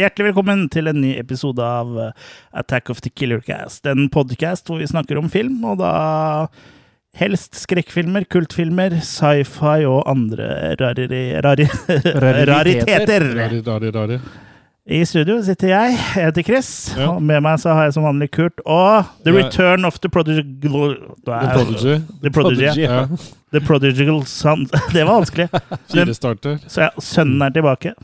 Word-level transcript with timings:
Hjertelig 0.00 0.26
velkommen 0.26 0.66
til 0.72 0.90
en 0.90 0.98
ny 1.00 1.14
episode 1.20 1.64
av 1.64 1.94
eh, 2.02 2.10
Attack 2.60 2.90
of 2.92 3.00
the 3.04 3.08
Killer 3.08 3.40
Cast. 3.44 3.86
En 3.88 4.10
podkast 4.12 4.68
hvor 4.68 4.82
vi 4.82 4.88
snakker 4.90 5.20
om 5.20 5.30
film, 5.32 5.62
og 5.64 5.80
da 5.80 5.92
helst 7.16 7.56
skrekkfilmer, 7.62 8.28
kultfilmer, 8.28 8.98
sci-fi 9.00 9.86
og 9.88 10.04
andre 10.10 10.76
rariteter. 10.76 11.40
Rari, 11.48 11.66
rari, 13.64 13.96
rari. 13.96 14.20
I 14.90 15.04
studio 15.06 15.36
sitter 15.46 15.68
jeg, 15.70 15.92
jeg 15.94 16.24
heter 16.26 16.42
Chris, 16.42 16.68
Ja. 16.96 17.12
og 17.14 17.22
med 17.22 17.38
meg 17.46 17.60
så 17.62 17.70
har 17.76 17.84
jeg 17.86 17.92
som 17.94 18.02
vanlig 18.08 18.26
Kurt 18.34 18.58
og 18.66 19.04
The 19.24 19.30
Ja. 19.30 19.44
Return 19.44 19.84
of 19.86 20.00
the 20.02 20.08
Prodigal 20.10 20.96
The 21.22 21.36
Prodigy. 21.54 21.94
The 22.24 22.30
Prodigy. 22.34 22.80
Ja. 22.82 23.04
The 23.54 23.60
Prodigal 23.60 24.24
Son. 24.26 24.66
Det 24.94 25.04
var 25.06 25.20
vanskelig. 25.20 25.46
Fire 25.92 26.14
starter. 26.14 26.58
Så 26.66 26.88
ja, 26.88 26.90
sønnen 26.98 27.42
er 27.46 27.54
tilbake. 27.54 27.94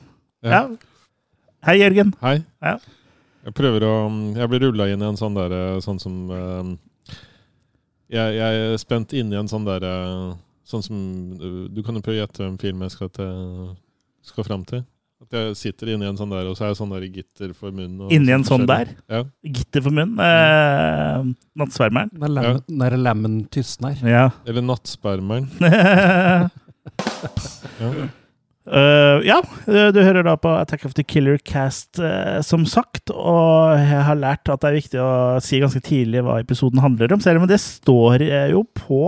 Ja. 0.45 0.51
Ja. 0.53 0.63
Hei, 1.67 1.81
Jørgen. 1.83 2.15
Hei. 2.23 2.37
Ja. 2.63 2.77
Jeg 3.47 3.55
prøver 3.55 3.83
å 3.87 3.95
Jeg 4.37 4.49
blir 4.51 4.63
rulla 4.69 4.87
inn 4.91 5.03
i 5.03 5.07
en 5.07 5.19
sånn 5.19 5.35
derre 5.35 5.79
Sånn 5.83 5.99
som 6.03 6.15
eh, 6.35 6.71
jeg, 8.11 8.35
jeg 8.39 8.63
er 8.63 8.77
spent 8.83 9.13
inn 9.15 9.31
i 9.33 9.39
en 9.39 9.47
sånn 9.51 9.67
derre 9.67 9.93
Sånn 10.67 10.83
som 10.83 10.99
eh, 11.39 11.61
Du 11.71 11.79
kan 11.87 11.95
jo 11.95 12.03
prøve 12.03 12.19
å 12.19 12.21
gjette 12.25 12.43
hvem 12.43 12.57
film 12.59 12.83
jeg 12.87 12.95
skal, 12.95 13.11
til, 13.15 13.75
skal 14.27 14.47
fram 14.47 14.65
til. 14.67 14.83
At 15.23 15.33
jeg 15.33 15.55
sitter 15.57 15.95
inni 15.95 16.05
en 16.07 16.19
sånn 16.19 16.29
der, 16.31 16.45
og 16.51 16.59
så 16.59 16.67
er 16.67 16.73
jeg 16.75 16.79
sånn 16.83 16.91
der 16.93 17.07
gitter 17.09 17.55
for 17.57 17.73
munnen. 17.73 18.03
og 18.05 18.13
Inni 18.13 18.35
en 18.37 18.45
sånn 18.45 18.67
der? 18.69 18.91
Ja. 19.09 19.23
Gitter 19.43 19.83
for 19.87 19.95
munnen? 19.97 20.21
Eh, 20.21 21.31
nattsvermeren. 21.57 22.13
Når 22.21 22.35
lammen, 22.37 22.61
når 22.83 22.97
lammen 23.01 23.39
tystner. 23.51 23.97
Ja. 24.05 24.27
Eller 24.47 24.63
nattspermeren. 24.67 25.49
Ja. 27.81 27.91
Eh, 28.67 29.21
ja, 29.23 29.37
eh, 29.67 29.89
du 29.95 30.01
hører 30.03 30.25
da 30.27 30.33
på 30.41 30.51
Attack 30.51 30.85
of 30.89 30.95
the 30.99 31.05
Killer 31.07 31.39
Cast, 31.39 32.01
uh, 32.03 32.43
som 32.43 32.65
sagt. 32.67 33.13
Og 33.15 33.79
jeg 33.79 34.03
har 34.09 34.19
lært 34.19 34.51
at 34.51 34.65
det 34.65 34.71
er 34.71 34.79
viktig 34.81 35.01
å 35.03 35.11
si 35.45 35.61
ganske 35.63 35.83
tidlig 35.87 36.25
hva 36.27 36.41
episoden 36.43 36.83
handler 36.83 37.15
om. 37.15 37.23
Selv 37.23 37.45
om 37.45 37.47
det 37.51 37.61
står 37.63 38.27
jo 38.51 38.65
på 38.75 39.01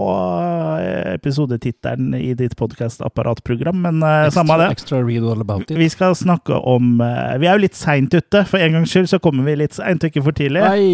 episodetittelen 1.17 2.15
i 2.19 2.33
ditt 2.39 2.55
podkastapparatprogram, 2.59 3.83
Men 3.89 4.03
eh, 4.03 4.31
samme 4.35 4.61
det. 4.63 4.71
Extra 4.79 5.03
read 5.03 5.27
all 5.27 5.43
about 5.43 5.71
it. 5.71 5.77
Vi 5.79 5.91
skal 5.91 6.15
snakke 6.19 6.55
om 6.55 6.99
Vi 6.99 7.47
er 7.47 7.55
jo 7.55 7.67
litt 7.67 7.79
seint 7.79 8.15
ute. 8.15 8.45
For 8.47 8.63
en 8.63 8.79
gangs 8.79 8.95
skyld 8.95 9.11
så 9.11 9.23
kommer 9.23 9.47
vi 9.49 9.59
litt 9.59 9.75
seint, 9.77 10.05
og 10.05 10.13
ikke 10.13 10.27
for 10.31 10.39
tidlig. 10.39 10.63
Nei! 10.63 10.87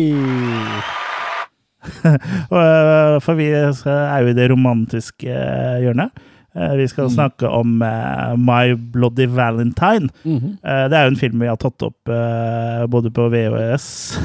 For 3.25 3.37
vi 3.37 3.51
er 3.53 3.75
jo 4.25 4.31
i 4.33 4.37
det 4.37 4.49
romantiske 4.49 5.35
hjørnet. 5.85 6.25
Eh, 6.55 6.77
Vi 6.77 6.87
skal 6.89 7.05
Mm. 7.05 7.11
snakke 7.11 7.49
om 7.49 7.83
uh, 7.83 8.37
My 8.39 8.75
Bloody 8.75 9.27
Valentine. 9.27 10.09
Mm 10.25 10.39
-hmm. 10.39 10.53
uh, 10.63 10.89
Det 10.91 10.97
er 10.99 11.03
jo 11.03 11.11
en 11.11 11.17
film 11.17 11.41
vi 11.41 11.47
har 11.47 11.57
tatt 11.57 11.83
opp 11.83 12.09
uh, 12.09 12.87
både 12.87 13.11
på 13.11 13.29
VHS 13.29 14.19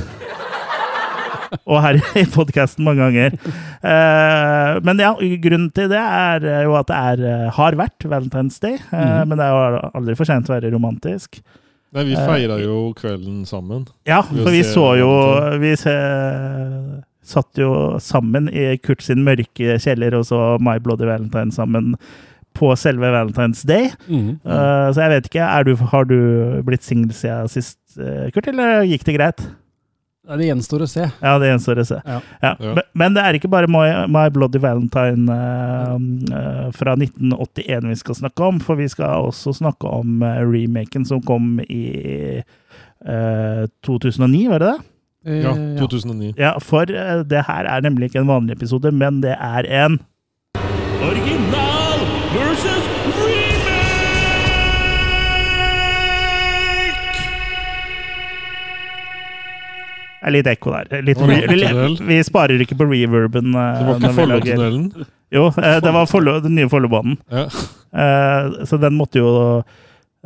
og 1.66 1.82
her 1.82 1.96
i 2.16 2.26
podkasten 2.26 2.84
mange 2.86 3.02
ganger. 3.02 3.32
Men 4.86 5.00
ja, 5.00 5.14
grunnen 5.42 5.72
til 5.72 5.90
det 5.90 5.98
er 5.98 6.64
jo 6.64 6.76
at 6.76 6.88
det 6.88 6.96
er, 6.96 7.50
har 7.50 7.72
vært 7.76 8.06
Valentine's 8.06 8.60
Day. 8.62 8.78
Mm 8.92 9.00
-hmm. 9.00 9.26
Men 9.26 9.38
det 9.38 9.46
er 9.46 9.90
aldri 9.96 10.16
for 10.16 10.24
sent 10.26 10.50
å 10.50 10.54
være 10.54 10.72
romantisk. 10.74 11.42
Nei, 11.94 12.04
vi 12.04 12.16
feira 12.16 12.60
jo 12.62 12.94
kvelden 12.94 13.46
sammen. 13.46 13.88
Ja, 14.06 14.22
for 14.22 14.52
vi 14.52 14.64
så 14.64 14.96
jo 15.00 15.10
Vi 15.60 15.76
se, 15.76 15.90
satt 17.30 17.62
jo 17.62 17.72
sammen 18.04 18.50
i 18.50 18.74
Kurt 18.82 19.06
sin 19.06 19.24
mørke 19.28 19.78
kjeller 19.82 20.18
og 20.18 20.28
så 20.30 20.42
My 20.64 20.80
Bloody 20.84 21.08
Valentine 21.10 21.54
sammen 21.56 21.94
på 22.58 22.76
selve 22.76 23.12
Valentine's 23.14 23.64
Day. 23.68 23.92
Mm, 24.08 24.20
mm. 24.20 24.36
Uh, 24.44 24.90
så 24.94 25.06
jeg 25.06 25.14
vet 25.14 25.32
ikke, 25.32 25.48
er 25.48 25.66
du, 25.68 25.74
har 25.94 26.10
du 26.10 26.20
blitt 26.68 26.86
singel 26.86 27.14
siden 27.16 27.50
sist, 27.52 27.80
eh, 28.00 28.28
Kurt, 28.34 28.50
eller 28.52 28.84
gikk 28.90 29.06
det 29.08 29.18
greit? 29.20 29.50
Det 30.30 30.46
gjenstår 30.46 30.84
å 30.86 30.88
se. 30.90 31.08
Ja, 31.24 31.38
det 31.42 31.48
gjenstår 31.50 31.80
å 31.82 31.86
se. 31.90 32.00
Ja. 32.06 32.20
Ja. 32.44 32.52
Ja. 32.52 32.74
Men, 32.78 32.84
men 33.02 33.16
det 33.16 33.24
er 33.26 33.38
ikke 33.38 33.50
bare 33.50 33.70
My, 33.72 33.86
My 34.12 34.28
Bloody 34.34 34.62
Valentine 34.62 35.26
uh, 35.32 36.68
fra 36.76 36.94
1981 37.00 37.90
vi 37.90 37.98
skal 38.04 38.20
snakke 38.20 38.52
om, 38.52 38.60
for 38.62 38.78
vi 38.78 38.90
skal 38.92 39.30
også 39.32 39.56
snakke 39.62 39.90
om 39.90 40.22
remaken 40.22 41.08
som 41.08 41.24
kom 41.26 41.58
i 41.66 42.44
uh, 42.44 43.66
2009, 43.88 44.46
var 44.52 44.66
det 44.66 44.74
det? 44.76 44.90
Eh, 45.26 45.42
Ja, 45.44 45.52
2009. 45.80 46.34
Ja, 46.38 46.54
for 46.64 46.82
eh, 46.92 47.24
det 47.28 47.44
her 47.48 47.66
er 47.68 47.82
nemlig 47.82 48.10
ikke 48.10 48.20
en 48.24 48.28
vanlig 48.32 48.56
episode, 48.56 48.92
men 48.92 49.22
det 49.22 49.36
er 49.36 49.68
en 49.86 50.00
Original 51.04 52.00
versus 52.36 52.86
remake! 53.20 53.76
Det 60.20 60.28
er 60.28 60.34
litt 60.36 60.50
ekko 60.52 60.74
der. 60.76 61.02
Litt, 61.08 61.20
vi, 61.24 62.08
vi 62.10 62.18
sparer 62.28 62.60
ikke 62.64 62.76
på 62.80 62.88
reverben. 62.90 63.54
eh, 63.56 63.78
Det 63.80 63.86
var 63.88 63.96
ikke 64.00 64.10
vi 64.10 64.18
Follotunnelen? 64.22 64.90
Jo, 65.32 65.46
eh, 65.62 65.78
det 65.86 65.92
var 65.96 66.06
Follo, 66.10 66.40
den 66.44 66.56
nye 66.58 66.70
Follobanen. 66.72 67.18
Ja. 67.32 67.46
Eh, 67.94 68.66
Så 68.68 68.78
den 68.82 68.98
måtte 69.00 69.20
jo 69.22 69.30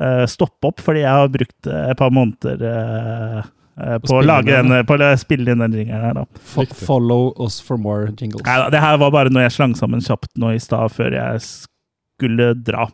eh, 0.02 0.26
stoppe 0.32 0.72
opp, 0.72 0.80
fordi 0.82 1.03
jeg 1.03 1.12
har 1.14 1.28
brukt 1.30 1.68
eh, 1.70 1.90
et 1.92 1.98
par 2.00 2.09
måneder 2.16 2.64
eh, 2.70 3.38
eh, 3.38 3.44
på 3.75 4.17
å 4.19 4.22
lage 4.22 4.53
den, 4.53 4.69
den, 4.69 4.85
på 4.85 4.97
å 5.01 5.11
spille 5.17 5.53
inn 5.53 5.63
den 5.63 5.78
jingeren 5.79 6.06
her. 6.06 6.17
da. 6.22 6.41
Fo 6.53 6.66
follow 6.78 7.31
us 7.44 7.59
for 7.63 7.81
more 7.81 8.11
jingles. 8.11 8.45
Neida, 8.45 8.69
det 8.73 8.81
her 8.84 9.00
var 9.01 9.13
bare 9.16 9.34
noe 9.34 9.45
jeg 9.47 9.56
slang 9.57 9.73
sammen 9.79 10.03
kjapt 10.03 10.29
nå 10.39 10.53
i 10.53 10.61
stad, 10.61 10.94
før 10.94 11.17
jeg 11.17 11.41
skulle 11.47 12.53
dra. 12.61 12.88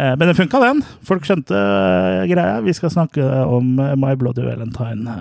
Eh, 0.00 0.16
Men 0.16 0.28
det 0.28 0.34
funka, 0.34 0.60
den. 0.62 0.80
Folk 1.04 1.26
skjønte 1.28 1.56
eh, 1.56 2.24
greia. 2.30 2.60
Vi 2.64 2.72
skal 2.76 2.92
snakke 2.94 3.24
om 3.44 3.74
eh, 3.82 3.96
My 4.00 4.14
Bloody 4.16 4.46
Valentine 4.46 5.16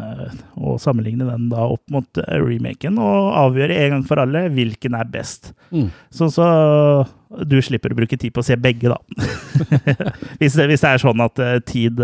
og 0.55 0.79
sammenligne 0.79 1.27
den 1.27 1.49
da 1.51 1.65
opp 1.73 1.83
mot 1.91 2.21
remaken, 2.29 2.99
og 3.01 3.33
avgjøre 3.43 3.75
en 3.75 3.95
gang 3.97 4.05
for 4.07 4.21
alle 4.23 4.45
hvilken 4.55 4.95
er 4.95 5.09
best. 5.11 5.51
Mm. 5.75 5.89
Sånn 6.15 6.31
så 6.31 6.47
du 7.45 7.59
slipper 7.61 7.93
å 7.93 7.97
bruke 7.99 8.17
tid 8.17 8.33
på 8.33 8.41
å 8.41 8.45
se 8.45 8.55
begge, 8.57 8.89
da. 8.89 8.97
hvis, 10.39 10.55
det, 10.55 10.69
hvis 10.71 10.85
det 10.85 10.93
er 10.93 11.03
sånn 11.03 11.21
at 11.21 11.41
tid 11.69 11.99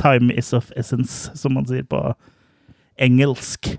Time 0.00 0.32
is 0.34 0.50
of 0.56 0.72
essence, 0.74 1.30
som 1.38 1.54
man 1.54 1.68
sier 1.68 1.84
på 1.86 2.00
engelsk. 2.98 3.76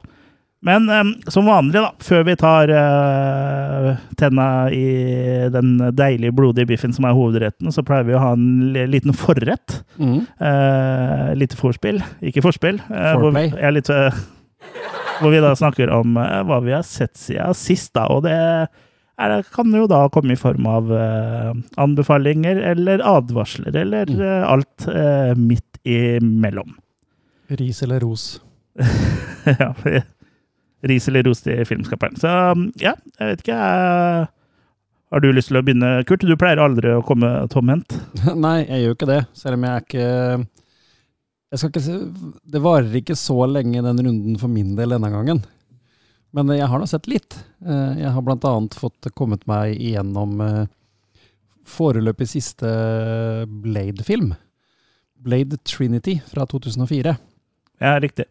Men 0.66 0.88
um, 0.90 1.12
som 1.30 1.46
vanlig, 1.46 1.78
da, 1.78 1.92
før 2.02 2.24
vi 2.26 2.34
tar 2.42 2.72
uh, 2.74 3.92
tenna 4.18 4.46
i 4.74 4.88
den 5.54 5.76
deilige, 5.94 6.34
blodige 6.34 6.66
biffen 6.72 6.96
som 6.96 7.06
er 7.06 7.14
hovedretten, 7.14 7.70
så 7.72 7.84
pleier 7.86 8.08
vi 8.08 8.16
å 8.18 8.22
ha 8.24 8.32
en 8.34 8.74
liten 8.90 9.14
forrett. 9.14 9.78
Mm. 10.02 10.24
Uh, 10.42 11.30
lite 11.38 11.60
vorspiel, 11.60 12.02
ikke 12.26 12.42
forspill. 12.46 12.82
Uh, 12.90 13.14
hvor, 13.22 13.38
ja, 13.38 13.70
litt, 13.76 13.92
uh, 13.94 14.10
hvor 15.22 15.36
vi 15.36 15.44
da 15.46 15.54
snakker 15.58 15.94
om 15.94 16.18
hva 16.18 16.60
vi 16.66 16.74
har 16.74 16.84
sett 16.90 17.14
siden 17.22 17.54
sist, 17.58 17.94
da. 17.98 18.08
Og 18.18 18.26
det 18.26 18.34
er, 18.34 19.38
kan 19.54 19.72
jo 19.78 19.86
da 19.90 20.04
komme 20.14 20.34
i 20.34 20.42
form 20.42 20.66
av 20.70 20.90
anbefalinger 21.82 22.60
eller 22.74 23.02
advarsler, 23.06 23.78
eller 23.86 24.10
Mm. 24.10 24.44
alt 24.50 24.86
midt 25.38 25.80
imellom. 25.88 26.76
Ris 27.62 27.82
eller 27.86 28.02
ros. 28.04 28.28
ja, 29.62 29.72
ris 30.86 31.08
eller 31.10 31.26
ros 31.26 31.42
til 31.46 31.64
filmskaperen. 31.66 32.18
Så 32.22 32.34
ja, 32.82 32.94
jeg 33.18 33.32
vet 33.32 33.42
ikke. 33.46 33.58
Jeg 33.58 34.28
har 35.16 35.24
du 35.24 35.30
lyst 35.32 35.50
til 35.50 35.58
å 35.58 35.64
begynne, 35.64 36.04
Kurt? 36.06 36.26
Du 36.28 36.36
pleier 36.40 36.60
aldri 36.60 36.92
å 36.98 37.04
komme 37.08 37.32
tomhendt. 37.54 37.96
Nei, 38.46 38.60
jeg 38.68 38.84
gjør 38.84 38.98
ikke 38.98 39.10
det, 39.14 39.22
selv 39.40 39.58
om 39.58 39.68
jeg 39.68 39.74
er 39.74 39.86
ikke 39.88 40.08
jeg 41.48 41.62
skal 41.62 41.70
ikke 41.72 41.84
si, 41.86 41.94
Det 42.52 42.60
varer 42.60 42.96
ikke 43.00 43.16
så 43.16 43.38
lenge 43.48 43.80
den 43.86 44.02
runden 44.04 44.34
for 44.42 44.52
min 44.52 44.74
del 44.76 44.92
denne 44.98 45.12
gangen. 45.14 45.40
Men 46.36 46.52
jeg 46.52 46.68
har 46.68 46.82
nå 46.82 46.88
sett 46.92 47.08
litt. 47.08 47.38
Eh, 47.64 48.02
Jeg 48.04 48.12
har 48.12 48.34
annet 48.36 48.76
fått 48.76 49.08
kommet 49.16 49.46
meg 49.48 49.78
igjennom 49.80 50.42
eh, 50.44 50.66
foreløpig 51.68 52.28
siste 52.28 52.68
Blade-film. 53.48 54.34
Blade 55.24 55.58
Trinity 55.64 56.20
fra 56.28 56.46
2004. 56.46 57.16
Ja, 57.80 57.96
riktig. 58.04 58.28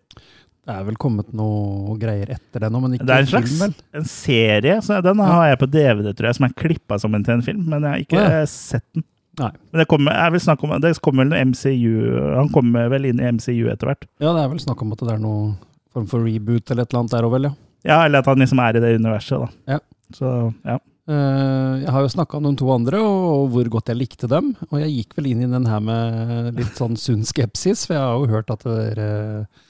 Det 0.66 0.74
er 0.74 0.86
vel 0.88 0.96
kommet 0.98 1.28
noe 1.36 1.94
greier 2.00 2.32
etter 2.34 2.64
det 2.64 2.70
nå, 2.74 2.80
men 2.82 2.96
ikke 2.96 3.06
Det 3.06 3.14
er 3.14 3.22
en 3.22 3.28
slags 3.30 3.52
film, 3.52 3.60
vel? 3.62 3.74
en 4.00 4.08
serie, 4.10 4.78
så 4.82 4.96
den 5.04 5.20
har 5.22 5.44
jeg 5.52 5.60
på 5.60 5.68
DVD, 5.70 6.08
tror 6.10 6.26
jeg, 6.30 6.38
som 6.40 6.46
er 6.48 6.56
klippa 6.58 6.98
sammen 6.98 7.26
til 7.26 7.36
en 7.36 7.44
film, 7.46 7.60
men 7.70 7.86
jeg 7.86 7.92
har 7.92 8.02
ikke 8.02 8.24
ja. 8.24 8.40
sett 8.50 8.86
den. 8.96 9.04
Nei. 9.36 9.50
Men 9.70 9.82
det 9.82 9.86
kommer, 9.92 10.16
jeg 10.16 10.32
vil 10.32 10.42
snakke 10.46 10.64
om, 10.66 10.74
det 10.80 10.90
kommer 11.04 11.26
vel 11.26 11.32
noe 11.34 11.44
MCU 11.50 11.92
Han 12.38 12.48
kommer 12.54 12.86
vel 12.88 13.04
inn 13.10 13.18
i 13.20 13.30
MCU 13.36 13.66
etter 13.68 13.90
hvert. 13.90 14.06
Ja, 14.16 14.32
det 14.32 14.42
er 14.42 14.50
vel 14.54 14.62
snakk 14.64 14.80
om 14.82 14.94
at 14.96 15.02
det 15.04 15.12
er 15.12 15.20
noe 15.20 15.52
form 15.92 16.06
for 16.08 16.24
reboot 16.24 16.72
eller 16.72 16.86
et 16.86 16.90
eller 16.90 17.02
annet 17.04 17.14
der 17.14 17.28
òg, 17.28 17.34
vel, 17.36 17.48
ja. 17.50 17.54
Ja, 17.86 18.00
eller 18.08 18.24
at 18.24 18.30
han 18.32 18.40
liksom 18.42 18.58
er 18.64 18.78
i 18.78 18.82
det 18.82 18.94
universet, 18.98 19.44
da. 19.44 19.76
Ja. 19.76 19.80
Så, 20.16 20.30
ja. 20.66 20.78
Eh, 21.06 21.74
Jeg 21.84 21.92
har 21.94 22.02
jo 22.02 22.10
snakka 22.10 22.38
om 22.40 22.48
de 22.48 22.54
to 22.58 22.70
andre, 22.74 22.98
og 22.98 23.52
hvor 23.54 23.68
godt 23.76 23.92
jeg 23.92 24.00
likte 24.00 24.30
dem. 24.30 24.54
Og 24.70 24.80
jeg 24.82 24.94
gikk 24.96 25.14
vel 25.20 25.30
inn 25.30 25.44
i 25.46 25.50
den 25.52 25.68
her 25.70 25.84
med 25.84 26.56
litt 26.58 26.74
sånn 26.78 26.98
sunn 26.98 27.22
skepsis, 27.28 27.84
for 27.86 27.94
jeg 27.94 28.02
har 28.02 28.18
jo 28.18 28.32
hørt 28.32 28.50
at 28.50 28.66
det, 28.66 28.74
der, 28.96 29.02
eh, 29.04 29.62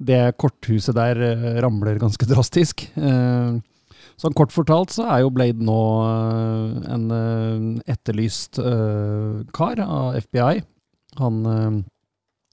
det 0.00 0.20
korthuset 0.40 0.96
der 0.96 1.20
eh, 1.24 1.58
ramler 1.62 2.00
ganske 2.00 2.28
drastisk. 2.32 2.86
Eh, 2.96 3.58
Sånn 4.20 4.34
kort 4.36 4.52
fortalt 4.52 4.92
så 4.92 5.06
er 5.08 5.22
jo 5.22 5.30
Blade 5.32 5.64
nå 5.64 5.80
eh, 6.04 6.88
en 6.92 7.04
etterlyst 7.88 8.58
kar 9.56 9.80
av 9.80 10.18
FBI. 10.20 10.60
Han 11.20 11.38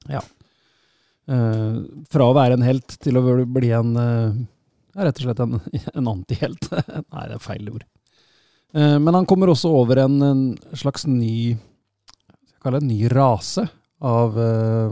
ja. 0.08 0.22
Fra 1.28 2.28
å 2.30 2.36
være 2.38 2.56
en 2.56 2.64
helt 2.64 2.96
til 3.04 3.20
å 3.20 3.24
bli 3.44 3.74
en 3.76 3.92
rett 4.96 5.20
og 5.20 5.26
slett 5.26 5.42
en, 5.44 5.60
en 6.00 6.08
antihelt. 6.14 6.70
Nei, 7.12 7.26
det 7.28 7.36
er 7.36 7.44
feil 7.44 7.68
ord. 7.74 7.84
Men 8.72 9.12
han 9.18 9.28
kommer 9.28 9.52
også 9.52 9.74
over 9.76 10.06
en, 10.06 10.16
en 10.24 10.46
slags 10.72 11.04
ny 11.10 11.52
jeg 11.52 12.64
kalle 12.64 12.80
det 12.80 12.88
en 12.88 12.94
ny 12.96 13.12
rase 13.12 13.68
av 14.08 14.40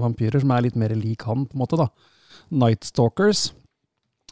vampyrer, 0.03 0.43
som 0.43 0.51
er 0.51 0.67
litt 0.67 0.77
mer 0.79 0.91
lik 0.99 1.23
han, 1.23 1.47
på 1.47 1.55
en 1.55 1.63
måte. 1.63 1.79
da. 1.79 1.87
Night 2.51 2.85
Stalkers. 2.87 3.49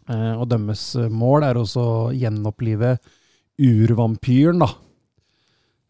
Eh, 0.10 0.34
og 0.36 0.48
deres 0.52 0.90
eh, 1.00 1.12
mål 1.12 1.48
er 1.48 1.60
også 1.60 1.84
å 1.84 2.00
gjenopplive 2.16 2.98
urvampyren, 3.62 4.64
da. 4.64 4.70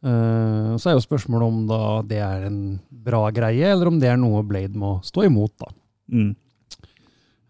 Eh, 0.04 0.72
så 0.78 0.90
er 0.90 0.98
jo 0.98 1.06
spørsmålet 1.06 1.48
om 1.48 1.60
da 1.70 1.82
det 2.08 2.22
er 2.24 2.48
en 2.50 2.62
bra 3.04 3.26
greie, 3.36 3.72
eller 3.72 3.90
om 3.90 4.00
det 4.02 4.12
er 4.12 4.20
noe 4.20 4.44
Blade 4.48 4.78
må 4.80 4.98
stå 5.06 5.28
imot, 5.30 5.54
da. 5.64 5.72
Mm. 6.14 6.32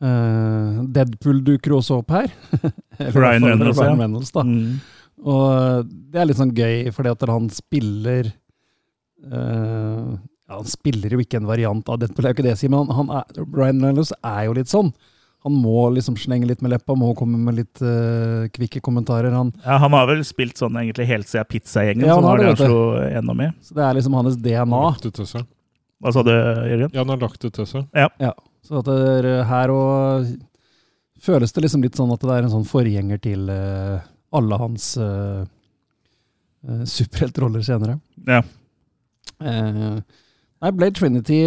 Eh, 0.04 0.82
Deadpool 0.96 1.42
dukker 1.48 1.78
også 1.80 2.02
opp 2.02 2.14
her. 2.14 2.30
Ryan 3.18 3.48
Reynolds. 3.50 3.80
Ryan 3.80 4.04
Reynolds, 4.06 4.34
da. 4.36 4.46
Mm. 4.46 4.78
Og 5.24 5.90
det 6.12 6.20
er 6.20 6.30
litt 6.30 6.40
sånn 6.40 6.56
gøy, 6.56 6.92
fordi 6.94 7.14
at 7.14 7.26
han 7.32 7.50
spiller 7.54 8.30
eh, 8.30 10.14
ja, 10.54 10.60
Han 10.62 10.70
spiller 10.70 11.16
jo 11.18 11.20
ikke 11.24 11.42
en 11.42 11.50
variant 11.50 11.90
av 11.90 11.98
Deadpool, 12.02 12.24
det 12.24 12.30
er 12.30 12.34
jo 12.34 12.38
ikke 12.38 12.46
det 12.46 12.54
jeg 12.54 12.62
sier, 12.64 12.72
men 12.74 12.86
han, 12.86 12.94
han 13.02 13.18
er, 13.20 13.42
Ryan 13.50 13.82
Reynolds 13.90 14.14
er 14.22 14.46
jo 14.48 14.56
litt 14.60 14.72
sånn. 14.72 14.94
Han 15.44 15.58
må 15.60 15.90
liksom 15.92 16.16
slenge 16.16 16.48
litt 16.48 16.62
med 16.64 16.72
leppa, 16.72 16.96
må 16.96 17.10
komme 17.20 17.36
med 17.42 17.58
litt 17.58 17.82
uh, 17.84 18.46
kvikke 18.56 18.80
kommentarer. 18.86 19.34
Han, 19.36 19.50
Ja, 19.66 19.76
han 19.84 19.92
har 19.98 20.08
vel 20.08 20.22
spilt 20.24 20.62
sånn 20.62 20.78
egentlig 20.80 21.10
helt 21.10 21.28
siden 21.28 21.50
Pizzagjengen, 21.52 22.06
Ja, 22.08 22.16
som 22.16 22.30
har 22.30 22.38
var 22.38 22.44
det 22.46 22.54
han 22.54 22.62
slo 22.62 22.80
gjennom 23.12 23.42
i. 23.44 23.50
så 23.60 23.76
det 23.76 23.84
er 23.84 23.98
liksom 24.00 24.16
hans 24.22 24.38
Han 24.38 24.46
DNA. 24.46 24.80
lagt 24.86 25.10
ut 25.10 25.18
til 25.20 25.28
seg. 25.34 25.50
Hva 26.04 26.14
sa 26.16 26.24
du, 26.24 26.32
Jørgen? 26.32 26.94
Ja, 26.94 27.02
han 27.04 27.12
har 27.12 27.20
lagt 27.26 27.44
ut 27.44 27.54
til 27.60 27.68
seg. 27.68 27.90
Ja. 27.92 28.32
Så 28.64 28.80
at 28.80 28.88
det 28.88 28.96
er 29.18 29.28
eh, 29.34 29.44
her 29.50 29.72
og 29.76 30.32
føles 31.24 31.52
det 31.56 31.66
liksom 31.66 31.84
litt 31.84 32.00
sånn 32.00 32.12
at 32.16 32.24
det 32.24 32.32
er 32.38 32.48
en 32.48 32.52
sånn 32.56 32.68
forgjenger 32.68 33.20
til 33.24 33.52
uh, 33.52 34.00
alle 34.36 34.58
hans 34.60 34.94
uh, 35.00 35.44
superheltroller 36.88 37.64
senere. 37.68 37.98
Ja. 38.28 38.40
Eh, 39.44 39.98
nei, 40.64 40.72
Blade 40.76 40.96
Trinity 40.98 41.38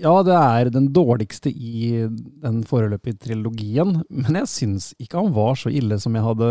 Ja, 0.00 0.14
det 0.26 0.36
er 0.38 0.70
den 0.72 0.86
dårligste 0.94 1.50
i 1.50 2.06
den 2.42 2.62
foreløpige 2.68 3.18
trilogien, 3.26 3.98
men 4.08 4.38
jeg 4.42 4.48
syns 4.50 4.92
ikke 5.02 5.18
han 5.20 5.34
var 5.34 5.58
så 5.58 5.72
ille 5.74 5.98
som 6.02 6.14
jeg 6.16 6.24
hadde 6.24 6.48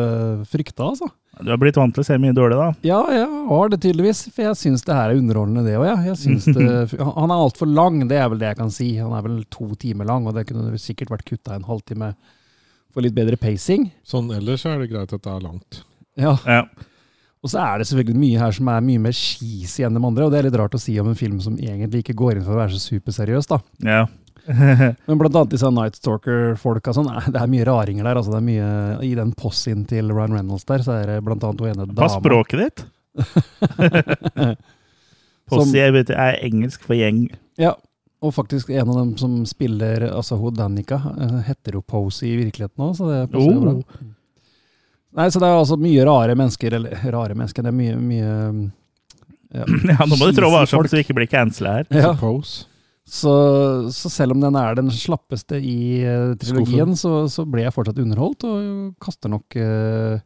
frykta, 0.52 0.92
altså. 0.92 1.08
Du 1.40 1.48
har 1.50 1.58
blitt 1.62 1.80
vant 1.80 1.96
til 1.96 2.04
å 2.04 2.06
se 2.06 2.18
mye 2.22 2.36
dårlig, 2.36 2.58
da. 2.60 2.68
Ja, 2.86 3.00
jeg 3.16 3.30
har 3.48 3.72
det 3.72 3.80
tydeligvis, 3.86 4.25
for 4.36 4.44
jeg 4.50 4.60
syns 4.60 4.84
det 4.86 4.98
her 4.98 5.13
er 5.13 5.22
underholdende, 5.22 5.63
det 5.66 5.78
òg, 5.80 5.88
ja. 5.88 5.96
Jeg 6.12 6.19
syns 6.19 6.50
det, 6.52 6.68
han 7.22 7.31
er 7.31 7.38
altfor 7.48 7.72
lang, 7.72 8.04
det 8.12 8.19
er 8.19 8.30
vel 8.34 8.44
det 8.44 8.52
jeg 8.52 8.60
kan 8.60 8.74
si. 8.75 8.92
Han 9.00 9.16
er 9.16 9.25
vel 9.25 9.40
to 9.54 9.72
timer 9.81 10.10
lang, 10.12 10.28
og 10.28 10.36
det 10.38 10.46
kunne 10.52 10.75
sikkert 10.81 11.16
vært 11.16 11.25
kutta 11.31 11.56
en 11.56 11.66
halvtime 11.69 12.12
for 12.92 13.06
litt 13.06 13.16
bedre 13.16 13.40
pacing. 13.40 13.88
Sånn 14.04 14.30
ellers 14.36 14.68
er 14.68 14.84
det 14.84 14.92
greit 14.92 15.16
at 15.16 15.24
det 15.24 15.31
er 15.31 15.46
langt. 15.48 15.84
Ja, 16.19 16.36
Ja. 16.46 16.66
Og 17.41 17.49
så 17.49 17.57
er 17.63 17.81
det 17.81 17.88
selvfølgelig 17.89 18.21
mye 18.21 18.41
her 18.41 18.53
som 18.53 18.67
er 18.69 18.83
mye 18.85 19.01
mer 19.01 19.13
cheesy 19.17 19.85
enn 19.85 19.95
de 19.97 20.01
andre, 20.05 20.25
og 20.27 20.33
det 20.33 20.39
er 20.39 20.47
litt 20.49 20.57
rart 20.61 20.77
å 20.77 20.81
si 20.81 20.93
om 21.01 21.09
en 21.09 21.17
film 21.17 21.39
som 21.41 21.55
egentlig 21.57 22.03
ikke 22.03 22.17
går 22.19 22.38
inn 22.38 22.45
for 22.45 22.53
å 22.53 22.61
være 22.61 22.75
så 22.75 22.81
superseriøs, 22.93 23.49
da. 23.49 23.61
ja. 23.88 24.03
Men 25.05 25.19
blant 25.19 25.35
annet 25.35 25.51
disse 25.53 25.69
Night 25.69 25.99
Stalker-folka 25.99 26.95
sånn, 26.97 27.09
eh, 27.13 27.27
det 27.33 27.41
er 27.41 27.51
mye 27.51 27.65
raringer 27.67 28.07
der. 28.07 28.17
altså 28.17 28.33
det 28.33 28.39
er 28.39 28.47
mye, 28.47 28.69
I 29.05 29.11
den 29.19 29.35
possien 29.38 29.83
til 29.89 30.09
Ryan 30.09 30.33
Reynolds 30.33 30.65
der, 30.69 30.81
så 30.85 30.97
er 30.97 31.11
det 31.11 31.19
blant 31.25 31.45
annet 31.45 31.61
hun 31.61 31.69
ene 31.75 31.97
Pass 31.97 32.17
språket 32.17 32.63
ditt. 32.63 32.83
Possi 35.51 35.81
er 35.83 36.39
engelsk 36.41 36.85
for 36.88 36.97
gjeng. 36.97 37.25
Ja, 37.61 37.75
og 38.21 38.33
faktisk 38.38 38.69
en 38.69 38.89
av 38.89 38.97
dem 38.99 39.13
som 39.17 39.39
spiller 39.49 40.07
altså 40.11 40.38
hun 40.41 40.57
Danica, 40.57 41.01
eh, 41.17 41.38
heter 41.49 41.77
jo 41.77 41.85
Posey 41.85 42.33
i 42.33 42.39
virkeligheten 42.43 42.85
òg, 42.85 42.97
så 42.97 43.09
det 43.09 43.21
jo 43.33 43.45
bra. 43.61 43.77
Oh. 43.77 44.09
Nei, 45.18 45.28
så 45.31 45.42
det 45.42 45.48
er 45.50 45.58
altså 45.60 45.78
mye 45.80 46.04
rare 46.08 46.36
mennesker, 46.40 46.78
eller 46.78 47.08
rare 47.12 47.36
mennesker, 47.36 47.66
det 47.66 47.72
er 47.72 47.78
mye, 47.78 47.96
mye 48.00 48.36
ja, 49.52 49.66
Ja, 49.92 50.06
nå 50.08 50.16
må 50.16 50.30
du 50.30 50.38
trå 50.38 50.52
varsomt 50.54 50.92
så 50.92 51.00
vi 51.00 51.06
ikke 51.06 51.18
blir 51.18 51.31
cancela 51.31 51.80
her. 51.81 51.90
Ja. 51.92 52.13
Så, 53.12 53.34
så 53.92 54.12
selv 54.13 54.38
om 54.38 54.44
den 54.44 54.56
er 54.56 54.78
den 54.78 54.92
slappeste 54.94 55.60
i 55.60 56.06
uh, 56.06 56.31
trilogien, 56.40 56.96
så, 56.96 57.25
så 57.31 57.44
ble 57.50 57.66
jeg 57.66 57.75
fortsatt 57.75 58.00
underholdt, 58.00 58.48
og 58.48 58.94
kaster 59.04 59.34
nok 59.34 59.58
eh, 59.60 60.22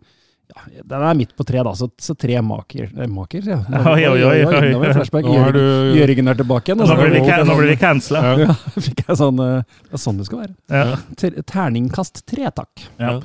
ja, 0.54 0.84
Den 0.84 1.04
er 1.08 1.18
midt 1.18 1.34
på 1.38 1.46
tre, 1.48 1.62
da, 1.66 1.74
så, 1.76 1.88
så 2.02 2.16
tre 2.18 2.38
maker. 2.46 2.88
Eh, 2.92 3.10
maker 3.12 3.50
ja. 3.50 3.58
Oi, 3.92 4.06
oi, 4.12 4.22
oi, 4.24 4.38
oi. 4.46 4.62
Nå 4.72 4.80
var 4.82 4.92
det 4.92 4.96
flashback. 5.00 5.28
Nå 5.28 5.34
er 5.34 5.40
Jørgen, 5.40 5.58
du 5.58 6.00
Jørgen 6.00 6.32
er 6.32 6.40
tilbake 6.40 6.72
igjen. 6.72 6.82
Nå 6.84 6.98
blir 7.00 7.14
vi, 7.16 7.22
blir 7.52 7.72
vi 7.72 7.78
cancela. 7.82 8.24
ja. 8.26 8.48
ja, 8.50 8.56
fikk 8.88 9.04
jeg 9.06 9.20
sånn 9.22 9.44
eh, 9.44 9.78
Det 9.90 10.00
er 10.00 10.04
sånn 10.06 10.22
det 10.22 10.30
skal 10.30 10.42
være. 10.44 10.56
Ja. 10.72 10.98
Ter 11.22 11.38
terningkast 11.52 12.26
tre, 12.30 12.50
takk. 12.56 12.88
Ja. 13.02 13.20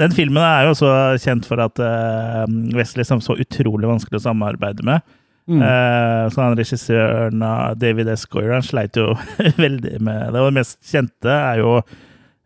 Den 0.00 0.16
filmen 0.16 0.42
er 0.44 0.66
jo 0.66 0.74
også 0.74 0.90
kjent 1.22 1.46
for 1.48 1.62
at 1.64 1.80
uh, 1.80 2.42
Wesley 2.76 3.06
er 3.06 3.22
så 3.24 3.38
utrolig 3.40 3.88
vanskelig 3.88 4.20
å 4.20 4.26
samarbeide 4.26 4.84
med. 4.84 5.04
Mm. 5.46 5.62
Uh, 5.62 6.26
så 6.34 6.42
han 6.42 6.58
regissøren 6.58 7.44
av 7.46 7.78
David 7.80 8.10
S. 8.12 8.26
Goyer, 8.28 8.52
han 8.56 8.66
sleit 8.66 8.98
jo 8.98 9.14
veldig 9.64 10.00
med 10.04 10.34
det. 10.34 10.42
Og 10.42 10.50
det 10.50 10.58
mest 10.58 10.80
kjente 10.84 11.32
er 11.32 11.62
jo 11.62 11.78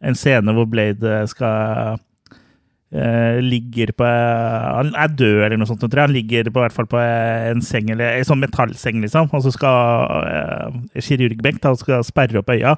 en 0.00 0.16
scene 0.16 0.54
hvor 0.56 0.68
Blade 0.70 1.24
skal 1.28 1.98
ligger 2.92 3.92
på 3.94 4.04
Han 4.04 4.88
er 4.98 5.08
død, 5.14 5.44
eller 5.46 5.56
noe 5.60 5.66
sånt. 5.70 5.78
tror 5.84 5.94
jeg. 6.00 6.08
Han 6.08 6.14
ligger 6.16 6.48
på, 6.50 6.58
i 6.58 6.64
hvert 6.64 6.74
fall 6.74 6.88
på 6.90 6.98
en 6.98 7.60
seng, 7.62 7.90
eller 7.94 8.16
en 8.18 8.24
sånn 8.26 8.40
metallseng, 8.42 8.98
liksom. 9.04 9.28
Og 9.32 9.44
så 9.44 9.52
skal 9.54 9.76
uh, 10.26 10.80
kirurgbenk 10.98 11.60
da, 11.62 11.74
skal 11.78 12.02
sperre 12.02 12.42
opp 12.42 12.50
øya. 12.50 12.76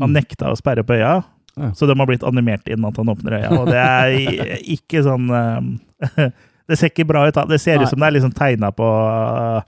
Han 0.00 0.10
Mm. 0.10 0.16
nekta 0.18 0.50
å 0.50 0.56
sperre 0.58 0.82
opp 0.82 0.90
øya, 0.90 1.22
Ja. 1.56 1.68
så 1.70 1.86
de 1.86 1.94
har 1.94 2.06
blitt 2.06 2.24
animert 2.26 2.66
inn 2.66 2.84
at 2.84 2.96
han 2.98 3.06
åpner 3.06 3.38
øya. 3.38 3.52
Og 3.60 3.66
det 3.70 3.78
er 3.78 4.58
ikke 4.66 5.04
sånn 5.06 5.30
eh, 5.30 6.30
Det 6.66 6.78
ser 6.80 6.88
ikke 6.90 7.06
bra 7.06 7.26
ut. 7.28 7.34
da. 7.34 7.44
Det 7.44 7.60
ser 7.60 7.76
Nei. 7.76 7.84
ut 7.84 7.90
som 7.90 8.00
det 8.00 8.06
er 8.08 8.14
liksom 8.18 8.32
tegna 8.34 8.72
på 8.74 8.88
eh, 8.88 9.62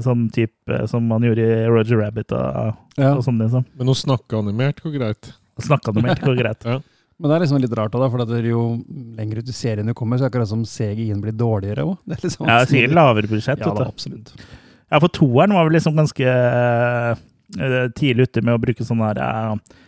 sånn 0.00 0.30
type 0.32 0.88
som 0.88 1.04
man 1.06 1.20
gjorde 1.26 1.44
i 1.44 1.66
Roger 1.68 1.98
Rabbit 2.00 2.32
og, 2.32 2.76
Ja. 2.96 3.12
og 3.16 3.22
sånn, 3.26 3.36
liksom. 3.42 3.66
Men 3.76 3.88
å 3.92 3.94
snakke 3.98 4.38
animert 4.38 4.80
går 4.80 4.96
greit. 4.96 5.32
Snakka 5.60 5.92
animert 5.92 6.20
går 6.24 6.38
greit. 6.40 6.64
Men 7.18 7.30
det 7.30 7.36
er 7.36 7.44
liksom 7.44 7.60
litt 7.62 7.76
rart, 7.78 7.94
da, 7.94 8.08
for 8.10 8.24
at 8.24 8.30
det 8.32 8.40
er 8.40 8.48
jo 8.50 8.64
lenger 9.18 9.38
ut 9.40 9.50
i 9.52 9.54
serien 9.54 9.86
du 9.86 9.94
kommer, 9.94 10.18
så 10.18 10.24
er 10.24 10.28
det 10.28 10.32
akkurat 10.32 10.50
som 10.50 10.64
CGI-en 10.66 11.22
blir 11.22 11.36
dårligere 11.38 11.84
òg. 11.86 11.96
Liksom 12.24 12.48
Ja, 12.50 12.58
sikkert 12.66 12.96
lavere 12.98 13.30
budsjett. 13.30 13.62
Ja, 13.62 13.70
da, 13.76 13.86
absolutt. 13.86 14.34
Ja, 14.90 14.98
for 15.00 15.08
toeren 15.14 15.54
var 15.54 15.68
vel 15.68 15.76
liksom 15.78 15.94
ganske 15.98 16.26
eh, 16.26 17.88
tidlig 17.94 18.28
ute 18.28 18.42
med 18.42 18.56
å 18.56 18.62
bruke 18.62 18.86
sånne 18.86 19.12
her 19.12 19.22
eh, 19.22 19.80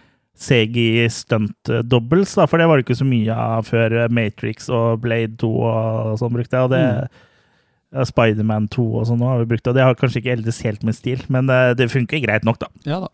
CGI 0.47 1.07
stunt 1.11 1.71
doubles, 1.89 2.35
da, 2.39 2.47
for 2.47 2.61
det 2.61 2.69
var 2.71 2.79
det 2.79 2.87
ikke 2.87 2.99
så 3.01 3.07
mye 3.09 3.35
av 3.35 3.67
før 3.71 3.95
Matrix 4.13 4.71
og 4.71 5.01
Blade 5.03 5.39
2 5.41 5.51
og 5.67 6.19
sånn 6.21 6.35
brukte 6.37 6.59
jeg, 6.61 6.69
og 6.69 6.77
det 6.77 6.85
Mm. 7.97 8.05
Spiderman 8.05 8.65
2 8.69 8.83
og 8.99 9.05
sånn 9.09 9.23
har 9.25 9.39
vi 9.41 9.47
brukt, 9.55 9.69
og 9.71 9.77
det 9.77 9.85
har 9.87 9.95
kanskje 9.97 10.19
ikke 10.21 10.33
eldes 10.35 10.59
helt 10.67 10.83
med 10.85 10.97
stil, 10.99 11.23
men 11.33 11.49
eh, 11.49 11.71
det 11.79 11.87
funker 11.93 12.21
greit 12.21 12.45
nok, 12.45 12.59
da. 12.61 12.67
Ja 12.85 12.99
da. 13.07 13.09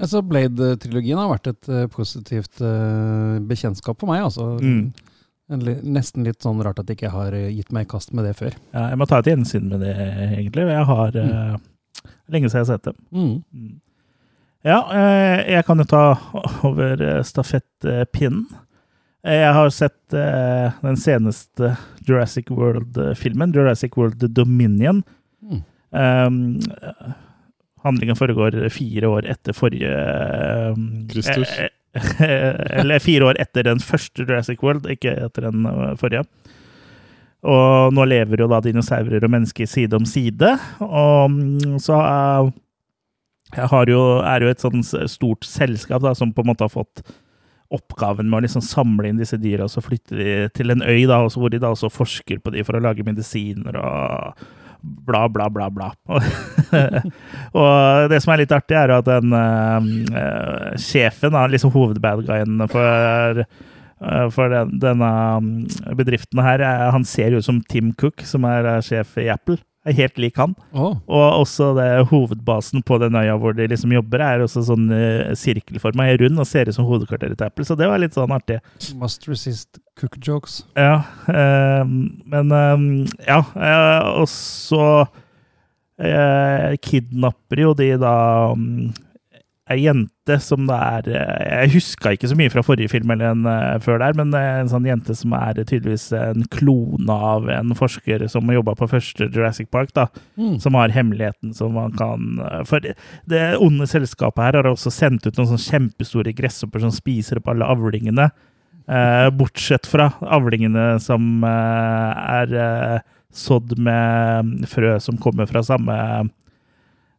Altså, 0.00 0.22
Blade-trilogien 0.24 1.20
har 1.20 1.30
vært 1.30 1.50
et 1.52 1.70
eh, 1.70 1.88
positivt 1.92 2.62
uh, 2.64 3.36
bekjentskap 3.48 4.00
for 4.00 4.10
meg. 4.10 4.24
altså. 4.24 4.54
Mm. 4.62 4.92
Nesten 5.52 6.24
litt 6.24 6.44
sånn 6.44 6.62
rart 6.64 6.80
at 6.80 6.88
jeg 6.88 7.00
ikke 7.00 7.12
har 7.12 7.34
eh, 7.36 7.50
gitt 7.52 7.72
meg 7.74 7.84
i 7.84 7.90
kast 7.90 8.14
med 8.16 8.24
det 8.24 8.34
før. 8.38 8.56
Ja, 8.72 8.88
jeg 8.92 9.00
må 9.00 9.08
ta 9.08 9.20
et 9.20 9.28
gjensyn 9.28 9.68
med 9.68 9.84
det, 9.84 9.92
egentlig. 10.30 10.64
Jeg 10.70 10.88
har 10.88 11.18
eh, 11.20 11.56
lenge 12.32 12.48
siden 12.48 12.62
jeg 12.62 12.64
har 12.64 12.70
sett 12.70 12.88
det. 12.88 12.94
Mm. 13.12 13.34
Mm. 13.52 13.72
Ja, 14.62 14.78
uh, 14.86 15.38
jeg 15.50 15.66
kan 15.66 15.82
jo 15.82 15.88
ta 15.90 16.04
over 16.68 17.02
stafettpinnen. 17.26 18.46
Jeg 19.22 19.50
har 19.54 19.68
sett 19.70 20.16
uh, 20.16 20.78
den 20.82 20.96
seneste 20.98 21.76
Jurassic 22.08 22.48
World-filmen, 22.50 23.52
Jurassic 23.54 23.98
World 23.98 24.24
Dominion. 24.34 25.02
Mm. 25.42 25.60
Um, 25.92 26.40
handlingen 27.82 28.18
foregår 28.18 28.56
fire 28.72 29.10
år 29.10 29.28
etter 29.34 29.56
forrige 29.56 29.92
um, 30.72 30.88
Kristus. 31.10 31.52
eh, 31.58 31.70
eh, 32.22 32.62
Eller 32.80 33.02
fire 33.02 33.30
år 33.30 33.40
etter 33.42 33.66
den 33.68 33.82
første 33.82 34.24
Jurassic 34.24 34.62
World, 34.64 34.88
ikke 34.90 35.14
etter 35.26 35.48
den 35.50 35.66
eh, 35.68 35.94
forrige. 36.00 36.24
Og 37.42 37.94
nå 37.94 38.04
lever 38.06 38.44
jo 38.44 38.46
da 38.50 38.60
dinosaurer 38.62 39.24
og 39.24 39.32
mennesker 39.34 39.66
side 39.66 39.98
om 39.98 40.06
side. 40.06 40.52
Og 40.86 41.32
mm, 41.34 41.80
så 41.82 41.98
eh, 41.98 42.52
har 43.72 43.90
jo, 43.90 44.04
er 44.22 44.46
jo 44.46 44.52
et 44.52 44.62
sånn 44.62 44.86
stort 44.86 45.46
selskap 45.48 46.04
da, 46.04 46.14
som 46.18 46.32
på 46.32 46.44
en 46.44 46.52
måte 46.52 46.66
har 46.66 46.72
fått 46.72 47.02
oppgaven 47.72 48.28
med 48.28 48.38
å 48.38 48.44
liksom 48.44 48.64
samle 48.64 49.08
inn 49.08 49.20
disse 49.20 49.38
dyra, 49.40 49.64
og 49.64 49.72
så 49.72 49.80
flytte 49.84 50.16
de 50.18 50.32
til 50.52 50.74
en 50.74 50.84
øy, 50.84 51.06
da, 51.08 51.22
hvor 51.24 51.52
de 51.52 51.60
da 51.62 51.70
også 51.72 51.88
forsker 51.92 52.42
på 52.44 52.52
de 52.52 52.64
for 52.68 52.76
å 52.76 52.82
lage 52.84 53.06
medisiner 53.06 53.78
og 53.80 54.42
bla, 54.82 55.28
bla, 55.28 55.48
bla, 55.50 55.70
bla. 55.70 55.92
og 57.60 58.10
det 58.12 58.20
som 58.22 58.34
er 58.34 58.42
litt 58.42 58.54
artig, 58.54 58.76
er 58.78 58.94
at 58.96 59.08
den 59.08 59.34
eh, 59.36 60.72
sjefen, 60.80 61.36
liksom 61.52 61.74
hovedbadguyen 61.74 62.66
for 62.72 63.44
uh, 64.02 64.28
for 64.34 64.50
den, 64.50 64.78
denne 64.82 65.10
mm, 65.42 65.52
bedriften 65.98 66.42
her, 66.42 66.62
eh, 66.66 66.88
han 66.94 67.04
ser 67.06 67.32
jo 67.32 67.42
ut 67.42 67.46
som 67.46 67.60
Tim 67.70 67.92
Cook, 67.98 68.24
som 68.26 68.46
er 68.48 68.74
sjef 68.84 69.14
i 69.22 69.28
Apple. 69.32 69.60
Er 69.82 69.96
helt 69.98 70.18
lik 70.22 70.36
han. 70.38 70.52
Oh. 70.70 70.94
Og 71.10 71.40
også 71.42 71.72
det 71.74 71.88
hovedbasen 72.12 72.84
på 72.86 73.00
den 73.02 73.16
øya 73.18 73.34
hvor 73.42 73.54
de 73.58 73.66
liksom 73.70 73.94
jobber, 73.94 74.22
er 74.22 74.44
også 74.44 74.62
sånn 74.68 74.86
uh, 74.94 75.32
sirkelforma, 75.38 76.06
rund 76.22 76.38
og 76.38 76.46
ser 76.46 76.70
ut 76.70 76.78
som 76.78 76.86
hovedkvarteret 76.86 77.38
til 77.38 77.50
Apple. 77.50 77.66
Så 77.66 77.78
det 77.78 77.90
var 77.90 78.02
litt 78.02 78.14
sånn 78.18 78.34
artig. 78.34 78.60
must 78.98 79.26
resist 79.30 79.81
cook 80.00 80.16
jokes. 80.20 80.62
Ja, 80.78 81.02
eh, 81.28 81.84
men 81.84 82.52
eh, 82.52 83.06
Ja, 83.28 83.42
eh, 83.54 84.10
og 84.16 84.28
så 84.32 85.06
eh, 86.00 86.74
kidnapper 86.82 87.64
jo 87.66 87.72
de 87.78 87.94
da 88.00 88.16
mm, 88.56 88.92
ei 89.72 89.78
jente 89.84 90.36
som 90.42 90.66
det 90.68 90.76
er 90.76 91.08
eh, 91.14 91.62
Jeg 91.62 91.72
huska 91.76 92.12
ikke 92.14 92.28
så 92.30 92.36
mye 92.38 92.50
fra 92.52 92.64
forrige 92.66 92.90
film 92.92 93.12
eller 93.14 93.32
en 93.32 93.46
eh, 93.48 93.78
før 93.84 94.00
der, 94.02 94.16
men 94.18 94.34
en 94.36 94.70
sånn 94.70 94.88
jente 94.88 95.14
som 95.18 95.34
er 95.38 95.60
tydeligvis 95.60 96.08
en 96.18 96.46
klone 96.52 97.18
av 97.32 97.48
en 97.52 97.74
forsker 97.78 98.24
som 98.32 98.50
jobba 98.52 98.74
på 98.78 98.88
første 98.90 99.28
Jurassic 99.28 99.70
Park, 99.72 99.92
da. 99.96 100.08
Mm. 100.40 100.56
Som 100.62 100.78
har 100.78 100.94
hemmeligheten 100.94 101.54
som 101.56 101.76
man 101.76 101.94
kan 101.98 102.40
For 102.68 102.82
det 102.82 103.42
onde 103.62 103.88
selskapet 103.90 104.48
her 104.48 104.60
har 104.60 104.72
også 104.72 104.92
sendt 104.94 105.28
ut 105.28 105.36
noen 105.36 105.52
sånne 105.54 105.68
kjempestore 105.68 106.34
gresshopper 106.36 106.82
som 106.82 106.94
spiser 106.94 107.40
opp 107.40 107.52
alle 107.52 107.68
avlingene. 107.68 108.30
Eh, 108.88 109.30
bortsett 109.38 109.86
fra 109.86 110.08
avlingene 110.20 110.96
som 111.00 111.44
eh, 111.46 112.22
er 112.42 112.54
eh, 112.58 113.02
sådd 113.32 113.76
med 113.78 114.64
frø 114.68 114.96
som 115.00 115.20
kommer 115.22 115.46
fra 115.46 115.62
samme 115.64 115.96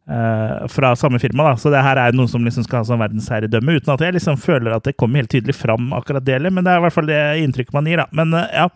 eh, 0.09 0.67
fra 0.69 0.91
samme 0.99 1.21
firma. 1.23 1.47
da, 1.49 1.55
Så 1.57 1.71
det 1.71 1.83
her 1.85 2.01
er 2.01 2.17
noe 2.17 2.27
som 2.27 2.43
liksom 2.43 2.67
skal 2.67 2.81
ha 2.81 2.89
sånn 2.89 3.01
verdensherredømme, 3.01 3.77
uten 3.79 3.93
at 3.95 4.03
jeg 4.03 4.17
liksom 4.17 4.41
føler 4.43 4.75
at 4.75 4.89
det 4.89 4.97
kommer 4.99 5.23
helt 5.23 5.31
tydelig 5.31 5.55
fram, 5.55 5.93
akkurat 5.95 6.25
det, 6.27 6.41
men 6.49 6.65
det 6.65 6.73
er 6.73 6.81
i 6.81 6.85
hvert 6.87 6.97
fall 6.97 7.09
det 7.09 7.23
inntrykket 7.45 7.77
man 7.79 7.87
gir. 7.87 8.03
da. 8.03 8.09
Men 8.11 8.35
ja, 8.51 8.67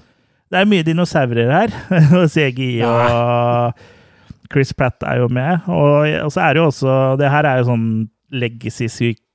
det 0.47 0.61
er 0.61 0.71
mye 0.71 0.87
dinosaurer 0.87 1.51
her. 1.51 1.77
og 2.17 2.29
CGI 2.31 2.79
og 2.87 3.85
Chris 4.51 4.71
Pratt 4.73 5.03
er 5.03 5.21
jo 5.21 5.27
med. 5.27 5.67
Og, 5.67 6.07
og 6.23 6.31
så 6.31 6.45
er 6.45 6.55
det 6.55 6.61
jo 6.63 6.69
også 6.71 6.93
Det 7.19 7.31
her 7.31 7.47
er 7.49 7.59
jo 7.59 7.71
sånn 7.73 7.87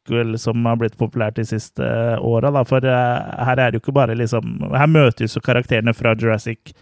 legacy-sequel 0.08 0.38
som 0.38 0.64
har 0.64 0.76
blitt 0.76 0.96
populært 0.98 1.36
de 1.36 1.44
siste 1.44 1.82
åra. 2.20 2.64
For 2.64 2.78
eh, 2.84 3.44
her 3.44 3.58
er 3.58 3.70
det 3.70 3.78
jo 3.80 3.82
ikke 3.82 3.94
bare 3.94 4.14
liksom 4.16 4.72
Her 4.72 4.86
møtes 4.86 5.34
jo 5.36 5.40
karakterene 5.40 5.94
fra 5.94 6.14
Jurassic 6.14 6.72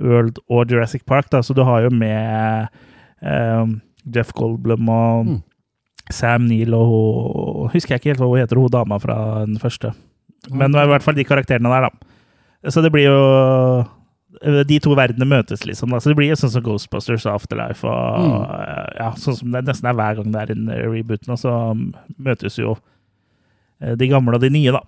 World 0.00 0.38
og 0.48 0.70
Jurassic 0.70 1.04
Park, 1.04 1.30
da, 1.30 1.42
så 1.42 1.54
du 1.54 1.62
har 1.62 1.82
jo 1.82 1.90
med 1.90 2.68
eh, 3.22 3.66
Jeff 4.14 4.32
Goldblum 4.32 4.88
og 4.88 5.26
Mm. 5.26 5.42
Sam 6.10 6.42
Neill 6.48 6.74
og 6.74 6.88
hun 6.90 7.70
Husker 7.70 7.94
jeg 7.94 8.00
ikke 8.00 8.08
helt 8.10 8.18
hva 8.18 8.26
hun 8.26 8.40
heter, 8.40 8.56
hun 8.56 8.68
dama 8.68 8.98
fra 8.98 9.44
den 9.46 9.58
første. 9.58 9.92
Men 10.50 10.74
i 10.74 10.86
hvert 10.88 11.02
fall 11.02 11.14
de 11.14 11.22
karakterene 11.24 11.68
der, 11.70 11.86
da. 11.86 12.70
Så 12.70 12.82
det 12.82 12.90
blir 12.90 13.04
jo 13.04 13.84
De 14.66 14.78
to 14.78 14.94
verdenene 14.94 15.26
møtes, 15.26 15.64
liksom. 15.66 15.90
Så 16.00 16.12
det 16.12 16.16
blir 16.16 16.36
sånn 16.38 16.52
som 16.54 16.62
Ghostbusters 16.62 17.26
Afterlife. 17.26 17.82
Og, 17.84 18.20
Mm. 18.20 18.94
ja, 19.00 19.08
sånn 19.18 19.36
som 19.36 19.50
det 19.50 19.64
nesten 19.66 19.88
er 19.90 19.94
hver 19.98 20.16
gang 20.20 20.30
det 20.32 20.40
er 20.44 20.52
en 20.54 20.68
reboot 20.92 21.26
nå, 21.26 21.36
så 21.36 21.54
møtes 22.18 22.56
jo 22.58 22.76
eh, 23.82 23.94
de 23.96 24.08
gamle 24.08 24.34
og 24.38 24.40
de 24.40 24.50
nye, 24.50 24.70
da. 24.72 24.80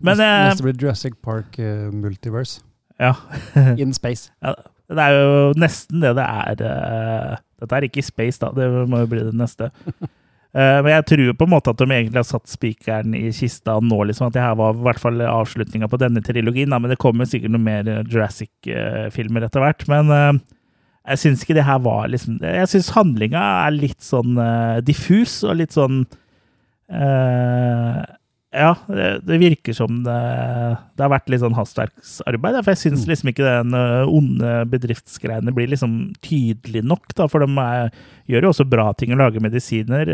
Men 0.00 0.16
neste, 0.16 0.26
eh, 0.26 0.48
neste 0.50 0.62
blir 0.66 0.76
Jurassic 0.82 1.14
Park 1.22 1.56
uh, 1.58 1.90
Multiverse. 1.92 2.60
ja. 3.00 3.14
In 3.78 3.92
space. 3.92 4.30
ja. 4.42 4.54
Det 4.90 4.98
er 4.98 5.12
jo 5.14 5.52
nesten 5.54 6.00
det 6.02 6.16
det 6.18 6.24
er 6.26 6.56
Uh, 6.66 7.36
Dette 7.60 7.76
er 7.76 7.84
ikke 7.86 7.98
i 8.00 8.02
space, 8.02 8.38
da. 8.40 8.48
Det 8.56 8.66
må 8.88 8.98
jo 9.04 9.06
bli 9.06 9.20
det 9.24 9.34
neste. 9.36 9.70
Eh, 10.50 10.78
men 10.82 10.90
jeg 10.96 11.06
tror 11.12 11.34
på 11.38 11.46
en 11.46 11.52
måte 11.52 11.70
at 11.70 11.78
de 11.78 11.86
egentlig 11.86 12.18
har 12.18 12.26
satt 12.26 12.50
spikeren 12.50 13.14
i 13.14 13.28
kista 13.34 13.76
nå, 13.78 14.00
liksom. 14.10 14.28
At 14.28 14.36
det 14.36 14.44
her 14.44 14.56
var 14.58 14.74
i 14.74 14.84
hvert 14.86 15.02
fall 15.02 15.22
avslutninga 15.22 15.90
på 15.90 16.00
denne 16.02 16.22
trilogien. 16.26 16.74
Men 16.74 16.90
det 16.90 17.00
kommer 17.02 17.28
sikkert 17.28 17.54
noen 17.54 17.68
mer 17.68 17.90
eh, 17.90 18.02
Jurassic-filmer 18.10 19.46
etter 19.46 19.64
hvert. 19.64 19.86
Men 19.90 20.14
eh, 20.16 20.32
jeg 21.10 21.22
syns 21.22 21.44
ikke 21.44 21.56
det 21.56 21.64
her 21.66 21.78
var 21.82 22.10
liksom 22.12 22.36
Jeg 22.44 22.68
syns 22.68 22.90
handlinga 22.92 23.40
er 23.64 23.72
litt 23.72 24.02
sånn 24.04 24.36
eh, 24.38 24.80
diffus 24.84 25.40
og 25.48 25.56
litt 25.62 25.72
sånn 25.74 26.02
eh, 26.92 28.00
ja, 28.50 28.72
det, 28.90 29.08
det 29.28 29.38
virker 29.42 29.76
som 29.76 30.00
det, 30.02 30.18
det 30.98 31.04
har 31.04 31.12
vært 31.12 31.28
litt 31.30 31.42
sånn 31.42 31.54
hastverksarbeid. 31.54 32.60
For 32.60 32.72
jeg 32.74 32.82
syns 32.82 33.08
liksom 33.10 33.30
ikke 33.30 33.46
den 33.46 33.76
onde 34.10 34.54
bedriftsgreiene 34.72 35.54
blir 35.54 35.70
liksom 35.70 35.98
tydelig 36.26 36.82
nok. 36.82 37.14
Da, 37.14 37.28
for 37.30 37.46
de 37.46 37.50
er, 37.62 37.92
gjør 38.30 38.48
jo 38.48 38.54
også 38.54 38.66
bra 38.70 38.88
ting 38.98 39.14
å 39.14 39.20
lage 39.20 39.42
medisiner. 39.44 40.10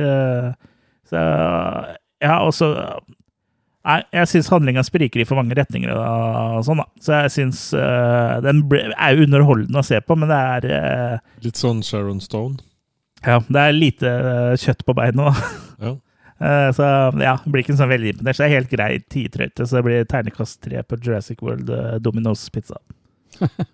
Så 1.08 1.22
ja, 2.22 2.40
og 2.42 2.52
så 2.56 2.72
Nei, 3.86 4.00
jeg 4.16 4.26
syns 4.32 4.48
handlinga 4.50 4.82
spriker 4.82 5.22
i 5.22 5.26
for 5.28 5.38
mange 5.38 5.54
retninger. 5.54 5.92
Og 5.94 6.64
sånn 6.66 6.80
da. 6.82 6.86
Så 7.02 7.20
jeg 7.20 7.34
syns 7.36 7.60
uh, 7.78 8.42
Den 8.42 8.64
er 8.72 9.14
jo 9.14 9.26
underholdende 9.28 9.78
å 9.78 9.86
se 9.86 10.00
på, 10.02 10.16
men 10.18 10.32
det 10.32 10.38
er 10.56 10.66
uh, 10.72 11.20
Litt 11.44 11.60
sånn 11.60 11.84
Sharon 11.86 12.18
Stone. 12.22 12.58
ja, 13.22 13.38
det 13.46 13.62
er 13.62 13.76
lite 13.76 14.10
uh, 14.10 14.56
kjøtt 14.58 14.82
på 14.86 14.96
beina. 14.98 15.30
da. 15.30 15.52
Ja. 15.86 15.92
Eh, 16.40 16.70
Så 16.76 16.88
ja, 17.22 17.36
blir 17.46 17.64
ikke 17.64 17.76
sånn 17.78 17.92
veldig 17.92 18.14
imponert. 18.16 18.36
Så 18.36 18.44
det 18.44 18.50
er 18.50 18.56
helt 18.58 18.72
grei 18.72 18.90
tidtrøyte. 19.12 19.64
Så 19.66 19.78
det 19.78 19.84
blir 19.86 20.04
ternekast 20.10 20.60
tre 20.64 20.82
på 20.82 20.98
Jurassic 21.00 21.42
World 21.44 21.70
eh, 21.72 21.96
Domino's 22.04 22.48
Pizza. 22.52 22.80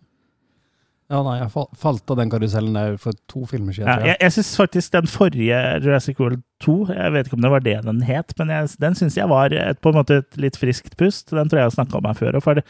Ja, 1.13 1.19
nei, 1.21 1.35
jeg 1.43 1.51
falt 1.77 2.09
av 2.09 2.17
den 2.17 2.31
karusellen 2.33 2.73
der 2.73 2.95
for 2.97 3.13
to 3.29 3.43
filmer 3.45 3.75
siden. 3.77 3.91
Ja, 3.91 3.99
jeg 4.01 4.15
jeg. 4.15 4.19
jeg 4.23 4.33
syns 4.39 4.53
faktisk 4.57 4.95
den 4.95 5.11
forrige 5.13 5.59
Jurassic 5.85 6.21
World 6.23 6.41
2, 6.65 6.77
jeg 6.89 7.13
vet 7.13 7.29
ikke 7.29 7.37
om 7.37 7.43
det 7.45 7.51
var 7.53 7.65
det 7.67 7.75
den 7.85 8.01
het, 8.09 8.33
men 8.39 8.53
jeg, 8.55 8.71
den 8.81 8.97
syns 8.97 9.19
jeg 9.19 9.29
var 9.29 9.53
et, 9.53 9.81
på 9.85 9.93
en 9.93 9.99
måte 9.99 10.23
et 10.23 10.39
litt 10.41 10.57
friskt 10.57 10.97
pust. 10.97 11.29
Den 11.35 11.53
tror 11.53 11.61
jeg 11.61 11.69
har 11.69 11.75
snakka 11.75 11.99
om 11.99 12.09
her 12.09 12.17
før. 12.17 12.39
Og 12.39 12.47
for 12.47 12.57
det, 12.57 12.65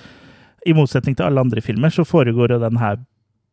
I 0.66 0.74
motsetning 0.74 1.14
til 1.14 1.28
alle 1.28 1.44
andre 1.44 1.62
filmer, 1.62 1.94
så 1.94 2.02
foregår 2.08 2.56
jo 2.56 2.58
den 2.64 2.80
her 2.82 2.98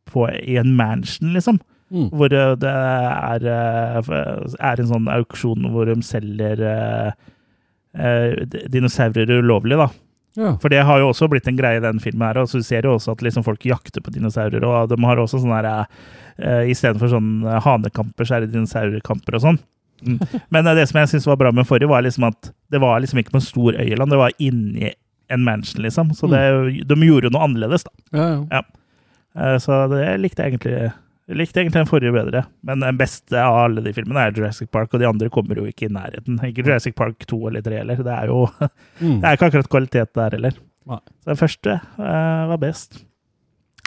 på, 0.10 0.26
i 0.26 0.58
en 0.58 0.74
mansion, 0.80 1.36
liksom. 1.38 1.62
Mm. 1.90 2.10
Hvor 2.14 2.34
eh, 2.34 2.52
det 2.62 2.74
er, 2.74 3.48
eh, 3.50 4.12
er 4.72 4.84
en 4.84 4.92
sånn 4.92 5.10
auksjon 5.10 5.72
hvor 5.74 5.90
de 5.90 5.98
selger 6.06 6.62
eh, 6.68 8.46
dinosaurer 8.70 9.40
ulovlig, 9.40 9.80
da. 9.80 9.90
Ja. 10.38 10.54
For 10.62 10.72
det 10.72 10.84
har 10.86 11.02
jo 11.02 11.10
også 11.10 11.28
blitt 11.32 11.48
en 11.50 11.58
greie 11.58 11.80
i 11.80 11.84
den 11.84 12.00
filmen 12.04 12.28
her, 12.28 12.38
og 12.44 12.52
så 12.52 12.62
ser 12.64 12.86
jo 12.88 12.96
også 12.96 13.16
at 13.16 13.24
liksom 13.26 13.44
folk 13.48 13.66
jakter 13.66 14.04
på 14.06 14.14
dinosaurer, 14.14 14.64
og 14.64 14.92
de 14.92 15.00
har 15.04 15.20
også 15.20 15.42
sånn 15.42 15.56
her 15.56 15.68
uh, 15.74 16.64
Istedenfor 16.70 17.12
sånn 17.12 17.32
eh, 17.44 17.60
hanekamper, 17.66 18.28
så 18.28 18.38
er 18.38 18.46
det 18.46 18.54
dinosaurkamper 18.54 19.40
og 19.40 19.46
sånn. 19.48 19.60
Mm. 20.06 20.20
Men 20.54 20.70
det 20.78 20.86
som 20.92 21.02
jeg 21.02 21.12
syns 21.12 21.28
var 21.28 21.40
bra 21.42 21.52
med 21.56 21.68
forrige, 21.68 21.92
var 21.92 22.06
liksom 22.06 22.30
at 22.30 22.54
det 22.72 22.82
var 22.84 23.02
liksom 23.04 23.20
ikke 23.20 23.34
på 23.36 23.42
en 23.42 23.48
stor 23.50 23.82
øyland, 23.82 24.14
det 24.14 24.22
var 24.22 24.38
inni 24.38 24.94
en 25.30 25.44
mansion, 25.46 25.84
liksom. 25.84 26.14
Så 26.18 26.30
det, 26.32 26.42
de 26.90 27.00
gjorde 27.06 27.34
noe 27.34 27.44
annerledes, 27.46 27.84
da. 27.86 27.94
Ja, 28.16 28.30
ja. 28.54 28.64
Eh, 29.36 29.58
Så 29.62 29.82
det 29.92 30.06
likte 30.24 30.46
jeg 30.46 30.56
egentlig 30.56 30.94
jeg 31.30 31.38
likte 31.38 31.60
egentlig 31.62 31.78
den 31.78 31.90
forrige 31.90 32.12
bedre, 32.16 32.40
men 32.66 32.82
den 32.82 32.98
beste 32.98 33.38
av 33.38 33.56
alle 33.68 33.84
de 33.86 33.92
filmene 33.94 34.24
er 34.26 34.32
Jurassic 34.34 34.72
Park, 34.74 34.94
og 34.96 35.02
de 35.04 35.06
andre 35.06 35.30
kommer 35.30 35.60
jo 35.62 35.68
ikke 35.70 35.86
i 35.86 35.92
nærheten. 35.94 36.40
Ikke 36.48 36.64
Jurassic 36.66 36.96
Park 36.98 37.22
2 37.30 37.38
eller 37.52 37.62
3 37.62 37.78
heller. 37.84 38.02
Det 38.08 38.16
er 38.16 38.32
jo 38.32 38.40
Mm. 39.04 39.20
det 39.22 39.30
er 39.30 39.38
ikke 39.38 39.48
akkurat 39.52 39.70
kvalitet 39.72 40.10
der 40.18 40.34
heller. 40.36 40.58
Nei. 40.90 40.98
Så 41.22 41.30
den 41.30 41.38
første 41.40 41.76
eh, 41.78 42.48
var 42.50 42.58
best. 42.60 42.98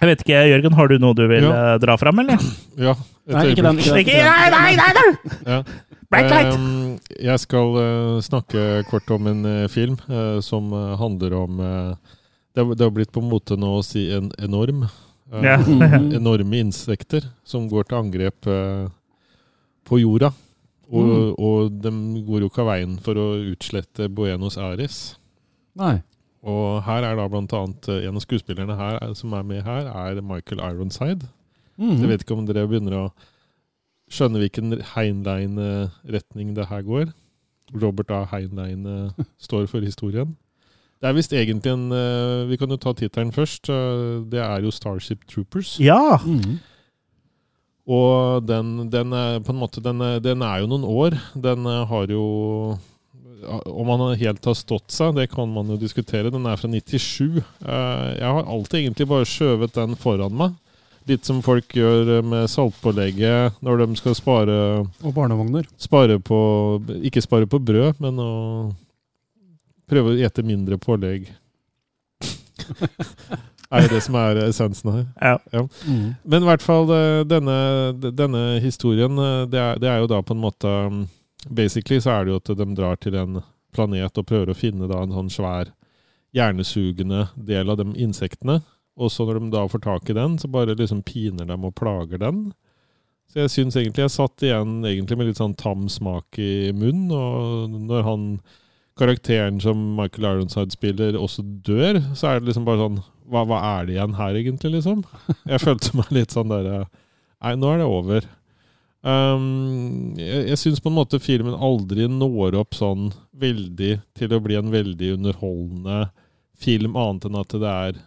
Jeg 0.03 0.09
vet 0.09 0.23
ikke, 0.25 0.39
Jørgen, 0.51 0.75
har 0.79 0.89
du 0.89 0.95
noe 1.03 1.15
du 1.19 1.25
vil 1.31 1.45
Ja. 1.45 1.75
eh, 1.75 1.79
dra 1.83 1.97
fram, 2.01 2.19
eller? 2.23 2.39
Ja, 2.87 2.95
Nei, 3.27 3.45
ikke 3.53 3.63
den. 3.67 3.79
Ikke 3.79 3.93
den. 3.93 4.01
Ikke, 4.07 4.23
nei, 4.27 4.49
nei, 4.51 4.71
nei, 4.79 4.93
nei! 4.97 5.11
Ja. 5.47 5.63
Um! 6.13 6.99
Jeg 7.23 7.39
skal 7.41 7.77
uh, 7.79 8.17
snakke 8.21 8.83
kort 8.91 9.09
om 9.15 9.27
en 9.31 9.45
uh, 9.49 9.69
film 9.73 9.95
uh, 10.11 10.41
som 10.45 10.69
handler 11.01 11.33
om 11.39 11.57
det, 11.59 12.61
har- 12.61 12.75
det 12.77 12.85
har 12.85 12.93
blitt 12.93 13.13
på 13.15 13.23
en 13.23 13.31
måte 13.31 13.57
nå 13.57 13.71
å 13.79 13.85
si 13.87 14.09
en 14.13 14.31
enorm. 14.43 14.83
Eh, 15.33 15.43
Ja. 15.43 15.57
Mhm. 15.67 16.13
Enorme 16.21 16.61
insekter 16.61 17.25
som 17.45 17.69
går 17.69 17.89
til 17.89 17.99
angrep 17.99 18.47
eh, 18.47 18.89
på 19.89 19.99
jorda. 20.03 20.33
Og, 20.93 21.07
Mm. 21.09 21.35
og 21.39 21.71
de 21.81 21.91
går 22.27 22.41
jo 22.45 22.49
ikke 22.51 22.61
av 22.61 22.67
veien 22.69 22.99
for 23.01 23.15
å 23.17 23.27
utslette 23.55 24.11
Buenos 24.13 24.59
Aires. 24.61 25.17
Nei. 25.75 26.03
Og 26.45 26.83
her 26.85 27.03
er 27.07 27.17
da 27.17 27.29
blant 27.29 27.53
annet 27.57 27.89
eh, 27.89 28.09
en 28.09 28.17
av 28.19 28.21
skuespillerne 28.21 28.77
her, 28.77 28.99
er- 29.01 29.15
som 29.15 29.33
er 29.33 29.43
med 29.43 29.63
her, 29.65 29.87
er 29.89 30.21
Michael 30.21 30.61
Ironside. 30.61 31.25
Mhm. 31.79 32.01
Jeg 32.03 32.09
vet 32.11 32.25
ikke 32.27 32.37
om 32.37 32.45
dere 32.47 32.67
begynner 32.69 32.93
å 32.99 33.13
skjønne 34.13 34.37
hvilken 34.43 34.83
Heinlein-retning 34.93 36.55
det 36.55 36.67
her 36.69 36.83
går. 36.83 37.13
Robert 37.73 38.11
A. 38.11 38.25
Heinlein 38.29 38.85
eh, 38.87 39.25
står 39.39 39.67
for 39.71 39.81
historien. 39.81 40.37
Det 41.03 41.09
er 41.11 41.17
visst 41.17 41.33
egentlig 41.35 41.73
en 41.73 41.89
uh, 41.91 42.45
Vi 42.47 42.57
kan 42.61 42.71
jo 42.71 42.77
ta 42.79 42.93
tittelen 42.95 43.33
først. 43.35 43.67
Uh, 43.69 44.23
Det 44.31 44.39
er 44.39 44.63
jo 44.63 44.71
Starship 44.71 45.25
Troopers. 45.27 45.75
Ja! 45.83 46.19
Mm. 46.23 46.61
Og 47.91 48.45
den, 48.47 48.69
den 48.93 49.11
er 49.13 49.41
på 49.43 49.51
en 49.51 49.59
måte 49.59 49.83
den 49.83 49.99
er, 50.07 50.21
den 50.23 50.43
er 50.47 50.61
jo 50.63 50.69
noen 50.71 50.85
år. 50.87 51.17
Den 51.35 51.67
eh, 51.67 51.81
har 51.91 52.07
jo 52.15 52.23
Om 53.67 53.89
han 53.91 54.05
helt 54.21 54.45
har 54.47 54.55
stått 54.55 54.95
seg, 54.95 55.17
det 55.19 55.25
kan 55.33 55.51
man 55.51 55.67
jo 55.75 55.77
diskutere. 55.81 56.31
Den 56.31 56.47
er 56.47 56.61
fra 56.61 56.71
97. 56.71 57.41
Eh, 57.43 58.07
Jeg 58.21 58.31
har 58.37 58.47
alltid 58.47 58.85
egentlig 58.85 59.09
bare 59.11 59.27
skjøvet 59.27 59.75
den 59.75 59.97
foran 59.99 60.37
meg. 60.39 60.55
Litt 61.11 61.27
som 61.27 61.41
folk 61.43 61.75
gjør 61.75 62.21
med 62.23 62.47
saltpålegget 62.47 63.59
når 63.67 63.83
de 63.83 63.97
skal 63.99 64.15
spare, 64.15 64.57
Og 65.03 65.11
barnevogner. 65.17 65.67
spare 65.83 66.21
på 66.23 66.39
Ikke 67.03 67.25
spare 67.27 67.51
på 67.51 67.59
brød, 67.59 67.99
men 67.99 68.23
å 68.23 68.31
prøve 69.93 70.15
å 70.15 70.21
ete 70.27 70.45
mindre 70.47 70.81
pålegg. 70.81 71.29
er 73.73 73.87
jo 73.87 73.93
det 73.95 74.03
som 74.05 74.17
er 74.21 74.41
essensen 74.47 74.93
her. 74.93 75.07
ja. 75.53 75.63
Mhm. 75.87 76.15
Men 76.25 76.45
i 76.45 76.51
hvert 76.51 76.65
fall 76.65 76.91
eh, 76.93 77.25
denne, 77.29 77.57
denne 78.13 78.43
historien, 78.65 79.19
eh, 79.19 79.47
det 79.53 79.61
er, 79.61 79.81
det 79.81 79.91
er 79.91 80.03
jo 80.03 80.11
da 80.13 80.23
på 80.23 80.37
en 80.37 80.45
måte 80.45 80.69
um, 80.69 81.05
Basically 81.51 81.99
så 81.99 82.13
er 82.15 82.25
det 82.25 82.31
jo 82.31 82.39
at 82.39 82.51
de 82.55 82.67
drar 82.79 82.99
til 83.03 83.17
en 83.19 83.41
planet 83.75 84.19
og 84.21 84.27
prøver 84.29 84.53
å 84.53 84.55
finne 84.55 84.87
da 84.87 85.01
en 85.03 85.15
sånn 85.17 85.31
svær 85.33 85.73
hjernesugende 86.37 87.25
del 87.35 87.73
av 87.73 87.81
de 87.81 87.89
insektene. 87.99 88.61
Og 88.95 89.11
så 89.11 89.27
når 89.27 89.41
de 89.41 89.49
da 89.51 89.65
får 89.67 89.83
tak 89.83 90.13
i 90.13 90.15
den, 90.15 90.37
så 90.39 90.47
bare 90.53 90.77
liksom 90.79 91.01
piner 91.03 91.49
dem 91.49 91.65
og 91.67 91.75
plager 91.75 92.21
den. 92.23 92.53
Så 93.33 93.43
jeg 93.43 93.51
syns 93.51 93.79
egentlig 93.81 94.05
jeg 94.05 94.15
satt 94.15 94.45
igjen 94.45 94.85
egentlig 94.87 95.19
med 95.19 95.33
litt 95.33 95.41
sånn 95.41 95.57
tam 95.59 95.89
smak 95.91 96.39
i 96.39 96.71
munnen. 96.77 97.11
Og 97.11 97.75
når 97.91 98.07
han 98.07 98.27
karakteren 98.99 99.61
som 99.63 99.81
Michael 99.97 100.29
Ironside 100.29 100.75
spiller, 100.75 101.17
også 101.19 101.45
dør, 101.65 102.01
så 102.19 102.29
er 102.29 102.41
det 102.41 102.51
liksom 102.51 102.69
bare 102.69 102.83
sånn 102.85 103.01
Hva, 103.33 103.45
hva 103.49 103.59
er 103.79 103.87
det 103.87 103.95
igjen 103.97 104.17
her, 104.19 104.37
egentlig, 104.37 104.75
liksom? 104.77 105.03
Jeg 105.49 105.63
følte 105.67 105.97
meg 105.97 106.13
litt 106.13 106.35
sånn 106.35 106.53
der 106.53 106.69
Nei, 107.43 107.57
nå 107.59 107.73
er 107.73 107.81
det 107.81 107.89
over. 107.91 108.27
Um, 109.03 110.13
jeg 110.15 110.45
jeg 110.53 110.59
syns 110.61 110.83
på 110.83 110.93
en 110.93 110.95
måte 111.01 111.19
filmen 111.19 111.57
aldri 111.59 112.05
når 112.07 112.55
opp 112.61 112.77
sånn 112.79 113.09
veldig 113.35 113.97
til 114.15 114.35
å 114.37 114.39
bli 114.45 114.55
en 114.55 114.71
veldig 114.71 115.09
underholdende 115.17 116.05
film, 116.63 116.95
annet 116.95 117.27
enn 117.27 117.41
at 117.41 117.57
det 117.59 117.73
er 117.73 117.99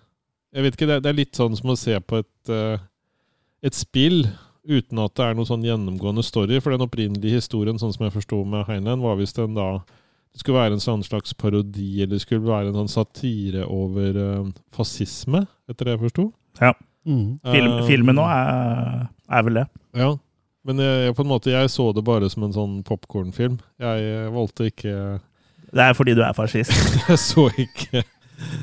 Jeg 0.55 0.63
vet 0.63 0.77
ikke, 0.77 0.87
det 0.87 1.01
det 1.03 1.11
er 1.11 1.17
litt 1.17 1.35
sånn 1.35 1.57
som 1.59 1.73
å 1.73 1.75
se 1.75 1.99
på 1.99 2.21
et, 2.21 2.53
uh, 2.53 2.79
et 3.59 3.75
spill 3.75 4.23
uten 4.63 5.01
at 5.03 5.17
det 5.17 5.25
er 5.25 5.35
noe 5.35 5.47
sånn 5.49 5.65
gjennomgående 5.65 6.23
story. 6.25 6.61
For 6.63 6.73
den 6.73 6.85
opprinnelige 6.85 7.41
historien, 7.41 7.77
sånn 7.81 7.91
som 7.93 8.07
jeg 8.07 8.15
forsto 8.15 8.39
med 8.47 8.63
Heinlein, 8.69 9.03
var 9.03 9.19
visst 9.19 9.37
en 9.41 9.57
da 9.57 9.67
det 10.35 10.41
skulle 10.43 10.59
være 10.59 10.75
en 10.75 10.83
sånn 10.83 11.03
slags 11.05 11.31
parodi, 11.39 12.01
eller 12.03 12.17
det 12.17 12.25
skulle 12.25 12.43
være 12.43 12.67
en 12.67 12.75
sånn 12.81 12.91
satire 12.91 13.61
over 13.71 14.17
uh, 14.19 14.49
fascisme, 14.75 15.45
etter 15.71 15.87
det 15.87 15.95
jeg 15.95 16.01
forsto. 16.09 16.25
Mhm. 17.05 17.37
Film, 17.45 17.71
Um, 17.71 17.83
filmen 17.87 18.17
nå 18.17 18.23
er, 18.27 19.05
er 19.31 19.43
vel 19.47 19.59
det. 19.61 19.65
Ja, 19.95 20.09
men 20.65 20.81
jeg, 20.81 21.05
jeg, 21.05 21.15
på 21.15 21.23
en 21.23 21.29
måte, 21.29 21.53
jeg 21.53 21.69
så 21.71 21.91
det 21.95 22.03
bare 22.03 22.27
som 22.33 22.43
en 22.43 22.55
sånn 22.55 22.75
popkornfilm. 22.83 23.59
Jeg 23.79 24.07
eh, 24.09 24.27
valgte 24.33 24.67
ikke 24.71 24.95
Det 25.69 25.83
er 25.85 25.95
fordi 25.95 26.15
du 26.17 26.23
er 26.25 26.33
fascist. 26.35 26.73
Jeg 27.09 27.19
så 27.21 27.45
ikke 27.61 28.01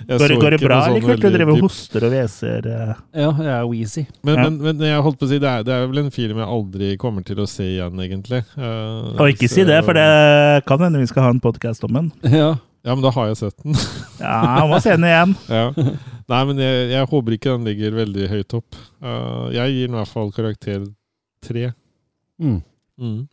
Går, 0.09 0.29
det- 0.29 0.39
går 0.43 0.51
det 0.51 0.61
bra, 0.61 0.77
noe 0.77 0.85
sånn 0.87 0.97
eller 0.97 1.15
Kurt? 1.15 1.21
Du 1.23 1.31
driver 1.37 1.53
og 1.53 1.61
hoster 1.65 2.05
og 2.05 2.13
hveser. 2.13 2.67
eh. 2.67 2.95
Ja, 3.23 3.31
jeg 3.33 3.53
er 3.55 3.67
Weezy. 3.71 4.07
Men, 4.23 4.35
Ja. 4.37 4.43
men, 4.51 4.59
men 4.63 4.79
jeg 4.89 5.03
holdt 5.03 5.19
på 5.19 5.27
å 5.27 5.29
si, 5.31 5.39
det 5.39 5.49
er, 5.49 5.63
det 5.65 5.73
er 5.73 5.87
vel 5.87 5.99
en 6.05 6.11
film 6.11 6.37
jeg 6.43 6.47
aldri 6.49 6.97
kommer 6.99 7.25
til 7.25 7.37
å 7.41 7.47
se 7.49 7.65
igjen, 7.65 7.97
egentlig. 8.05 8.43
Uh, 8.57 9.17
Og 9.21 9.33
ikke 9.33 9.49
si 9.49 9.65
det, 9.65 9.79
for 9.87 9.95
det 9.97 10.65
kan 10.67 10.79
hende 10.85 10.99
vi 11.01 11.07
skal 11.07 11.23
ha 11.25 11.31
en 11.31 11.41
podkast 11.41 11.85
om 11.89 11.93
den. 12.01 12.13
Ja. 12.29 12.55
Ja, 12.85 12.97
men 12.97 13.03
da 13.05 13.13
har 13.15 13.29
jeg 13.31 13.37
sett 13.39 13.57
den. 13.63 13.77
Ja, 14.19 14.67
må 14.67 14.81
se 14.83 14.91
den 14.97 15.05
igjen. 15.07 15.37
ja. 15.49 15.69
Nei, 16.29 16.45
men 16.49 16.57
jeg, 16.59 16.91
jeg 16.91 17.07
håper 17.13 17.37
ikke 17.37 17.53
den 17.55 17.65
ligger 17.69 17.93
veldig 17.95 18.29
høyt 18.29 18.55
opp. 18.59 18.75
Uh, 19.03 19.47
jeg 19.55 19.71
gir 19.77 19.87
den 19.87 19.95
i 19.95 20.01
hvert 20.01 20.11
fall 20.11 20.33
karakter 20.35 20.89
tre. 21.47 21.73
Mm. 22.43 22.59
Mm. 22.99 23.29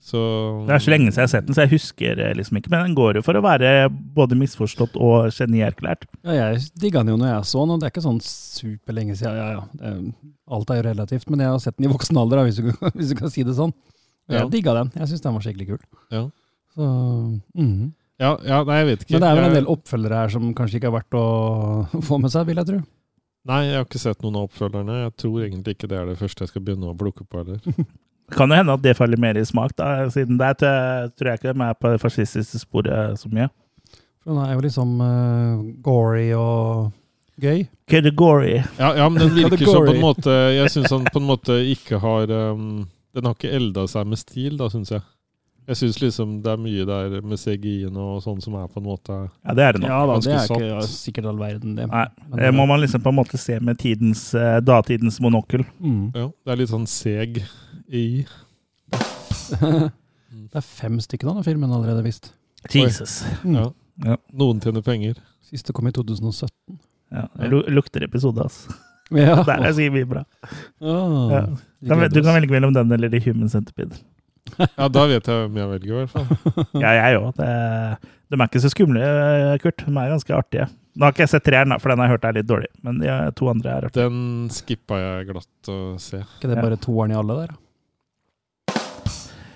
Så 0.00 0.20
Det 0.66 0.72
er 0.74 0.80
så 0.80 0.90
lenge 0.94 1.10
siden 1.12 1.20
jeg 1.20 1.26
har 1.28 1.32
sett 1.34 1.46
den, 1.46 1.54
så 1.54 1.64
jeg 1.66 1.72
husker 1.74 2.20
eh, 2.24 2.32
liksom 2.38 2.56
ikke. 2.56 2.70
Men 2.72 2.86
den 2.88 2.94
går 2.96 3.18
jo 3.18 3.22
for 3.26 3.36
å 3.36 3.42
være 3.44 3.72
både 4.16 4.38
misforstått 4.40 4.96
og 4.96 5.28
genierklært. 5.36 6.06
Ja, 6.24 6.32
jeg 6.54 6.62
digga 6.80 7.02
den 7.04 7.12
jo 7.12 7.18
når 7.20 7.34
jeg 7.34 7.48
så 7.50 7.62
den, 7.66 7.74
og 7.76 7.80
det 7.82 7.88
er 7.90 7.92
ikke 7.94 8.04
sånn 8.06 8.20
superlenge 8.24 9.16
siden. 9.20 9.36
Ja, 9.36 9.48
ja, 9.58 10.00
alt 10.56 10.72
er 10.72 10.80
jo 10.80 10.86
relativt, 10.88 11.28
men 11.30 11.44
jeg 11.44 11.52
har 11.52 11.60
sett 11.62 11.76
den 11.76 11.90
i 11.90 11.92
voksen 11.92 12.16
alder, 12.20 12.42
hvis 12.48 12.58
du, 12.62 12.70
kan- 12.72 12.94
hvis 12.98 13.12
du 13.12 13.16
kan 13.20 13.30
si 13.34 13.44
det 13.44 13.56
sånn. 13.60 13.74
Jeg 14.30 14.40
Ja. 14.40 14.48
Digga 14.48 14.74
den. 14.80 14.92
Jeg 14.96 15.08
syns 15.10 15.22
den 15.24 15.34
var 15.36 15.44
skikkelig 15.44 15.68
kul. 15.74 15.80
Ja. 16.14 16.24
Så, 16.76 16.86
mhm. 17.54 17.92
Ja, 18.20 18.34
ja, 18.44 18.58
nei, 18.68 18.76
jeg 18.82 18.86
vet 18.90 19.02
ikke. 19.04 19.12
Men 19.16 19.22
det 19.24 19.28
er 19.30 19.36
vel 19.38 19.46
en 19.50 19.54
del 19.56 19.68
oppfølgere 19.72 20.18
her 20.24 20.28
som 20.32 20.50
kanskje 20.54 20.76
ikke 20.80 20.90
er 20.90 20.96
verdt 20.98 21.16
å 21.16 21.24
få 22.08 22.18
med 22.20 22.30
seg, 22.32 22.44
vil 22.48 22.60
jeg 22.60 22.68
tro. 22.68 22.80
Nei, 23.48 23.62
jeg 23.70 23.78
har 23.78 23.86
ikke 23.88 24.00
sett 24.02 24.20
noen 24.24 24.36
av 24.36 24.48
oppfølgerne. 24.50 24.98
Jeg 25.06 25.14
tror 25.22 25.38
egentlig 25.46 25.74
ikke 25.76 25.88
det 25.88 25.96
er 26.00 26.10
det 26.10 26.18
første 26.20 26.44
jeg 26.44 26.52
skal 26.52 26.64
begynne 26.66 26.90
å 26.92 26.96
plukke 27.00 27.24
på 27.24 27.40
heller. 27.40 27.60
Kan 28.34 28.52
jo 28.52 28.58
hende 28.60 28.76
at 28.76 28.84
det 28.84 28.96
faller 28.98 29.20
mer 29.20 29.38
i 29.38 29.44
smak, 29.46 29.74
da, 29.78 30.08
siden 30.12 30.38
der 30.40 30.56
tror 30.58 31.32
jeg 31.32 31.40
ikke 31.40 31.52
de 31.52 31.66
er 31.66 31.76
på 31.78 31.92
det 31.92 32.00
fascistiske 32.02 32.62
sporet 32.62 33.18
så 33.20 33.30
mye. 33.32 33.50
For 34.20 34.34
den 34.34 34.42
er 34.44 34.54
jo 34.54 34.64
liksom 34.64 34.96
uh, 35.00 35.60
gory 35.82 36.30
og 36.36 36.90
gøy. 37.40 37.64
Category. 37.90 38.58
Ja, 38.78 38.92
ja, 38.96 39.08
men 39.08 39.22
den 39.22 39.34
virker 39.34 39.64
som 39.64 39.86
på 39.86 39.94
en 39.94 40.02
måte 40.02 40.34
Jeg 40.54 40.70
syns 40.70 40.92
han 40.92 41.06
på 41.08 41.18
en 41.22 41.26
måte 41.26 41.56
ikke 41.72 41.98
har 41.98 42.30
um, 42.30 42.84
Den 43.16 43.26
har 43.26 43.34
ikke 43.34 43.50
elda 43.56 43.86
seg 43.90 44.06
med 44.06 44.20
stil, 44.20 44.58
da, 44.60 44.68
syns 44.70 44.92
jeg. 44.92 45.02
Jeg 45.70 45.78
syns 45.78 46.00
liksom 46.02 46.30
det 46.42 46.50
er 46.50 46.60
mye 46.60 46.84
der 46.88 47.20
med 47.22 47.38
CGI-en 47.38 47.98
og 48.00 48.20
sånn 48.24 48.40
som 48.42 48.56
er 48.58 48.68
på 48.70 48.80
en 48.80 48.86
måte 48.88 49.16
Ja, 49.16 49.54
det 49.54 49.64
er 49.64 49.76
det 49.76 49.82
nok. 49.84 49.90
Ja 49.92 50.00
da, 50.08 50.16
det 50.24 50.32
er 50.34 50.48
ikke 50.48 50.68
ja, 50.68 50.80
sikkert 50.90 51.28
all 51.30 51.38
verden, 51.40 51.76
det. 51.78 51.86
Nei, 51.90 52.06
det 52.40 52.50
må 52.56 52.66
man 52.66 52.82
liksom 52.82 53.04
på 53.04 53.12
en 53.12 53.18
måte 53.20 53.38
se 53.38 53.58
med 53.62 53.78
tidens, 53.78 54.24
eh, 54.34 54.58
datidens 54.66 55.20
monokkel. 55.22 55.62
Mm. 55.78 56.10
Ja, 56.16 56.26
det 56.28 56.54
er 56.54 56.60
litt 56.62 56.72
sånn 56.72 56.88
seg 56.90 57.38
i 57.90 58.04
det 59.50 60.58
er 60.58 60.64
fem 60.64 60.98
stykker 61.02 61.30
av 61.30 61.40
den 61.40 61.46
filmen 61.46 61.72
allerede, 61.74 62.04
visst. 62.06 62.32
Jesus. 62.74 63.20
Mm. 63.44 63.56
Ja. 63.56 63.64
Ja. 64.12 64.16
Noen 64.36 64.60
tjener 64.62 64.84
penger. 64.86 65.18
Siste 65.50 65.74
kom 65.76 65.88
i 65.90 65.92
2017. 65.96 66.78
Ja, 67.10 67.24
det 67.34 67.48
lu- 67.50 67.66
lukter 67.74 68.04
episode, 68.06 68.46
altså. 68.46 68.76
Ja. 69.10 69.40
Der 69.42 69.64
er 69.66 69.72
sikkert 69.74 69.96
mye 69.96 70.06
bra. 70.06 70.20
Ah, 70.78 71.30
Ja. 71.34 71.40
vi 71.82 71.88
Kan, 71.90 71.98
gleder 71.98 72.12
du 72.14 72.20
kan 72.22 72.28
oss. 72.30 72.36
velge 72.38 72.52
mellom 72.54 72.72
den 72.76 72.92
eller 72.94 73.10
The 73.10 73.18
Human 73.24 73.48
Centipede. 73.50 73.96
Ja, 74.78 74.86
da 74.88 75.02
vet 75.10 75.26
jeg 75.26 75.48
hvem 75.48 75.56
jeg 75.58 75.70
velger, 75.72 75.90
i 75.90 75.96
hvert 75.98 76.12
fall. 76.14 76.28
Ja, 76.84 76.92
jeg 76.94 77.18
òg. 77.18 77.34
De 77.40 78.38
er 78.38 78.44
ikke 78.46 78.62
så 78.62 78.70
skumle, 78.70 79.02
Kurt. 79.64 79.82
De 79.82 79.90
er 79.90 80.12
ganske 80.14 80.36
artige. 80.36 80.68
Nå 80.94 81.04
har 81.08 81.10
ikke 81.16 81.24
jeg 81.26 81.32
sett 81.34 81.44
treeren, 81.48 81.74
da, 81.74 81.80
for 81.82 81.90
den 81.90 81.98
har 81.98 82.06
jeg 82.06 82.14
hørt 82.14 82.28
er 82.30 82.36
litt 82.38 82.46
dårlig. 82.52 82.70
Men 82.86 83.00
de 83.02 83.16
to 83.34 83.50
andre 83.50 83.72
er 83.74 83.88
artige. 83.88 84.06
Den 84.06 84.46
skippa 84.54 85.00
jeg 85.02 85.26
glatt 85.32 85.70
å 85.74 85.80
se. 85.98 86.22
ikke 86.38 86.52
det 86.54 86.62
bare 86.62 86.78
toeren 86.86 87.10
i 87.10 87.18
alle 87.18 87.36
der? 87.42 87.50
da? 87.56 87.58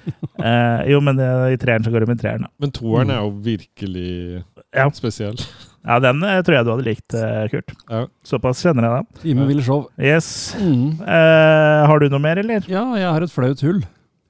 Eh, 0.45 0.81
jo, 0.90 0.99
men 1.01 1.17
eh, 1.23 1.55
i 1.55 1.57
treeren 1.61 1.85
så 1.87 1.90
går 1.95 2.05
det 2.05 2.09
med 2.11 2.19
treeren, 2.21 2.43
da. 2.45 2.51
Men 2.61 2.73
toeren 2.75 3.12
er 3.14 3.23
jo 3.23 3.31
virkelig 3.45 4.43
Ja. 4.75 4.88
spesiell. 4.93 5.38
Ja, 5.85 5.99
den 6.01 6.23
eh, 6.25 6.38
tror 6.40 6.57
jeg 6.57 6.64
du 6.64 6.71
hadde 6.73 6.87
likt, 6.87 7.14
eh, 7.17 7.43
Kurt. 7.53 7.73
Ja. 7.93 8.07
Såpass 8.25 8.62
kjenner 8.64 8.87
jeg 8.87 8.93
deg. 8.97 9.19
Time 9.21 9.45
ville 9.51 9.64
show. 9.64 9.83
Yes. 10.01 10.29
Mm. 10.57 10.95
Eh, 11.05 11.81
har 11.90 12.01
du 12.01 12.07
noe 12.09 12.23
mer, 12.25 12.40
eller? 12.40 12.64
Ja, 12.73 12.87
jeg 12.97 13.05
har 13.12 13.27
et 13.27 13.33
flaut 13.35 13.61
hull. 13.67 13.83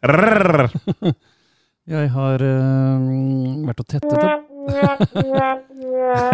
Rrrr. 0.04 0.68
Jeg 1.84 2.08
har 2.14 2.40
øh, 2.40 3.00
vært 3.68 3.80
og 3.82 3.86
tettet 3.92 4.14
et, 4.16 4.44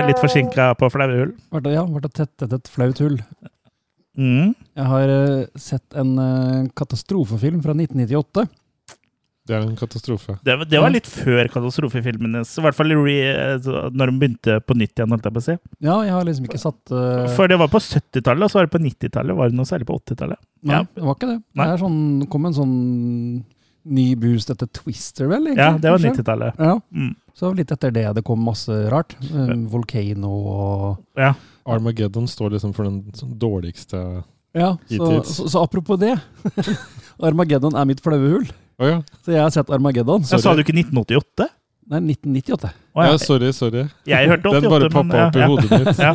Litt 0.06 0.20
forsinka 0.22 0.68
på 0.78 0.86
flaue 0.94 1.16
hull. 1.18 1.32
ja, 1.66 1.82
vært 1.90 2.06
og 2.06 2.12
tettet 2.14 2.54
et 2.54 2.70
flaut 2.70 3.00
hull. 3.02 3.16
Mm. 4.14 4.52
Jeg 4.78 4.86
har 4.92 5.10
sett 5.58 5.98
en 5.98 6.14
katastrofefilm 6.78 7.58
fra 7.66 7.74
1998. 7.74 8.46
Det 9.50 9.56
er 9.58 9.64
en 9.66 9.76
katastrofe. 9.78 10.36
Det, 10.46 10.54
var- 10.60 10.68
det 10.70 10.80
var 10.84 10.92
litt 10.94 11.08
før 11.10 11.48
katastrofefilmenes 11.50 12.52
I 12.60 12.62
hvert 12.64 12.76
fall 12.78 12.94
re, 12.94 13.16
eh, 13.34 13.68
når 13.90 14.12
de 14.12 14.18
begynte 14.22 14.56
på 14.62 14.76
nytt 14.78 14.94
igjen, 14.94 15.10
holdt 15.10 15.26
jeg 15.26 15.34
på 15.36 15.42
å 15.42 15.46
si. 15.48 15.56
Ja, 15.82 15.96
jeg 16.06 16.14
har 16.14 16.26
liksom 16.28 16.46
ikke 16.46 16.60
satt 16.62 16.92
Uh... 16.94 17.26
For 17.34 17.50
det 17.50 17.58
var 17.58 17.68
på 17.72 17.80
70-tallet, 17.82 18.46
og 18.46 18.50
så 18.52 18.60
var 18.60 18.68
det 18.68 18.74
på 18.76 18.82
90-tallet. 18.86 19.36
Var 19.36 19.50
det 19.50 19.58
noe 19.58 19.68
særlig 19.68 19.88
på 19.90 19.96
80-tallet? 20.00 20.38
Nei, 20.70 20.76
ja. 20.78 20.84
det 20.94 21.02
var 21.08 21.16
ikke 21.18 21.30
det. 21.32 21.38
Nei. 21.58 21.66
Det 21.66 21.74
er 21.74 21.82
sånn, 21.82 22.00
kom 22.30 22.46
en 22.48 22.56
sånn 22.56 22.74
ny 23.90 24.06
boost 24.20 24.50
etter 24.52 24.68
Twister, 24.76 25.26
vel? 25.30 25.46
egentlig, 25.50 25.64
Ja, 25.66 25.78
det 25.80 25.92
var 25.94 26.02
90-tallet. 26.04 26.58
Ja, 26.60 26.74
Mm. 26.92 27.14
så 27.40 27.50
litt 27.56 27.70
etter 27.72 27.90
det 27.96 28.06
det 28.18 28.24
kom 28.26 28.42
masse 28.44 28.74
rart. 28.92 29.14
Eh, 29.30 29.54
Volcano 29.72 30.30
og 30.30 30.98
Ja. 31.18 31.32
Armageddon 31.66 32.26
står 32.28 32.54
liksom 32.58 32.74
for 32.76 32.84
den 32.84 33.02
dårligste 33.40 34.24
Ja, 34.54 34.76
så, 34.90 35.22
så, 35.24 35.48
så 35.48 35.62
apropos 35.62 35.96
det. 36.00 36.16
Armageddon 37.22 37.76
er 37.76 37.86
mitt 37.88 38.00
flaue 38.04 38.18
Å 38.80 38.88
ja. 38.88 38.98
Så 39.24 39.32
jeg 39.34 39.42
har 39.44 39.50
sett 39.54 39.70
Armageddon. 39.76 40.22
Jeg 40.24 40.40
sa 40.42 40.54
du 40.56 40.62
ikke 40.64 40.72
1988? 40.76 41.48
Nei, 41.90 41.98
1998. 42.14 42.70
Oh, 42.94 43.02
Ja, 43.04 43.10
ja. 43.12 43.18
sorry, 43.20 43.50
sorry. 43.52 43.82
Jeg 44.08 44.28
hørte 44.30 44.48
88, 44.48 44.60
Den 44.62 44.70
bare 44.72 44.88
poppa 44.94 45.24
opp 45.26 45.36
i 45.36 45.42
ja, 45.42 45.48
hodet 45.50 45.70
mitt. 45.74 45.98
ja. 46.06 46.12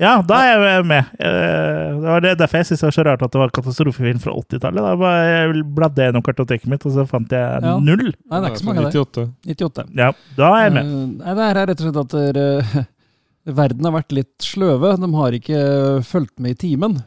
ja, 0.00 0.12
da 0.22 0.38
er 0.46 0.62
jeg 0.68 0.84
med. 0.86 1.08
Eh, 1.18 1.88
Det 2.00 2.06
var 2.14 2.22
det, 2.24 2.34
derfor 2.40 2.60
jeg 2.62 2.68
syns 2.70 2.80
det 2.80 2.86
var 2.88 2.94
så 2.96 3.04
rart 3.10 3.24
at 3.26 3.34
det 3.34 3.40
var 3.42 3.52
katastrofefilm 3.58 4.20
fra 4.22 4.32
80-tallet. 4.38 4.86
Da 4.86 4.92
bare 5.02 5.24
jeg 5.28 5.64
bladde 5.76 6.06
gjennom 6.06 6.24
kartoteket 6.24 6.70
mitt, 6.72 6.86
og 6.88 6.94
så 6.94 7.04
fant 7.10 7.34
jeg 7.36 7.64
Ja. 7.66 7.74
null. 7.82 8.06
Nei, 8.06 8.38
det 8.40 8.40
er 8.40 8.48
ikke 8.54 8.62
så 8.62 8.68
mange 8.70 8.86
der. 8.86 8.94
98. 9.02 9.26
98. 9.50 9.84
Ja, 9.98 10.12
da 10.38 10.52
er 10.56 10.64
jeg 10.68 10.76
med. 10.78 10.86
Eh, 10.94 11.10
Nei, 11.24 11.34
det 11.40 11.48
her 11.50 11.60
er 11.64 11.70
rett 11.72 11.82
og 11.82 11.88
slett 11.90 12.00
at 12.04 12.16
dere, 12.16 12.86
verden 13.60 13.84
har 13.90 13.96
vært 13.98 14.14
litt 14.16 14.36
sløve. 14.46 14.94
De 15.02 15.10
har 15.18 15.36
ikke 15.40 15.60
fulgt 16.06 16.38
med 16.38 16.54
i 16.54 16.60
timen. 16.68 17.00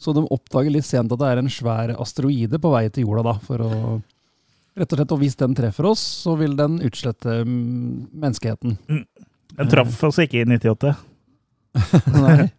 Så 0.00 0.14
de 0.16 0.22
oppdager 0.32 0.70
litt 0.72 0.86
sent 0.88 1.12
at 1.12 1.18
det 1.20 1.28
er 1.34 1.42
en 1.42 1.50
svær 1.52 1.90
asteroide 2.00 2.56
på 2.62 2.70
vei 2.72 2.86
til 2.88 3.04
jorda. 3.10 3.26
da, 3.34 3.34
for 3.44 3.66
å... 3.66 3.72
Rett 4.78 4.92
og 4.94 5.00
slett, 5.00 5.12
og 5.14 5.20
Hvis 5.22 5.36
den 5.40 5.56
treffer 5.58 5.88
oss, 5.90 6.02
så 6.24 6.36
vil 6.38 6.54
den 6.58 6.78
utslette 6.86 7.40
mm, 7.42 8.10
menneskeheten. 8.12 8.78
Den 9.56 9.70
traff 9.72 9.98
oss 10.06 10.20
ikke 10.22 10.42
i 10.42 10.46
98. 10.46 10.94
Nei. 12.24 12.50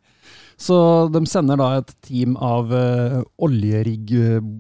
Så 0.62 0.76
de 1.10 1.24
sender 1.26 1.58
da 1.58 1.72
et 1.80 1.96
team 2.06 2.36
av 2.38 2.70
uh, 2.70 3.22
oljerigg... 3.42 4.12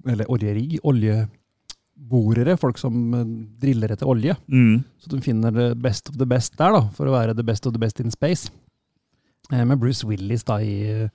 Eller 0.10 0.32
oljerigg? 0.32 0.80
Oljeborere. 0.88 2.56
Folk 2.58 2.80
som 2.82 2.96
eh, 3.14 3.36
driller 3.62 3.94
etter 3.94 4.10
olje. 4.10 4.34
Mm. 4.50 4.82
Så 4.98 5.12
de 5.12 5.22
finner 5.22 5.54
the 5.54 5.68
best 5.78 6.10
of 6.10 6.18
the 6.18 6.26
best 6.26 6.58
der, 6.58 6.74
da, 6.74 6.88
for 6.96 7.06
å 7.06 7.14
være 7.14 7.36
the 7.38 7.46
best 7.46 7.68
of 7.70 7.76
the 7.76 7.84
best 7.84 8.02
in 8.02 8.10
space. 8.14 8.50
Eh, 9.52 9.66
Med 9.66 9.80
Bruce 9.80 10.08
Willis 10.08 10.44
da 10.48 10.60
i 10.64 10.76
eh, 10.88 11.10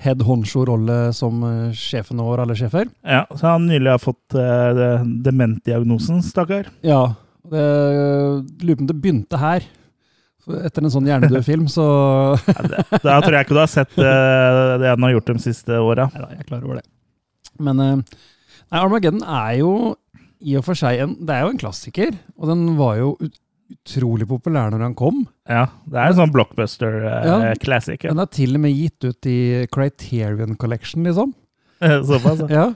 head 0.00 0.22
honcho-rolle 0.24 1.12
som 1.16 1.42
eh, 1.44 1.72
sjefen 1.76 2.20
over 2.22 2.42
alle 2.42 2.56
sjefer. 2.56 2.88
Ja, 3.04 3.26
så 3.34 3.52
han 3.54 3.68
nylig 3.68 3.92
har 3.92 4.02
fått 4.02 4.36
uh, 4.36 5.02
dementdiagnosen, 5.24 6.22
stakkar. 6.24 6.70
Ja, 6.86 7.16
det 7.50 7.66
lurer 8.62 8.78
på 8.78 8.86
om 8.86 8.90
det 8.90 9.00
begynte 9.02 9.40
her. 9.40 9.66
Etter 10.46 10.84
en 10.84 10.92
sånn 10.94 11.08
hjernedød 11.10 11.44
film, 11.50 11.66
så 11.68 11.84
Da 13.02 13.18
tror 13.20 13.34
jeg 13.34 13.46
ikke 13.46 13.56
du 13.56 13.62
har 13.64 13.72
sett 13.72 13.92
uh, 13.98 14.76
det 14.80 14.94
han 14.94 15.08
har 15.08 15.16
gjort 15.16 15.34
de 15.34 15.44
siste 15.48 15.80
åra. 15.82 16.08
Nei 16.14 16.32
jeg 16.32 16.46
er 16.46 16.50
klar 16.52 16.64
over 16.64 16.80
det. 16.80 16.86
Men 17.60 17.82
uh, 17.82 17.94
nei, 18.00 18.80
Armageddon 18.80 19.24
er 19.26 19.58
jo 19.60 19.72
i 20.46 20.56
og 20.58 20.66
for 20.66 20.76
seg 20.76 21.00
en 21.00 21.14
Det 21.24 21.32
er 21.32 21.46
jo 21.46 21.52
en 21.54 21.60
klassiker, 21.60 22.16
og 22.36 22.50
den 22.52 22.64
var 22.78 22.98
jo 23.00 23.16
utrolig 23.72 24.26
populær 24.30 24.70
når 24.72 24.84
han 24.86 24.96
kom. 24.98 25.22
Ja, 25.50 25.66
det 25.90 25.98
er 26.00 26.12
en 26.12 26.18
sånn 26.20 26.34
blockbuster-classic. 26.34 27.98
Eh. 28.00 28.08
Ja. 28.08 28.12
Den 28.12 28.22
er 28.22 28.30
til 28.34 28.58
og 28.58 28.62
med 28.62 28.74
gitt 28.76 29.06
ut 29.06 29.28
i 29.30 29.38
Criterion 29.72 30.56
Collection, 30.60 31.06
liksom. 31.06 31.34
Såpass. 32.10 32.44
ja. 32.50 32.68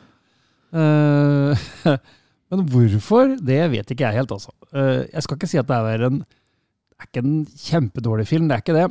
Eh, 0.70 1.68
men 2.50 2.66
hvorfor, 2.72 3.36
det 3.38 3.62
vet 3.74 3.94
ikke 3.94 4.08
jeg 4.08 4.20
helt, 4.20 4.34
altså. 4.34 4.54
Uh, 4.70 5.06
jeg 5.08 5.24
skal 5.26 5.38
ikke 5.38 5.50
si 5.50 5.58
at 5.58 5.66
det 5.66 5.78
er 5.96 6.04
en 6.06 6.20
Det 6.22 7.00
er 7.00 7.08
ikke 7.08 7.22
en 7.24 7.38
kjempedårlig 7.48 8.26
film, 8.28 8.50
det 8.50 8.58
er 8.58 8.62
ikke 8.62 8.76
det. 8.76 8.88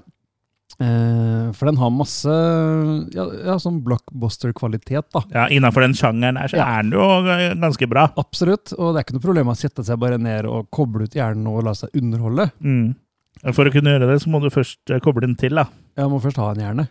Eh, 0.79 1.49
for 1.57 1.67
den 1.67 1.79
har 1.81 1.89
masse 1.91 2.31
ja, 3.11 3.25
ja, 3.49 3.55
sånn 3.59 3.81
blockbuster-kvalitet, 3.83 5.09
da. 5.15 5.23
Ja, 5.33 5.47
Innafor 5.51 5.83
den 5.83 5.95
sjangeren 5.97 6.37
her, 6.39 6.47
så 6.51 6.59
Ja. 6.61 6.67
er 6.77 6.83
den 6.83 6.93
jo 6.95 7.07
ganske 7.59 7.89
bra. 7.89 8.05
Absolutt. 8.21 8.71
Og 8.77 8.93
det 8.93 9.01
er 9.01 9.03
ikke 9.07 9.17
noe 9.17 9.25
problem 9.27 9.51
å 9.51 9.57
sette 9.59 9.83
seg 9.83 9.99
bare 9.99 10.17
ned 10.21 10.45
og 10.45 10.69
koble 10.71 11.03
ut 11.09 11.17
hjernen 11.17 11.47
og 11.51 11.63
la 11.67 11.73
seg 11.73 11.89
underholde. 11.99 12.51
Mm. 12.63 12.95
For 13.55 13.65
å 13.65 13.71
kunne 13.73 13.91
gjøre 13.95 14.07
det, 14.13 14.21
så 14.23 14.29
må 14.31 14.41
du 14.43 14.49
først 14.53 14.91
eh, 14.91 14.99
koble 15.03 15.21
den 15.25 15.35
til, 15.39 15.55
da. 15.55 15.65
Ja, 15.97 16.07
må 16.07 16.21
først 16.23 16.37
ha 16.37 16.51
en 16.53 16.63
hjerne. 16.63 16.87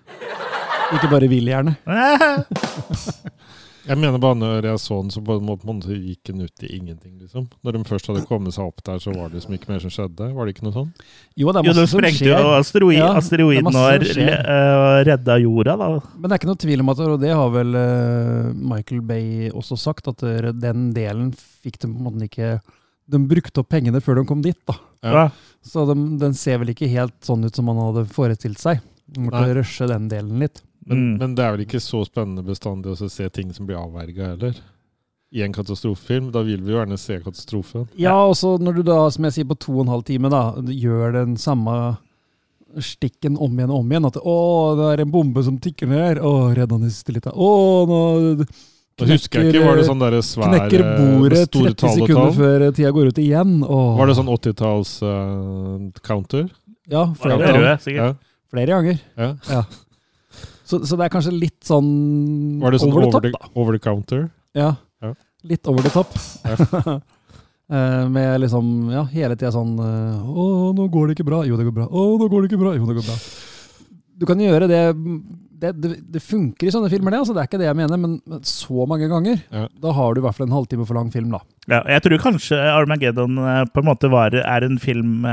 Ikke 0.97 1.11
bare 1.12 1.29
vill 1.29 1.49
hjerne. 1.49 1.77
Jeg 3.88 3.98
mener 3.98 4.20
bare 4.20 4.37
når 4.37 4.66
jeg 4.68 4.81
så 4.83 4.98
den, 5.01 5.11
så 5.14 5.22
på 5.24 5.38
en 5.38 5.46
måte, 5.48 5.94
gikk 5.96 6.29
den 6.29 6.42
ut 6.44 6.64
i 6.66 6.70
ingenting, 6.77 7.14
liksom. 7.22 7.46
Når 7.64 7.77
de 7.79 7.81
først 7.88 8.11
hadde 8.11 8.24
kommet 8.29 8.55
seg 8.55 8.68
opp 8.68 8.83
der, 8.85 8.98
så 9.01 9.14
var 9.14 9.31
det 9.31 9.38
liksom 9.40 9.55
ikke 9.57 9.70
mer 9.72 9.81
som 9.85 9.92
skjedde. 9.94 10.29
Var 10.37 10.48
det 10.48 10.55
ikke 10.55 10.66
noe 10.66 10.77
sånn? 10.77 10.90
Jo, 11.38 11.53
det 11.55 11.62
er 11.62 11.68
Jo, 11.68 11.72
masse 11.72 11.81
de 11.81 11.87
som 11.88 12.03
sprengte 12.03 12.29
jo 12.29 12.51
asteroid, 12.59 12.98
Ja, 12.98 13.09
er 13.14 13.20
asteroiden 13.22 13.70
og 13.72 14.07
skjer. 14.11 14.35
uh, 14.44 14.98
redda 15.09 15.38
jorda, 15.42 15.77
da. 15.81 15.88
Men 16.18 16.27
det 16.29 16.37
er 16.37 16.42
ikke 16.42 16.51
noe 16.53 16.62
tvil 16.66 16.85
om 16.85 16.92
at 16.94 17.03
og 17.09 17.18
det 17.22 17.33
har 17.33 17.51
vel 17.55 17.79
eh, 17.81 18.53
Michael 18.74 19.01
Bay 19.09 19.48
også 19.51 19.79
sagt, 19.81 20.11
at 20.12 20.22
eh, 20.29 20.51
den 20.53 20.90
delen 20.96 21.33
fikk 21.33 21.81
de 21.81 21.88
på 21.88 21.94
en 21.96 22.05
måte 22.11 22.29
ikke 22.29 22.59
De 23.09 23.18
brukte 23.24 23.62
opp 23.62 23.70
pengene 23.72 24.03
før 24.05 24.20
de 24.20 24.27
kom 24.29 24.42
dit, 24.44 24.59
da. 24.68 24.74
Ja. 25.01 25.12
Ja. 25.16 25.27
Så 25.64 25.87
de, 25.88 25.94
den 26.20 26.35
ser 26.37 26.59
vel 26.61 26.74
ikke 26.74 26.90
helt 26.92 27.16
sånn 27.24 27.46
ut 27.46 27.57
som 27.57 27.64
man 27.70 27.81
hadde 27.81 28.05
forestilt 28.12 28.61
seg. 28.61 28.83
De 29.09 29.24
måtte 29.24 29.40
Nei. 29.46 29.55
rushe 29.57 29.87
den 29.88 30.11
delen 30.12 30.42
litt. 30.44 30.61
Men, 30.88 30.98
Mm. 30.98 31.18
men 31.20 31.35
det 31.37 31.44
er 31.44 31.53
vel 31.57 31.64
ikke 31.66 31.81
så 31.85 32.01
spennende 32.07 32.42
bestandig 32.46 32.87
å 32.94 33.11
se 33.11 33.29
ting 33.29 33.53
som 33.53 33.66
blir 33.68 33.77
avverga 33.77 34.27
heller? 34.33 34.55
I 35.35 35.42
en 35.44 35.53
katastrofefilm. 35.53 36.31
Da 36.33 36.40
vil 36.42 36.62
vi 36.64 36.72
jo 36.72 36.79
gjerne 36.81 36.96
se 36.98 37.18
katastrofen. 37.20 37.85
Ja, 38.01 38.14
og 38.24 38.33
så 38.35 38.57
når 38.59 38.74
du 38.77 38.83
da, 38.83 39.11
som 39.11 39.24
jeg 39.24 39.33
sier, 39.37 39.44
på 39.44 39.59
to 39.59 39.72
og 39.77 39.81
en 39.87 39.92
halv 39.92 40.05
time 40.09 40.31
da, 40.33 40.55
gjør 40.57 41.12
den 41.12 41.37
samme 41.37 41.98
stikken 42.81 43.37
om 43.40 43.53
igjen 43.59 43.70
og 43.70 43.79
om 43.81 43.90
igjen. 43.92 44.05
At 44.07 44.14
'Å, 44.16 44.77
det 44.77 44.98
er 44.98 45.03
en 45.05 45.11
bombe 45.12 45.42
som 45.44 45.59
tikker 45.59 45.87
ned 45.88 45.98
her'. 46.16 46.22
'Å, 46.24 46.55
redd 46.57 46.70
han 46.72 46.83
i 46.85 46.88
siste 46.88 47.12
lita'. 47.12 47.33
'Å, 47.37 47.87
nå 47.88 47.98
Da 48.98 49.05
husker 49.07 49.40
jeg 49.44 49.55
ikke, 49.55 49.64
Var 49.64 49.77
det 49.77 49.85
sånn 49.87 49.98
der 50.01 50.11
svære 50.27 50.59
knekker 50.59 50.83
bordet 50.98 51.38
med 51.38 51.48
store 51.48 51.70
30 51.70 51.74
tall 51.77 51.90
og 51.90 51.94
sekunder 52.09 52.33
før 52.35 52.70
tida 52.74 52.90
går 52.90 53.07
ut 53.12 53.18
igjen'. 53.22 53.62
Åh. 53.62 53.96
Var 53.98 54.07
det 54.07 54.16
sånn 54.16 54.29
80-talls-counter? 54.33 56.51
Ja, 56.90 57.05
flere, 57.14 57.38
det 57.38 57.46
ganger. 57.53 57.79
ja. 57.94 58.14
flere 58.51 58.66
ganger. 58.66 58.98
ja. 59.16 59.35
Så, 60.69 60.83
så 60.85 60.99
det 61.01 61.07
er 61.07 61.13
kanskje 61.15 61.33
litt 61.33 61.63
sånn 61.65 61.87
Var 62.61 62.75
det 62.75 62.81
sånn 62.83 62.93
over 62.93 63.07
over, 63.07 63.23
the 63.23 63.31
the, 63.31 63.39
top, 63.39 63.55
over 63.57 63.77
the 63.77 63.81
counter? 63.81 64.27
Ja. 64.59 64.75
Ja. 65.01 65.15
Litt 65.49 65.69
over 65.71 65.87
the 65.87 65.93
top. 65.95 66.13
Ja. 66.45 66.99
Eh, 67.69 68.05
Med 68.09 68.39
liksom, 68.41 68.89
ja, 68.89 69.03
hele 69.13 69.35
tida 69.37 69.51
sånn 69.53 69.75
eh, 69.85 70.21
Å, 70.25 70.45
nå 70.73 70.87
går 70.89 71.11
det 71.11 71.19
ikke 71.19 71.27
bra. 71.29 71.43
Jo, 71.45 71.59
det 71.61 71.67
går 71.67 71.75
bra. 71.77 71.85
Å, 71.85 72.05
nå 72.17 72.29
går 72.33 72.41
det 72.41 72.49
ikke 72.49 72.61
bra. 72.63 72.71
Jo, 72.79 72.87
det 72.89 72.95
går 72.97 73.05
bra. 73.05 73.17
Du 74.17 74.25
kan 74.25 74.41
gjøre 74.41 74.71
det 74.71 74.79
Det, 74.97 75.75
det, 75.77 75.91
det 76.15 76.23
funker 76.25 76.65
i 76.65 76.73
sånne 76.73 76.89
filmer, 76.89 77.13
det. 77.13 77.21
altså 77.21 77.37
Det 77.37 77.43
er 77.43 77.51
ikke 77.51 77.61
det 77.61 77.69
jeg 77.69 77.77
mener, 77.77 78.01
men 78.01 78.15
men 78.25 78.41
så 78.49 78.87
mange 78.89 79.11
ganger. 79.13 79.43
Ja. 79.53 79.67
Da 79.85 79.93
har 79.99 80.17
du 80.17 80.23
i 80.23 80.25
hvert 80.25 80.39
fall 80.39 80.49
en 80.49 80.57
halvtime 80.57 80.89
for 80.89 80.97
lang 80.97 81.13
film, 81.13 81.29
da. 81.37 81.43
Ja, 81.69 81.83
jeg 81.93 82.07
tror 82.07 82.25
kanskje 82.25 82.63
Armageddon 82.73 83.37
eh, 83.37 83.63
på 83.69 83.85
en 83.85 83.91
måte 83.91 84.09
var, 84.17 84.33
er 84.33 84.65
en 84.65 84.81
film 84.81 85.29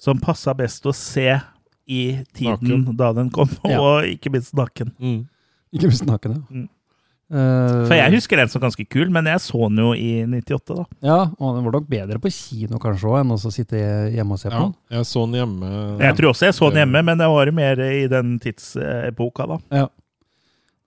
som 0.00 0.16
passa 0.24 0.56
best 0.56 0.88
å 0.88 0.96
se 0.96 1.28
i 1.90 2.02
tiden 2.36 2.60
Naken. 2.86 2.96
da 2.96 3.12
den 3.18 3.30
kom, 3.34 3.50
Ja. 3.66 3.80
og 3.84 4.06
ikke 4.06 4.30
minst 4.34 4.54
naken. 4.54 4.92
Mm. 5.02 5.24
Ikke 5.74 5.86
minst 5.90 6.06
naken, 6.06 6.32
ja. 6.38 6.42
Mm. 6.50 6.68
Uh, 7.30 7.84
For 7.86 7.94
jeg 7.94 8.10
husker 8.16 8.40
den 8.40 8.48
som 8.50 8.58
ganske 8.64 8.82
kul, 8.90 9.06
men 9.14 9.28
jeg 9.30 9.38
så 9.44 9.68
den 9.68 9.76
jo 9.78 9.92
i 9.94 10.24
98, 10.26 10.74
da. 10.80 10.84
Ja, 11.06 11.18
og 11.38 11.52
den 11.54 11.62
var 11.68 11.76
nok 11.76 11.84
bedre 11.86 12.18
på 12.18 12.32
kino 12.34 12.80
kanskje 12.82 13.06
òg, 13.06 13.20
enn 13.20 13.30
å 13.36 13.52
sitte 13.54 13.78
hjemme 14.10 14.34
og 14.34 14.40
se 14.42 14.50
på 14.50 14.56
Ja, 14.56 14.64
den. 14.64 14.74
jeg 14.96 15.06
så 15.06 15.22
den 15.28 15.36
hjemme. 15.38 15.70
Jeg 16.02 16.16
tror 16.18 16.32
også 16.32 16.48
jeg 16.48 16.56
så 16.58 16.70
den 16.74 16.80
hjemme, 16.82 17.04
men 17.06 17.22
det 17.22 17.28
var 17.30 17.52
mer 17.54 17.84
i 17.86 18.00
den 18.10 18.32
tidsepoka, 18.42 19.46
da. 19.46 19.60
Ja. 19.78 19.86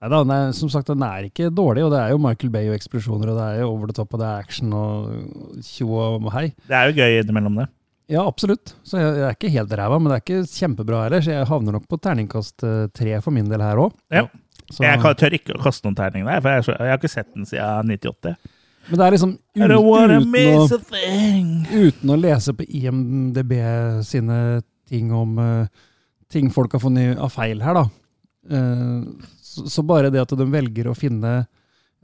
Nei 0.03 0.09
da, 0.11 0.19
den 0.19 0.33
er, 0.35 0.51
som 0.59 0.67
sagt, 0.73 0.91
den 0.91 1.05
er 1.07 1.29
ikke 1.29 1.47
dårlig, 1.55 1.85
og 1.87 1.93
det 1.95 2.01
er 2.03 2.11
jo 2.11 2.19
Michael 2.19 2.51
Bay 2.51 2.67
og 2.67 2.75
eksplosjoner, 2.75 3.31
og 3.31 3.39
det 3.39 3.45
er 3.53 3.61
jo 3.63 3.69
over 3.71 3.87
the 3.87 3.95
top, 4.01 4.11
og 4.11 4.19
det 4.19 4.27
er 4.27 4.43
action 4.43 4.75
og 4.75 5.63
tjo 5.63 5.87
og 5.95 6.27
hei. 6.35 6.49
Det 6.67 6.75
er 6.75 6.91
jo 6.91 6.97
gøy 6.99 7.21
innimellom 7.23 7.61
det. 7.63 7.69
Ja, 8.13 8.23
absolutt. 8.29 8.75
Så 8.85 8.99
jeg, 8.99 9.13
jeg 9.17 9.25
er 9.25 9.37
ikke 9.37 9.53
helt 9.55 9.75
ræva, 9.79 9.97
men 9.97 10.11
det 10.11 10.17
er 10.17 10.23
ikke 10.23 10.41
kjempebra 10.51 11.05
heller, 11.07 11.23
så 11.25 11.33
jeg 11.33 11.49
havner 11.49 11.77
nok 11.77 11.85
på 11.89 11.97
terningkast 12.03 12.65
eh, 12.67 12.81
tre 12.93 13.15
for 13.25 13.33
min 13.33 13.49
del 13.49 13.63
her 13.63 13.81
òg. 13.81 13.95
Ja. 14.13 14.27
Jeg 14.73 14.99
kan, 15.01 15.15
tør 15.19 15.35
ikke 15.35 15.55
å 15.57 15.61
kaste 15.63 15.87
noen 15.87 15.97
terning 15.97 16.27
der, 16.27 16.41
for 16.43 16.53
jeg, 16.53 16.67
jeg 16.77 16.91
har 16.93 16.99
ikke 16.99 17.11
sett 17.11 17.31
den 17.33 17.47
siden 17.49 17.89
98. 17.93 18.35
Men 18.89 18.99
det 18.99 19.05
er 19.05 19.15
liksom 19.15 19.33
I 19.55 19.63
uten, 19.63 19.73
å, 19.77 19.81
uten 21.71 22.11
å 22.11 22.19
lese 22.19 22.53
på 22.57 22.65
IMDb 22.67 23.53
sine 24.03 24.37
ting 24.91 25.13
om 25.15 25.37
uh, 25.39 25.85
ting 26.33 26.49
folk 26.51 26.75
har 26.75 26.83
funnet 26.83 27.21
av 27.21 27.31
feil 27.33 27.63
her, 27.63 27.79
da. 27.79 27.85
Uh, 28.51 29.29
så, 29.43 29.65
så 29.71 29.85
bare 29.87 30.11
det 30.13 30.21
at 30.23 30.35
de 30.35 30.47
velger 30.51 30.89
å 30.91 30.97
finne 30.97 31.33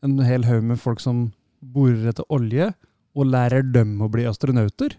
en 0.06 0.16
hel 0.24 0.48
haug 0.48 0.64
med 0.72 0.80
folk 0.80 1.04
som 1.04 1.28
borer 1.60 2.14
etter 2.14 2.28
olje, 2.32 2.72
og 3.18 3.28
lærer 3.28 3.66
dem 3.66 3.98
å 4.06 4.08
bli 4.12 4.24
astronauter, 4.30 4.96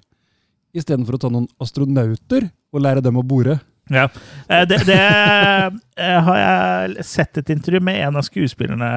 istedenfor 0.76 1.16
å 1.16 1.22
ta 1.22 1.30
noen 1.32 1.48
astronauter 1.62 2.50
og 2.70 2.84
lære 2.84 3.02
dem 3.04 3.18
å 3.18 3.26
bore. 3.26 3.58
Ja. 3.90 4.06
Eh, 4.48 4.66
Det, 4.70 4.84
det 4.86 5.00
eh, 5.00 6.20
har 6.22 6.38
jeg 6.38 7.04
sett 7.08 7.40
et 7.42 7.50
intervju 7.50 7.80
med 7.82 7.98
en 8.04 8.20
av 8.20 8.22
skuespillerne 8.22 8.90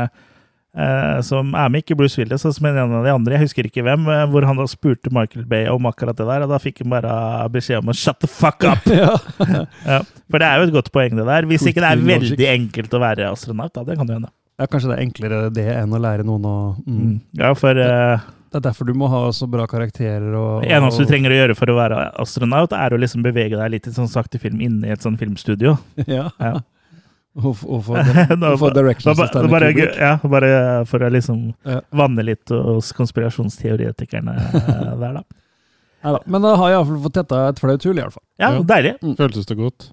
eh, 0.78 1.18
som 1.26 1.50
er 1.58 1.72
med, 1.74 1.82
ikke 1.82 1.98
Bruce 1.98 2.20
Willis, 2.22 2.46
som 2.46 2.68
en 2.70 2.78
av 2.84 3.08
de 3.08 3.14
andre, 3.14 3.34
jeg 3.38 3.48
husker 3.48 3.70
ikke 3.70 3.86
hvem, 3.86 4.06
hvor 4.30 4.46
han 4.46 4.60
da 4.62 4.68
spurte 4.70 5.10
Michael 5.14 5.48
Bay 5.50 5.66
om 5.72 5.90
akkurat 5.90 6.18
det 6.18 6.28
der, 6.30 6.46
og 6.46 6.54
da 6.54 6.62
fikk 6.62 6.84
han 6.84 6.94
bare 6.94 7.16
beskjed 7.54 7.82
om 7.82 7.90
å 7.90 7.98
shut 7.98 8.22
the 8.22 8.30
fuck 8.30 8.62
up! 8.70 8.86
ja. 9.02 9.16
Ja. 9.88 10.00
For 10.30 10.38
det 10.42 10.48
er 10.52 10.62
jo 10.62 10.70
et 10.70 10.78
godt 10.78 10.94
poeng, 10.94 11.18
det 11.18 11.26
der. 11.30 11.50
Hvis 11.50 11.66
ikke 11.70 11.82
det 11.84 11.90
er 11.90 12.06
veldig 12.14 12.48
enkelt 12.54 12.94
å 12.94 13.02
være 13.04 13.34
astronaut, 13.34 13.74
da, 13.74 13.86
det 13.90 13.98
kan 13.98 14.10
jo 14.10 14.20
hende. 14.22 14.32
ja, 14.62 14.70
kanskje 14.70 14.94
det 14.94 14.96
er 15.00 15.04
enklere 15.08 15.42
det 15.54 15.68
enn 15.74 15.94
å 15.98 16.00
lære 16.06 16.26
noen 16.28 16.46
å 16.46 16.56
mm. 16.78 16.98
Mm. 17.02 17.14
Ja, 17.42 17.54
for 17.58 17.82
eh, 17.82 18.30
Det 18.54 18.60
er 18.60 18.66
derfor 18.68 18.86
du 18.86 18.94
må 18.94 19.08
ha 19.10 19.20
så 19.34 19.48
bra 19.50 19.63
karakterer. 19.66 20.30
Og, 20.38 20.62
det 20.62 20.76
eneste 20.78 21.02
du 21.02 21.10
trenger 21.10 21.34
å 21.34 21.38
gjøre 21.39 21.56
for 21.58 21.72
å 21.74 21.78
være 21.80 22.04
astronaut, 22.22 22.76
er 22.78 22.94
å 22.94 23.00
liksom 23.02 23.24
bevege 23.26 23.58
deg 23.58 23.72
litt 23.74 23.88
i 23.89 23.94
sånn 23.96 24.12
sakte 24.12 24.38
film 24.42 24.62
inne 24.62 24.92
i 24.92 24.94
et 24.94 25.02
sånn 25.02 25.18
filmstudio. 25.18 25.74
Ja. 26.06 26.28
Ja. 26.38 26.60
Og, 27.34 27.58
og 27.66 27.80
få, 27.88 27.96
og 28.54 28.63
directions 28.76 29.18
av 29.18 29.48
bare, 29.50 29.72
ja, 29.74 30.12
bare 30.22 30.50
for 30.86 31.02
å 31.02 31.08
liksom 31.10 31.48
Ja. 31.66 31.80
vanne 31.89 32.22
litt 32.28 32.52
hos 32.54 32.92
konspirasjonsteoretikerne 32.94 34.36
eh, 34.38 34.92
der, 35.02 35.16
da. 35.18 35.24
Neida, 36.04 36.20
Men 36.30 36.46
da 36.46 36.52
har 36.62 36.70
jeg 36.70 36.78
iallfall 36.78 37.02
fått 37.08 37.16
tetta 37.18 37.39
et 37.50 37.62
flaut 37.63 37.88
hull, 37.89 37.98
i 37.98 38.04
hvert 38.06 38.13
fall. 38.20 38.26
Ja, 38.38 38.52
Ja. 38.54 38.62
deilig. 38.76 38.94
Føltes 39.18 39.50
det 39.50 39.58
godt? 39.58 39.88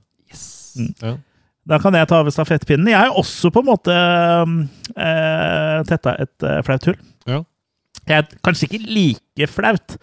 Mm. 0.77 0.93
Ja. 1.01 1.15
Da 1.71 1.79
kan 1.81 1.97
jeg 1.97 2.09
ta 2.13 2.21
over 2.21 2.37
stafettpinnen. 2.37 2.93
Jeg 2.93 2.99
har 3.09 3.17
også 3.17 3.49
på 3.55 3.65
en 3.65 3.71
måte 3.71 3.97
uh, 3.97 5.83
tetta 5.89 6.17
et 6.21 6.45
uh, 6.45 6.61
flaut 6.67 6.91
hull. 6.91 6.99
Ja. 7.31 7.41
Jeg 8.09 8.23
er 8.23 8.37
kanskje 8.45 8.69
ikke 8.69 8.85
like 8.89 9.49
flaut, 9.51 9.97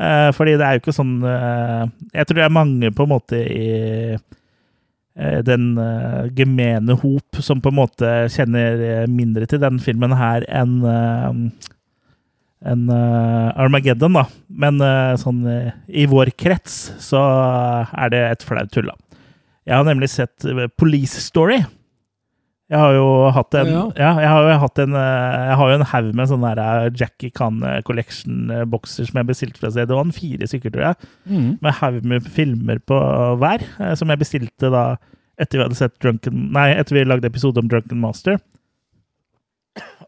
uh, 0.00 0.30
fordi 0.36 0.56
det 0.58 0.66
er 0.66 0.76
jo 0.76 0.82
ikke 0.82 0.94
sånn 0.96 1.18
uh, 1.24 1.84
Jeg 2.14 2.28
tror 2.28 2.40
det 2.40 2.46
er 2.46 2.54
mange 2.54 2.92
på 2.94 3.06
en 3.06 3.12
måte 3.12 3.40
i 3.42 3.68
eh, 4.16 5.40
den 5.44 5.74
uh, 5.76 6.24
gemene 6.36 6.96
hop 7.02 7.42
som 7.44 7.60
på 7.62 7.72
en 7.72 7.78
måte 7.82 8.14
kjenner 8.32 9.04
mindre 9.12 9.46
til 9.50 9.60
den 9.62 9.78
filmen 9.82 10.16
her 10.16 10.46
enn 10.48 10.80
uh, 10.86 11.30
en, 12.62 12.82
uh, 12.88 13.50
Armageddon, 13.58 14.14
da. 14.14 14.24
Men 14.48 14.78
sånn 15.18 15.40
i 15.90 16.04
vår 16.06 16.30
krets 16.38 16.92
så 17.02 17.20
er 17.90 18.12
det 18.14 18.20
et 18.28 18.44
flaut 18.46 18.70
tull, 18.70 18.86
da. 18.86 19.18
Jeg 19.66 19.78
har 19.78 19.86
nemlig 19.86 20.08
sett 20.10 20.46
Police 20.78 21.20
Story. 21.22 21.60
Jeg 22.72 22.80
har 22.80 22.94
jo 22.96 23.06
hatt 23.36 23.54
en 23.60 23.68
Ja. 23.68 23.80
ja. 24.00 24.10
jeg 24.22 24.28
har 24.32 24.46
jo 24.48 24.52
hatt 24.62 24.78
en 24.80 24.94
eh, 24.96 25.38
Jeg 25.50 25.56
har 25.60 25.68
jo 25.68 25.74
en 25.76 25.86
haug 25.90 26.06
med 26.16 26.28
sånne 26.30 26.52
der 26.56 26.86
eh, 26.86 26.92
Jackie 26.96 27.28
Khan 27.36 27.58
eh, 27.68 27.82
Collection-bokser 27.84 29.10
som 29.10 29.18
jeg 29.20 29.28
bestilte 29.28 29.60
fra 29.60 29.70
CD-ON. 29.74 30.12
Fire 30.16 30.48
stykker, 30.48 30.72
tror 30.72 30.86
jeg. 30.86 31.10
Mm. 31.28 31.50
Med 31.60 31.76
haug 31.82 31.98
med 32.08 32.30
filmer 32.32 32.80
på 32.88 32.96
hver, 33.42 33.66
som 34.00 34.08
jeg 34.14 34.22
bestilte 34.22 34.70
da 34.72 34.84
etter 35.40 35.58
vi 35.58 35.64
hadde 35.66 35.76
sett 35.78 35.94
Drunken 36.00 36.48
Nei, 36.54 36.70
etter 36.78 36.96
vi 36.96 37.04
lagde 37.08 37.28
episode 37.28 37.60
om 37.60 37.68
Drunken 37.68 38.00
Master. 38.00 38.38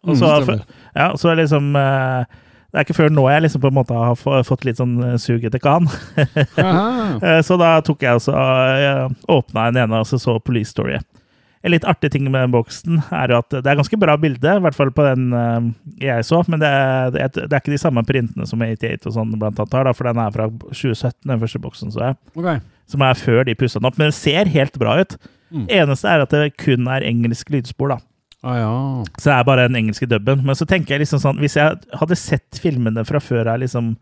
Og 0.05 0.17
så, 0.21 0.29
Mm, 0.45 0.61
ja, 0.95 1.07
så 1.17 1.31
er 1.31 1.39
liksom 1.41 1.73
Det 1.73 2.77
er 2.77 2.85
ikke 2.85 2.95
før 2.99 3.09
nå 3.15 3.23
jeg 3.31 3.43
liksom 3.47 3.63
på 3.63 3.71
en 3.71 3.77
måte 3.79 3.95
har 3.97 4.43
fått 4.45 4.65
litt 4.67 4.77
sånn 4.81 4.99
sug 5.23 5.45
etter 5.49 5.61
Khan. 5.63 5.87
Eh, 7.25 7.41
Så 7.47 7.57
da 7.61 7.77
tok 7.85 8.03
jeg 8.03 8.17
også 8.19 8.35
åpna 9.31 9.69
en 9.71 9.77
ene 9.85 10.01
og 10.03 10.07
så, 10.09 10.19
så 10.21 10.39
Police 10.41 10.73
Story. 10.75 10.99
En 11.65 11.73
litt 11.73 11.87
artig 11.89 12.11
ting 12.13 12.27
med 12.29 12.43
den 12.43 12.53
boksen 12.53 12.99
er 13.09 13.33
jo 13.33 13.39
at 13.41 13.55
det 13.55 13.71
er 13.71 13.79
ganske 13.79 13.99
bra 14.01 14.19
bilde, 14.21 14.57
i 14.59 14.65
hvert 14.67 14.77
fall 14.77 14.91
på 14.93 15.07
den 15.07 15.31
eh, 15.33 15.69
jeg 16.05 16.27
så, 16.29 16.43
men 16.53 16.61
det 16.61 16.69
er, 16.69 17.15
det, 17.15 17.47
er, 17.47 17.57
ikke 17.57 17.73
de 17.73 17.81
samme 17.81 18.05
printene 18.05 18.49
som 18.49 18.61
88 18.61 19.09
og 19.09 19.17
sånn 19.17 19.33
blant 19.41 19.63
annet 19.63 19.79
har, 19.79 19.89
da, 19.89 19.95
for 19.97 20.11
den 20.11 20.21
er 20.21 20.35
fra 20.35 20.51
2017, 20.53 21.15
den 21.31 21.41
første 21.41 21.63
boksen, 21.65 21.95
så 21.95 22.11
jeg, 22.11 22.19
Okay. 22.35 22.61
som 22.91 23.05
er 23.07 23.17
før 23.17 23.47
de 23.49 23.57
pussa 23.57 23.81
den 23.81 23.89
opp. 23.89 23.97
Men 24.01 24.13
det 24.13 24.19
ser 24.19 24.51
helt 24.53 24.77
bra 24.81 24.99
ut. 25.01 25.17
Mm. 25.55 25.69
Eneste 25.81 26.11
er 26.11 26.25
at 26.25 26.35
det 26.35 26.57
kun 26.61 26.91
er 26.91 27.07
engelsk 27.07 27.53
lydspor, 27.55 27.95
da. 27.95 28.01
Ah, 28.45 28.59
ja. 28.61 28.73
Så 29.17 29.31
det 29.31 29.37
er 29.39 29.47
bare 29.49 29.69
den 29.71 29.79
engelske 29.81 30.09
dubben. 30.11 30.43
Men 30.45 30.59
så 30.59 30.67
tenker 30.69 30.95
jeg 30.95 31.07
liksom 31.07 31.23
sånn, 31.23 31.41
hvis 31.41 31.57
jeg 31.57 31.79
hadde 31.97 32.19
sett 32.21 32.61
filmene 32.61 33.07
fra 33.09 33.23
før 33.25 33.55
av, 33.55 33.63
liksom 33.63 33.95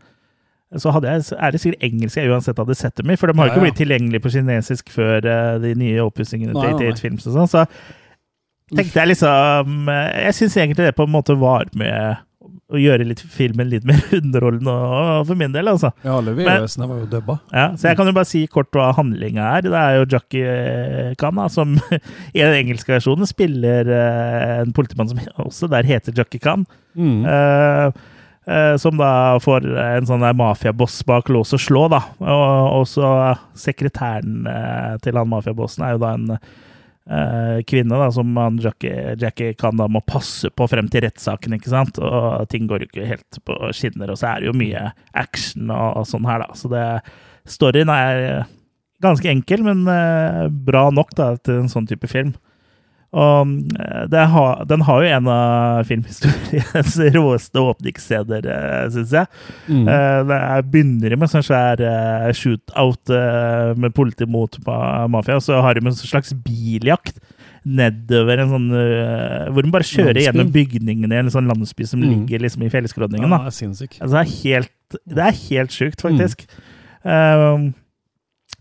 så 0.81 0.93
jeg, 1.03 1.23
er 1.37 1.53
det 1.53 1.61
sikkert 1.61 1.85
engelsk 1.85 2.19
jeg 2.19 2.31
uansett 2.33 2.59
hadde 2.61 2.77
sett 2.77 2.95
dem 2.99 3.11
i, 3.13 3.17
for 3.19 3.29
de 3.29 3.37
har 3.37 3.49
jo 3.49 3.51
Ja, 3.51 3.55
ikke 3.55 3.65
blitt 3.67 3.79
tilgjengelig 3.81 4.23
på 4.23 4.31
kinesisk 4.33 4.89
før 4.93 5.25
eh, 5.29 5.55
de 5.63 5.73
nye 5.79 6.05
oppussingene 6.05 6.53
til 6.55 6.61
nei, 6.61 6.73
nei. 6.73 6.91
88 6.93 7.03
Films 7.03 7.27
og 7.29 7.37
sånn. 7.37 7.51
Så 7.51 7.65
tenkte 8.73 9.01
jeg 9.01 9.11
liksom 9.13 9.89
eh, 9.93 10.05
Jeg 10.27 10.37
syns 10.39 10.59
egentlig 10.59 10.87
det 10.87 10.95
på 10.97 11.07
en 11.07 11.13
måte 11.13 11.37
var 11.39 11.69
med 11.77 12.23
å 12.73 12.79
gjøre 12.79 13.05
litt 13.05 13.21
filmen 13.29 13.69
litt 13.69 13.85
mer 13.87 14.01
underholdende 14.19 14.73
for 15.27 15.39
min 15.39 15.53
del, 15.53 15.69
altså. 15.69 15.91
ja, 16.03 16.15
alle 16.17 16.33
VHS-ene 16.37 16.87
var 16.89 17.03
jo 17.03 17.09
dubba. 17.11 17.35
Ja, 17.53 17.67
så 17.77 17.91
jeg 17.91 17.99
kan 17.99 18.09
jo 18.09 18.15
bare 18.17 18.29
si 18.29 18.41
kort 18.51 18.71
hva 18.73 18.89
handlinga 18.97 19.49
er. 19.59 19.67
Det 19.67 19.75
er 19.77 19.97
jo 19.99 20.07
Jackie 20.15 20.55
Khan, 21.21 21.37
da, 21.37 21.45
som 21.53 21.75
i 22.37 22.41
den 22.41 22.57
engelske 22.63 22.95
versjonen 22.95 23.29
spiller 23.29 23.93
eh, 23.93 24.55
en 24.63 24.73
politimann 24.75 25.11
som 25.11 25.21
også 25.45 25.69
der 25.71 25.87
heter 25.87 26.17
Jackie 26.17 26.41
Khan. 26.43 26.65
Mm. 26.97 27.21
Eh, 27.29 27.85
eh, 27.85 28.09
som 28.77 28.97
da 28.99 29.39
får 29.39 29.65
en 29.79 30.07
sånn 30.09 30.23
der 30.25 30.35
mafiaboss 30.35 30.97
bak 31.07 31.29
lås 31.31 31.53
og 31.55 31.61
slå, 31.63 31.85
da. 31.93 32.01
Og 32.19 32.81
også 32.81 33.07
sekretæren 33.55 34.47
eh, 34.49 34.93
til 35.03 35.19
han 35.19 35.31
mafiabossen 35.31 35.85
er 35.87 35.95
jo 35.95 36.01
da 36.03 36.11
en 36.17 36.33
eh, 36.35 37.61
kvinne 37.69 37.99
da, 37.99 38.09
som 38.11 38.35
han 38.39 38.59
Jackie, 38.63 39.15
Jackie 39.19 39.55
kan 39.59 39.79
da 39.79 39.87
må 39.87 40.03
passe 40.07 40.51
på 40.51 40.67
frem 40.71 40.89
til 40.91 41.05
rettssaken, 41.07 41.55
ikke 41.57 41.71
sant. 41.71 41.99
Og 42.03 42.43
ting 42.51 42.67
går 42.67 42.83
jo 42.83 42.91
ikke 42.91 43.11
helt 43.13 43.39
på 43.47 43.59
skinner, 43.75 44.11
og 44.11 44.19
så 44.19 44.33
er 44.33 44.43
det 44.43 44.51
jo 44.51 44.57
mye 44.59 44.89
action 45.23 45.71
og, 45.71 46.01
og 46.01 46.09
sånn 46.09 46.27
her, 46.27 46.43
da. 46.43 46.59
Så 46.59 46.71
det, 46.73 46.85
storyen 47.49 47.91
er 47.93 48.43
ganske 49.03 49.29
enkel, 49.31 49.63
men 49.65 49.85
eh, 49.91 50.47
bra 50.67 50.89
nok 50.93 51.15
da, 51.19 51.33
til 51.39 51.63
en 51.63 51.71
sånn 51.71 51.87
type 51.89 52.11
film. 52.11 52.35
Og 53.13 53.51
eh, 53.77 54.05
det 54.09 54.23
har, 54.33 54.63
den 54.65 54.81
har 54.87 55.03
jo 55.05 55.11
en 55.19 55.27
av 55.29 55.83
filmhistoriens 55.85 56.95
råeste 57.17 57.61
åpningsscener, 57.61 58.47
uh, 58.49 58.87
syns 58.95 59.13
jeg. 59.13 59.29
Mm. 59.69 59.83
Eh, 59.85 60.17
det 60.31 60.39
er, 60.39 60.65
begynner 60.73 61.15
med 61.21 61.29
sånn 61.29 61.45
svær 61.45 61.83
eh, 61.85 62.31
shootout 62.33 63.13
eh, 63.13 63.73
med 63.77 63.93
politi 63.93 64.25
mot 64.25 64.57
mafia, 64.65 65.37
og 65.37 65.45
så 65.45 65.61
har 65.61 65.77
de 65.77 65.85
en 65.85 65.93
slags 65.99 66.33
biljakt 66.45 67.21
nedover 67.63 68.41
en 68.43 68.49
sånn 68.51 68.65
eh, 68.75 69.45
Hvor 69.55 69.63
de 69.63 69.69
bare 69.71 69.85
kjører 69.87 70.17
Landsby. 70.17 70.23
gjennom 70.25 70.49
bygningene 70.51 71.15
i 71.15 71.21
en 71.21 71.29
sånn 71.31 71.47
landsby 71.47 71.85
som 71.87 72.01
Mm. 72.03 72.09
ligger 72.11 72.41
liksom 72.43 72.65
i 72.65 72.71
fjellskråningen. 72.73 73.29
Ja, 73.29 73.37
det 73.45 73.53
er. 73.53 74.01
Altså, 74.01 74.17
det 74.17 74.23
er 74.25 74.33
helt, 74.41 74.97
det 75.07 75.23
er 75.29 75.37
helt 75.45 75.71
sjukt, 75.71 76.01
faktisk. 76.03 76.43
Um, 77.05 77.69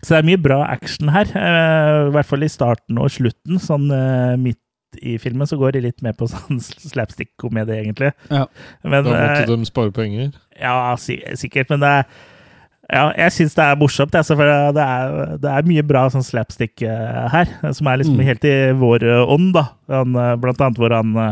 så 0.02 0.16
det 0.16 0.18
er 0.22 0.28
mye 0.32 0.42
bra 0.42 0.60
action 0.66 1.08
her, 1.14 1.30
uh, 1.36 2.08
i 2.08 2.12
hvert 2.16 2.26
fall 2.26 2.42
i 2.42 2.50
starten 2.50 2.98
og 2.98 3.10
slutten. 3.14 3.60
Sånn 3.62 3.86
uh, 3.94 4.34
midt 4.40 4.58
i 5.00 5.14
filmen 5.22 5.46
så 5.48 5.56
går 5.56 5.72
de 5.78 5.84
litt 5.86 6.02
mer 6.04 6.12
på 6.18 6.26
sånn 6.32 6.58
slapstick-komedie, 6.60 7.78
egentlig. 7.84 8.10
Ja. 8.28 8.44
Men, 8.82 9.06
Da 9.06 9.14
måtte 9.14 9.46
uh, 9.46 9.56
de 9.56 9.68
spare 9.70 9.94
penger. 9.94 10.32
ja, 10.60 10.74
sikkert, 10.98 11.70
men 11.72 11.80
det 11.84 11.94
er 12.02 12.06
ja, 12.92 13.06
jeg 13.16 13.32
syns 13.32 13.54
det 13.56 13.62
er 13.64 13.78
morsomt. 13.80 14.12
Altså, 14.18 14.34
for 14.36 14.44
det 14.76 14.82
er, 14.84 15.36
det 15.40 15.48
er 15.48 15.64
mye 15.70 15.84
bra 15.86 16.02
sånn 16.12 16.26
slapstick 16.26 16.82
uh, 16.84 17.22
her, 17.32 17.48
som 17.72 17.88
er 17.88 18.02
liksom 18.02 18.18
Mm. 18.18 18.24
helt 18.26 18.44
i 18.44 18.54
vår 18.76 19.06
uh, 19.06 19.30
ånd. 19.32 19.54
da. 19.54 19.62
Han, 19.88 20.12
uh, 20.18 20.34
blant 20.42 20.60
annet 20.60 20.80
hvor 20.82 20.92
han 20.92 21.14
uh, 21.16 21.30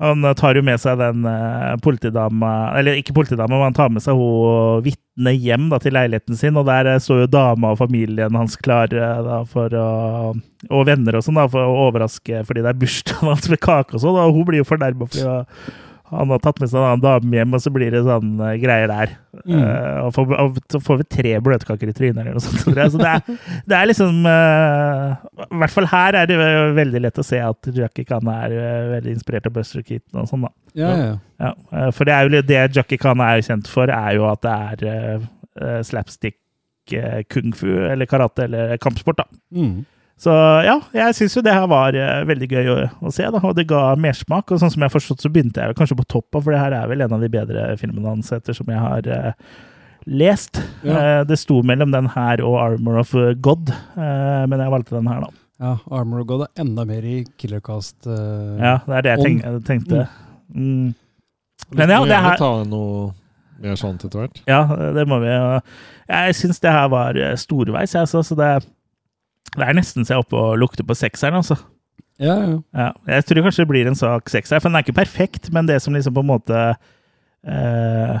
han 0.00 0.22
tar 0.38 0.56
jo 0.56 0.62
med 0.64 0.78
seg 0.80 0.96
den 1.00 1.26
uh, 1.28 1.74
politidama 1.84 2.70
Eller 2.78 2.96
ikke 2.96 3.12
politidama, 3.16 3.52
men 3.58 3.66
han 3.68 3.76
tar 3.76 3.90
med 3.92 4.00
seg 4.04 4.16
hun 4.16 4.86
vitnet 5.20 5.40
hjem 5.40 5.68
da, 5.70 5.78
til 5.78 5.92
leiligheten 5.92 6.36
sin. 6.36 6.56
Og 6.56 6.66
der 6.66 6.98
så 6.98 7.04
står 7.04 7.20
jo 7.24 7.30
dama 7.30 7.72
og 7.72 7.78
familien 7.78 8.34
hans 8.34 8.56
klar 8.56 8.88
uh, 8.92 9.22
da, 9.22 9.44
for 9.44 9.68
å 9.74 10.34
Og 10.70 10.86
venner 10.86 11.16
og 11.16 11.24
sånn, 11.24 11.36
da, 11.36 11.48
for 11.48 11.62
å 11.62 11.88
overraske 11.88 12.44
fordi 12.44 12.62
det 12.62 12.68
er 12.68 12.80
bursdagen 12.80 13.28
hans 13.28 13.48
med 13.48 13.60
kake 13.60 13.96
og 13.96 14.00
sånn. 14.02 14.18
Og 14.18 14.34
hun 14.34 14.46
blir 14.46 14.60
jo 14.60 14.68
fornærma 14.68 15.06
fordi 15.08 15.24
uh, 15.24 15.44
han 16.10 16.30
har 16.32 16.40
tatt 16.42 16.58
med 16.58 16.70
seg 16.70 16.80
en 16.80 16.86
annen 16.88 17.02
dame 17.04 17.36
hjem, 17.38 17.52
og 17.54 17.62
så 17.62 17.70
blir 17.74 17.92
det 17.94 18.00
sånn 18.06 18.32
uh, 18.42 18.54
greier 18.58 18.90
der. 18.90 19.12
Mm. 19.44 19.60
Uh, 19.62 19.98
og, 20.04 20.10
får, 20.16 20.32
og 20.42 20.56
så 20.72 20.80
får 20.82 20.98
vi 21.00 21.06
tre 21.16 21.34
bløtkaker 21.46 21.92
i 21.92 21.94
trynet 21.94 22.18
eller 22.18 22.34
noe 22.34 22.42
sånt. 22.42 22.64
Så 22.64 22.74
det 22.74 23.10
er, 23.12 23.38
det 23.70 23.76
er 23.78 23.90
liksom 23.90 24.26
uh, 24.26 25.14
I 25.46 25.60
hvert 25.62 25.74
fall 25.76 25.86
her 25.92 26.18
er 26.18 26.30
det 26.30 26.38
veldig 26.78 27.04
lett 27.06 27.22
å 27.22 27.26
se 27.26 27.38
at 27.44 27.70
Jackie 27.76 28.08
Khan 28.08 28.30
er 28.32 28.56
uh, 28.56 28.90
veldig 28.96 29.14
inspirert 29.14 29.46
av 29.46 29.54
Buster 29.54 29.86
Keaton 29.86 30.24
og 30.24 30.26
sånn, 30.30 30.48
da. 30.48 30.52
Ja, 30.78 30.90
ja, 30.90 31.06
ja. 31.06 31.14
Ja, 31.40 31.86
for 31.96 32.06
det 32.06 32.14
er 32.14 32.26
jo 32.26 32.42
det 32.46 32.60
Jackie 32.76 33.00
Khan 33.00 33.22
er 33.24 33.40
kjent 33.46 33.70
for, 33.70 33.90
er 33.90 34.18
jo 34.18 34.26
at 34.30 34.44
det 34.44 34.90
er 34.90 35.82
slapstick, 35.86 36.36
kung 37.30 37.54
fu 37.54 37.68
eller 37.86 38.08
karate 38.10 38.46
eller 38.48 38.74
kampsport, 38.82 39.22
da. 39.22 39.40
Mm. 39.54 39.82
Så 40.20 40.32
ja, 40.66 40.76
jeg 40.92 41.16
syns 41.16 41.34
jo 41.38 41.42
det 41.44 41.54
her 41.56 41.64
var 41.70 41.96
uh, 41.96 42.20
veldig 42.28 42.48
gøy 42.50 42.68
å, 42.68 42.76
å 43.08 43.12
se, 43.14 43.24
da, 43.24 43.40
og 43.40 43.56
det 43.56 43.64
ga 43.70 43.94
mersmak. 43.96 44.52
Og 44.52 44.60
sånn 44.60 44.72
som 44.72 44.82
jeg 44.82 44.90
har 44.90 44.92
forstått, 44.92 45.24
så 45.24 45.32
begynte 45.32 45.64
jeg 45.64 45.76
kanskje 45.78 45.96
på 45.96 46.08
toppen, 46.12 46.42
for 46.42 46.52
det 46.52 46.60
her 46.60 46.76
er 46.76 46.90
vel 46.90 47.04
en 47.06 47.14
av 47.16 47.24
de 47.24 47.30
bedre 47.32 47.70
filmene 47.80 48.12
hans 48.12 48.28
ettersom 48.36 48.68
jeg 48.68 48.82
har 48.84 49.08
uh, 49.08 49.54
lest. 50.10 50.60
Ja. 50.84 50.96
Eh, 50.96 51.20
det 51.28 51.36
sto 51.40 51.58
mellom 51.64 51.92
den 51.92 52.08
her 52.12 52.40
og 52.44 52.54
Armor 52.60 53.02
of 53.02 53.10
God, 53.44 53.68
men 53.96 54.62
jeg 54.62 54.72
valgte 54.72 54.96
den 54.96 55.10
her, 55.10 55.26
da. 55.26 55.42
ja 55.60 55.72
Armor 55.92 56.22
of 56.22 56.28
God 56.30 56.44
er 56.46 56.62
enda 56.64 56.86
mer 56.88 57.04
i 57.04 57.18
Killercast. 57.36 57.98
Ja, 58.08 58.78
det 58.86 58.96
er 58.96 59.04
det 59.04 59.12
jeg 59.12 59.20
Om- 59.20 59.26
tenk, 59.28 59.66
tenkte. 59.68 60.06
Mm. 60.56 60.94
Men 61.76 61.92
ja, 61.92 62.00
det 62.08 62.22
her 62.24 62.40
ta 62.40 62.50
noe 62.64 63.10
mer 63.60 63.76
sånt 63.76 64.08
etter 64.08 64.24
hvert. 64.24 64.40
Ja, 64.48 64.62
det 64.96 65.04
må 65.08 65.20
vi. 65.20 65.36
Jeg 66.08 66.40
syns 66.40 66.64
det 66.64 66.72
her 66.72 66.88
var 66.96 67.20
storveis, 67.44 67.92
jeg, 67.92 68.08
altså. 68.08 68.24
Så 68.24 68.40
det, 68.40 68.54
det 69.56 69.66
er 69.66 69.76
nesten 69.76 70.06
så 70.06 70.14
jeg 70.14 70.20
er 70.20 70.24
oppe 70.24 70.38
og 70.38 70.58
lukter 70.60 70.86
på 70.86 70.96
sekseren, 70.98 71.40
altså. 71.40 71.56
Ja, 72.20 72.34
ja. 72.36 72.56
Ja, 72.76 72.90
jeg 73.16 73.24
tror 73.26 73.46
kanskje 73.46 73.64
det 73.64 73.70
blir 73.70 73.88
en 73.88 73.96
sak 73.96 74.28
seks 74.28 74.52
her, 74.52 74.60
for 74.60 74.68
den 74.68 74.76
er 74.76 74.84
ikke 74.84 74.98
perfekt, 75.00 75.48
men 75.54 75.68
det 75.68 75.80
som 75.82 75.96
liksom 75.96 76.14
på 76.14 76.22
en 76.22 76.28
måte 76.28 76.58
uh, 76.76 78.18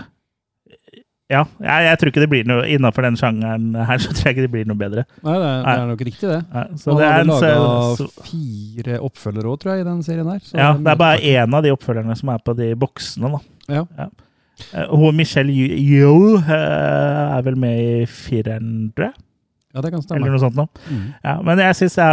Ja, 1.30 1.44
jeg, 1.60 1.84
jeg 1.86 1.98
tror 2.00 2.10
ikke 2.10 2.22
det 2.24 2.30
blir 2.32 2.48
noe 2.48 2.64
innafor 2.66 3.04
den 3.06 3.18
sjangeren 3.20 3.76
her, 3.76 4.00
så 4.02 4.14
tror 4.14 4.30
jeg 4.30 4.38
ikke 4.38 4.46
det 4.46 4.54
blir 4.56 4.70
noe 4.70 4.80
bedre. 4.80 5.04
Nei, 5.20 5.36
det 5.36 5.50
er, 5.50 5.60
det 5.66 5.74
er 5.76 5.92
nok 5.92 6.06
riktig, 6.08 6.32
det. 6.32 6.40
Ja, 6.40 6.64
så 6.80 6.96
Man 6.96 7.02
det 7.02 7.10
er 7.10 7.28
laga 7.28 8.08
fire 8.30 8.98
oppfølgere 9.10 9.52
òg, 9.52 9.60
tror 9.60 9.74
jeg, 9.74 9.84
i 9.84 9.88
den 9.90 10.02
serien 10.08 10.32
her. 10.32 10.42
så 10.42 10.58
ja, 10.58 10.72
det 10.80 10.90
er 10.94 10.98
bare 11.04 11.22
én 11.36 11.56
av 11.60 11.62
de 11.66 11.76
oppfølgerne 11.76 12.18
som 12.18 12.34
er 12.34 12.42
på 12.42 12.56
de 12.58 12.72
boksene, 12.80 13.30
da. 13.36 13.44
Ja. 13.70 13.86
ja. 14.00 14.10
Hun 14.90 15.16
Michelle 15.16 15.52
Yeoh 15.54 16.40
eh, 16.40 17.36
er 17.36 17.44
vel 17.46 17.56
med 17.60 17.84
i 17.84 18.06
fireren, 18.10 18.90
tror 18.96 19.10
jeg? 19.10 19.18
Ja, 19.70 19.82
det 19.84 19.92
kan 19.92 20.02
Eller 20.16 20.32
noe 20.32 20.42
sånt 20.42 20.56
noe. 20.58 20.66
Mm. 20.90 21.02
Ja, 21.22 21.36
men 21.46 21.60
jeg 21.62 21.76
syns 21.78 21.94
det 21.94 22.06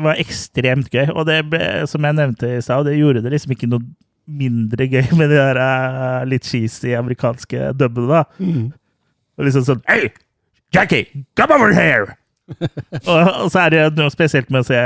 var 0.00 0.20
ekstremt 0.22 0.88
gøy. 0.94 1.10
Og 1.12 1.26
det 1.28 1.42
ble, 1.52 1.60
som 1.90 2.06
jeg 2.08 2.16
nevnte 2.16 2.54
i 2.56 2.62
stad, 2.64 2.86
det 2.88 2.96
gjorde 2.96 3.20
det 3.24 3.34
liksom 3.34 3.52
ikke 3.52 3.68
noe 3.68 3.84
mindre 4.30 4.86
gøy 4.88 5.10
med 5.18 5.32
de 5.32 5.36
der 5.36 5.60
uh, 5.60 6.22
litt 6.28 6.46
cheesy 6.48 6.94
amerikanske 6.96 7.72
dubbene, 7.76 8.20
da. 8.20 8.22
Mm. 8.40 8.70
Og 9.36 9.48
liksom 9.48 9.66
sånn 9.66 9.82
Hey, 9.88 10.10
Jackie, 10.74 11.24
come 11.36 11.56
over 11.56 11.74
here! 11.76 12.16
og, 13.10 13.28
og 13.44 13.50
så 13.52 13.66
er 13.66 13.74
det 13.74 13.82
noe 13.98 14.10
spesielt 14.10 14.48
med 14.50 14.64
å 14.64 14.66
se 14.66 14.78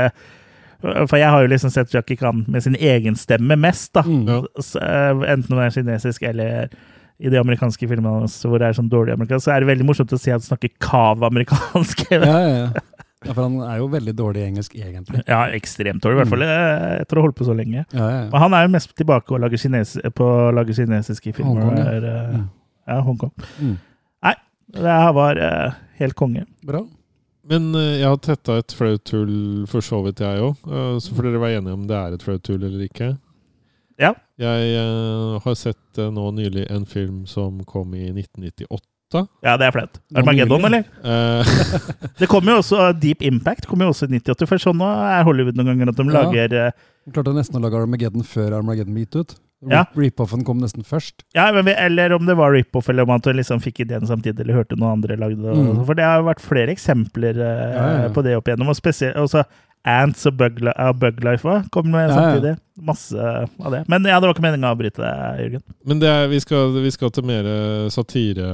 For 1.07 1.17
jeg 1.17 1.31
har 1.33 1.41
jo 1.41 1.49
liksom 1.49 1.71
sett 1.73 1.93
Jackie 1.95 2.19
Khan 2.19 2.43
med 2.51 2.61
sin 2.61 2.75
egen 2.77 3.15
stemme 3.17 3.57
mest, 3.57 3.93
da. 3.97 4.03
Mm. 4.05 4.27
Ja. 4.29 4.41
Så, 4.61 4.81
eh, 4.83 5.23
enten 5.33 5.55
hun 5.55 5.63
er 5.63 5.73
kinesisk 5.73 6.27
eller 6.27 6.75
i 7.19 7.31
de 7.31 7.39
amerikanske 7.39 7.87
filmene 7.87 8.27
hvor 8.27 8.59
det 8.59 8.67
er 8.67 8.75
sånn 8.75 8.89
dårlig 8.91 9.13
amerikansk, 9.15 9.45
så 9.47 9.53
er 9.55 9.63
det 9.63 9.69
veldig 9.71 9.87
morsomt 9.87 10.11
å 10.11 10.19
se 10.19 10.33
han 10.33 10.43
snakker 10.43 10.73
kav-amerikansk. 10.83 12.05
Ja, 12.11 12.19
ja, 12.25 12.49
ja. 12.49 12.67
ja, 13.25 13.31
for 13.33 13.41
han 13.45 13.55
er 13.63 13.79
jo 13.79 13.87
veldig 13.93 14.15
dårlig 14.17 14.43
i 14.43 14.47
engelsk, 14.49 14.75
egentlig. 14.75 15.23
Ja, 15.29 15.45
ekstremt 15.55 16.03
dårlig, 16.03 16.17
i 16.17 16.21
hvert 16.23 16.33
fall 16.33 16.43
eh, 16.45 16.89
etter 17.05 17.17
å 17.17 17.23
ha 17.23 17.27
holdt 17.29 17.39
på 17.39 17.47
så 17.47 17.55
lenge. 17.57 17.85
Ja, 17.95 18.09
ja, 18.11 18.19
Og 18.27 18.37
han 18.43 18.57
er 18.57 18.67
jo 18.67 18.73
mest 18.75 18.91
tilbake 18.99 19.33
og 19.37 19.41
lager 19.45 19.61
kines 19.61 19.95
på 20.17 20.27
å 20.27 20.51
lage 20.55 20.75
kinesiske 20.77 21.33
filmer. 21.37 21.63
Hongkong, 21.63 21.79
ja. 21.79 21.95
eh, 21.95 22.35
Mm. 22.35 22.45
ja, 22.91 22.99
Hongkong. 23.07 23.33
Mm. 23.61 23.75
Det 24.75 24.91
her 24.91 25.11
var 25.15 25.37
uh, 25.39 25.75
helt 26.01 26.15
konge. 26.19 26.41
Bra. 26.65 26.81
Men 27.47 27.67
jeg 27.77 28.03
har 28.09 28.17
tetta 28.19 28.55
et 28.59 28.73
flaut 28.75 29.11
hull 29.13 29.35
for 29.69 29.85
så 29.85 29.99
vidt, 30.03 30.19
jeg 30.25 30.41
òg. 30.41 30.57
så 30.99 31.13
får 31.15 31.27
dere 31.29 31.41
være 31.43 31.59
enige 31.61 31.75
om 31.77 31.83
det 31.87 31.95
er 31.95 32.15
et 32.17 32.25
flaut 32.25 32.49
hull 32.49 32.63
eller 32.65 32.81
ikke. 32.87 33.11
Ja. 34.01 34.11
Jeg 34.41 34.75
uh, 34.75 35.37
har 35.43 35.55
sett 35.59 36.01
uh, 36.01 36.09
nå 36.11 36.27
nylig 36.35 36.65
en 36.73 36.85
film 36.89 37.23
som 37.29 37.61
kom 37.67 37.93
i 37.95 38.09
1998. 38.11 38.83
Ja, 39.45 39.53
det 39.55 39.69
er 39.69 39.71
flaut. 39.71 39.99
Armageddon, 40.17 40.65
eller? 40.67 40.83
Eh, 41.05 41.51
Det 42.19 42.27
kommer 42.27 42.55
jo 42.55 42.63
også 42.63 42.89
Deep 42.99 43.21
Impact 43.23 43.67
kommer 43.69 43.87
jo 43.87 43.93
også 43.93 44.09
i 44.09 44.17
98, 44.17 44.47
for 44.49 44.59
sånn 44.59 44.81
er 44.83 45.23
Hollywood 45.23 45.55
noen 45.55 45.69
ganger 45.71 45.91
at 45.93 45.99
de 46.01 46.05
Ja. 46.09 46.15
lager 46.17 46.55
uh, 46.57 46.85
klarte 47.13 47.35
nesten 47.37 47.59
å 47.59 47.63
lage 47.63 47.79
Armageddon 47.79 48.25
før 48.27 48.57
Armageddon 48.57 48.97
ble 48.97 49.05
gitt 49.05 49.15
ut. 49.15 49.35
Ja. 49.71 49.85
Rip-offen 49.97 50.43
kom 50.45 50.59
nesten 50.61 50.83
først. 50.85 51.23
Ja, 51.33 51.47
men 51.55 51.65
vi, 51.65 51.73
eller 51.79 52.13
om 52.13 52.25
det 52.27 52.35
var 52.37 52.53
rip-off, 52.53 52.89
eller 52.91 53.05
om 53.07 53.13
at 53.15 53.23
du 53.25 53.31
liksom 53.33 53.61
fikk 53.63 53.81
ideen 53.85 54.05
samtidig, 54.05 54.43
eller 54.43 54.59
hørte 54.59 54.77
noen 54.77 54.99
andre 54.99 55.17
lagde 55.17 55.41
det. 55.41 55.55
Mm. 55.55 55.79
For 55.87 55.97
det 55.97 56.05
har 56.05 56.19
jo 56.19 56.27
vært 56.27 56.43
flere 56.43 56.75
eksempler 56.75 57.39
uh, 57.39 57.45
Ja, 57.47 57.69
ja, 57.71 58.01
ja. 58.03 58.11
på 58.13 58.25
det 58.25 58.35
opp 58.37 58.49
igjennom. 58.49 58.69
Og 58.73 58.77
spesielt 58.77 59.17
også 59.21 59.45
Ants 59.85 60.25
og 60.25 60.33
Bug, 60.39 60.57
Bug 60.99 61.19
Life 61.23 61.55
kom 61.71 61.91
med 61.93 62.07
Ja, 62.07 62.09
ja. 62.09 62.15
samtidig. 62.17 62.53
Masse 62.81 63.17
av 63.61 63.71
det. 63.71 63.83
Men 63.87 64.03
ja, 64.09 64.17
det 64.19 64.25
var 64.27 64.33
ikke 64.33 64.43
meningen 64.47 64.65
å 64.67 64.71
avbryte 64.73 65.03
deg, 65.03 65.43
Jørgen. 65.45 65.63
men 65.85 65.99
det 66.01 66.09
er, 66.09 66.25
vi, 66.31 66.39
skal, 66.41 66.73
vi 66.83 66.91
skal 66.91 67.11
til 67.13 67.27
mer 67.29 67.47
satire 67.93 68.47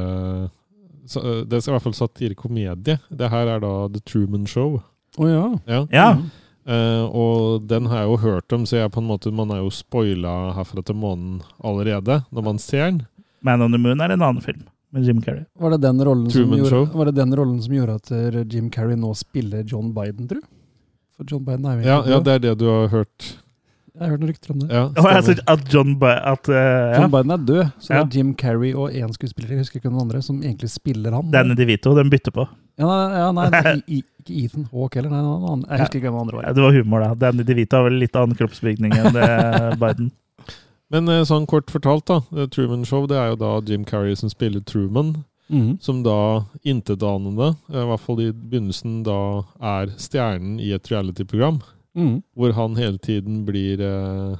Det 1.47 1.61
skal 1.61 1.71
i 1.71 1.75
hvert 1.77 1.85
fall 1.87 1.95
satirekomedie. 1.97 2.97
Det 3.09 3.29
her 3.31 3.49
er 3.55 3.63
da 3.63 3.71
The 3.91 3.99
Truman 4.07 4.45
Show. 4.47 4.77
Å 5.19 5.27
ja. 5.27 5.45
Ja. 5.67 5.81
Ja. 5.91 6.09
Mm. 6.19 6.27
Eh, 6.71 7.05
og 7.17 7.65
den 7.67 7.87
har 7.89 8.03
jeg 8.03 8.11
jo 8.11 8.19
hørt 8.21 8.53
om, 8.55 8.67
så 8.69 8.77
jeg 8.77 8.91
på 8.93 9.01
en 9.01 9.07
måte, 9.09 9.31
man 9.33 9.49
er 9.51 9.63
jo 9.63 9.71
spoila 9.73 10.53
herfra 10.55 10.83
til 10.85 10.95
månen 11.01 11.39
allerede 11.65 12.19
når 12.31 12.45
man 12.45 12.59
ser 12.61 12.85
den. 12.91 13.01
Man 13.41 13.63
on 13.65 13.73
the 13.73 13.79
Moon 13.81 13.99
er 14.05 14.13
en 14.13 14.21
annen 14.21 14.43
film 14.45 14.61
med 14.93 15.07
Jim 15.07 15.19
Carrey. 15.25 15.43
Var 15.59 15.73
det, 15.73 15.81
den 15.87 16.03
rollen 16.05 16.29
som 16.29 16.43
Truman 16.43 16.59
gjorde, 16.61 16.69
Show. 16.75 16.85
var 16.99 17.09
det 17.09 17.15
den 17.17 17.35
rollen 17.39 17.59
som 17.65 17.73
gjorde 17.75 17.95
at 17.97 18.11
eh, 18.11 18.41
Jim 18.51 18.69
Carrey 18.71 18.95
nå 18.99 19.09
spiller 19.17 19.63
John 19.67 19.89
Biden, 19.95 20.27
tror 20.29 20.43
du? 20.43 20.47
For 21.21 21.29
John 21.29 21.43
Biden 21.45 21.65
er 21.69 21.77
jo 21.77 21.85
Ja, 21.85 21.99
ja, 22.09 22.19
det 22.25 22.33
er 22.33 22.39
det 22.47 22.57
du 22.57 22.65
har 22.65 22.87
hørt. 22.89 23.27
Jeg 23.93 24.01
har 24.01 24.09
hørt 24.15 24.21
noen 24.23 24.29
rykter 24.31 24.51
om 24.55 24.59
det. 24.63 24.69
Ja, 24.73 24.83
Og 24.87 25.07
jeg 25.11 25.23
synes 25.27 25.41
at 25.51 25.65
John 25.73 25.91
Bi 25.99 26.07
at, 26.09 26.49
eh, 26.49 26.93
ja. 26.95 27.07
Biden 27.11 27.31
er 27.35 27.41
død, 27.45 27.65
så 27.77 27.89
Ja. 27.93 28.03
det 28.03 28.15
er 28.15 28.17
Jim 28.17 28.33
Carrey 28.35 28.71
og 28.73 28.89
én 28.89 29.11
skuespiller, 29.13 29.49
jeg 29.53 29.59
husker 29.59 29.77
ikke 29.81 29.91
noen 29.91 30.01
andre, 30.07 30.21
som 30.23 30.39
egentlig 30.41 30.69
spiller 30.71 31.11
han. 31.13 31.29
Danny 31.29 31.53
DeVito, 31.53 31.93
den 31.95 32.09
bytter 32.09 32.31
på. 32.31 32.47
Ja, 32.79 32.85
nei, 32.87 33.19
ja, 33.19 33.31
nei 33.31 33.49
i- 33.87 33.97
i- 33.99 34.03
ikke 34.23 34.45
Ethan 34.45 34.65
Hawke 34.71 34.95
heller, 34.95 35.09
nei, 35.11 35.21
nei, 35.21 35.55
nei, 35.55 35.69
Jeg 35.69 35.79
husker 35.85 35.99
ikke 35.99 36.09
hvem 36.09 36.21
andre 36.21 36.41
Ja, 36.47 36.53
det 36.53 36.63
var 36.63 36.71
humor, 36.71 36.99
da. 37.03 37.13
Danny 37.13 37.43
DeVito 37.43 37.77
har 37.77 37.83
vel 37.89 37.99
litt 37.99 38.15
annen 38.15 38.35
kroppsbygning 38.35 38.93
enn 38.97 39.13
det 39.13 39.79
Biden. 39.83 40.11
Men 40.89 41.07
eh, 41.09 41.21
sånn 41.23 41.45
kort 41.45 41.69
fortalt, 41.69 42.05
da. 42.07 42.47
Truman 42.47 42.83
Show 42.85 43.05
det 43.07 43.17
er 43.17 43.29
jo 43.35 43.35
da 43.35 43.59
Jim 43.69 43.85
Carrey 43.85 44.15
som 44.15 44.29
spiller 44.29 44.61
Truman. 44.65 45.25
Mhm. 45.51 45.81
Som 45.83 46.03
da 46.03 46.45
intetanende, 46.63 47.55
eh, 47.69 47.81
i 47.81 47.87
hvert 47.89 47.99
fall 47.99 48.21
i 48.23 48.31
begynnelsen, 48.31 49.03
da 49.03 49.43
er 49.59 49.91
stjernen 49.99 50.59
i 50.59 50.71
et 50.71 50.87
reality-program. 50.91 51.61
Mm. 51.95 52.21
Hvor 52.35 52.53
han 52.55 52.77
hele 52.79 52.97
tiden 52.97 53.43
blir 53.45 53.81
eh, 53.81 54.37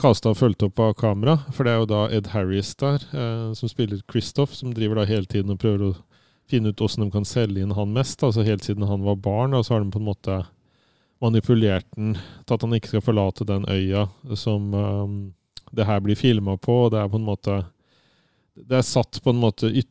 kasta 0.00 0.32
og 0.32 0.40
fulgt 0.40 0.64
opp 0.66 0.80
av 0.82 0.96
kamera. 0.98 1.38
For 1.52 1.64
det 1.64 1.72
er 1.72 1.78
jo 1.78 1.86
da 1.86 2.00
Ed 2.10 2.32
Harris 2.34 2.74
der, 2.74 2.98
eh, 3.14 3.52
som 3.54 3.70
spiller 3.70 4.02
Christoph, 4.10 4.52
som 4.52 4.74
driver 4.74 4.96
da 4.96 5.04
hele 5.04 5.26
tiden 5.26 5.54
og 5.54 5.60
prøver 5.62 5.92
å 5.92 5.96
finne 6.50 6.74
ut 6.74 6.82
åssen 6.82 7.04
de 7.04 7.10
kan 7.14 7.24
selge 7.24 7.62
inn 7.62 7.76
han 7.76 7.94
mest. 7.94 8.22
Altså 8.26 8.44
helt 8.44 8.64
siden 8.64 8.88
han 8.88 9.04
var 9.06 9.16
barn, 9.16 9.54
og 9.54 9.64
så 9.64 9.74
har 9.74 9.84
de 9.84 9.90
på 9.90 10.02
en 10.02 10.10
måte 10.10 10.40
manipulert 11.22 11.86
den 11.96 12.16
til 12.44 12.56
at 12.56 12.62
han 12.66 12.74
ikke 12.76 12.90
skal 12.90 13.04
forlate 13.06 13.46
den 13.48 13.64
øya 13.70 14.08
som 14.36 14.74
eh, 14.74 15.14
det 15.74 15.86
her 15.88 16.02
blir 16.04 16.18
filma 16.18 16.56
på. 16.56 16.84
og 16.84 16.92
Det 16.92 17.00
er 17.00 17.08
på 17.08 17.20
en 17.20 17.28
måte 17.28 17.64
Det 18.54 18.76
er 18.78 18.86
satt 18.86 19.18
på 19.22 19.30
en 19.30 19.40
måte 19.42 19.66
yt, 19.66 19.90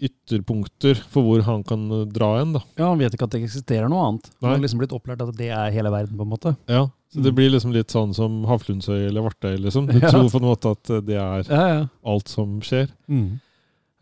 ytterpunkter 0.00 0.98
for 1.10 1.24
hvor 1.26 1.42
han 1.46 1.62
kan 1.66 1.84
eh, 1.90 2.04
dra 2.10 2.30
hen, 2.38 2.52
da. 2.56 2.62
Ja, 2.78 2.88
han 2.92 2.98
vet 3.00 3.14
ikke 3.16 3.26
at 3.28 3.34
det 3.34 3.42
eksisterer 3.44 3.90
noe 3.90 4.06
annet. 4.08 4.30
Han 4.40 4.48
Nei. 4.48 4.54
har 4.56 4.62
liksom 4.64 4.80
blitt 4.82 4.94
opplært 4.96 5.22
at 5.24 5.34
det 5.38 5.50
er 5.54 5.70
hele 5.74 5.92
verden, 5.92 6.16
på 6.18 6.26
en 6.26 6.32
måte. 6.32 6.56
Ja, 6.70 6.86
så 7.10 7.22
det 7.24 7.32
Mm. 7.32 7.36
blir 7.40 7.50
liksom 7.50 7.72
litt 7.74 7.88
sånn 7.90 8.14
som 8.14 8.44
Havlundsøy 8.46 9.08
eller 9.08 9.22
Vartøy, 9.26 9.56
liksom. 9.58 9.86
Du 9.90 9.98
Ja. 10.02 10.10
tror 10.10 10.30
på 10.30 10.40
en 10.40 10.48
måte 10.48 10.70
at 10.70 10.84
det 11.06 11.16
er 11.16 11.44
Ja, 11.50 11.66
ja. 11.74 11.86
alt 12.04 12.28
som 12.28 12.60
skjer. 12.60 12.88
Mm. 13.08 13.40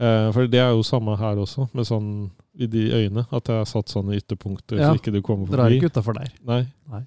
Eh, 0.00 0.30
for 0.32 0.46
det 0.46 0.60
er 0.60 0.70
jo 0.76 0.82
samme 0.86 1.16
her 1.18 1.36
også, 1.36 1.68
med 1.74 1.84
sånn 1.86 2.30
i 2.58 2.66
de 2.66 2.90
øyene. 2.92 3.26
At 3.32 3.44
det 3.44 3.54
er 3.54 3.64
satt 3.64 3.86
sånne 3.88 4.14
ytterpunkter 4.20 4.78
Ja. 4.78 4.92
så 4.92 4.98
ikke 5.00 5.12
du 5.12 5.22
kommer 5.22 5.46
forbi. 5.46 5.56
Drar 5.56 5.70
ikke 5.70 5.90
utafor 5.90 6.14
der. 6.14 6.28
Nei. 6.46 6.66
Nei. 6.90 7.02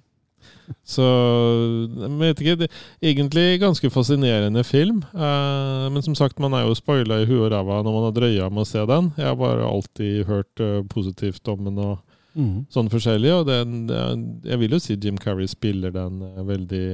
Så 0.86 1.04
jeg 1.04 2.10
vet 2.20 2.40
ikke, 2.42 2.56
det 2.62 2.68
egentlig 3.04 3.60
ganske 3.62 3.90
fascinerende 3.92 4.64
film. 4.66 5.02
Eh, 5.12 5.86
men 5.92 6.04
som 6.04 6.16
sagt, 6.18 6.40
man 6.42 6.54
er 6.56 6.66
jo 6.66 6.78
spoila 6.78 7.22
i 7.22 7.28
huet 7.28 7.46
og 7.46 7.52
ræva 7.54 7.82
når 7.82 7.96
man 7.96 8.06
har 8.08 8.16
drøya 8.16 8.48
med 8.50 8.64
å 8.64 8.68
se 8.68 8.84
den. 8.88 9.12
Jeg 9.18 9.28
har 9.30 9.38
bare 9.40 9.68
alltid 9.68 10.26
hørt 10.30 10.64
uh, 10.64 10.80
positivt 10.90 11.48
om 11.52 11.64
den 11.68 11.80
og 11.82 11.96
mm. 12.34 12.66
sånn 12.72 12.90
forskjellig. 12.92 13.32
Og 13.40 13.48
den, 13.48 13.80
det 13.90 14.02
jeg 14.50 14.62
vil 14.62 14.76
jo 14.76 14.82
si 14.82 14.98
Jim 14.98 15.20
Carrey 15.20 15.50
spiller 15.50 15.94
den 15.94 16.20
eh, 16.26 16.44
veldig 16.48 16.86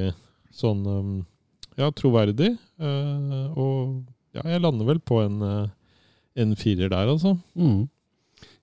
sånn 0.58 0.87
um, 0.87 1.12
ja, 1.78 1.90
troverdig. 1.94 2.54
Uh, 2.80 3.46
og 3.54 4.37
ja, 4.37 4.44
jeg 4.54 4.64
lander 4.64 4.88
vel 4.88 5.00
på 5.00 5.22
en, 5.24 5.38
uh, 5.42 6.02
en 6.38 6.58
firer 6.58 6.90
der, 6.92 7.14
altså. 7.14 7.38
Mhm. 7.58 7.87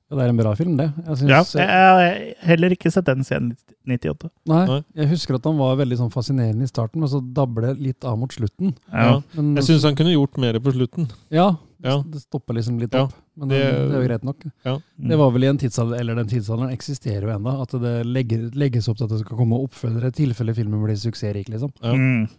Ja, 0.05 0.17
det 0.19 0.23
er 0.25 0.29
en 0.29 0.37
bra 0.37 0.51
film, 0.55 0.75
det. 0.77 0.85
Jeg 1.01 1.29
Ja, 1.31 1.39
jeg 1.41 1.67
har 1.67 2.45
heller 2.45 2.69
ikke 2.75 2.91
sett 2.93 3.05
den 3.07 3.23
siden 3.25 3.55
98. 3.89 4.29
Nei, 4.45 4.83
jeg 4.93 5.07
husker 5.09 5.35
at 5.39 5.43
han 5.49 5.57
var 5.57 5.75
veldig 5.79 5.97
sånn 5.97 6.11
fascinerende 6.13 6.61
i 6.61 6.69
starten, 6.69 7.01
men 7.01 7.09
så 7.09 7.21
dabler 7.33 7.71
det 7.73 7.81
litt 7.81 8.05
av 8.05 8.17
mot 8.21 8.29
slutten. 8.29 8.75
Ja. 8.93 9.21
Men, 9.33 9.55
Jeg 9.57 9.63
syns 9.65 9.83
han 9.83 9.95
kunne 9.97 10.13
gjort 10.13 10.37
mer 10.37 10.59
på 10.61 10.71
slutten. 10.75 11.09
Ja, 11.33 11.55
Ja. 11.83 12.03
det 12.03 12.21
stopper 12.21 12.53
liksom 12.53 12.79
litt 12.79 12.93
Ja, 12.93 13.03
opp. 13.05 13.13
Men 13.35 13.49
det- 13.49 13.57
det, 13.63 13.71
det 13.89 13.95
er 13.95 14.01
jo 14.01 14.07
greit 14.07 14.23
nok. 14.23 14.45
Ja. 14.63 14.77
Det 15.09 15.17
var 15.17 15.31
vel 15.31 15.43
i 15.43 15.47
en 15.47 15.57
tidsalder, 15.57 15.99
eller 15.99 16.15
den 16.15 16.27
tidsalderen 16.27 16.71
eksisterer 16.71 17.21
jo 17.21 17.37
ennå, 17.39 17.61
at 17.61 17.69
det 17.81 18.05
legger, 18.05 18.51
legges 18.55 18.87
opp 18.87 18.97
til 18.97 19.05
at 19.05 19.09
det 19.09 19.19
skal 19.25 19.37
komme 19.37 19.57
oppfølgere 19.57 20.05
i 20.07 20.11
tilfelle 20.11 20.53
filmen 20.55 20.83
blir 20.85 20.95
suksessrik, 20.95 21.49
liksom. 21.49 21.71
Ja. 21.81 21.93
Mm. 21.93 22.29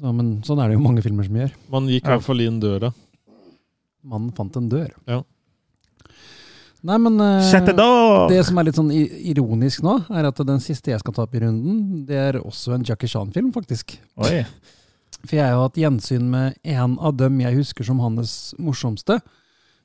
Så, 0.00 0.12
men 0.14 0.42
sånn 0.42 0.62
er 0.62 0.68
det 0.68 0.78
jo 0.78 0.82
mange 0.82 1.02
filmer 1.02 1.24
som 1.24 1.34
gjør. 1.34 1.52
Man 1.70 1.86
gikk 1.88 2.04
i 2.06 2.10
hvert 2.14 2.22
fall 2.22 2.40
inn 2.40 2.60
døra. 2.60 2.92
Man 4.04 4.30
fant 4.32 4.56
en 4.56 4.68
dør. 4.68 4.90
Ja. 5.08 5.22
Nei, 6.84 6.98
men 7.00 7.16
door! 7.16 8.26
det 8.28 8.42
som 8.44 8.58
er 8.60 8.66
litt 8.68 8.76
sånn 8.76 8.90
ironisk 8.92 9.84
nå, 9.84 9.96
er 10.12 10.28
at 10.28 10.42
den 10.44 10.60
siste 10.60 10.92
jeg 10.92 11.00
skal 11.00 11.14
ta 11.16 11.24
opp 11.24 11.36
i 11.36 11.40
runden, 11.40 12.02
det 12.08 12.18
er 12.20 12.38
også 12.42 12.74
en 12.76 12.84
Jackie 12.84 13.08
Chan-film, 13.08 13.52
faktisk. 13.54 13.96
Oi. 14.20 14.42
For 15.24 15.38
jeg 15.38 15.48
har 15.48 15.62
hatt 15.62 15.80
gjensyn 15.80 16.26
med 16.28 16.58
en 16.68 16.98
av 17.00 17.16
dem 17.16 17.40
jeg 17.40 17.56
husker 17.56 17.88
som 17.88 18.02
hans 18.04 18.52
morsomste. 18.60 19.16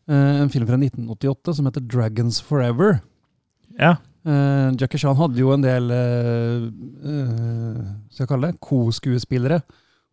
Uh, 0.10 0.44
en 0.44 0.52
film 0.52 0.68
fra 0.68 0.76
1988 0.76 1.56
som 1.56 1.70
heter 1.70 1.86
'Dragons 1.86 2.42
Forever'. 2.44 3.00
Ja. 3.80 3.96
Uh, 4.28 4.76
Jackie 4.76 5.00
Chan 5.00 5.16
hadde 5.16 5.40
jo 5.40 5.54
en 5.56 5.64
del 5.64 5.94
skal 8.12 8.26
jeg 8.26 8.32
kalle 8.34 8.52
det, 8.52 8.60
co-skuespillere. 8.60 9.62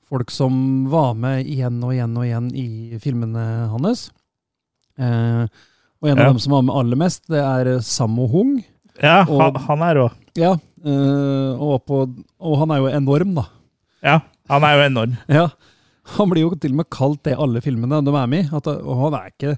Folk 0.06 0.30
som 0.30 0.86
var 0.90 1.16
med 1.18 1.48
igjen 1.50 1.80
og 1.82 1.90
igjen 1.90 2.14
og 2.14 2.26
igjen 2.28 2.50
i 2.54 2.98
filmene 3.02 3.42
hans. 3.72 4.06
Eh, 4.96 5.48
og 6.06 6.12
en 6.12 6.18
Ja. 6.22 6.26
av 6.28 6.32
dem 6.34 6.38
som 6.42 6.52
var 6.56 6.62
med 6.66 6.74
aller 6.78 6.96
mest, 7.00 7.24
det 7.28 7.42
er 7.42 7.80
Sammo 7.84 8.28
Hung. 8.30 8.56
Ja, 9.02 9.24
Og- 9.28 9.40
han, 9.42 9.54
han 9.66 9.82
er 9.90 10.00
òg. 10.06 10.12
Ja, 10.36 10.52
eh, 10.84 11.52
og, 11.60 11.82
på, 11.88 12.02
og 12.40 12.58
han 12.62 12.70
er 12.70 12.78
jo 12.84 12.86
enorm, 12.92 13.34
da. 13.36 13.46
Ja, 14.04 14.20
han 14.48 14.62
er 14.64 14.76
jo 14.78 14.86
enorm. 14.90 15.16
Ja, 15.28 15.48
Han 16.16 16.30
blir 16.30 16.44
jo 16.44 16.54
til 16.54 16.70
og 16.70 16.76
med 16.76 16.86
kalt 16.94 17.24
det 17.26 17.32
i 17.34 17.42
alle 17.42 17.58
filmene 17.60 17.98
de 18.06 18.12
er 18.14 18.26
med 18.30 18.44
i. 18.44 18.56
At, 18.56 18.68
og 18.68 19.00
han 19.10 19.14
er, 19.18 19.32
ikke, 19.34 19.56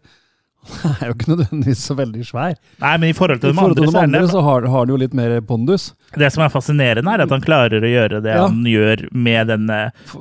han 0.83 0.95
er 1.01 1.11
jo 1.11 1.15
ikke 1.17 1.31
nødvendigvis 1.33 1.81
så 1.89 1.95
veldig 1.99 2.25
svær. 2.29 2.55
Nei, 2.83 2.93
men 3.01 3.09
i 3.11 3.15
forhold 3.17 3.41
til 3.43 3.51
I 3.51 3.53
de 3.53 3.59
forhold 3.59 3.73
andre, 3.79 3.83
til 3.83 3.89
de 3.89 3.93
så 3.95 3.99
er 4.03 4.09
andre 4.09 4.23
så 4.33 4.43
har, 4.47 4.67
har 4.73 4.79
han 4.85 4.93
jo 4.93 4.99
litt 5.01 5.15
mer 5.17 5.35
pondus. 5.49 5.87
Det 6.19 6.29
som 6.35 6.45
er 6.45 6.53
fascinerende, 6.53 7.15
er 7.15 7.25
at 7.25 7.33
han 7.35 7.45
klarer 7.45 7.85
å 7.85 7.91
gjøre 7.93 8.21
det 8.25 8.35
Ja. 8.37 8.47
han 8.49 8.61
gjør 8.69 9.07
med 9.13 9.49
denne 9.53 9.79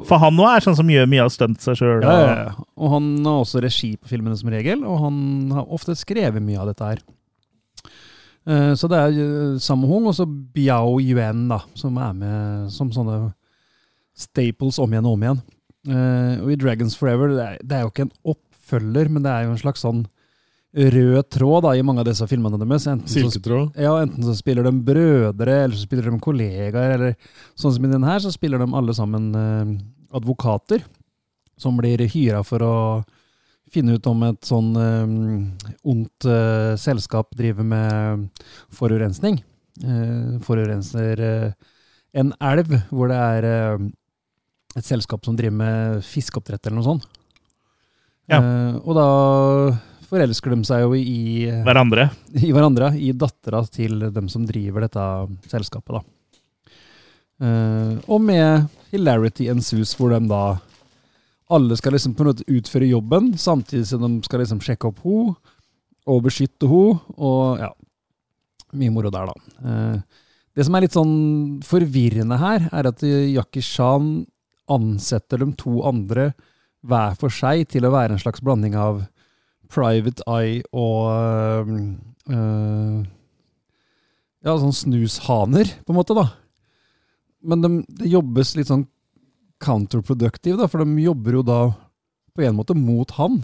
For 0.07 0.17
han 0.23 0.35
nå 0.39 0.47
er 0.49 0.63
sånn 0.65 0.77
som 0.79 0.87
gjør 0.91 1.09
mye 1.11 1.25
av 1.27 1.33
stunt 1.35 1.61
seg 1.63 1.77
sjøl. 1.81 2.01
Ja, 2.07 2.17
ja. 2.31 2.47
Og 2.77 2.91
han 2.95 3.11
har 3.25 3.43
også 3.43 3.61
regi 3.63 3.93
på 3.97 4.07
filmene 4.11 4.37
som 4.39 4.49
regel, 4.53 4.83
og 4.87 4.99
han 5.03 5.51
har 5.57 5.67
ofte 5.69 5.95
skrevet 5.99 6.41
mye 6.43 6.59
av 6.63 6.71
dette 6.71 6.91
her. 6.93 7.03
Eh, 8.47 8.73
Så 8.79 8.87
det 8.91 8.97
er 9.03 9.17
eh, 9.19 9.57
Sammo 9.59 9.87
Hung 9.91 10.07
og 10.07 10.15
så 10.15 10.25
Biao 10.27 10.99
Yuan, 11.03 11.47
da, 11.51 11.61
som 11.75 11.97
er 11.99 12.13
med 12.15 12.71
som 12.71 12.91
sånne 12.95 13.33
staples 14.17 14.79
om 14.81 14.93
igjen 14.93 15.05
og 15.05 15.17
om 15.17 15.25
igjen. 15.25 15.41
Eh, 15.87 16.43
Og 16.43 16.51
i 16.53 16.59
Dragons 16.59 16.95
Forever, 16.97 17.35
det 17.35 17.43
er, 17.47 17.57
det 17.63 17.77
er 17.77 17.81
jo 17.85 17.91
ikke 17.91 18.07
en 18.07 18.15
oppfølger, 18.35 19.09
men 19.11 19.23
det 19.23 19.31
er 19.33 19.45
jo 19.45 19.51
en 19.55 19.61
slags 19.61 19.83
sånn 19.85 20.05
rød 20.75 21.29
tråd 21.31 21.63
da, 21.63 21.73
i 21.75 21.83
mange 21.85 22.03
av 22.03 22.09
disse 22.09 22.27
filmene 22.29 22.59
deres. 22.59 22.87
Enten 22.91 23.31
så, 23.31 23.59
ja, 23.79 23.93
enten 24.01 24.25
så 24.25 24.35
spiller 24.37 24.67
de 24.67 24.73
brødre, 24.89 25.59
eller 25.63 25.75
så 25.75 25.87
spiller 25.87 26.09
de 26.11 26.19
kollegaer, 26.21 26.95
eller 26.97 27.15
sånn 27.55 27.75
som 27.77 27.87
i 27.87 27.91
den 27.93 28.05
her, 28.07 28.19
så 28.23 28.33
spiller 28.33 28.61
de 28.61 28.67
alle 28.75 28.95
sammen 28.97 29.29
eh, 29.37 29.75
advokater 30.17 30.83
som 31.57 31.77
blir 31.79 32.03
hyra 32.11 32.43
for 32.45 32.63
å 32.65 32.75
finne 33.73 33.97
ut 33.97 34.07
om 34.07 34.21
et 34.27 34.47
sånn 34.47 34.69
eh, 34.79 35.15
ondt 35.87 36.27
eh, 36.29 36.73
selskap 36.79 37.33
driver 37.35 37.65
med 37.67 38.27
forurensning. 38.75 39.41
Eh, 39.83 40.37
forurenser 40.45 41.19
eh, 41.21 41.51
en 42.17 42.31
elv 42.41 42.71
hvor 42.89 43.11
det 43.11 43.17
er 43.17 43.45
eh, 43.45 43.83
et 44.77 44.85
selskap 44.85 45.25
som 45.25 45.35
driver 45.37 45.57
med 45.57 46.05
fiskeoppdrett 46.05 46.65
eller 46.65 46.79
noe 46.79 46.87
sånt. 46.87 47.05
Ja. 48.27 48.41
Og 48.83 48.91
da 48.97 49.05
forelsker 50.07 50.53
de 50.53 50.67
seg 50.67 50.83
jo 50.85 50.93
i, 50.97 51.47
Hverandre. 51.65 52.09
i 52.39 52.51
hverandre, 52.55 52.91
i 52.95 53.11
dattera 53.15 53.63
til 53.71 54.07
dem 54.13 54.29
som 54.31 54.45
driver 54.47 54.85
dette 54.87 55.07
selskapet, 55.51 55.97
da. 55.97 56.03
Uh, 57.37 57.99
og 58.09 58.23
med 58.25 58.65
hilarity 58.89 59.45
ensues, 59.51 59.93
hvor 59.97 60.09
de 60.15 60.23
da 60.29 60.57
alle 61.53 61.77
skal 61.79 61.93
liksom 61.95 62.15
på 62.17 62.25
en 62.25 62.31
måte 62.31 62.47
utføre 62.49 62.89
jobben, 62.89 63.35
samtidig 63.39 63.85
som 63.91 64.01
de 64.03 64.25
skal 64.25 64.41
liksom 64.41 64.63
sjekke 64.63 64.89
opp 64.89 65.03
ho 65.05 65.19
og 66.07 66.23
beskytte 66.25 66.67
ho, 66.71 66.81
og 67.15 67.61
ja, 67.61 67.69
mye 68.79 68.93
moro 68.95 69.11
der, 69.13 69.29
da. 69.29 69.61
Uh, 69.61 70.23
det 70.57 70.65
som 70.65 70.73
er 70.73 70.87
litt 70.87 70.95
sånn 70.95 71.17
forvirrende 71.67 72.39
her, 72.41 72.65
er 72.73 72.89
at 72.89 73.03
Jackie 73.05 73.61
Chan 73.61 74.25
ansetter 74.73 75.43
de 75.43 75.51
to 75.59 75.83
andre 75.85 76.31
hver 76.87 77.13
for 77.19 77.33
seg 77.33 77.67
til 77.69 77.85
å 77.85 77.93
være 77.93 78.15
en 78.15 78.21
slags 78.21 78.41
blanding 78.43 78.73
av 78.79 79.03
Private 79.71 80.23
Eye 80.29 80.61
og 80.75 81.71
øh, 82.31 83.05
Ja, 84.45 84.53
sånn 84.55 84.75
snushaner, 84.75 85.71
på 85.83 85.93
en 85.93 85.97
måte, 85.97 86.15
da. 86.15 86.29
Men 87.47 87.63
de, 87.63 87.71
det 87.99 88.11
jobbes 88.11 88.55
litt 88.57 88.69
sånn 88.71 88.85
counterproductive, 89.63 90.59
da, 90.59 90.67
for 90.69 90.83
de 90.83 91.03
jobber 91.03 91.39
jo 91.39 91.43
da 91.45 91.59
på 92.37 92.45
en 92.45 92.55
måte 92.57 92.77
mot 92.77 93.11
han. 93.17 93.41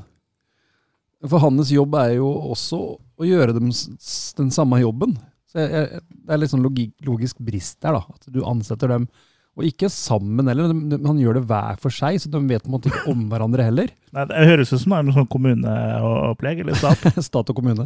For 1.23 1.41
hans 1.41 1.71
jobb 1.73 1.95
er 1.97 2.17
jo 2.17 2.29
også 2.53 2.79
å 2.93 3.27
gjøre 3.27 3.55
dem 3.55 3.71
den 3.71 4.51
samme 4.53 4.81
jobben. 4.83 5.15
Så 5.49 5.61
jeg, 5.61 5.71
jeg, 5.71 6.01
det 6.23 6.33
er 6.33 6.41
litt 6.41 6.51
sånn 6.51 6.65
logik, 6.65 6.93
logisk 7.07 7.39
brist 7.45 7.79
der, 7.83 7.97
da. 7.97 8.03
At 8.15 8.27
du 8.33 8.41
ansetter 8.47 8.91
dem, 8.91 9.07
og 9.53 9.67
ikke 9.67 9.89
sammen 9.93 10.47
heller. 10.49 10.71
De, 10.71 10.97
han 11.05 11.19
gjør 11.21 11.37
det 11.37 11.43
hver 11.49 11.77
for 11.81 11.93
seg, 11.93 12.17
så 12.21 12.31
de 12.31 12.41
vet 12.49 12.63
på 12.63 12.71
en 12.71 12.75
måte 12.77 12.89
ikke 12.89 13.05
om 13.11 13.27
hverandre 13.29 13.67
heller. 13.67 13.91
Nei, 14.15 14.25
det 14.31 14.47
høres 14.49 14.73
ut 14.73 14.81
som 14.81 14.95
det 14.95 14.99
er 14.99 15.07
noe 15.07 15.17
sånn 15.19 15.29
kommuneopplegg 15.35 16.63
eller 16.63 16.79
stat. 16.79 17.05
Stat 17.29 17.53
og 17.53 17.59
kommune. 17.59 17.85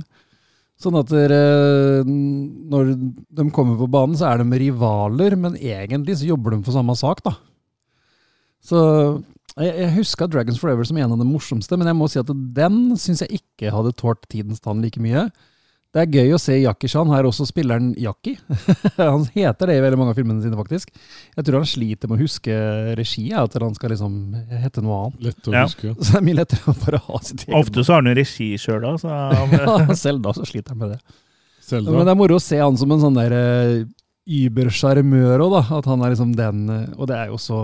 Sånn 0.78 0.96
at 1.00 1.10
dere, 1.10 1.42
når 2.06 2.92
de 2.94 3.48
kommer 3.54 3.80
på 3.80 3.90
banen, 3.90 4.14
så 4.20 4.30
er 4.30 4.44
de 4.44 4.60
rivaler, 4.62 5.34
men 5.40 5.58
egentlig 5.58 6.20
så 6.20 6.30
jobber 6.30 6.54
de 6.54 6.62
for 6.68 6.76
samme 6.76 6.94
sak, 7.00 7.24
da. 7.26 7.34
Så 8.64 8.80
jeg, 9.58 9.72
jeg 9.74 9.94
husker 9.96 10.30
Dragons 10.30 10.60
Forever 10.62 10.86
som 10.86 11.00
en 11.02 11.16
av 11.16 11.20
de 11.20 11.28
morsomste, 11.28 11.80
men 11.82 11.90
jeg 11.90 11.98
må 11.98 12.10
si 12.12 12.22
at 12.22 12.30
den 12.30 12.80
syns 13.02 13.26
jeg 13.26 13.42
ikke 13.42 13.74
hadde 13.74 13.96
tålt 13.98 14.28
tidens 14.30 14.62
tann 14.62 14.84
like 14.86 15.02
mye. 15.02 15.26
Det 15.96 16.02
er 16.04 16.10
gøy 16.20 16.34
å 16.36 16.40
se 16.42 16.54
Jackie 16.60 16.90
Chan. 16.92 17.10
Her 17.10 17.26
også 17.30 17.46
spiller 17.48 17.80
han 17.80 17.94
Jackie. 17.98 18.36
han 19.00 19.24
heter 19.34 19.70
det 19.72 19.78
i 19.80 19.84
veldig 19.86 19.98
mange 20.02 20.12
av 20.14 20.18
filmene 20.20 20.44
sine, 20.44 20.58
faktisk. 20.60 20.92
Jeg 21.38 21.48
tror 21.48 21.62
han 21.62 21.70
sliter 21.70 22.12
med 22.12 22.20
å 22.20 22.26
huske 22.26 22.58
regi, 23.00 23.24
at 23.34 23.56
han 23.58 23.74
skal 23.78 23.94
liksom 23.96 24.18
hete 24.62 24.84
noe 24.86 24.98
annet. 25.06 25.22
Lett 25.30 25.48
å 25.50 25.56
Ja. 25.56 25.64
huske. 25.66 25.94
Så 26.04 26.12
det 26.12 26.20
er 26.20 26.26
mye 26.28 26.40
lettere 26.42 26.74
å 26.74 26.76
bare 26.84 27.00
ha 27.08 27.22
sitt 27.24 27.46
eget 27.48 27.56
Ofte 27.62 27.86
så 27.88 27.96
har 27.96 28.04
han 28.04 28.12
jo 28.12 28.18
regi 28.20 28.50
sjøl, 28.62 28.82
da. 28.84 28.94
Så 29.02 29.14
Ja, 29.58 29.96
selv 29.98 30.22
da 30.28 30.36
så 30.38 30.46
sliter 30.46 30.76
han 30.76 30.84
med 30.84 30.94
det. 30.98 31.00
Selv 31.68 31.88
da. 31.88 31.96
Men 31.96 32.06
det 32.08 32.14
er 32.14 32.20
moro 32.20 32.38
å 32.38 32.44
se 32.44 32.60
han 32.62 32.78
som 32.80 32.92
en 32.94 33.02
sånn 33.08 33.18
der 33.18 33.34
uh, 33.40 33.88
übersjarmør 34.28 35.46
òg, 35.48 35.56
da. 35.58 35.64
At 35.80 35.88
han 35.90 36.04
er 36.04 36.14
liksom 36.14 36.36
den 36.38 36.68
eh, 36.74 36.86
Og 37.00 37.08
det 37.10 37.18
er 37.24 37.32
jo 37.32 37.40
så 37.42 37.62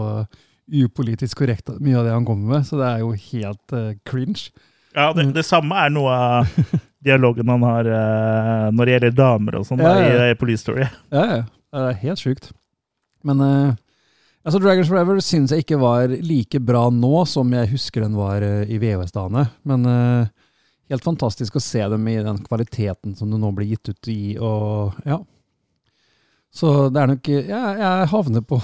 upolitisk 0.74 1.42
korrekt, 1.44 1.70
mye 1.84 1.98
av 2.00 2.06
det 2.08 2.14
han 2.16 2.26
kommer 2.28 2.56
med. 2.58 2.68
Så 2.68 2.80
det 2.80 2.88
er 2.88 3.02
jo 3.04 3.12
helt 3.12 3.76
uh, 3.76 3.92
cringe. 4.08 4.48
ja, 4.96 5.10
det, 5.16 5.28
det 5.36 5.44
samme 5.46 5.76
er 5.86 5.92
noe 5.92 6.14
av 6.16 6.58
dialogen 7.04 7.50
han 7.52 7.64
har 7.68 7.90
uh, 7.90 8.68
når 8.74 8.86
det 8.86 8.96
gjelder 8.96 9.16
damer 9.18 9.60
og 9.60 9.68
sånn, 9.68 9.84
Ja, 9.84 9.94
ja. 10.00 10.28
i, 10.30 10.34
i 10.34 10.40
Police 10.40 10.64
Story. 10.66 10.88
Ja, 11.16 11.26
ja. 11.30 11.42
Det 11.74 11.88
er 11.90 12.02
helt 12.04 12.22
sjukt. 12.22 12.52
Men 13.26 13.42
uh, 13.42 13.74
altså 14.46 14.62
Dragons 14.62 14.92
Forever 14.92 15.20
syns 15.26 15.54
jeg 15.54 15.66
ikke 15.66 15.80
var 15.82 16.12
like 16.14 16.62
bra 16.62 16.86
nå 16.94 17.24
som 17.30 17.50
jeg 17.56 17.72
husker 17.74 18.06
den 18.06 18.18
var 18.20 18.46
uh, 18.46 18.62
i 18.70 18.78
VHS-dagene. 18.82 19.48
Men 19.70 19.88
helt 20.92 21.06
fantastisk 21.06 21.58
å 21.58 21.64
se 21.64 21.82
dem 21.90 22.08
i 22.12 22.20
den 22.22 22.42
kvaliteten 22.46 23.16
som 23.18 23.32
det 23.32 23.40
nå 23.42 23.52
blir 23.58 23.74
gitt 23.74 23.90
ut 23.94 24.12
i, 24.12 24.36
og 24.38 25.00
ja. 25.08 25.18
Så 26.54 26.70
det 26.94 27.00
er 27.02 27.08
nok 27.10 27.28
Jeg, 27.34 27.50
jeg 27.50 28.08
havner 28.12 28.44
på 28.46 28.60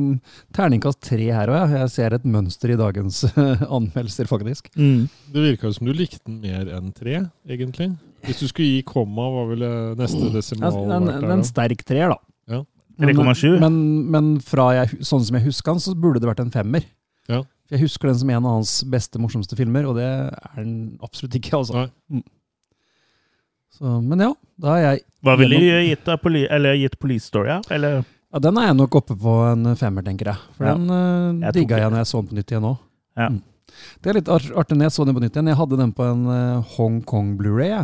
terningkast 0.56 1.00
tre 1.02 1.24
her 1.34 1.50
òg, 1.50 1.58
jeg. 1.58 1.80
Jeg 1.82 1.90
ser 1.94 2.14
et 2.16 2.26
mønster 2.28 2.72
i 2.74 2.78
dagens 2.78 3.22
anmeldelser, 3.36 4.28
faktisk. 4.30 4.68
Mm. 4.78 5.08
Det 5.34 5.44
virka 5.48 5.66
jo 5.68 5.74
som 5.76 5.88
du 5.88 5.94
likte 5.96 6.20
den 6.28 6.40
mer 6.44 6.70
enn 6.76 6.92
tre, 6.94 7.16
egentlig. 7.50 7.88
Hvis 8.26 8.42
du 8.44 8.46
skulle 8.50 8.68
gi 8.76 8.82
komma, 8.86 9.26
hva 9.34 9.46
ville 9.50 9.70
neste 9.98 10.28
desimal 10.34 10.68
Altså, 10.70 10.84
en, 10.94 11.08
vært 11.10 11.24
der? 11.26 11.34
en 11.34 11.46
sterk 11.48 11.82
treer, 11.88 12.14
da. 12.14 12.20
Ja. 12.58 12.60
Men- 13.02 13.16
3,7. 13.18 13.56
Men, 13.58 13.76
men 14.14 14.28
fra 14.46 14.68
jeg, 14.78 15.00
sånn 15.02 15.24
som 15.26 15.38
jeg 15.40 15.46
husker 15.48 15.74
han, 15.74 15.82
så 15.82 15.96
burde 15.98 16.20
det 16.22 16.28
vært 16.30 16.44
en 16.44 16.52
femmer. 16.54 16.86
Ja. 17.30 17.40
Jeg 17.72 17.80
husker 17.86 18.10
den 18.12 18.18
som 18.20 18.30
en 18.30 18.44
av 18.46 18.58
hans 18.60 18.76
beste, 18.92 19.18
morsomste 19.18 19.56
filmer, 19.58 19.86
og 19.88 19.96
det 19.98 20.06
er 20.06 20.58
den 20.60 20.76
absolutt 21.02 21.34
ikke. 21.40 21.56
altså. 21.58 21.88
Nei. 22.12 22.22
Så, 23.82 23.92
men 24.06 24.20
ja, 24.22 24.30
da 24.62 24.74
er 24.78 24.82
jeg 24.84 25.00
Hva 25.26 25.32
ville 25.40 25.58
du 25.58 25.70
gitt, 25.88 26.06
av 26.06 26.20
poli 26.22 26.44
eller 26.46 26.76
gitt 26.78 27.00
Police 27.02 27.26
Story? 27.26 27.56
Eller 27.74 28.04
ja, 28.04 28.38
Den 28.38 28.60
er 28.60 28.68
jeg 28.68 28.76
nok 28.78 28.98
oppe 29.00 29.16
på 29.18 29.32
en 29.48 29.72
femmer, 29.78 30.04
tenker 30.06 30.30
jeg. 30.30 30.44
For 30.54 30.68
Ja. 30.68 30.76
den 30.78 31.42
uh, 31.42 31.50
digga 31.56 31.80
jeg 31.80 31.90
når 31.90 32.04
jeg 32.04 32.10
så 32.12 32.20
den 32.22 32.28
på 32.30 32.38
nytt 32.38 32.52
igjen 32.54 32.62
nå. 32.62 32.76
Ja. 33.18 33.26
Mm. 33.34 33.40
Det 33.98 34.12
er 34.12 34.18
litt 34.20 34.30
artig 34.30 34.78
når 34.78 34.86
jeg 34.86 34.94
så 34.94 35.08
den 35.08 35.18
på 35.18 35.24
nytt 35.24 35.34
igjen. 35.34 35.50
Jeg 35.50 35.58
hadde 35.58 35.80
den 35.82 35.96
på 35.98 36.06
en 36.06 36.22
uh, 36.30 36.70
Hong 36.76 37.02
Kong 37.02 37.34
Blu-ray. 37.40 37.82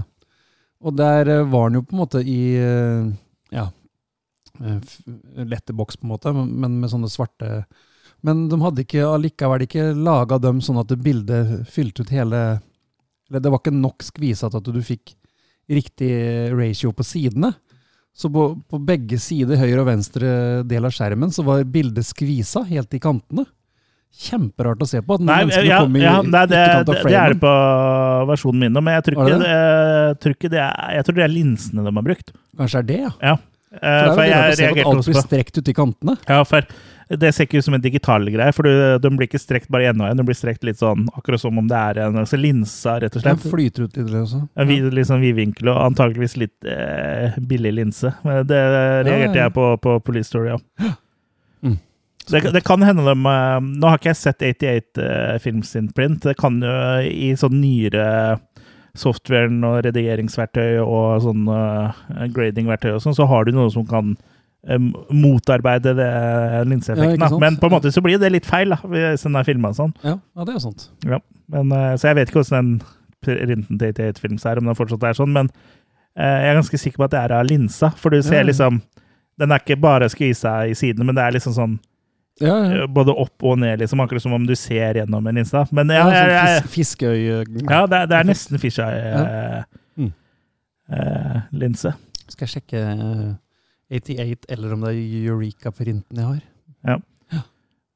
Og 0.87 0.95
der 0.95 1.33
uh, 1.41 1.51
var 1.51 1.69
den 1.69 1.81
jo 1.81 1.85
på 1.89 1.97
en 1.97 2.03
måte 2.05 2.23
i 2.23 2.41
uh, 2.63 3.11
ja, 3.51 3.67
uh, 4.63 5.75
boks, 5.75 5.99
på 5.99 6.07
en 6.07 6.15
måte, 6.15 6.33
men 6.33 6.79
med 6.79 6.95
sånne 6.95 7.11
svarte 7.11 7.65
Men 8.23 8.49
de 8.49 8.63
hadde 8.63 8.87
ikke 8.87 9.03
allikevel 9.07 9.67
ikke 9.67 9.91
laga 9.95 10.39
dem 10.39 10.63
sånn 10.63 10.79
at 10.79 10.95
bildet 11.03 11.69
fylte 11.71 12.03
ut 12.03 12.15
hele 12.15 12.41
Eller 13.29 13.43
det 13.43 13.51
var 13.51 13.61
ikke 13.63 13.75
nok 13.75 14.07
skvisa 14.07 14.51
til 14.51 14.63
at 14.63 14.71
du 14.75 14.83
fikk 14.83 15.18
riktig 15.69 16.11
ratio 16.55 16.93
på 16.97 17.07
sidene. 17.07 17.53
Så 18.19 18.31
på, 18.35 18.49
på 18.67 18.81
begge 18.83 19.19
sider, 19.23 19.61
høyre 19.61 19.85
og 19.85 19.91
venstre 19.93 20.31
del 20.67 20.89
av 20.89 20.95
skjermen, 20.95 21.31
så 21.31 21.45
var 21.47 21.63
bildet 21.71 22.09
skvisa 22.09 22.65
helt 22.67 22.97
i 22.97 23.01
kantene. 23.03 23.45
Kjemperart 24.19 24.81
å 24.83 24.89
se 24.89 25.03
på. 25.05 25.19
Nei, 25.23 25.43
ja, 25.53 25.61
i 25.63 26.01
ja, 26.03 26.15
nei 26.25 26.47
det, 26.51 26.63
det, 26.89 26.97
det 27.05 27.13
er 27.13 27.37
det 27.37 27.43
på 27.43 27.53
versjonen 28.31 28.65
min 28.65 28.75
nå, 28.75 28.83
men 28.83 28.97
jeg 28.97 29.05
tror 29.07 29.21
ikke 29.21 29.37
det 29.45 29.53
jeg 29.53 30.17
tror 30.23 30.35
ikke 30.35 30.51
det 30.55 30.61
er 30.65 30.97
Jeg 30.97 31.07
tror 31.07 31.19
det 31.19 31.25
er 31.27 31.33
linsene 31.35 31.85
de 31.85 31.93
har 32.01 32.07
brukt. 32.09 32.35
Kanskje 32.59 32.81
er 32.83 32.89
det, 32.89 32.99
ja. 33.05 33.13
Ja. 33.23 33.37
For 33.39 33.59
Eh, 33.69 33.81
det 33.81 34.09
er 34.09 34.15
For 34.15 34.25
jo 34.25 34.33
det 34.33 34.39
å 34.39 34.57
se 34.57 34.69
at 34.69 34.87
alt 34.89 35.09
blir 35.09 35.19
strekt 35.25 35.59
ut 35.61 35.69
i 35.69 35.75
kantene. 35.77 36.15
Ja, 36.29 36.41
for 36.49 36.69
det 37.09 37.31
ser 37.33 37.47
ikke 37.47 37.63
ut 37.63 37.65
som 37.65 37.77
en 37.77 37.83
digital 37.83 38.29
greie, 38.29 38.53
for 38.53 38.69
du, 38.69 38.99
de 39.01 39.11
blir 39.17 39.29
ikke 39.29 39.41
strekt 39.41 39.71
bare 39.73 39.89
én 39.89 39.97
og 39.97 40.05
veien. 40.05 40.19
De 40.21 40.27
blir 40.29 40.37
strekt 40.37 40.67
litt 40.67 40.81
sånn 40.81 41.07
akkurat 41.17 41.41
som 41.41 41.57
om 41.61 41.69
det 41.71 41.79
er 41.79 42.03
en 42.05 42.21
altså 42.21 42.37
linsa, 42.41 42.99
rett 43.01 43.17
og 43.17 43.25
Den 43.25 43.41
flyter 43.41 43.87
ut 43.87 43.97
litt, 43.97 44.13
også. 44.23 44.43
En 44.53 44.69
vid, 44.69 44.91
litt 44.93 45.09
sånn 45.09 45.25
vidvinkel 45.25 45.73
og 45.73 45.81
antakeligvis 45.87 46.37
litt 46.41 46.69
eh, 46.69 47.39
billig 47.49 47.73
linse. 47.81 48.13
Men 48.29 48.45
det 48.49 48.63
reagerte 49.09 49.41
jeg 49.41 49.57
på 49.57 49.71
på 49.83 49.99
Police 50.05 50.33
Story, 50.33 50.57
ja. 50.57 50.95
Mm. 51.59 51.73
Det, 52.31 52.53
det 52.55 52.61
kan 52.63 52.85
hende 52.87 53.03
de 53.03 53.15
eh, 53.27 53.55
Nå 53.67 53.89
har 53.89 53.97
ikke 53.99 54.13
jeg 54.13 54.19
sett 54.21 54.45
88 54.47 55.03
eh, 55.03 55.39
Films 55.43 55.73
in 55.75 55.89
print. 55.91 56.21
Det 56.23 56.37
kan 56.39 56.61
jo 56.63 56.75
i 57.03 57.33
sånn 57.35 57.57
nyere 57.59 58.05
softwaren 58.99 59.59
og 59.67 59.81
redigeringsverktøy 59.87 60.79
og 60.83 61.23
sånn 61.25 61.49
uh, 61.51 61.95
gradingverktøy 62.35 62.93
og 62.95 63.03
sånn, 63.05 63.17
så 63.17 63.27
har 63.31 63.47
du 63.47 63.53
noe 63.55 63.71
som 63.75 63.87
kan 63.89 64.15
motarbeide 65.15 65.95
det 65.97 66.07
Ja, 66.09 66.63
linseeffekten. 66.67 67.15
ikke 67.23 67.39
Men 67.41 67.57
på 67.57 67.67
en 67.69 67.73
måte 67.77 67.93
så 67.95 68.03
blir 68.03 68.19
det 68.19 68.33
litt 68.33 68.47
feil, 68.47 68.69
da, 68.75 68.77
hvis 68.85 69.23
den 69.23 69.37
er 69.39 69.45
filma 69.47 69.71
sånn. 69.73 69.95
Ja, 70.03 70.17
ja, 70.37 70.45
det 70.45 70.55
er 70.55 70.59
jo 70.59 70.73
Ja. 71.09 71.19
Men, 71.49 71.73
eh, 71.73 71.95
så 71.97 72.09
jeg 72.09 72.17
vet 72.17 72.29
ikke 72.29 72.43
hvordan 72.43 72.79
den 72.79 72.83
printen 73.25 73.79
til 73.79 73.93
88 73.95 74.19
Films 74.21 74.45
er, 74.47 74.59
om 74.59 74.65
den 74.67 74.75
fortsatt 74.75 75.03
er 75.05 75.13
sånn, 75.15 75.33
men 75.33 75.49
eh, 76.17 76.25
jeg 76.45 76.51
er 76.51 76.59
ganske 76.61 76.79
sikker 76.79 76.97
på 76.99 77.05
at 77.05 77.11
det 77.11 77.21
er 77.23 77.33
av 77.39 77.47
linsa, 77.47 77.91
for 77.97 78.11
du 78.11 78.21
ser 78.23 78.35
Ja, 78.35 78.41
ja. 78.43 78.47
liksom 78.53 78.83
Den 79.39 79.53
er 79.53 79.59
ikke 79.63 79.77
bare 79.81 80.09
skvisa 80.11 80.67
i 80.69 80.75
sidene, 80.75 81.05
men 81.07 81.15
det 81.15 81.23
er 81.23 81.31
liksom 81.39 81.53
sånn 81.55 81.79
Ja, 82.41 82.57
ja. 82.65 82.83
eh, 82.83 82.87
både 82.87 83.15
opp 83.17 83.43
og 83.43 83.59
ned, 83.59 83.79
liksom, 83.81 84.01
akkurat 84.01 84.23
som 84.23 84.33
om 84.35 84.47
du 84.47 84.55
ser 84.57 84.95
gjennom 84.95 85.27
en 85.27 85.35
linse. 85.35 85.65
Men 85.73 85.89
ja, 85.89 86.09
Ja, 86.11 86.61
sånn 86.61 86.69
Fiskeøy... 86.69 86.69
fisk, 86.69 87.49
fiskeøye 87.49 87.71
ja 87.71 87.87
det, 87.87 87.97
er, 88.03 88.07
det 88.07 88.17
er 88.19 88.25
nesten 88.25 88.59
fisheye-linse. 88.59 89.65
Mm. 89.97 90.13
Eh. 90.91 91.93
Skal 92.29 92.47
jeg 92.47 92.53
sjekke 92.59 92.79
eh, 92.79 93.35
88, 93.91 94.47
eller 94.53 94.75
om 94.75 94.85
det 94.85 94.93
er 94.93 95.33
Eureka-printen 95.33 96.21
jeg 96.21 96.27
har. 96.27 96.43
Ja. 96.87 96.99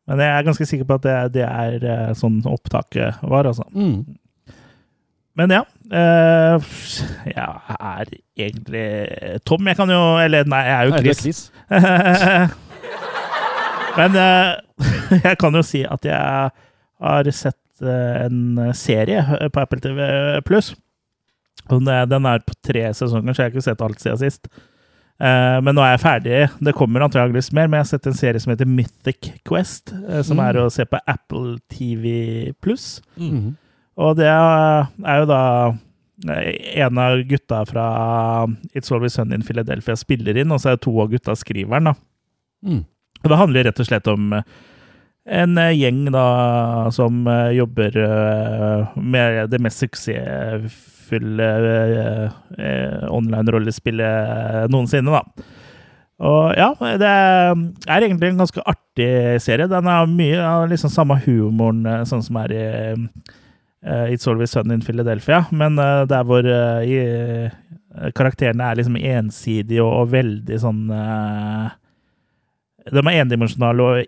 Men 0.08 0.22
jeg 0.24 0.34
er 0.34 0.46
ganske 0.48 0.66
sikker 0.66 0.88
på 0.88 0.96
at 0.98 1.04
det, 1.06 1.16
det 1.36 1.44
er 1.46 1.84
eh, 1.86 2.10
sånn 2.18 2.40
opptaket 2.48 3.20
var, 3.22 3.46
altså. 3.46 3.68
Mm. 3.70 4.18
Men 5.38 5.54
ja, 5.54 5.62
eh, 5.88 6.72
jeg 7.30 7.76
er 7.78 8.10
egentlig 8.36 8.88
tom. 9.48 9.68
Jeg 9.70 9.78
kan 9.78 9.88
jo 9.88 10.00
Eller 10.20 10.44
nei, 10.44 10.60
jeg 10.66 10.74
er 10.76 10.90
jo 10.90 10.92
er 10.92 11.06
Chris. 11.06 11.22
Chris. 11.22 11.40
Men 13.98 14.18
eh, 14.20 14.50
jeg 15.28 15.38
kan 15.40 15.56
jo 15.56 15.62
si 15.64 15.80
at 15.88 16.04
jeg 16.04 16.50
har 17.02 17.30
sett 17.32 17.84
eh, 17.84 18.26
en 18.26 18.60
serie 18.76 19.48
på 19.48 19.64
Apple 19.64 19.80
TV 19.84 19.98
pluss. 20.48 20.74
Den 21.70 21.88
er 21.88 22.44
på 22.44 22.54
tre 22.64 22.92
sesonger, 22.92 23.32
så 23.32 23.42
jeg 23.42 23.48
har 23.48 23.54
ikke 23.54 23.64
sett 23.64 23.82
alt 23.84 24.00
siden 24.02 24.20
sist. 24.20 24.48
Eh, 25.20 25.60
Men 25.62 25.74
nå 25.76 25.82
er 25.84 25.96
jeg 25.96 26.00
ferdig. 26.02 26.50
Det 26.64 26.74
kommer 26.74 27.00
antageligvis 27.06 27.52
mer, 27.52 27.68
men 27.68 27.78
jeg 27.78 27.84
har 27.86 27.90
sett 27.98 28.06
en 28.06 28.14
serie 28.18 28.40
som 28.40 28.50
heter 28.52 28.66
Mythic 28.66 29.32
Quest, 29.46 29.92
eh, 30.08 30.22
som 30.22 30.36
Mm. 30.38 30.48
er 30.48 30.54
å 30.62 30.70
se 30.72 30.84
på 30.84 30.98
Apple 31.06 31.58
TV 31.68 32.52
pluss. 32.60 33.00
Mm. 33.18 33.56
Og 33.98 34.16
det 34.16 34.26
er 34.26 35.18
jo 35.20 35.26
da 35.26 35.74
en 36.26 36.98
av 36.98 37.18
gutta 37.26 37.64
fra 37.66 38.46
It's 38.74 38.90
Always 38.92 39.14
Sunny 39.14 39.34
in 39.34 39.42
Philadelphia 39.42 39.94
spiller 39.96 40.36
inn, 40.36 40.50
og 40.52 40.58
så 40.60 40.72
er 40.72 40.76
to 40.76 41.00
av 41.00 41.10
gutta 41.10 41.32
skriveren. 41.36 41.84
da. 41.84 41.94
Mm. 42.64 42.84
Og 43.24 43.28
Det 43.30 43.38
handler 43.38 43.64
rett 43.64 43.80
og 43.80 43.86
slett 43.86 44.08
om 44.08 44.32
eh, 44.32 44.42
en 45.26 45.56
eh, 45.58 45.72
gjeng 45.76 46.10
da 46.10 46.90
som 46.90 47.26
eh, 47.28 47.52
jobber 47.54 47.96
eh, 47.96 48.86
med 49.00 49.50
det 49.50 49.60
mest 49.60 49.78
suksessfulle 51.12 51.48
eh, 51.68 52.30
eh, 52.58 53.08
online-rollespillet 53.10 54.70
noensinne, 54.70 55.10
da. 55.10 55.22
Og 56.22 56.54
ja, 56.54 56.70
det 56.98 57.08
er 57.08 58.02
egentlig 58.04 58.30
en 58.30 58.38
ganske 58.44 58.62
artig 58.64 59.40
serie. 59.42 59.66
Den 59.66 59.86
har 59.86 60.06
mye 60.06 60.38
av 60.38 60.68
liksom 60.70 60.90
samme 60.90 61.18
humoren 61.24 61.84
eh, 61.86 62.04
sånn 62.04 62.22
som 62.22 62.36
er 62.44 62.52
i 62.52 62.62
eh, 62.62 64.12
It's 64.14 64.28
Always 64.28 64.52
Sunny 64.52 64.74
in 64.74 64.82
Philadelphia, 64.82 65.46
men 65.50 65.78
eh, 65.78 66.06
der 66.06 66.24
hvor 66.24 66.46
eh, 66.46 66.86
i, 66.86 67.50
karakterene 68.14 68.64
er 68.64 68.78
liksom 68.78 68.96
ensidige 68.96 69.82
og, 69.82 69.92
og 69.92 70.12
veldig 70.14 70.56
sånn 70.56 70.86
De 72.88 73.02
er 73.02 73.18
endimensjonale 73.20 73.84
og 73.84 74.06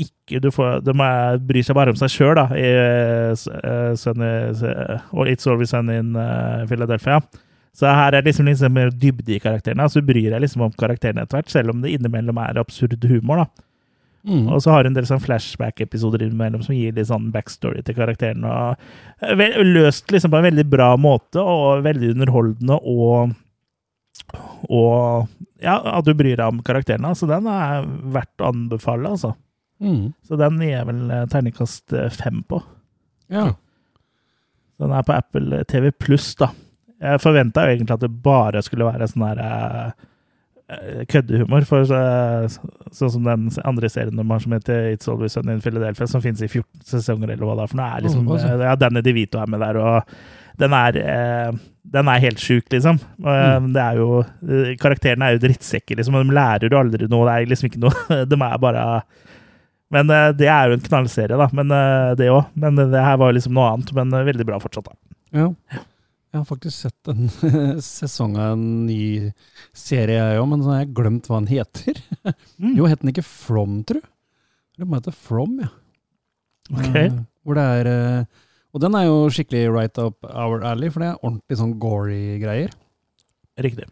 ikke 0.00 0.40
du 0.42 0.50
får, 0.54 0.82
De 0.86 0.94
bryr 1.46 1.64
seg 1.66 1.76
bare 1.76 1.92
om 1.92 1.98
seg 1.98 2.12
sjøl, 2.12 2.34
da, 2.38 2.46
i 2.56 2.68
uh, 2.78 3.32
eh, 3.32 3.94
Sunny, 3.98 4.30
eh, 4.52 5.08
og 5.12 5.30
It's 5.30 5.48
Always 5.48 5.74
Sunny 5.74 5.98
in 6.00 6.14
uh, 6.16 6.62
Philadelphia. 6.70 7.20
Så 7.72 7.88
her 7.88 8.12
er 8.14 8.24
liksom, 8.24 8.46
liksom 8.48 8.74
mer 8.76 8.90
dybde 8.92 9.36
i 9.36 9.40
karakterene. 9.40 9.84
Altså, 9.86 10.02
du 10.02 10.08
bryr 10.10 10.30
deg 10.32 10.42
liksom 10.44 10.66
om 10.66 10.72
karakterene 10.76 11.24
etter 11.24 11.40
hvert, 11.40 11.52
selv 11.52 11.72
om 11.72 11.84
det 11.84 11.94
innimellom 11.96 12.40
er 12.42 12.60
absurd 12.60 13.04
humor. 13.08 13.44
da. 13.44 13.68
Mm. 14.28 14.44
Og 14.54 14.60
så 14.62 14.70
har 14.70 14.84
hun 14.84 14.92
en 14.92 14.98
del 14.98 15.06
sånn 15.08 15.22
flashback-episoder 15.22 16.22
innimellom 16.22 16.62
som 16.62 16.76
gir 16.76 16.92
litt 16.94 17.08
sånn 17.08 17.30
backstory 17.34 17.82
til 17.82 17.96
karakterene. 17.96 18.46
Og 18.46 19.24
eh, 19.24 19.34
vel- 19.40 19.72
løst 19.72 20.12
liksom 20.12 20.30
på 20.30 20.38
en 20.38 20.50
veldig 20.50 20.66
bra 20.70 20.92
måte, 21.00 21.42
og 21.42 21.82
veldig 21.86 22.12
underholdende, 22.16 22.78
og 22.82 23.38
og 24.68 25.28
ja, 25.62 25.78
at 25.96 26.04
du 26.04 26.12
bryr 26.14 26.36
deg 26.36 26.44
om 26.46 26.60
karakterene. 26.64 27.14
Så 27.16 27.26
den 27.30 27.48
er 27.50 27.86
verdt 28.14 28.42
å 28.42 28.52
anbefale, 28.52 29.14
altså. 29.16 29.32
Mm. 29.82 30.12
Så 30.22 30.38
den 30.38 30.60
gir 30.62 30.76
jeg 30.76 30.88
vel 30.88 31.02
eh, 31.10 31.26
terningkast 31.32 31.96
eh, 31.98 32.10
fem 32.14 32.42
på. 32.46 32.62
Ja. 33.32 33.50
Den 34.82 34.94
er 34.94 35.06
på 35.06 35.16
Apple 35.16 35.64
TV 35.70 35.90
pluss, 35.94 36.32
da. 36.38 36.52
Jeg 37.02 37.22
forventa 37.22 37.64
jo 37.66 37.74
egentlig 37.74 37.96
at 37.96 38.04
det 38.04 38.12
bare 38.22 38.62
skulle 38.62 38.86
være 38.86 39.08
sånn 39.10 39.24
her 39.26 39.40
eh, 39.42 40.04
eh, 40.70 41.00
køddehumor. 41.10 41.66
For 41.66 41.86
så, 41.88 42.02
sånn 42.94 43.12
som 43.16 43.26
den 43.26 43.48
andre 43.66 43.90
serien 43.90 44.18
de 44.18 44.26
har 44.28 44.44
som 44.44 44.54
heter 44.54 44.92
It's 44.92 45.10
Always 45.10 45.34
Sunny 45.34 45.56
in 45.56 45.64
Philadelphia, 45.64 46.06
som 46.10 46.22
finnes 46.22 46.44
i 46.46 46.50
14 46.50 46.86
sesonger, 46.94 47.34
eller 47.34 47.48
hva 47.48 47.58
det 47.58 47.66
er. 47.66 47.72
For 47.74 47.82
nå 47.82 47.88
er 47.88 48.06
liksom, 48.06 48.30
Oh, 48.30 48.46
ja, 48.62 48.78
Danny 48.78 49.02
DeVito 49.02 49.42
er 49.42 49.50
med 49.50 49.64
der, 49.64 49.80
og 49.82 50.14
den 50.62 50.74
er, 50.76 50.98
uh, 51.00 51.60
den 51.96 52.08
er 52.12 52.22
helt 52.22 52.42
sjuk, 52.42 52.66
liksom. 52.70 53.00
Mm. 53.18 53.70
Det 53.74 53.82
er 53.82 53.98
jo, 53.98 54.20
karakterene 54.78 55.30
er 55.30 55.38
jo 55.38 55.42
drittsekker, 55.46 55.98
liksom, 55.98 56.18
og 56.18 56.28
de 56.28 56.36
lærer 56.36 56.70
jo 56.70 56.78
aldri 56.78 57.08
noe. 57.10 57.26
Det 57.26 57.34
er 57.34 57.50
liksom 57.50 57.70
ikke 57.70 57.82
noe 57.82 58.18
De 58.30 58.38
er 58.38 58.58
bare 58.62 58.84
Men 59.92 60.10
eh, 60.12 60.28
det 60.36 60.48
er 60.48 60.70
jo 60.70 60.78
en 60.78 60.84
knallserie, 60.86 61.38
da. 61.38 61.48
Men 61.56 61.72
eh, 61.76 62.12
det 62.18 62.30
òg. 62.32 62.52
Men 62.58 62.78
det 62.80 63.06
her 63.06 63.18
var 63.20 63.34
liksom 63.36 63.56
noe 63.56 63.70
annet. 63.74 63.92
Men 63.96 64.12
eh, 64.16 64.26
veldig 64.28 64.46
bra 64.48 64.60
fortsatt, 64.62 64.88
da. 64.88 64.96
Ja. 65.36 65.48
Jeg 66.32 66.40
har 66.40 66.46
faktisk 66.48 66.86
sett 66.86 67.10
en 67.12 67.26
sesong 67.84 68.38
av 68.40 68.54
en 68.54 68.64
ny 68.86 69.02
serie, 69.76 70.16
jeg 70.16 70.40
òg, 70.40 70.46
men 70.48 70.62
så 70.64 70.72
har 70.72 70.80
jeg 70.80 70.94
glemt 70.96 71.28
hva 71.28 71.42
den 71.42 71.50
heter. 71.52 72.00
Mm. 72.56 72.72
Jo, 72.78 72.86
het 72.88 73.02
den 73.02 73.12
ikke 73.12 73.26
From, 73.26 73.82
tru? 73.88 74.00
Eller 74.78 74.88
må 74.88 74.96
hete 74.96 75.12
From, 75.12 75.58
ja. 75.60 75.68
Ok. 76.72 76.94
Eh, 76.96 77.18
hvor 77.42 77.58
det 77.58 77.64
er 77.82 77.88
eh, 77.90 78.44
Og 78.72 78.80
den 78.80 78.94
er 78.96 79.04
jo 79.08 79.16
skikkelig 79.34 79.66
right 79.74 79.98
up 80.00 80.24
our 80.30 80.62
alley, 80.64 80.88
for 80.88 81.04
det 81.04 81.10
er 81.10 81.18
ordentlig 81.20 81.58
sånn 81.60 81.74
gory 81.82 82.38
greier. 82.40 82.72
Riktig. 83.60 83.90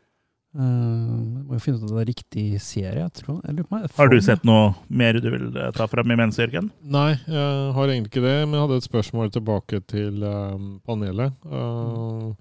Eh, 0.51 0.63
jeg 0.67 1.45
må 1.47 1.55
jo 1.55 1.63
finne 1.63 1.79
ut 1.79 1.87
om 1.87 1.93
det 1.95 2.03
er 2.03 2.09
riktig 2.09 2.45
serie, 2.65 3.05
jeg 3.05 3.13
tror. 3.21 3.39
Jeg 3.47 3.55
lurer 3.55 3.69
på 3.69 3.77
om 3.77 3.85
er 3.85 3.93
Har 3.97 4.11
du 4.11 4.17
sett 4.25 4.47
noe 4.49 4.73
mer 4.89 5.19
du 5.23 5.29
vil 5.31 5.47
eh, 5.55 5.71
ta 5.77 5.87
fram 5.91 6.11
imens, 6.11 6.41
Jørgen? 6.43 6.73
Nei, 6.83 7.13
jeg 7.31 7.75
har 7.77 7.93
egentlig 7.93 8.11
ikke 8.11 8.25
det, 8.25 8.37
men 8.47 8.57
jeg 8.59 8.65
hadde 8.65 8.81
et 8.83 8.89
spørsmål 8.89 9.31
tilbake 9.37 9.83
til 9.93 10.25
um, 10.27 10.73
panelet. 10.87 11.37
Uh, 11.47 12.33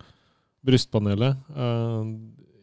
brystpanelet. 0.65 1.37
Uh, 1.53 2.17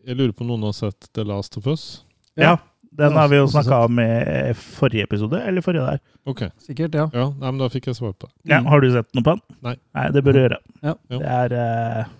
jeg 0.07 0.18
lurer 0.18 0.34
på 0.34 0.47
om 0.47 0.51
noen 0.55 0.66
har 0.66 0.74
sett 0.76 1.12
The 1.14 1.26
Last 1.26 1.59
of 1.61 1.70
Us? 1.70 1.86
Ja. 2.34 2.57
Ja. 2.57 2.57
Den 2.97 3.12
har 3.12 3.28
vi 3.28 3.36
jo 3.36 3.49
snakka 3.53 3.82
om 3.84 3.99
i 4.01 4.53
forrige 4.57 5.05
episode, 5.05 5.36
eller 5.44 5.61
forrige 5.61 5.84
der. 5.84 5.99
Ok. 6.24 6.47
Sikkert, 6.64 6.94
ja. 6.97 7.05
ja, 7.12 7.26
nei, 7.28 7.51
men 7.51 7.59
da 7.61 7.68
fikk 7.68 7.90
jeg 7.90 7.99
svar 7.99 8.14
på 8.16 8.24
det. 8.24 8.32
Ja. 8.49 8.62
Har 8.64 8.80
du 8.80 8.88
sett 8.94 9.11
noe 9.12 9.26
på 9.26 9.34
den? 9.34 9.42
Nei. 9.66 9.74
Nei, 9.99 10.05
det 10.16 10.22
bør 10.24 10.32
du 10.32 10.40
gjøre. 10.40 10.59
Ja. 10.80 10.94
Det 11.12 11.18
er 11.34 11.57
eh, 11.61 12.14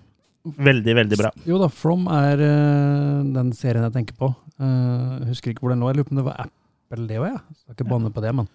veldig, 0.55 0.95
veldig 1.01 1.19
bra. 1.21 1.33
Jo 1.49 1.59
da, 1.61 1.69
From 1.73 2.07
er 2.13 2.43
uh, 2.43 3.25
den 3.35 3.51
serien 3.57 3.87
jeg 3.87 3.95
tenker 3.97 4.19
på. 4.19 4.31
Uh, 4.61 5.27
husker 5.29 5.53
ikke 5.53 5.65
hvor 5.65 5.75
den 5.75 5.83
lå. 5.83 5.91
Jeg 5.91 5.99
lurer 5.99 6.09
på 6.09 6.15
om 6.15 6.21
det 6.23 6.29
var 6.29 6.47
Apple, 6.47 7.09
det 7.09 7.19
òg, 7.21 7.27
jeg. 7.33 7.43
Skal 7.61 7.77
ikke 7.77 7.89
banne 7.91 8.13
på 8.15 8.25
det, 8.25 8.33
men. 8.37 8.49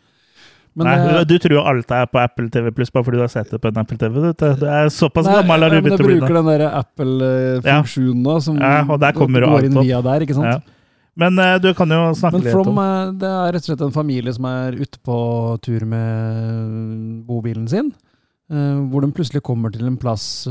men 0.79 0.89
Nei, 0.89 0.97
uh, 1.03 1.21
du 1.27 1.35
tror 1.43 1.57
jo 1.59 1.63
alt 1.73 1.95
er 1.97 2.09
på 2.09 2.21
Apple 2.21 2.49
TV 2.53 2.71
Pluss 2.75 2.93
bare 2.93 3.07
fordi 3.07 3.21
du 3.21 3.25
har 3.25 3.33
sett 3.33 3.51
det 3.53 3.61
på 3.61 3.71
en 3.71 3.81
Apple 3.83 3.99
TV. 4.01 4.19
Du, 4.21 4.45
du 4.63 4.67
er 4.67 4.91
såpass 4.93 5.27
nei, 5.27 5.39
gammel 5.41 5.67
har 5.67 5.73
du 5.73 5.77
ja, 5.77 5.81
men 5.81 5.89
begynt 5.89 6.01
det 6.01 6.05
å 6.05 6.09
bli. 6.09 6.19
bruker 6.21 6.39
den 6.39 6.51
der 6.51 6.67
Apple-funksjonen 6.69 8.27
da, 8.29 8.37
som 8.47 8.61
Ja, 8.61 8.77
går 8.87 9.67
inn 9.69 9.81
via 9.81 10.03
der, 10.07 10.27
ikke 10.27 10.39
sant. 10.39 10.53
Ja. 10.55 10.77
Men 11.21 11.35
du 11.59 11.73
kan 11.75 11.91
jo 11.91 11.99
snakke 12.15 12.37
Men 12.37 12.45
litt 12.45 12.53
From 12.55 12.69
om 12.71 12.77
eh, 12.79 13.09
det 13.19 13.27
er 13.27 13.49
rett 13.51 13.65
og 13.65 13.67
slett 13.67 13.81
en 13.83 13.91
familie 13.91 14.31
som 14.31 14.45
er 14.47 14.77
ute 14.79 14.95
på 15.03 15.17
tur 15.61 15.83
med 15.83 17.25
bobilen 17.27 17.67
sin. 17.67 17.91
hvor 18.51 19.03
de 19.03 19.11
plutselig 19.15 19.43
kommer 19.43 19.71
til 19.71 19.85
en 19.87 19.99
plass 19.99 20.47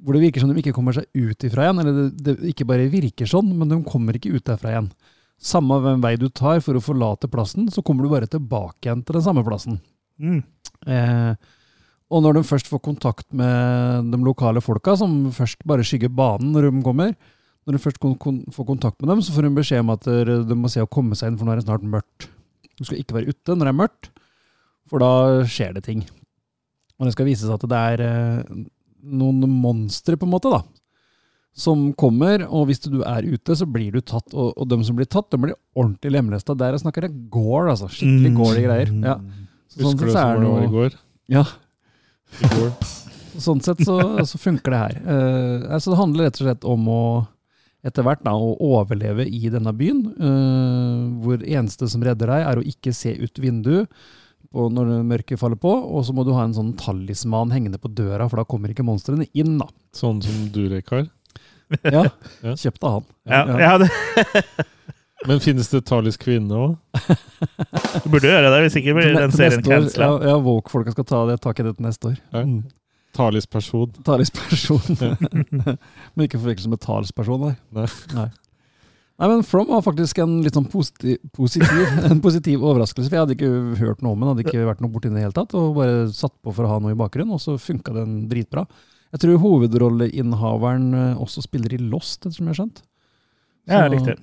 hvor 0.00 0.16
det 0.16 0.24
virker 0.24 0.42
som 0.42 0.50
de 0.50 0.60
ikke 0.62 0.74
kommer 0.76 0.96
seg 0.96 1.06
ut 1.12 1.46
ifra 1.46 1.66
igjen. 1.66 1.80
Eller 1.82 1.96
det, 1.98 2.10
det 2.24 2.52
ikke 2.52 2.66
bare 2.68 2.90
virker 2.92 3.28
sånn, 3.28 3.50
men 3.56 3.70
de 3.70 3.80
kommer 3.86 4.16
ikke 4.16 4.32
ut 4.34 4.46
derfra 4.46 4.74
igjen. 4.74 4.90
Samme 5.40 5.78
hvem 5.80 6.02
vei 6.04 6.14
du 6.20 6.28
tar 6.28 6.60
for 6.64 6.76
å 6.76 6.84
forlate 6.84 7.30
plassen, 7.32 7.68
så 7.72 7.84
kommer 7.84 8.04
du 8.04 8.12
bare 8.12 8.28
tilbake 8.30 8.88
igjen 8.88 9.04
til 9.04 9.18
den 9.18 9.26
samme 9.28 9.44
plassen. 9.46 9.80
mm. 10.20 10.42
Eh, 10.88 11.34
og 12.10 12.24
når 12.24 12.38
de 12.38 12.48
først 12.48 12.66
får 12.66 12.80
kontakt 12.82 13.26
med 13.36 14.08
de 14.10 14.18
lokale 14.26 14.58
folka, 14.64 14.96
som 14.98 15.28
først 15.30 15.60
bare 15.68 15.84
skygger 15.86 16.10
banen 16.10 16.50
når 16.50 16.66
de 16.66 16.80
kommer, 16.82 17.12
når 17.62 17.76
de 17.76 17.82
først 17.84 18.00
kon 18.02 18.40
får 18.50 18.66
kontakt 18.66 18.96
med 18.98 19.12
dem, 19.12 19.20
så 19.22 19.34
får 19.34 19.46
de 19.46 19.52
beskjed 19.60 19.84
om 19.84 19.92
at 19.94 20.08
de 20.48 20.56
må 20.58 20.70
se 20.72 20.82
å 20.82 20.90
komme 20.90 21.14
seg 21.14 21.30
inn, 21.30 21.36
for 21.38 21.46
nå 21.46 21.54
er 21.54 21.60
det 21.60 21.68
snart 21.68 21.86
mørkt. 21.86 22.26
Du 22.80 22.82
skal 22.88 22.98
ikke 22.98 23.18
være 23.18 23.30
ute 23.30 23.54
når 23.54 23.68
det 23.68 23.74
er 23.74 23.78
mørkt, 23.84 24.10
for 24.90 25.04
da 25.04 25.12
skjer 25.46 25.76
det 25.76 25.84
ting. 25.86 26.02
Og 26.98 27.06
det 27.06 27.14
skal 27.14 27.28
vise 27.30 27.46
seg 27.46 27.54
at 27.54 27.68
det 27.70 27.82
er 27.92 28.04
eh, 28.08 28.64
noen 29.02 29.46
monstre, 29.62 30.18
på 30.18 30.28
en 30.28 30.34
måte, 30.34 30.52
da. 30.52 30.62
Som 31.56 31.90
kommer, 31.98 32.44
og 32.46 32.68
hvis 32.68 32.82
du 32.84 33.00
er 33.02 33.26
ute, 33.26 33.56
så 33.58 33.66
blir 33.68 33.96
du 33.96 34.00
tatt. 34.00 34.30
Og, 34.32 34.52
og 34.54 34.68
de 34.70 34.78
som 34.86 34.96
blir 34.96 35.08
tatt, 35.10 35.28
de 35.32 35.40
blir 35.42 35.56
ordentlig 35.74 36.14
lemlesta. 36.14 36.54
Der 36.58 36.76
jeg 36.76 36.84
snakker 36.84 37.08
jeg 37.08 37.26
gore, 37.32 37.72
altså. 37.72 37.90
Skikkelig 37.90 38.32
gore 38.38 38.64
greier. 38.64 38.94
Ja. 39.02 39.18
Så 39.70 39.82
sånn 39.82 39.92
Husker 39.92 40.10
du 40.10 40.14
som 40.14 40.44
det 40.44 40.54
var 40.54 40.64
i 40.64 40.72
går? 40.76 40.96
Ja, 41.30 41.44
I 42.40 42.54
går. 42.56 42.72
Sånn 43.40 43.60
sett 43.62 43.78
så, 43.86 43.94
så 44.26 44.38
funker 44.42 44.74
det 44.74 44.78
her. 44.80 44.96
Uh, 45.06 45.68
altså 45.76 45.92
det 45.92 46.00
handler 46.00 46.26
rett 46.26 46.40
og 46.40 46.48
slett 46.48 46.64
om 46.68 46.88
å 46.90 47.02
etter 47.86 48.04
hvert 48.04 48.20
da, 48.26 48.34
å 48.36 48.56
overleve 48.60 49.24
i 49.24 49.48
denne 49.52 49.72
byen, 49.72 50.02
uh, 50.18 51.04
hvor 51.22 51.40
eneste 51.40 51.88
som 51.88 52.02
redder 52.04 52.28
deg, 52.28 52.42
er 52.44 52.60
å 52.60 52.64
ikke 52.66 52.92
se 52.96 53.14
ut 53.16 53.40
vinduet 53.40 53.88
på 54.50 54.66
når 54.74 54.90
mørket 55.06 55.38
faller 55.40 55.58
på, 55.60 55.70
og 55.70 56.02
så 56.06 56.14
må 56.16 56.24
du 56.26 56.32
ha 56.34 56.42
en 56.46 56.56
sånn 56.56 56.72
talisman 56.78 57.52
hengende 57.54 57.78
på 57.78 57.90
døra, 57.94 58.26
for 58.28 58.40
da 58.40 58.46
kommer 58.48 58.72
ikke 58.72 58.86
monstrene 58.86 59.28
inn. 59.38 59.58
da. 59.60 59.68
Sånn 59.96 60.22
som 60.24 60.50
Durek 60.54 60.92
har. 60.94 61.08
Ja, 61.86 62.02
Ja. 62.42 62.56
Kjøpt 62.58 62.82
av 62.82 62.96
han. 62.96 63.04
ja, 63.30 63.42
ja, 63.62 63.74
det, 63.78 63.90
Men 65.28 65.38
finnes 65.44 65.68
det 65.70 65.84
talisk 65.86 66.24
kvinne 66.24 66.56
òg? 66.56 66.72
du 66.96 68.08
burde 68.10 68.26
gjøre 68.26 68.50
det, 68.50 68.58
hvis 68.64 68.78
ikke 68.80 68.94
blir 68.96 69.14
den 69.14 69.34
serien 69.36 69.62
cancela. 69.62 70.08
Ja, 70.16 70.32
ja 70.32 70.36
Woke-folka 70.42 70.94
skal 70.96 71.06
ta 71.06 71.20
det 71.28 71.36
tak 71.44 71.60
i 71.60 71.66
det 71.68 71.76
til 71.76 71.86
neste 71.86 72.10
år. 72.10 72.16
Ja. 72.34 72.42
Talisperson. 73.14 73.92
Talisk 74.06 74.40
person. 74.40 74.80
Men 75.60 76.24
ikke 76.24 76.40
forveksles 76.40 76.72
med 76.72 76.80
talsperson, 76.82 77.44
nei. 77.50 77.54
Nei. 77.76 77.86
nei. 78.16 78.26
Nei, 79.20 79.28
men 79.28 79.42
From 79.44 79.68
var 79.68 79.82
faktisk 79.84 80.18
en 80.22 80.38
litt 80.40 80.56
sånn 80.56 80.68
positiv, 80.72 81.18
positiv, 81.36 81.90
en 82.10 82.22
positiv 82.24 82.62
overraskelse. 82.64 83.10
For 83.10 83.18
jeg 83.18 83.24
hadde 83.26 83.34
ikke 83.36 83.50
hørt 83.82 84.00
noe 84.04 84.14
om 84.16 84.22
den, 84.22 84.30
hadde 84.32 84.46
ikke 84.46 84.64
vært 84.64 84.80
noe 84.80 84.92
borti 84.94 85.10
den 85.10 85.18
i 85.18 85.20
det 85.20 85.26
hele 85.28 85.36
tatt. 85.36 85.52
Og 85.60 85.74
bare 85.76 86.06
satt 86.16 86.32
på 86.40 86.54
for 86.56 86.64
å 86.64 86.70
ha 86.72 86.78
noe 86.80 86.94
i 86.94 86.98
bakgrunnen, 86.98 87.34
og 87.36 87.42
så 87.44 87.58
funka 87.60 87.92
den 87.98 88.22
dritbra. 88.30 88.64
Jeg 89.12 89.20
tror 89.24 89.40
hovedrolleinnehaveren 89.42 90.88
eh, 90.96 91.20
også 91.20 91.44
spiller 91.44 91.74
i 91.76 91.82
Lost, 91.82 92.22
etter 92.24 92.36
som 92.38 92.46
jeg 92.48 92.54
har 92.54 92.60
skjønt. 92.62 92.82
Ja, 93.68 93.82
Så- 93.84 93.92
riktig. 93.92 94.16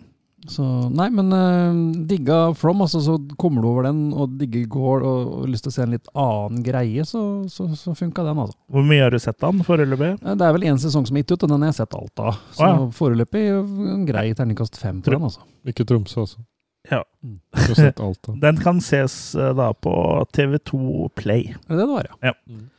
Så 0.47 0.63
nei, 0.95 1.09
men 1.11 1.31
uh, 1.35 2.03
digga 2.07 2.53
From, 2.55 2.81
altså 2.85 3.01
så 3.03 3.17
kommer 3.39 3.61
du 3.63 3.67
over 3.67 3.87
den 3.89 4.13
og 4.15 4.37
digger 4.39 4.63
Gore 4.71 5.03
og, 5.07 5.31
og 5.33 5.41
har 5.43 5.49
lyst 5.51 5.65
til 5.67 5.73
å 5.73 5.75
se 5.75 5.83
en 5.83 5.95
litt 5.95 6.07
annen 6.15 6.61
greie, 6.63 7.03
så, 7.07 7.21
så, 7.51 7.67
så 7.75 7.95
funka 7.97 8.23
den, 8.23 8.39
altså. 8.45 8.55
Hvor 8.71 8.85
mye 8.87 9.03
har 9.03 9.11
du 9.11 9.19
sett 9.19 9.43
av 9.43 9.55
den 9.57 9.65
foreløpig? 9.67 10.13
Eh, 10.21 10.37
Det 10.39 10.47
er 10.47 10.55
vel 10.55 10.67
én 10.71 10.79
sesong 10.81 11.07
som 11.09 11.17
er 11.19 11.25
gitt 11.25 11.33
ut, 11.35 11.43
og 11.43 11.51
den 11.51 11.65
har 11.65 11.73
jeg 11.73 11.79
sett 11.81 11.97
alt 11.99 12.23
av. 12.23 12.37
Så 12.55 12.63
ah, 12.63 12.75
ja. 12.77 12.85
foreløpig 12.99 13.43
en 13.53 14.05
grei 14.07 14.29
terningkast 14.39 14.79
fem 14.79 15.01
på 15.03 15.11
den, 15.13 15.27
altså. 15.27 15.43
Ikke 15.67 15.85
Tromsø, 15.87 16.23
altså. 16.23 16.45
Ja. 16.91 17.01
Du 17.27 17.67
har 17.67 17.75
sett 17.75 17.99
alt 17.99 18.29
av. 18.31 18.39
Den 18.39 18.61
kan 18.63 18.79
ses 18.83 19.17
eh, 19.35 19.51
da 19.57 19.73
på 19.75 19.93
TV2 20.37 21.09
Play. 21.19 21.51
Er 21.67 21.75
det 21.75 21.81
det 21.81 21.89
du 21.89 21.93
var, 21.97 22.07
ja? 22.07 22.31
Ja. 22.31 22.37
Mm. 22.47 22.69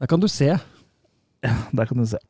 Der 0.00 0.08
kan 0.12 0.20
du 0.20 0.28
se. 0.28 0.52
Ja, 1.44 1.54
Der 1.72 1.88
kan 1.88 1.96
du 2.00 2.04
se. 2.08 2.20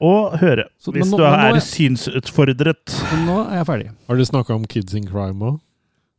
Og 0.00 0.38
høre, 0.40 0.64
Så- 0.78 0.92
hvis 0.92 1.10
nå- 1.10 1.16
du 1.18 1.24
er 1.24 1.54
er- 1.54 1.60
synsutfordret. 1.60 2.94
Nå 3.26 3.36
er 3.50 3.56
jeg 3.60 3.66
ferdig. 3.66 3.90
Har 4.08 4.16
dere 4.16 4.26
snakka 4.26 4.54
om 4.54 4.64
Kids 4.66 4.94
in 4.94 5.06
Crime 5.06 5.38
òg? 5.40 5.60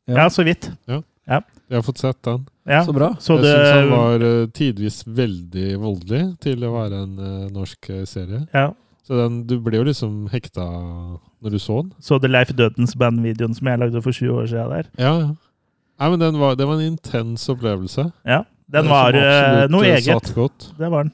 Ja. 0.07 0.15
Ja, 0.23 0.27
så 0.29 0.43
vidt. 0.45 0.69
Ja, 0.87 1.01
Jeg 1.27 1.75
har 1.77 1.81
fått 1.81 1.97
sett 1.97 2.21
den. 2.21 2.45
Ja. 2.67 2.83
Så 2.85 2.93
bra. 2.93 3.15
Så 3.19 3.35
jeg 3.35 3.43
det, 3.43 3.53
syns 3.55 3.73
han 3.73 3.89
var 3.89 4.19
uh, 4.21 4.47
tidvis 4.53 5.03
veldig 5.07 5.79
voldelig 5.81 6.39
til 6.39 6.57
å 6.63 6.71
være 6.73 7.03
en 7.03 7.19
uh, 7.19 7.49
norsk 7.49 7.89
eh, 7.89 8.05
serie. 8.05 8.47
ja. 8.53 8.71
Så 9.05 9.13
den, 9.21 9.43
du 9.45 9.59
ble 9.59 9.77
jo 9.77 9.83
liksom 9.83 10.29
hekta 10.31 10.63
når 11.43 11.51
du 11.51 11.57
så 11.59 11.81
den. 11.83 11.91
Så 12.01 12.19
det 12.19 12.29
Leif 12.31 12.49
Dødens 12.57 12.95
band-videoen 12.97 13.53
som 13.53 13.67
jeg 13.67 13.77
lagde 13.79 14.01
for 14.01 14.11
20 14.11 14.33
år 14.33 14.47
siden 14.49 14.69
der. 14.71 14.87
Ja, 14.97 15.11
ja. 15.19 15.27
Nei, 15.99 16.09
men 16.09 16.19
den 16.19 16.39
var, 16.39 16.55
det 16.55 16.65
var 16.65 16.73
en 16.79 16.87
intens 16.97 17.45
opplevelse. 17.49 18.11
Ja, 18.25 18.39
den 18.67 18.81
den 18.83 18.89
var 18.89 19.13
eh, 19.13 19.21
absolutt, 19.21 19.71
noe 19.71 19.83
eget. 19.85 20.03
Satt 20.25 20.33
godt. 20.35 20.71
Det 20.79 20.89
var 20.89 21.03
den. 21.03 21.11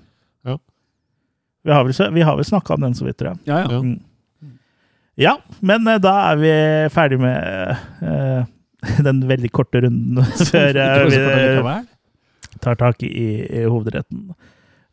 Vi 1.64 1.72
har 1.72 1.84
vel, 1.86 1.94
så- 1.94 2.12
vi 2.14 2.22
har 2.26 2.36
vel 2.40 2.46
snakka 2.46 2.74
om 2.74 2.82
den 2.88 2.94
så 2.98 3.06
vidt, 3.06 3.18
tror 3.22 3.34
jeg. 3.36 3.40
Ja, 3.46 3.60
ja. 3.64 3.68
Ja. 3.72 3.82
Mm. 3.82 4.00
Ja, 5.22 5.34
men 5.62 5.86
eh, 5.92 5.98
da 6.02 6.14
er 6.32 6.38
vi 6.40 6.52
ferdig 6.90 7.20
med 7.20 7.76
uh, 8.02 8.46
den 9.06 9.20
veldig 9.30 9.52
korte 9.54 9.82
runden 9.84 10.24
før 10.50 10.80
eh, 10.80 11.04
vi 11.12 12.60
tar 12.64 12.76
tak 12.80 13.04
i, 13.04 13.28
i 13.62 13.66
hovedretten. 13.70 14.32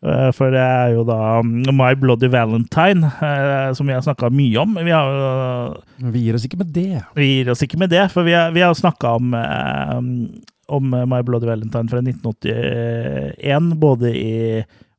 Uh, 0.05 0.29
For 0.37 0.53
det 0.55 0.61
er 0.63 0.93
jo 0.95 1.05
da 1.09 1.41
mm, 1.43 1.71
My 1.75 1.95
Bloody 1.99 2.29
Valentine, 2.31 3.09
uh, 3.23 3.71
som 3.75 3.89
vi 3.89 3.95
har 3.97 4.03
snakka 4.05 4.29
mye 4.31 4.59
om. 4.63 4.77
Vi, 4.85 4.93
har, 4.95 5.09
jo- 5.09 5.81
Men 6.03 6.13
vi 6.15 6.27
gir 6.27 6.37
oss 6.39 6.45
ikke 6.47 6.61
med 6.61 6.75
det. 6.77 7.01
vi 7.17 7.31
gir 7.33 7.51
oss 7.55 7.63
ikke 7.65 7.79
med 7.81 7.91
det, 7.95 8.05
for 8.13 8.23
vi 8.29 8.37
har, 8.37 8.53
vi 8.55 8.61
har 8.67 8.75
snakka 8.79 9.15
om, 9.19 9.33
om 10.69 10.91
My 11.09 11.23
Bloody 11.27 11.47
Valentine 11.49 11.89
fra 11.91 12.03
1981, 12.05 13.73
både 13.81 14.13
i 14.17 14.35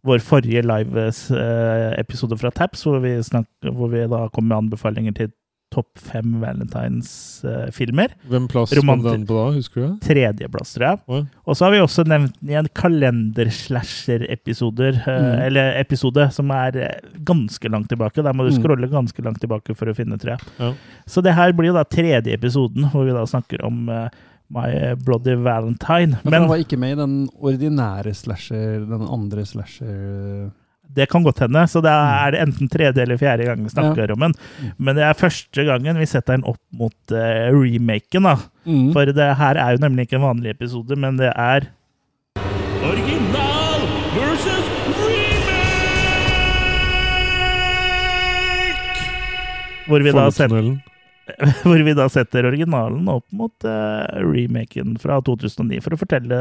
vår 0.08 0.20
forrige 0.24 0.62
live-episode 0.64 2.38
fra 2.40 2.52
Taps, 2.56 2.86
hvor 2.88 3.02
vi, 3.04 3.18
snak, 3.24 3.46
hvor 3.68 3.90
vi 3.92 4.06
da 4.08 4.28
kom 4.34 4.48
med 4.48 4.58
anbefalinger 4.66 5.12
til 5.18 5.28
topp 5.70 6.00
fem 6.02 6.40
Valentines-filmer. 6.42 8.16
Hvem 8.32 8.48
plass 8.50 8.72
kom 8.74 9.04
den 9.04 9.26
på 9.30 9.36
da, 9.38 9.44
husker 9.54 9.84
du 9.84 9.88
det? 9.92 10.00
Tredjeplass, 10.08 10.72
tror 10.74 10.86
jeg. 10.88 10.98
Oi. 11.14 11.20
Og 11.46 11.54
så 11.60 11.68
har 11.68 11.76
vi 11.76 11.82
også 11.84 12.08
nevnt 12.10 12.34
i 12.50 12.56
en 12.58 12.66
kalender-slasher-episoder, 12.74 14.94
eh, 15.06 15.20
Mm. 15.20 15.42
eller 15.46 15.78
episode, 15.80 16.32
som 16.34 16.50
er 16.52 16.72
eh, 16.76 17.00
ganske 17.24 17.70
langt 17.70 17.90
tilbake. 17.90 18.24
Der 18.24 18.34
må 18.34 18.44
du 18.50 18.56
Mm. 18.56 18.62
scrolle 18.64 18.88
ganske 18.90 19.22
langt 19.24 19.40
tilbake 19.42 19.76
for 19.76 19.86
å 19.86 19.94
finne, 19.96 20.18
tror 20.18 20.30
jeg. 20.38 20.40
Ja. 20.60 20.74
Så 21.08 21.22
det 21.22 21.34
her 21.36 21.52
blir 21.54 21.68
jo 21.68 21.74
da 21.74 21.84
tredje 21.84 22.34
episoden, 22.34 22.90
hvor 22.92 23.06
vi 23.06 23.12
da 23.12 23.24
snakker 23.26 23.64
om 23.64 23.90
eh, 23.90 24.10
My 24.50 24.96
Bloody 25.06 25.36
Valentine. 25.38 26.18
Men, 26.24 26.32
Men 26.32 26.42
han 26.42 26.50
var 26.50 26.64
ikke 26.64 26.80
med 26.82 26.96
i 26.96 27.00
den 27.00 27.20
ordinære 27.38 28.16
slasher, 28.18 28.82
den 28.90 29.06
andre 29.06 29.46
slasher 29.46 30.50
det 30.96 31.06
kan 31.10 31.24
godt 31.24 31.44
hende, 31.44 31.62
så 31.70 31.82
det 31.86 31.92
er 31.92 32.34
det 32.34 32.42
enten 32.42 32.70
tredje 32.72 33.04
eller 33.04 33.18
fjerde 33.20 33.46
gang 33.46 33.64
vi 33.64 33.70
snakker 33.70 34.12
om 34.14 34.20
den. 34.26 34.34
Mm. 34.34 34.72
Men 34.78 34.96
det 34.98 35.04
er 35.06 35.14
første 35.18 35.66
gangen 35.68 36.00
vi 36.02 36.08
setter 36.10 36.38
den 36.38 36.48
opp 36.50 36.62
mot 36.74 37.14
uh, 37.14 37.50
remaken, 37.54 38.24
da. 38.26 38.36
mm. 38.66 38.90
For 38.96 39.06
det 39.06 39.30
her 39.38 39.62
er 39.62 39.76
jo 39.76 39.84
nemlig 39.86 40.08
ikke 40.08 40.18
en 40.20 40.26
vanlig 40.26 40.50
episode, 40.56 40.98
men 40.98 41.20
det 41.22 41.32
er 41.36 41.70
Original 42.90 43.82
versus 44.16 44.66
remake! 44.98 45.60
Hvor 49.88 50.00
vi, 50.00 50.10
da 50.10 50.30
sender 50.32 50.58
Follotunnelen. 50.58 50.89
hvor 51.66 51.82
vi 51.86 51.94
da 51.98 52.06
setter 52.12 52.48
originalen 52.50 53.08
opp 53.12 53.26
mot 53.36 53.66
uh, 53.68 54.06
remaken 54.24 54.98
fra 55.02 55.20
2009, 55.26 55.80
for 55.86 55.96
å 55.96 56.00
fortelle 56.02 56.40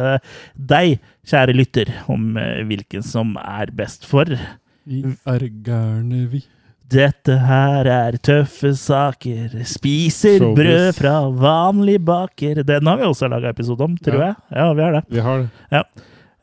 deg, 0.55 0.99
kjære 1.28 1.57
lytter, 1.57 1.93
om 2.12 2.36
uh, 2.39 2.61
hvilken 2.68 3.03
som 3.07 3.34
er 3.43 3.72
best 3.76 4.07
for. 4.09 4.30
Vi 4.89 5.03
er 5.28 5.45
gærne, 5.66 6.22
vi. 6.32 6.43
Dette 6.89 7.34
her 7.45 7.84
er 7.93 8.16
tøffe 8.24 8.70
saker. 8.80 9.59
Spiser 9.68 10.39
Showbiz. 10.41 10.57
brød 10.57 10.86
fra 10.97 11.16
vanlig 11.36 11.99
baker. 12.01 12.62
Den 12.64 12.89
har 12.89 12.97
vi 12.97 13.05
også 13.11 13.28
laga 13.28 13.51
episode 13.53 13.84
om, 13.84 13.99
tror 14.01 14.22
Ja. 14.22 14.28
jeg. 14.30 14.57
Ja, 14.57 14.68
vi 14.72 14.82
har 14.86 14.93
det. 14.97 15.03
Vi 15.12 15.20
har 15.26 15.43
det. 15.43 15.82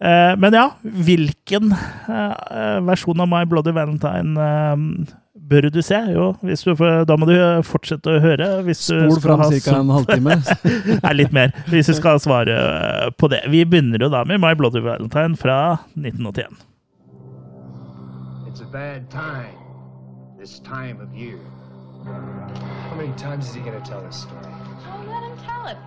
Eh, 0.06 0.36
men 0.38 0.54
ja, 0.54 0.68
hvilken 0.84 1.74
versjon 2.86 3.24
av 3.26 3.30
My 3.32 3.41
Bloody 3.50 3.74
Valentine 3.74 4.38
bør 5.50 5.70
du 5.70 5.82
se? 5.82 5.98
Jo, 6.14 6.34
hvis 6.41 6.64
du 6.66 6.76
får, 6.76 7.06
da 7.10 7.18
må 7.20 7.28
du 7.30 7.36
fortsette 7.66 8.18
å 8.18 8.22
høre. 8.24 8.48
Hvis 8.68 8.86
du 8.88 8.96
Spol 8.98 9.22
fram 9.24 9.43
ca. 9.50 9.76
en 9.80 9.91
halvtime. 9.93 10.38
Nei, 11.04 11.14
litt 11.16 11.36
mer. 11.36 11.54
Hvis 11.70 11.91
du 11.91 11.96
skal 11.98 12.22
svare 12.24 12.56
eh, 12.56 13.10
på 13.18 13.30
det. 13.32 13.43
Vi 13.54 13.64
begynner 13.66 14.02
jo 14.02 14.10
da 14.14 14.24
med 14.28 14.41
My 14.43 14.54
Bloody 14.58 14.82
Valentine 14.86 15.38
fra 15.39 15.60
1981. 15.93 16.64
It's 18.50 18.62
a 18.62 18.70
bad 18.72 19.10
time. 19.12 19.56
This 20.39 20.60
time 20.60 21.02
of 21.02 21.14
year. 21.16 21.39
How 22.06 22.96
many 22.96 23.14
times 23.18 23.50
is 23.50 23.56
he 23.56 23.62
gonna 23.62 23.82
tell 23.82 24.02
this 24.02 24.22
story? 24.22 24.46
Oh, 24.46 25.04
let 25.10 25.24
him 25.24 25.38
tell 25.46 25.68
it. 25.68 25.78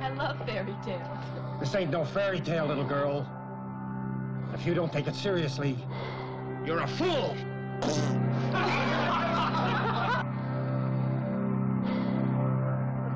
I 0.00 0.10
love 0.14 0.36
fairy 0.46 0.74
tales. 0.84 1.06
This 1.60 1.74
ain't 1.74 1.90
no 1.90 2.04
fairy 2.04 2.40
tale, 2.40 2.66
little 2.66 2.84
girl. 2.84 3.26
If 4.54 4.66
you 4.66 4.74
don't 4.74 4.92
take 4.92 5.06
it 5.06 5.14
seriously, 5.14 5.76
you're 6.66 6.80
a 6.80 6.88
fool. 6.88 7.36
The 7.82 7.90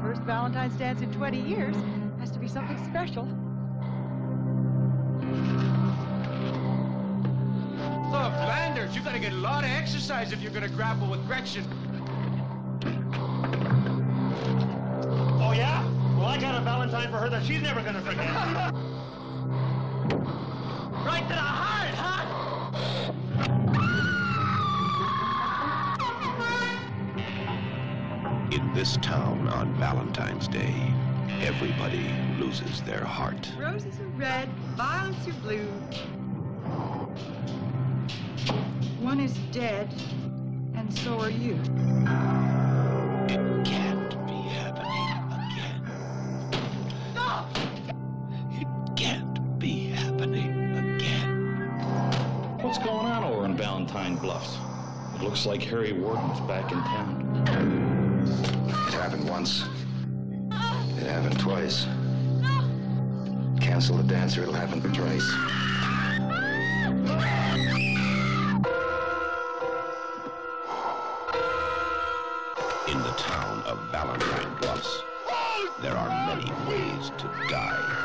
first 0.02 0.22
Valentine's 0.22 0.76
dance 0.76 1.00
in 1.02 1.12
20 1.12 1.40
years 1.40 1.76
has 2.18 2.32
to 2.32 2.38
be 2.40 2.48
something 2.48 2.76
special. 2.84 3.24
Look, 8.10 8.32
Landers, 8.32 8.96
you 8.96 9.02
gotta 9.02 9.20
get 9.20 9.32
a 9.32 9.36
lot 9.36 9.62
of 9.62 9.70
exercise 9.70 10.32
if 10.32 10.42
you're 10.42 10.50
gonna 10.52 10.68
grapple 10.68 11.08
with 11.08 11.24
Gretchen. 11.26 11.64
Oh, 15.40 15.52
yeah? 15.52 15.84
Well, 16.16 16.26
I 16.26 16.38
got 16.40 16.60
a 16.60 16.64
Valentine 16.64 17.10
for 17.12 17.18
her 17.18 17.30
that 17.30 17.44
she's 17.44 17.62
never 17.62 17.82
gonna 17.82 18.00
forget. 18.00 18.26
right 21.06 21.22
to 21.22 21.28
the 21.28 21.34
heart, 21.36 21.94
huh? 21.94 22.22
This 28.76 28.98
town 28.98 29.48
on 29.48 29.72
Valentine's 29.76 30.46
Day, 30.48 30.74
everybody 31.40 32.10
loses 32.38 32.82
their 32.82 33.02
heart. 33.02 33.50
Roses 33.58 33.98
are 34.00 34.08
red, 34.08 34.50
violets 34.76 35.26
are 35.26 35.32
blue. 35.40 35.66
One 39.00 39.18
is 39.18 39.32
dead, 39.50 39.88
and 40.74 40.92
so 40.92 41.18
are 41.18 41.30
you. 41.30 41.54
It 43.30 43.64
can't 43.64 44.10
be 44.26 44.42
happening 44.52 45.08
again. 45.32 45.80
Stop! 47.12 47.48
It 48.50 48.68
can't 48.94 49.58
be 49.58 49.86
happening 49.86 50.76
again. 50.76 52.58
What's 52.60 52.76
going 52.76 53.06
on 53.06 53.24
over 53.24 53.46
in 53.46 53.56
Valentine 53.56 54.16
Bluffs? 54.16 54.58
Looks 55.22 55.46
like 55.46 55.62
Harry 55.62 55.92
Warden's 55.92 56.40
back 56.40 56.70
in 56.72 56.78
town. 56.78 57.44
It 58.88 58.94
happened 58.94 59.28
once. 59.28 59.64
It 61.00 61.06
happened 61.06 61.38
twice. 61.40 61.86
Cancel 63.60 63.96
the 63.96 64.02
dance 64.02 64.36
or 64.36 64.42
it'll 64.42 64.54
happen 64.54 64.80
twice. 64.82 65.26
In 72.88 72.98
the 73.02 73.14
town 73.16 73.62
of 73.62 73.78
Valentine 73.90 74.56
Bluffs, 74.60 75.02
there 75.80 75.96
are 75.96 76.08
many 76.26 76.52
ways 76.68 77.10
to 77.18 77.26
die. 77.48 77.95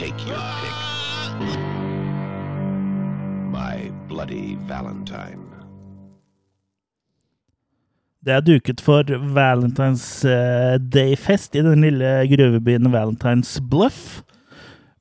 Take 0.00 0.24
your 0.26 0.40
pick. 0.60 0.76
My 3.52 3.92
Bloody 4.08 4.56
Valentine. 4.68 5.44
Det 8.24 8.32
er 8.32 8.40
duket 8.40 8.80
for 8.80 9.04
Valentine's 9.36 10.24
eh, 10.24 10.78
Day-fest 10.80 11.52
i 11.52 11.64
den 11.66 11.84
lille 11.84 12.14
gruvebyen 12.32 12.88
Valentine's 12.88 13.58
Bluff. 13.60 14.22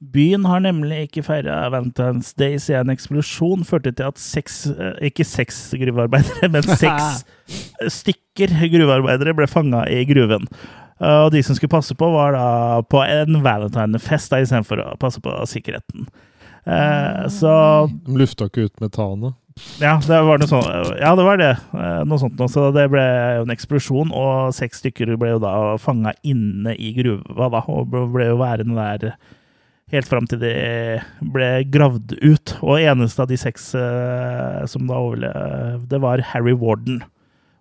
Byen 0.03 0.43
har 0.45 0.59
nemlig 0.67 1.05
ikke 1.07 1.23
feira 1.23 1.61
Valentine's 1.71 2.33
Day 2.35 2.59
siden 2.59 2.91
en 2.91 2.97
eksplosjon 2.97 3.63
førte 3.63 3.95
til 3.95 4.11
at 4.11 4.19
seks 4.19 4.65
eh, 4.67 4.99
Ikke 5.07 5.23
seks 5.23 5.61
gruvearbeidere, 5.79 6.51
men 6.51 6.67
seks 6.83 7.23
stykker 8.01 8.51
gruvearbeidere 8.75 9.37
ble 9.39 9.47
fanga 9.47 9.87
i 9.87 10.03
gruven. 10.11 10.51
Eh, 11.01 11.19
Og 11.25 11.31
de 11.31 11.41
som 11.43 11.55
skulle 11.55 11.71
passe 11.71 11.95
på, 11.95 12.09
var 12.13 12.33
da 12.35 12.81
på 12.81 13.01
en 13.07 13.41
Valentine-fest 13.43 14.33
istedenfor 14.35 14.81
å 14.83 14.97
passe 14.99 15.21
på 15.23 15.31
sikkerheten. 15.47 16.07
Eh, 16.65 17.27
Så 17.31 17.87
De 18.05 18.17
lufta 18.19 18.45
ikke 18.49 18.65
ut 18.67 18.79
metanet. 18.83 19.33
ja, 19.79 19.97
det 19.99 20.19
var 20.23 20.37
noe 20.39 20.47
sånt. 20.47 20.99
Ja, 20.99 21.15
det 21.15 21.23
var 21.25 21.37
det. 21.37 21.51
Eh, 21.73 22.03
Noe 22.07 22.17
sånt. 22.19 22.37
noe. 22.39 22.47
Så 22.47 22.71
det 22.73 22.89
ble 22.91 23.01
jo 23.39 23.41
en 23.47 23.55
eksplosjon, 23.55 24.11
og 24.15 24.53
seks 24.55 24.79
stykker 24.83 25.17
ble 25.19 25.29
jo 25.35 25.39
da 25.43 25.77
fanga 25.77 26.13
inne 26.23 26.75
i 26.79 26.93
gruva, 26.95 27.49
da, 27.51 27.63
og 27.67 27.89
ble- 27.91 28.29
jo 28.29 28.37
værende 28.37 28.75
der 29.01 29.15
helt 29.91 30.05
fram 30.05 30.27
til 30.29 30.37
de 30.39 31.01
ble 31.33 31.63
gravd 31.65 32.13
ut. 32.21 32.57
Og 32.61 32.77
eneste 32.79 33.19
av 33.23 33.27
de 33.27 33.35
seks 33.37 33.73
eh, 33.75 34.65
som 34.69 34.85
da 34.87 34.93
overlevde, 35.01 35.99
var 35.99 36.21
Harry 36.21 36.53
Warden. 36.53 37.01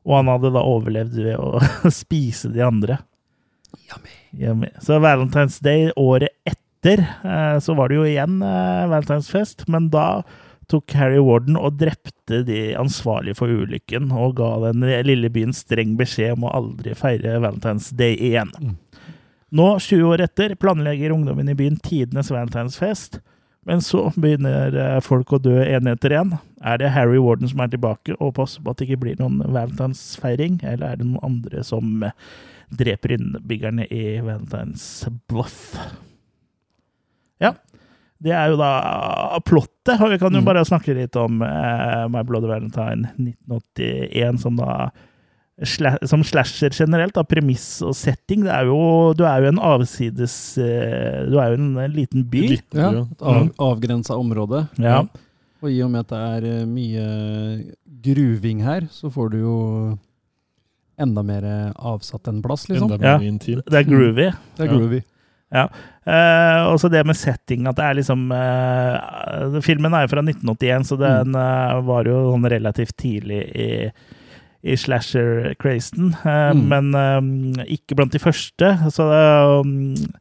Og 0.05 0.17
han 0.17 0.27
hadde 0.29 0.53
da 0.53 0.61
overlevd 0.63 1.17
ved 1.17 1.37
å 1.39 1.59
spise 1.91 2.53
de 2.53 2.61
andre. 2.65 2.99
Yummy. 4.39 4.69
Så 4.85 4.99
Valentine's 5.03 5.61
Day 5.65 5.89
året 5.97 6.35
etter, 6.49 7.01
eh, 7.25 7.57
så 7.61 7.75
var 7.75 7.89
det 7.89 7.99
jo 7.99 8.07
igjen 8.07 8.39
valentinsfest, 8.41 8.91
Valentine's-fest, 8.93 9.69
men 9.73 9.89
da 9.95 10.09
tok 10.69 10.93
Harry 10.99 11.21
Warden 11.25 11.57
og 11.57 11.79
drepte 11.81 12.43
de 12.45 12.75
ansvarlige 12.77 13.39
for 13.39 13.49
ulykken, 13.49 14.11
og 14.13 14.37
ga 14.41 14.51
den 14.67 14.85
lille 15.09 15.31
byen 15.33 15.55
streng 15.57 15.97
beskjed 15.99 16.37
om 16.37 16.45
å 16.45 16.53
aldri 16.61 16.93
feire 16.99 17.39
Valentine's 17.41 17.89
Day 17.97 18.19
igjen. 18.31 18.53
Nå, 19.49 19.69
20 19.81 20.05
år 20.11 20.27
etter, 20.27 20.53
planlegger 20.61 21.15
ungdommen 21.15 21.49
i 21.49 21.57
byen 21.57 21.79
tidenes 21.81 22.29
valentinsfest, 22.35 23.23
men 23.69 23.81
så 23.85 24.11
begynner 24.17 24.77
eh, 24.77 24.99
folk 25.05 25.33
å 25.33 25.41
dø 25.41 25.57
en 25.65 25.89
etter 25.89 26.15
en. 26.21 26.37
Er 26.65 26.81
det 26.81 26.93
Harry 26.95 27.21
Warden 27.21 27.49
som 27.49 27.63
er 27.65 27.73
tilbake 27.73 28.17
og 28.19 28.35
passer 28.37 28.65
på 28.65 28.73
at 28.73 28.81
det 28.81 28.89
ikke 28.89 29.03
blir 29.07 29.19
noen 29.21 29.41
valentinsfeiring, 29.45 30.61
eller 30.63 30.93
er 30.93 31.01
det 31.01 31.09
noen 31.09 31.25
andre 31.31 31.65
som 31.65 32.05
eh, 32.05 32.15
dreper 32.71 33.17
innbyggerne 33.17 33.87
i 33.89 34.21
Valentines 34.21 35.07
Bluff? 35.31 35.77
Ja. 37.43 37.55
Det 38.19 38.33
er 38.35 38.51
jo 38.51 38.57
da 38.59 39.39
plottet, 39.47 39.95
og 40.01 40.11
vi 40.11 40.19
kan 40.19 40.35
jo 40.35 40.43
bare 40.43 40.65
snakke 40.67 40.97
litt 40.97 41.15
om 41.19 41.39
uh, 41.45 42.09
My 42.11 42.25
Bloody 42.27 42.51
Valentine 42.51 43.13
1981, 43.15 44.43
som 44.43 44.59
da 44.59 44.89
som 46.07 46.23
slasher 46.23 46.71
generelt, 46.71 47.17
da, 47.17 47.25
premiss 47.27 47.81
og 47.83 47.97
setting. 47.99 48.45
Det 48.47 48.53
er 48.55 48.69
jo, 48.69 49.13
du 49.19 49.25
er 49.27 49.43
jo 49.43 49.51
en 49.51 49.59
avsides 49.59 50.35
eh, 50.63 51.25
Du 51.27 51.39
er 51.41 51.51
jo 51.51 51.59
en, 51.59 51.73
en 51.83 51.97
liten 51.97 52.27
by. 52.31 52.45
Ja, 52.77 52.93
et 53.03 53.25
av, 53.27 53.49
avgrensa 53.59 54.15
område. 54.19 54.67
Ja. 54.79 55.03
Og 55.59 55.73
i 55.73 55.81
og 55.83 55.91
med 55.91 56.07
at 56.07 56.13
det 56.13 56.21
er 56.23 56.47
eh, 56.53 56.69
mye 56.69 57.07
gruving 58.05 58.63
her, 58.63 58.87
så 58.95 59.11
får 59.11 59.35
du 59.35 59.41
jo 59.41 59.57
enda 61.01 61.23
mer 61.27 61.47
avsatt 61.77 62.29
en 62.31 62.43
plass, 62.45 62.69
liksom. 62.69 62.91
Enda 62.93 63.19
mer 63.19 63.27
intimt. 63.29 63.67
Det 63.67 63.79
er 63.83 63.87
groovy. 63.89 64.29
Det 64.59 64.67
er 64.67 64.73
groovy. 64.73 65.01
Ja. 65.55 65.65
Uh, 66.05 66.73
og 66.73 66.79
så 66.81 66.91
det 66.93 67.01
med 67.09 67.17
setting, 67.17 67.67
at 67.69 67.77
det 67.79 67.85
er 67.85 67.97
liksom 67.97 68.27
uh, 68.33 69.59
Filmen 69.65 69.95
er 69.97 70.05
jo 70.05 70.11
fra 70.13 70.21
1981, 70.25 70.89
så 70.91 70.99
den 71.01 71.37
uh, 71.37 71.79
var 71.89 72.09
jo 72.09 72.19
sånn 72.33 72.49
relativt 72.53 72.97
tidlig 73.01 73.43
i, 73.57 73.69
i 74.65 74.77
slasher-crazen. 74.77 76.15
Eh, 76.25 76.51
Mm. 76.53 76.65
Men 76.69 76.95
eh, 76.99 77.67
ikke 77.79 77.97
blant 77.97 78.13
de 78.13 78.21
første. 78.21 78.73
Så 78.93 79.05
um, 79.63 79.93
eh, 79.95 80.19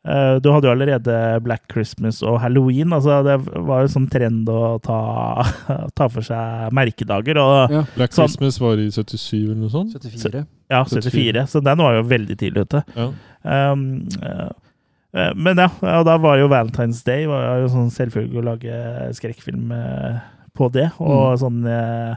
du 0.00 0.46
hadde 0.48 0.64
jo 0.64 0.72
allerede 0.72 1.14
Black 1.44 1.66
Christmas 1.68 2.22
og 2.24 2.38
Halloween. 2.40 2.88
altså 2.96 3.18
Det 3.26 3.34
var 3.66 3.82
jo 3.84 3.90
sånn 3.92 4.06
trend 4.10 4.48
å 4.48 4.78
ta, 4.80 4.96
ta 5.98 6.06
for 6.08 6.24
seg 6.24 6.72
merkedager. 6.72 7.36
Og 7.42 7.74
Ja. 7.74 7.82
Black 7.98 8.14
sånn- 8.16 8.24
Christmas 8.30 8.56
var 8.62 8.80
i 8.80 8.88
77 8.88 9.50
eller 9.50 9.60
noe 9.66 9.68
sånt? 9.74 9.92
74. 9.92 10.46
Ja, 10.70 10.84
74. 10.88 11.44
Så 11.52 11.60
den 11.62 11.78
var 11.84 11.98
jo 11.98 12.02
veldig 12.08 12.38
tidlig 12.40 12.64
ute. 12.68 12.80
Ja. 12.96 13.10
Um, 13.72 13.84
eh, 14.22 14.48
eh, 15.20 15.32
men 15.36 15.56
ja, 15.58 15.68
og 15.98 16.04
da 16.08 16.16
var 16.22 16.38
jo 16.40 16.48
Valentine's 16.48 17.04
Day 17.04 17.26
var 17.28 17.60
jo 17.60 17.68
sånn 17.72 17.90
selvfølgelig 17.92 18.40
å 18.40 18.46
lage 18.54 18.80
skrekkfilm 19.20 19.72
eh, 19.76 20.20
på 20.56 20.70
det. 20.72 20.88
Og 21.02 21.36
sånn 21.42 21.60
eh, 21.68 22.14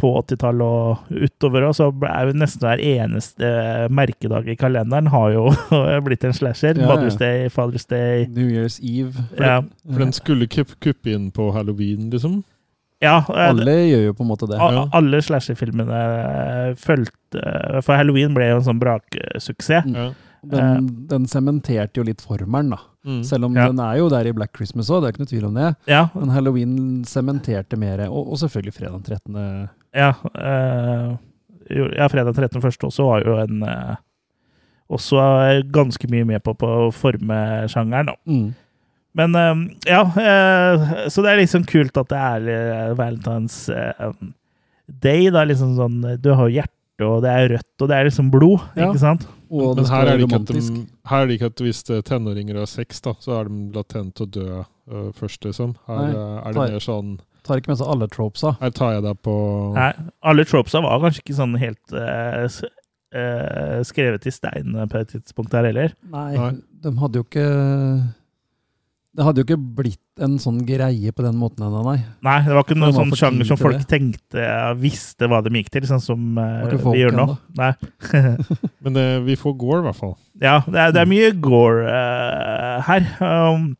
på 0.00 0.10
80-tallet 0.22 0.64
og 0.64 1.10
utover 1.28 1.66
også, 1.68 1.90
så 1.92 2.08
er 2.10 2.30
jo 2.30 2.36
nesten 2.40 2.64
hver 2.66 2.82
eneste 2.82 3.50
merkedag 3.92 4.48
i 4.48 4.56
kalenderen 4.60 5.10
har 5.12 5.34
jo 5.36 5.44
blitt 6.06 6.24
en 6.24 6.32
slasher. 6.36 6.74
Ja, 6.80 6.86
ja. 6.86 6.88
Mother's 6.94 7.18
Day, 7.20 7.48
Father's 7.52 7.86
Day. 7.90 8.24
New 8.32 8.48
Year's 8.48 8.80
Eve. 8.80 9.26
Ja. 9.38 9.60
For 9.90 10.02
den 10.06 10.12
skulle 10.16 10.48
kuppe 10.48 11.12
inn 11.12 11.28
på 11.36 11.50
halloween, 11.54 12.08
liksom? 12.14 12.40
Ja, 13.00 13.18
eh, 13.32 13.46
Alle 13.48 13.72
gjør 13.88 14.02
jo 14.10 14.16
på 14.18 14.24
en 14.26 14.28
måte 14.28 14.48
det. 14.50 14.58
A- 14.60 14.88
Alle 14.98 15.22
slasherfilmene 15.24 16.74
fulgte 16.76 17.80
For 17.86 17.96
Halloween 17.96 18.34
ble 18.36 18.50
jo 18.50 18.58
en 18.60 18.66
sånn 18.66 18.80
braksuksess. 18.82 19.86
Ja. 19.88 20.10
Den, 20.40 20.86
den 21.08 21.26
sementerte 21.28 22.00
jo 22.00 22.04
litt 22.08 22.22
formelen, 22.24 22.70
da. 22.72 22.78
Mm. 23.04 23.18
Selv 23.24 23.44
om 23.48 23.56
Ja. 23.56 23.66
den 23.68 23.80
er 23.80 23.98
jo 23.98 24.08
der 24.12 24.28
i 24.28 24.32
Black 24.36 24.52
Christmas 24.56 24.88
òg, 24.92 25.02
det 25.02 25.08
er 25.08 25.12
ikke 25.14 25.22
noe 25.24 25.32
tvil 25.32 25.46
om 25.48 25.56
det. 25.56 25.70
Ja, 25.88 26.02
Men 26.14 26.32
Halloween 26.32 26.74
sementerte 27.08 27.76
mer, 27.80 28.06
og, 28.08 28.32
og 28.32 28.40
selvfølgelig 28.40 28.74
fredag 28.76 29.00
den 29.00 29.20
13. 29.20 29.68
Ja, 29.96 30.12
eh, 30.38 31.10
ja 31.96 32.08
fredag 32.10 32.36
13. 32.36 32.62
første 32.62 32.86
også 32.88 33.06
var 33.08 33.26
jo 33.26 33.36
en 33.42 33.62
eh, 33.66 33.96
Også 34.90 35.22
ganske 35.70 36.08
mye 36.10 36.26
med 36.26 36.42
på, 36.42 36.54
på 36.58 36.66
å 36.66 36.90
forme 36.94 37.36
sjangeren, 37.70 38.10
da. 38.10 38.16
Mm. 38.26 38.48
Men 39.18 39.36
eh, 39.38 39.62
ja, 39.90 40.02
eh, 40.02 40.88
så 41.10 41.22
det 41.22 41.32
er 41.32 41.42
liksom 41.42 41.66
kult 41.70 41.98
at 42.00 42.10
det 42.10 42.18
er 42.18 42.94
Valentine's 42.98 43.64
Day. 44.90 45.30
Da, 45.30 45.44
liksom 45.46 45.76
sånn, 45.78 46.00
du 46.18 46.32
har 46.34 46.50
hjerte, 46.50 47.06
og 47.06 47.22
det 47.22 47.30
er 47.34 47.52
rødt, 47.54 47.70
og 47.78 47.90
det 47.90 47.98
er 47.98 48.10
liksom 48.10 48.32
blod, 48.34 48.58
Ja. 48.74 48.90
ikke 48.90 49.02
sant? 49.02 49.28
Og 49.50 49.74
Men 49.78 49.86
her 49.90 50.06
er 50.12 50.18
de, 50.20 50.26
her 51.10 51.22
er 51.22 51.26
det 51.26 51.36
ikke 51.38 51.48
at 51.50 51.62
hvis 51.64 51.80
er 51.90 52.04
tenåringer 52.06 52.58
har 52.60 52.68
sex, 52.70 53.00
da, 53.02 53.16
så 53.18 53.40
er 53.40 53.48
de 53.48 53.64
latent 53.74 54.22
å 54.22 54.26
dø 54.30 54.60
først, 55.18 55.42
liksom. 55.46 55.74
Her 55.88 56.04
Nei, 56.04 56.12
er 56.18 56.54
det 56.54 56.66
mer 56.74 56.84
sånn 56.84 57.16
Tar 57.50 57.58
ikke 57.58 57.72
med 57.72 57.80
seg 57.80 57.88
alle 57.90 58.06
tropesa. 58.06 58.52
Her 58.60 58.70
tar 58.76 58.92
jeg 58.94 59.02
deg 59.08 59.22
på 59.26 59.32
Nei, 59.74 59.90
alle 60.30 60.44
tropesa 60.46 60.84
var 60.84 61.00
kanskje 61.02 61.24
ikke 61.24 61.34
sånn 61.34 61.56
helt 61.58 61.96
uh, 61.96 62.46
eh, 62.46 63.80
skrevet 63.88 64.28
i 64.30 64.34
stein 64.34 64.76
på 64.86 65.00
et 65.00 65.10
tidspunkt 65.16 65.56
her 65.56 65.66
heller. 65.66 65.96
Nei, 66.12 66.30
Nei. 66.36 66.52
de 66.84 66.92
hadde 67.00 67.18
jo 67.18 67.26
ikke 67.26 67.48
Det 69.18 69.26
hadde 69.26 69.42
jo 69.42 69.48
ikke 69.48 69.58
blitt 69.80 70.22
en 70.22 70.36
sånn 70.38 70.60
greie 70.68 71.10
på 71.16 71.24
den 71.24 71.38
måten 71.40 71.64
ennå, 71.66 71.80
nei. 71.88 71.96
Nei, 72.22 72.36
det 72.46 72.54
var 72.54 72.62
ikke 72.62 72.76
noen 72.78 72.94
sånn 72.94 73.14
sjanger 73.18 73.48
som 73.48 73.58
folk 73.58 73.80
det. 73.80 73.88
tenkte 73.90 74.46
visste 74.78 75.26
hva 75.26 75.40
de 75.42 75.52
gikk 75.56 75.72
til, 75.74 75.88
sånn 75.88 76.04
som 76.04 76.38
eh, 76.38 76.76
folk 76.76 76.94
vi 76.94 77.02
gjør 77.02 77.16
nå. 77.16 77.26
Nei. 77.58 77.72
Men 78.84 78.98
det, 78.98 79.06
vi 79.26 79.38
får 79.40 79.56
Gore, 79.58 79.82
i 79.82 79.88
hvert 79.88 79.98
fall. 79.98 80.14
ja, 80.38 80.60
det 80.68 80.78
er, 80.84 80.94
det 80.94 81.02
er 81.02 81.10
mye 81.10 81.32
gore 81.42 81.88
uh, 81.88 82.76
her. 82.86 83.08
Um, 83.18 83.72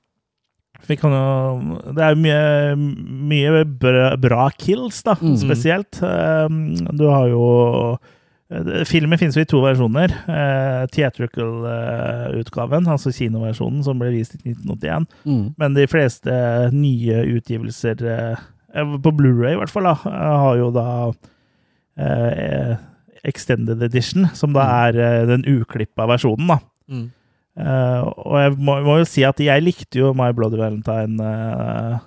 vi 0.91 0.97
kan 0.99 1.15
jo 1.15 1.79
Det 1.95 2.03
er 2.05 2.17
mye, 2.19 2.75
mye 3.31 3.65
bra, 3.81 4.11
bra 4.21 4.49
kills, 4.59 5.03
da, 5.07 5.15
Mm. 5.21 5.37
spesielt. 5.41 6.01
Um, 6.03 6.75
du 6.99 7.07
har 7.09 7.29
jo 7.31 7.45
eh, 8.51 8.83
Filmen 8.91 9.19
finnes 9.19 9.37
jo 9.39 9.45
i 9.45 9.49
to 9.49 9.61
versjoner. 9.63 10.11
Uh, 10.27 10.83
Theatrical-utgaven, 10.91 12.87
altså 12.91 13.13
kinoversjonen, 13.15 13.83
som 13.87 13.99
ble 14.01 14.11
vist 14.15 14.35
i 14.39 14.43
1981. 14.53 15.07
Mm. 15.27 15.45
Men 15.61 15.77
de 15.77 15.87
fleste 15.91 16.35
nye 16.75 17.23
utgivelser, 17.37 18.03
eh, 18.11 18.95
på 19.03 19.13
Blu-ray 19.17 19.55
i 19.57 19.61
hvert 19.61 19.71
fall, 19.73 19.89
da, 19.91 19.97
eh, 20.11 20.39
har 20.45 20.57
jo 20.61 20.71
da 20.75 20.87
eh, 22.01 22.77
Extended 23.25 23.83
Edition, 23.83 24.27
som 24.35 24.53
da 24.57 24.63
er 24.89 24.97
eh, 24.99 25.27
den 25.29 25.43
uklippa 25.45 26.07
versjonen, 26.09 26.47
da. 26.55 26.59
Mm. 26.91 27.09
Eh, 27.61 28.05
og 28.25 28.37
jeg 28.41 28.55
må, 28.59 28.79
må 28.87 28.99
jo 29.03 29.09
si 29.09 29.25
at 29.29 29.41
jeg 29.43 29.65
likte 29.67 30.01
jo 30.01 30.15
My 30.17 30.31
Bloody 30.37 30.57
Valentine 30.61 31.21
uh, 31.21 31.99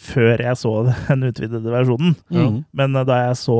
før 0.00 0.42
jeg 0.44 0.58
så 0.60 0.70
den 1.08 1.24
utvidede 1.28 1.72
versjonen. 1.72 2.14
Mm. 2.32 2.58
Men 2.76 2.96
uh, 2.96 3.02
da 3.08 3.18
jeg 3.26 3.36
så 3.40 3.56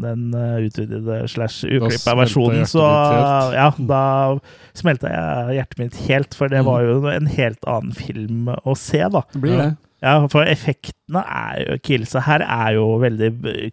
den 0.00 0.30
utvidede 0.34 1.22
slash 1.32 1.64
uklippa 1.68 2.14
versjonen, 2.18 2.64
så 2.68 2.84
ja, 3.60 3.70
da 3.78 4.02
smelta 4.76 5.12
jeg 5.12 5.58
hjertet 5.60 5.82
mitt 5.84 5.98
helt, 6.08 6.36
for 6.38 6.52
det 6.52 6.62
Mm. 6.64 6.68
var 6.70 6.84
jo 6.86 6.94
en 7.12 7.26
helt 7.38 7.68
annen 7.68 7.92
film 7.96 8.48
å 8.64 8.76
se, 8.78 9.02
da. 9.12 9.24
Det 9.34 9.42
blir 9.44 9.58
det. 9.60 9.70
Ja, 10.04 10.18
for 10.28 10.44
effektene 10.44 11.22
er 11.32 11.60
jo 11.62 11.76
Killsa 11.80 12.20
her 12.26 12.42
er 12.44 12.74
jo 12.76 12.82
veldig 13.00 13.30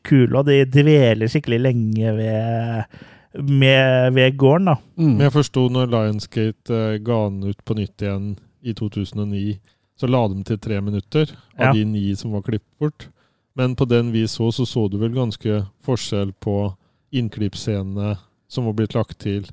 kule, 0.07 0.37
og 0.39 0.45
de 0.47 0.61
dveler 0.71 1.27
skikkelig 1.27 1.57
lenge 1.65 2.13
ved, 2.15 2.99
med, 3.37 4.13
ved 4.13 4.37
gården, 4.37 4.65
da. 4.71 4.75
Mm. 4.97 5.11
Men 5.15 5.25
jeg 5.27 5.33
forsto 5.37 5.67
når 5.71 5.91
Lionsgate 5.93 6.71
uh, 6.73 6.97
ga 7.03 7.19
den 7.29 7.43
ut 7.51 7.61
på 7.65 7.77
nytt 7.77 8.01
igjen 8.03 8.33
i 8.61 8.73
2009, 8.77 9.59
så 9.99 10.09
la 10.09 10.21
de 10.27 10.43
til 10.43 10.59
tre 10.59 10.81
minutter 10.81 11.31
av 11.57 11.67
Ja. 11.67 11.73
de 11.73 11.85
ni 11.85 12.15
som 12.15 12.31
var 12.35 12.41
klippet 12.41 12.77
bort. 12.79 13.07
Men 13.55 13.75
på 13.75 13.85
den 13.85 14.11
vi 14.11 14.25
så, 14.27 14.51
så 14.51 14.65
så 14.65 14.87
du 14.89 14.97
vel 14.97 15.13
ganske 15.13 15.65
forskjell 15.85 16.31
på 16.39 16.73
innklippscenene 17.11 18.17
som 18.51 18.65
var 18.65 18.73
blitt 18.73 18.95
lagt 18.95 19.19
til, 19.19 19.45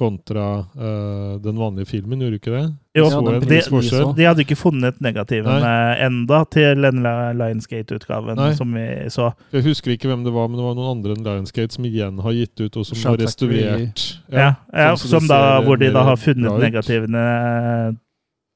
kontra 0.00 0.46
uh, 0.64 1.34
den 1.44 1.58
vanlige 1.60 1.90
filmen, 1.90 2.22
gjorde 2.22 2.36
du 2.36 2.40
ikke 2.40 2.54
det? 2.54 2.64
Jo, 2.98 3.06
Så 3.12 3.20
en 3.20 3.40
de, 3.44 3.60
de, 3.60 4.00
de 4.16 4.26
hadde 4.26 4.42
ikke 4.42 4.56
funnet 4.58 4.98
negativene 5.04 5.74
enda 6.02 6.40
til 6.50 6.82
den 6.82 7.04
Lionsgate-utgaven 7.38 8.40
som 8.58 8.72
vi 8.74 8.86
så. 9.14 9.30
Jeg 9.54 9.66
husker 9.68 9.94
ikke 9.94 10.10
hvem 10.10 10.24
det 10.26 10.32
var, 10.34 10.48
men 10.50 10.58
det 10.58 10.66
var 10.66 10.78
noen 10.78 10.96
andre 10.96 11.14
enn 11.14 11.26
Lionsgate 11.28 11.76
som 11.76 11.86
igjen 11.86 12.18
har 12.24 12.34
gitt 12.34 12.64
ut, 12.64 12.80
og 12.80 12.88
som 12.88 13.04
har 13.10 13.20
restaurert. 13.20 14.06
Ja, 14.32 14.40
ja, 14.40 14.50
ja 14.88 14.90
som 14.98 15.18
som 15.18 15.30
da, 15.30 15.60
hvor 15.66 15.78
de 15.80 15.92
da 15.94 16.06
har 16.10 16.18
funnet 16.20 16.48
bra 16.48 16.58
negativene 16.64 17.26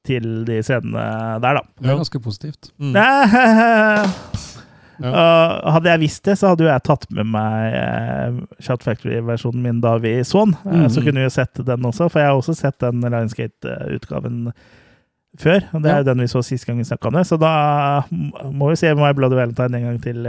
til 0.05 0.43
de 0.47 0.59
scenene 0.65 1.05
der, 1.41 1.61
da. 1.61 1.63
Det 1.79 1.89
er 1.93 2.03
ganske 2.03 2.21
positivt. 2.21 2.73
Mm. 2.77 2.93
Uh, 4.99 5.71
hadde 5.75 5.89
jeg 5.91 5.99
visst 6.05 6.23
det, 6.27 6.37
så 6.39 6.53
hadde 6.53 6.63
jo 6.63 6.69
jeg 6.71 6.83
tatt 6.87 7.05
med 7.11 7.25
meg 7.33 7.73
uh, 7.75 8.39
Shout 8.63 8.83
Factory-versjonen 8.85 9.61
min 9.65 9.81
da 9.83 9.97
vi 9.97 10.17
så 10.23 10.45
den. 10.45 10.55
Uh, 10.65 10.87
Så 10.87 11.01
Mhm. 11.01 11.05
kunne 11.09 11.19
vi 11.23 11.27
jo 11.27 11.35
sett 11.35 11.53
den 11.65 11.85
også, 11.91 12.09
for 12.09 12.19
jeg 12.19 12.27
har 12.31 12.37
også 12.39 12.55
sett 12.55 12.79
den 12.79 13.01
Lionsgate-utgaven 13.01 14.51
før. 15.37 15.59
Og 15.75 15.81
det 15.83 15.91
er 15.91 15.97
jo 15.99 16.03
den 16.07 16.21
vi 16.23 16.27
så 16.31 16.39
sist 16.47 16.63
gang 16.65 16.77
vi 16.79 16.85
snakka 16.87 17.09
om 17.09 17.13
det, 17.17 17.25
så 17.27 17.35
da 17.37 17.49
må 18.55 18.69
vi 18.69 18.75
se 18.79 18.93
My 18.95 19.09
Bloody 19.11 19.35
Valentine 19.35 19.75
en 19.75 19.83
gang 19.89 19.97
til. 20.01 20.23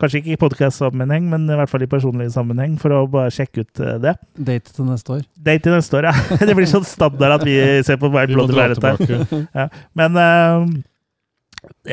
kanskje 0.00 0.18
ikke 0.18 0.32
i 0.34 0.36
podkast-sammenheng, 0.42 1.28
men 1.30 1.44
i 1.46 1.54
hvert 1.54 1.70
fall 1.70 1.82
i 1.84 1.86
personlig 1.86 2.32
sammenheng, 2.34 2.74
for 2.82 2.90
å 2.90 3.04
bare 3.08 3.30
sjekke 3.30 3.62
ut 3.62 3.82
det. 4.02 4.16
Date 4.36 4.72
til 4.74 4.84
neste 4.88 5.14
år. 5.14 5.22
Date 5.38 5.62
til 5.62 5.76
neste 5.76 5.94
år, 6.00 6.08
ja. 6.10 6.12
Det 6.48 6.56
blir 6.58 6.66
sånn 6.66 6.82
standard 6.88 7.36
at 7.38 7.44
vi 7.46 7.54
ser 7.86 8.00
på 8.02 8.10
My 8.10 8.26
Bloody 8.26 8.52
Valentine. 8.58 9.46
ja. 9.54 9.68
Men 9.94 10.16
eh, 10.18 10.66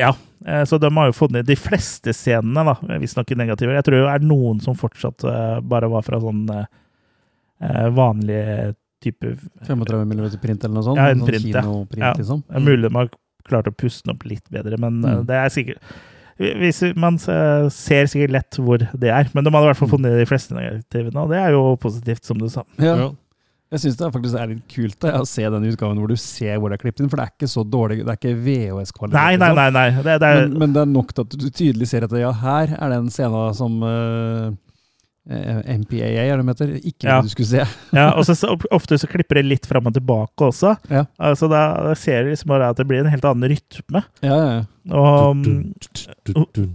ja. 0.02 0.10
Eh, 0.46 0.64
Så 0.64 0.78
de 0.80 0.90
har 0.96 1.06
jo 1.10 1.16
fått 1.16 1.32
ned 1.34 1.46
de 1.48 1.56
fleste 1.56 2.12
scenene, 2.16 2.64
da, 2.70 2.98
visstnok 3.02 3.30
i 3.30 3.38
negative. 3.38 3.74
Jeg 3.78 3.86
tror 3.88 3.96
det 4.00 4.12
er 4.14 4.26
noen 4.26 4.60
som 4.64 4.76
fortsatt 4.78 5.24
eh, 5.24 5.56
bare 5.60 5.88
var 5.92 6.02
fra 6.06 6.20
sånn 6.22 6.44
eh, 6.54 7.88
vanlig 7.96 8.74
type 9.00 9.34
35 9.66 10.04
mm 10.04 10.22
print 10.42 10.64
eller 10.64 10.74
noe 10.76 10.84
sånt? 10.84 11.00
Ja, 11.00 11.10
en 11.10 11.22
sånn 11.22 11.28
print, 11.30 11.50
ja. 11.54 11.62
kinoprint, 11.64 12.04
ja. 12.04 12.14
liksom? 12.18 12.42
Er 12.52 12.64
mulig 12.64 12.88
de 12.88 12.96
har 12.98 13.10
klart 13.48 13.68
å 13.70 13.72
puste 13.72 14.04
den 14.06 14.14
opp 14.14 14.26
litt 14.28 14.44
bedre, 14.52 14.76
men 14.80 15.02
eh, 15.04 15.18
Mm. 15.20 15.26
det 15.28 15.36
er 15.40 15.48
sikkert 15.52 15.92
hvis 16.40 16.78
Man 16.96 17.18
eh, 17.28 17.66
ser 17.68 18.06
sikkert 18.08 18.32
lett 18.32 18.56
hvor 18.56 18.78
det 18.80 19.10
er, 19.12 19.26
men 19.34 19.44
de 19.44 19.50
hadde 19.52 19.66
i 19.66 19.68
hvert 19.68 19.76
fall 19.76 19.90
funnet 19.92 20.14
de 20.16 20.24
fleste 20.24 20.54
negativene, 20.56 21.20
og 21.20 21.28
det 21.34 21.36
er 21.36 21.52
jo 21.52 21.76
positivt, 21.76 22.24
som 22.24 22.38
du 22.40 22.46
sa. 22.48 22.62
Ja. 22.80 23.10
Jeg 23.70 23.82
syns 23.84 23.98
det 24.00 24.06
er 24.06 24.14
faktisk 24.16 24.34
er 24.34 24.48
litt 24.50 24.62
kult 24.72 24.96
da, 25.04 25.10
å 25.20 25.26
se 25.30 25.44
den 25.46 25.66
utgaven 25.70 25.98
hvor 26.02 26.10
du 26.10 26.16
ser 26.18 26.56
hvor 26.58 26.72
det 26.72 26.80
er 26.80 26.82
klippet 26.82 27.04
inn, 27.04 27.10
for 27.12 27.20
det 27.20 27.26
er 27.28 27.34
ikke 27.36 27.50
så 27.52 27.62
dårlig. 27.62 28.00
Det 28.02 28.10
er 28.10 28.18
ikke 28.18 28.32
VHS-kvalitet. 28.42 29.14
Nei, 29.14 29.36
nei, 29.38 29.50
nei. 29.54 29.68
nei. 29.76 29.84
Det, 30.02 30.16
det 30.22 30.30
er, 30.30 30.40
Men, 30.48 30.56
men 30.64 30.72
det 30.74 30.80
er 30.82 30.90
nok 30.90 31.12
til 31.14 31.22
at 31.28 31.36
du 31.38 31.46
tydelig 31.54 31.86
ser 31.92 32.06
at 32.08 32.16
ja, 32.18 32.32
her 32.42 32.72
er 32.74 32.96
den 32.96 33.06
scenen 33.14 33.54
som 33.54 33.76
uh, 33.86 34.50
MPAA, 35.30 36.24
er 36.24 36.32
det 36.34 36.42
de 36.42 36.48
heter, 36.50 36.72
ikke 36.90 37.06
Ja. 37.06 37.20
det 37.20 37.30
du 37.30 37.34
skulle 37.36 37.50
se. 37.52 37.66
Ja, 38.00 38.08
og 38.18 38.26
så, 38.26 38.34
så 38.34 38.56
ofte 38.74 38.98
så 38.98 39.06
klipper 39.10 39.38
det 39.38 39.46
litt 39.46 39.70
fram 39.70 39.86
og 39.86 39.94
tilbake 39.94 40.48
også. 40.50 40.74
Ja. 40.90 41.04
Altså 41.22 41.46
da, 41.52 41.62
da 41.86 41.94
ser 41.94 42.24
du 42.26 42.32
liksom 42.32 42.50
bare 42.50 42.72
at 42.74 42.80
det 42.80 42.88
blir 42.90 43.04
en 43.04 43.12
helt 43.12 43.28
annen 43.30 43.54
rytme. 43.54 44.02
Ja, 44.26 44.34
ja, 44.34 44.50
ja. 44.58 44.64
Og 44.98 45.44
dun, 45.46 45.62
dun. 46.58 46.74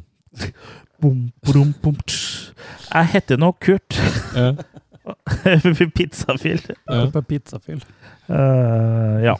bom, 1.03 1.19
bom, 1.43 1.75
bom. 1.83 1.99
Jeg 2.07 3.11
heter 3.17 3.41
nå 3.41 3.51
Kurt. 3.59 3.99
Pizzafyll. 5.97 6.61
Ja. 6.89 7.21
Pizzafyll. 7.21 7.83
Eh, 8.27 9.25
ja. 9.25 9.35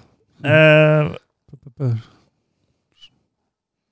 Uh, 0.46 1.16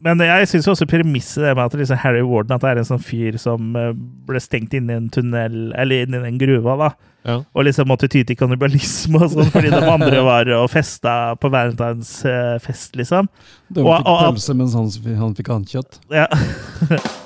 men 0.03 0.19
jeg 0.19 0.49
syns 0.51 0.67
også 0.67 0.85
premisset 0.89 1.45
det 1.45 1.53
med 1.55 1.63
at 1.63 1.75
liksom 1.79 1.99
Harry 2.01 2.23
Warden 2.27 2.57
at 2.57 2.63
det 2.65 2.71
er 2.73 2.81
en 2.81 2.87
sånn 2.89 3.03
fyr 3.03 3.37
som 3.39 3.71
eh, 3.79 3.93
ble 4.27 4.41
stengt 4.43 4.75
inne 4.75 4.91
i 4.91 4.99
en 4.99 5.07
tunnel, 5.13 5.57
eller 5.79 6.03
inne 6.03 6.19
i 6.19 6.25
den 6.25 6.39
gruva, 6.41 6.75
da. 6.81 6.89
Ja. 7.23 7.37
Og 7.55 7.63
liksom 7.69 7.87
måtte 7.87 8.09
ty 8.11 8.25
til 8.27 8.35
kannibalisme 8.35 9.21
og 9.23 9.31
sånn, 9.31 9.51
fordi 9.53 9.71
de 9.71 9.79
andre 9.95 10.23
var 10.27 10.51
og 10.57 10.67
festa 10.73 11.15
på 11.39 11.51
Valentines 11.53 12.17
eh, 12.27 12.57
fest, 12.63 12.97
liksom. 12.99 13.31
De 13.71 13.79
fikk 13.79 14.09
og- 14.11 14.25
pølse 14.33 14.57
mens 14.59 14.75
han, 14.75 14.91
han 15.21 15.37
fikk 15.39 15.53
annet 15.55 16.01
Ja. 16.11 16.27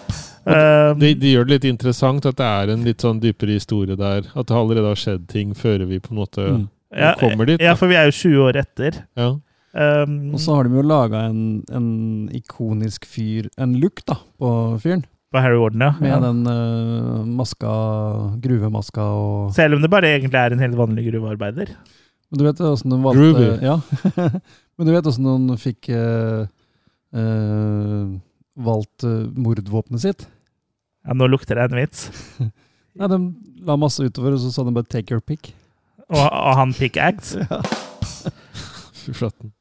Um, 0.48 1.00
De, 1.02 1.12
de 1.20 1.34
gjør 1.34 1.48
det 1.48 1.58
litt 1.58 1.66
interessant 1.68 2.26
at 2.30 2.38
det 2.40 2.46
er 2.48 2.70
en 2.72 2.86
litt 2.88 3.04
sånn 3.04 3.20
dypere 3.20 3.58
historie 3.58 3.98
der. 4.00 4.30
At 4.32 4.48
det 4.48 4.56
allerede 4.56 4.94
har 4.94 5.00
skjedd 5.00 5.26
ting 5.32 5.52
før 5.58 5.84
vi 5.90 6.00
på 6.00 6.14
en 6.14 6.22
måte 6.22 6.46
Mm. 6.48 6.64
ja, 6.96 7.10
kommer 7.20 7.50
dit. 7.50 7.60
ja, 7.62 7.74
for 7.76 7.92
vi 7.92 7.98
er 8.00 8.08
jo 8.08 8.16
20 8.16 8.46
år 8.48 8.60
etter. 8.62 9.02
Ja. 9.20 9.34
Um, 9.78 10.34
Og 10.34 10.40
så 10.40 10.56
har 10.56 10.64
de 10.64 10.78
jo 10.80 10.86
laga 10.88 11.26
en, 11.28 11.42
en 11.76 11.90
ikonisk 12.34 13.06
fyr, 13.06 13.50
en 13.60 13.76
look, 13.82 14.00
da, 14.08 14.16
på 14.40 14.50
fyren. 14.82 15.04
på 15.36 15.42
Harry 15.44 15.58
Warden, 15.60 15.84
ja. 15.84 15.92
Med 16.00 16.10
ja. 16.14 16.20
den 16.24 16.40
uh, 16.48 17.26
maska, 17.28 17.74
gruvemaska 18.42 19.04
og 19.04 19.52
Selv 19.54 19.76
om 19.76 19.84
det 19.84 19.92
bare 19.92 20.14
egentlig 20.16 20.40
er 20.40 20.56
en 20.56 20.64
helt 20.64 20.80
vanlig 20.80 21.10
gruvearbeider. 21.12 21.76
Men 22.32 22.40
du 22.40 22.46
vet 22.48 22.64
åssen 22.64 22.92
den 22.96 23.04
valgte 23.04 23.28
Groovy. 23.28 23.52
Ja. 23.64 23.76
Men 24.80 24.88
du 24.88 24.94
vet 24.96 25.12
åssen 25.12 25.28
de 25.28 25.60
fikk 25.60 25.92
uh, 25.92 26.48
uh, 27.16 28.16
valgt 28.58 29.04
eh, 29.06 29.28
mordvåpenet 29.38 30.02
sitt? 30.02 30.26
Ja, 31.08 31.16
nå 31.16 31.30
lukter 31.32 31.56
det 31.56 31.70
en 31.70 31.80
vits. 31.80 32.10
Nei, 32.98 33.08
De 33.08 33.20
la 33.68 33.78
masse 33.80 34.04
utover, 34.04 34.36
og 34.36 34.42
så 34.44 34.52
sa 34.52 34.66
de 34.68 34.74
bare 34.76 34.90
'take 34.90 35.14
your 35.14 35.24
pick'. 35.24 35.54
Og, 36.08 36.24
og 36.24 36.56
han 36.56 36.74
pickaxe. 36.74 37.44
Fy 39.04 39.14
flaten. 39.16 39.54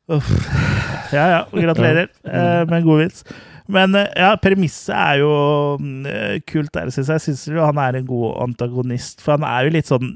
Ja 1.13 1.27
ja, 1.31 1.43
gratulerer 1.51 2.09
eh, 2.25 2.63
med 2.67 2.79
en 2.81 2.87
god 2.87 3.03
vits. 3.03 3.25
Men 3.71 3.95
eh, 3.99 4.11
ja, 4.19 4.33
premisset 4.43 4.95
er 4.95 5.21
jo 5.23 5.31
mm, 5.81 6.07
eh, 6.07 6.37
kult 6.47 6.73
der, 6.75 6.91
syns 6.95 7.11
jeg. 7.11 7.25
Synes 7.25 7.47
jo 7.51 7.67
han 7.67 7.79
er 7.83 7.99
en 7.99 8.07
god 8.07 8.43
antagonist, 8.47 9.23
for 9.23 9.37
han 9.37 9.47
er 9.47 9.67
jo 9.67 9.75
litt 9.75 9.91
sånn 9.91 10.13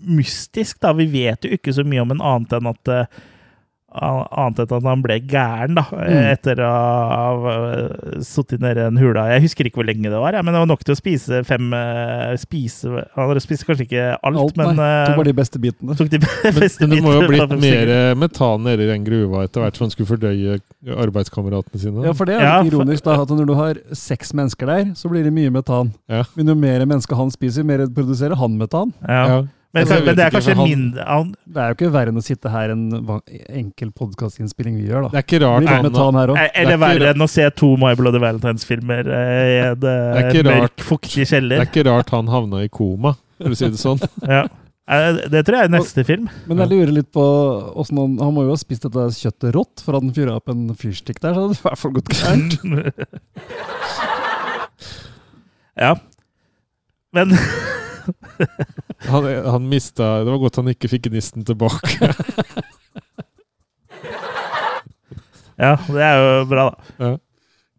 mystisk, 0.00 0.80
da. 0.84 0.92
Vi 0.96 1.08
vet 1.12 1.44
jo 1.44 1.52
ikke 1.56 1.76
så 1.76 1.84
mye 1.84 2.04
om 2.04 2.16
en 2.16 2.24
annet 2.24 2.56
enn 2.56 2.72
at 2.72 2.92
Annet 3.96 4.58
enn 4.60 4.76
at 4.76 4.84
han 4.84 5.02
ble 5.04 5.16
gæren, 5.24 5.74
da, 5.78 5.84
Mm. 5.96 6.26
etter 6.32 6.60
å 6.60 6.70
ha 6.70 7.26
uh, 7.46 8.20
sittet 8.24 8.60
nede 8.60 8.82
i 8.82 8.84
den 8.90 8.98
hula. 9.00 9.24
Jeg 9.32 9.42
husker 9.46 9.64
ikke 9.68 9.80
hvor 9.80 9.86
lenge 9.88 10.10
det 10.12 10.20
var, 10.20 10.36
ja, 10.36 10.42
men 10.44 10.52
det 10.54 10.60
var 10.60 10.68
nok 10.70 10.84
til 10.84 10.94
å 10.94 10.98
spise 10.98 11.40
fem 11.48 11.72
eh, 11.74 12.34
spise, 12.40 12.92
Han 13.16 13.40
spiste 13.40 13.64
kanskje 13.68 13.86
ikke 13.88 14.04
alt, 14.22 14.36
Alt, 14.42 14.56
men 14.60 14.76
nei. 14.76 14.86
eh, 14.86 15.06
Tok 15.08 15.16
bare 15.22 15.30
de 15.30 15.36
beste 15.40 15.58
bitene. 15.62 15.96
tok 15.96 16.10
de 16.12 16.20
Men, 16.44 16.54
beste 16.60 16.80
men 16.86 16.90
det 16.94 17.02
må 17.04 17.14
jo 17.16 17.20
ha 17.22 17.28
blitt 17.30 17.56
mer 17.62 18.14
metan 18.20 18.62
nede 18.66 18.84
i 18.86 18.90
den 18.92 19.04
gruva 19.06 19.44
etter 19.46 19.64
hvert 19.64 19.76
som 19.80 19.86
han 19.86 19.94
skulle 19.94 20.10
fordøye 20.12 20.58
arbeidskameratene 21.06 21.80
sine. 21.80 22.04
Ja, 22.06 22.12
for 22.16 22.28
det 22.28 22.36
er 22.38 22.44
Ja, 22.44 22.60
litt 22.62 22.72
for- 22.72 22.82
ironisk, 22.84 23.04
da, 23.06 23.16
at 23.22 23.28
når 23.32 23.46
du 23.50 23.54
har 23.58 23.74
seks 23.96 24.32
mennesker 24.36 24.66
der, 24.70 24.84
så 24.98 25.08
blir 25.10 25.24
det 25.26 25.32
mye 25.34 25.50
metan. 25.54 25.92
Ja. 26.08 26.22
Men 26.36 26.46
jo 26.52 26.54
mer 26.54 26.84
mennesker 26.86 27.16
han 27.16 27.30
spiser, 27.34 27.64
mer 27.66 27.86
produserer 27.88 28.36
han 28.36 28.58
metan. 28.60 28.92
Ja. 29.08 29.42
Men, 29.76 29.82
Altså, 29.84 29.96
men 30.06 30.14
det 30.16 30.24
er 30.24 30.30
kanskje 30.32 30.54
han- 30.56 30.68
mindre 30.70 31.04
han, 31.04 31.32
Det 31.44 31.60
er 31.62 31.66
jo 31.68 31.74
ikke 31.76 31.88
verre 31.92 32.08
enn 32.12 32.16
å 32.20 32.22
sitte 32.24 32.48
her 32.50 32.70
en 32.72 32.84
enkel 33.60 33.90
podkastinnspilling 33.92 34.74
vi 34.80 34.86
gjør, 34.88 35.02
da. 35.06 35.10
Det 35.12 35.18
er 35.20 35.24
ikke 35.26 35.40
rart 35.44 35.62
Vi 35.66 35.70
litt 35.84 35.96
han 36.00 36.14
her. 36.20 36.28
Eh, 36.36 36.48
Eller 36.62 36.72
er 36.72 36.78
verre 36.80 37.06
enn 37.12 37.22
å 37.26 37.28
se 37.28 37.44
to 37.60 37.68
My 37.76 37.92
Bloody 37.98 38.18
Valentines-filmer 38.22 39.04
eh, 39.06 39.52
i 39.52 39.54
en 39.68 39.76
Det 39.82 39.92
er 39.92 40.30
eh, 40.30 40.42
mørk, 40.48 40.62
rart. 40.62 40.78
fuktig 40.88 41.26
Det 41.28 41.58
er 41.60 41.66
ikke 41.68 41.84
rart 41.90 42.10
han 42.16 42.26
havna 42.32 42.56
i 42.64 42.68
koma, 42.72 43.12
for 43.42 43.50
å 43.52 43.56
si 43.58 43.68
det 43.68 43.78
sånn. 43.82 44.00
Ja. 44.36 44.42
Eh, 44.88 45.12
Det 45.28 45.42
tror 45.44 45.56
jeg 45.58 45.64
er 45.68 45.72
neste 45.76 46.04
film. 46.06 46.28
Men 46.46 46.58
jeg 46.62 46.68
lurer 46.70 46.92
litt 46.94 47.10
på 47.12 47.22
han 47.98 48.16
Han 48.22 48.32
må 48.36 48.44
jo 48.46 48.50
ha 48.54 48.56
spist 48.56 48.82
dette 48.86 49.02
kjøttet 49.18 49.52
rått, 49.52 49.80
for 49.84 49.92
hadde 49.98 50.06
han 50.08 50.14
fyra 50.14 50.36
opp 50.40 50.48
en 50.48 50.70
fyrstikk 50.78 51.18
der, 51.20 51.34
så 51.34 51.38
hadde 51.44 51.52
det 51.52 51.60
i 51.60 51.64
hvert 51.68 51.80
fall 51.82 51.92
gått 51.98 52.08
gærent. 52.16 52.52
ja. 55.76 55.92
Men 57.12 57.34
Han, 59.10 59.26
han 59.26 59.66
mista 59.68 60.06
Det 60.24 60.30
var 60.30 60.40
godt 60.40 60.56
han 60.60 60.70
ikke 60.72 60.88
fikk 60.90 61.10
gnisten 61.10 61.44
tilbake. 61.46 62.12
Ja, 65.56 65.76
det 65.88 66.02
er 66.04 66.18
jo 66.20 66.44
bra, 66.50 66.66
da. 67.00 67.14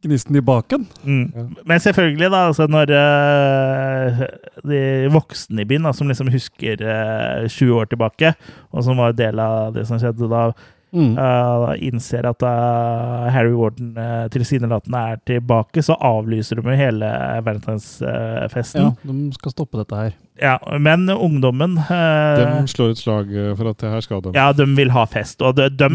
Gnisten 0.05 0.37
i 0.37 0.41
baken. 0.45 0.85
Mm. 1.05 1.57
Men 1.65 1.81
selvfølgelig, 1.81 2.29
da, 2.33 2.39
altså 2.49 2.67
når 2.69 2.93
uh, 2.93 4.23
de 4.65 4.79
voksne 5.13 5.61
i 5.61 5.67
byen, 5.69 5.85
da, 5.85 5.93
som 5.93 6.09
liksom 6.09 6.31
husker 6.33 6.81
uh, 6.81 7.45
20 7.49 7.77
år 7.77 7.89
tilbake, 7.91 8.33
og 8.71 8.85
som 8.85 8.97
var 9.01 9.17
del 9.17 9.41
av 9.41 9.75
det 9.77 9.85
som 9.89 10.01
skjedde 10.01 10.29
da, 10.31 10.49
Mm. 10.97 11.13
uh, 11.13 11.75
innser 11.83 12.25
at 12.25 12.41
uh, 12.41 13.27
Harry 13.29 13.53
Warden 13.53 13.91
uh, 13.99 14.25
tilsynelatende 14.33 15.01
er 15.11 15.19
tilbake, 15.29 15.83
så 15.85 15.93
avlyser 16.01 16.57
de 16.61 16.77
hele 16.79 17.11
valentinsfesten. 17.45 18.87
Ja, 18.89 19.11
de 19.11 19.37
skal 19.37 19.53
stoppe 19.53 19.77
dette 19.83 19.99
her. 19.99 20.17
Ja, 20.41 20.59
men 20.77 21.07
ungdommen 21.09 21.77
eh, 21.81 22.37
De 22.37 22.67
slår 22.69 22.91
et 22.93 22.99
slag 23.01 23.31
eh, 23.33 23.51
for 23.57 23.71
at 23.71 23.77
det 23.81 23.89
her 23.89 24.03
skal 24.05 24.21
de. 24.21 24.33
Ja, 24.37 24.51
de 24.53 24.65
vil 24.77 24.91
ha 24.93 25.05
fest. 25.09 25.41
Og 25.41 25.55
de, 25.57 25.65
de 25.73 25.87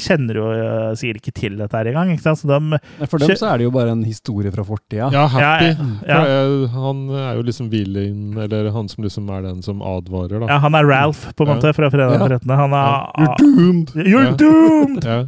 kjenner 0.00 0.38
jo 0.40 0.46
eh, 0.54 0.92
sikkert 0.96 1.20
ikke 1.20 1.34
til 1.40 1.58
dette 1.60 1.76
her 1.76 1.90
engang. 1.92 2.12
ikke 2.14 2.24
sant? 2.24 2.40
Så 2.40 2.48
de, 2.48 2.78
For 3.10 3.20
dem 3.20 3.34
så 3.36 3.50
er 3.52 3.60
det 3.60 3.66
jo 3.68 3.72
bare 3.74 3.92
en 3.92 4.04
historie 4.08 4.52
fra 4.54 4.64
fortida. 4.64 5.10
Ja, 5.12 5.26
happy. 5.34 5.70
Ja, 5.74 5.88
ja. 6.08 6.20
For, 6.20 6.30
eh, 6.36 6.78
Han 6.78 7.02
er 7.26 7.34
jo 7.40 7.44
liksom 7.50 7.68
villain, 7.72 8.22
eller 8.46 8.70
han 8.74 8.88
som 8.88 9.04
liksom 9.04 9.28
er 9.36 9.44
den 9.50 9.60
som 9.66 9.82
advarer, 9.84 10.38
da. 10.40 10.46
ja, 10.54 10.58
han 10.64 10.74
er 10.80 10.88
Ralph, 10.88 11.26
på 11.36 11.44
en 11.44 11.52
måte, 11.54 11.74
fra 11.76 11.90
Fredag 11.92 12.16
den 12.16 12.38
13. 12.40 12.56
Han 12.62 12.72
er 12.72 12.88
Ja. 13.20 13.34
You're 13.36 13.36
doomed! 13.44 13.92
You're 14.06 14.32
doomed! 14.40 15.04
Ja. 15.10 15.20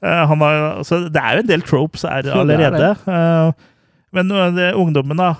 Eh, 0.00 0.22
han 0.30 0.40
har, 0.40 0.78
så 0.88 0.96
det 1.12 1.20
er 1.20 1.34
jo 1.36 1.42
en 1.42 1.48
del 1.50 1.60
tropes 1.68 2.06
her 2.08 2.24
allerede. 2.32 2.56
det 2.56 2.56
er 2.56 2.70
allerede. 2.70 3.54
Men 4.16 4.32
det, 4.56 4.72
ungdommen, 4.74 5.20
da, 5.20 5.34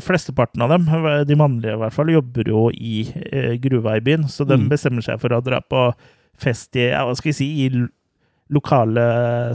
flesteparten 0.00 0.62
av 0.64 0.70
dem, 0.72 0.86
uh, 0.88 1.20
de 1.28 1.36
mannlige 1.36 1.74
i 1.76 1.80
hvert 1.82 1.92
fall, 1.96 2.12
jobber 2.14 2.48
jo 2.48 2.68
i 2.72 3.02
uh, 3.10 3.52
gruva 3.60 3.98
i 3.98 4.04
byen, 4.04 4.24
så 4.32 4.46
de 4.48 4.56
Mm. 4.56 4.70
bestemmer 4.70 5.04
seg 5.04 5.20
for 5.20 5.34
å 5.36 5.42
dra 5.44 5.60
på 5.60 5.90
fest 6.40 6.74
i, 6.80 6.88
ja, 6.88 7.04
hva 7.04 7.12
skal 7.18 7.30
vi 7.30 7.36
si, 7.36 7.50
i 7.66 7.84
lokale 8.54 9.04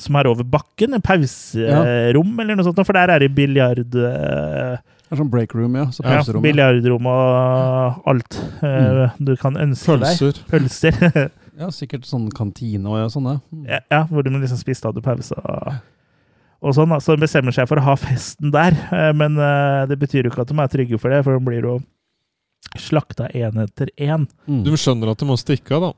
som 0.02 0.16
er 0.18 0.30
over 0.30 0.46
bakken, 0.46 0.94
en 0.94 1.02
pauserom 1.02 2.40
eller 2.42 2.56
noe 2.58 2.66
sånt, 2.66 2.80
for 2.86 2.98
der 2.98 3.10
er 3.16 3.20
det 3.26 3.34
biljard... 3.38 3.84
Det 3.90 5.16
er 5.16 5.18
sånn 5.18 5.30
break 5.34 5.54
room, 5.58 5.76
ja. 5.78 5.88
Så 5.90 6.04
ja, 6.04 6.20
pauserom. 6.20 6.44
ja. 6.44 6.52
biljardrom 6.52 7.08
og 7.10 8.10
alt 8.10 8.40
mm. 8.62 9.18
du 9.26 9.32
kan 9.42 9.58
ønske 9.58 9.96
Pølser. 9.98 10.34
deg. 10.38 10.50
Pølser. 10.52 11.30
ja, 11.62 11.70
sikkert 11.74 12.06
sånn 12.06 12.28
kantine 12.36 12.86
og 12.86 13.10
sånne. 13.14 13.40
ja. 13.40 13.46
Mm. 13.50 13.64
ja, 13.66 13.80
ja, 13.90 14.04
hvor 14.12 14.26
du 14.26 14.30
liksom 14.36 14.62
spiste 14.62 14.90
hadde 14.90 15.02
pause 15.06 15.38
og, 15.42 15.80
og 16.62 16.74
sånn. 16.76 16.92
Så 17.02 17.16
de 17.16 17.24
bestemmer 17.24 17.56
seg 17.56 17.68
for 17.70 17.80
å 17.80 17.86
ha 17.88 17.96
festen 18.00 18.52
der. 18.52 18.76
eh, 18.92 19.14
Men 19.14 19.38
eh, 19.38 19.86
det 19.92 20.00
betyr 20.02 20.24
jo 20.28 20.32
ikke 20.34 20.42
at 20.46 20.52
de 20.54 20.60
er 20.60 20.68
trygge 20.76 21.00
for 21.00 21.10
det, 21.14 21.24
for 21.24 21.38
de 21.38 21.46
blir 21.46 21.64
jo 21.68 21.80
slakta 22.78 23.30
én 23.34 23.58
etter 23.64 23.90
én. 23.98 24.28
Mm. 24.48 24.64
De 24.66 24.76
skjønner 24.78 25.12
at 25.14 25.20
de 25.22 25.28
må 25.30 25.38
stikke 25.40 25.76
av, 25.78 25.90
da. 25.90 25.92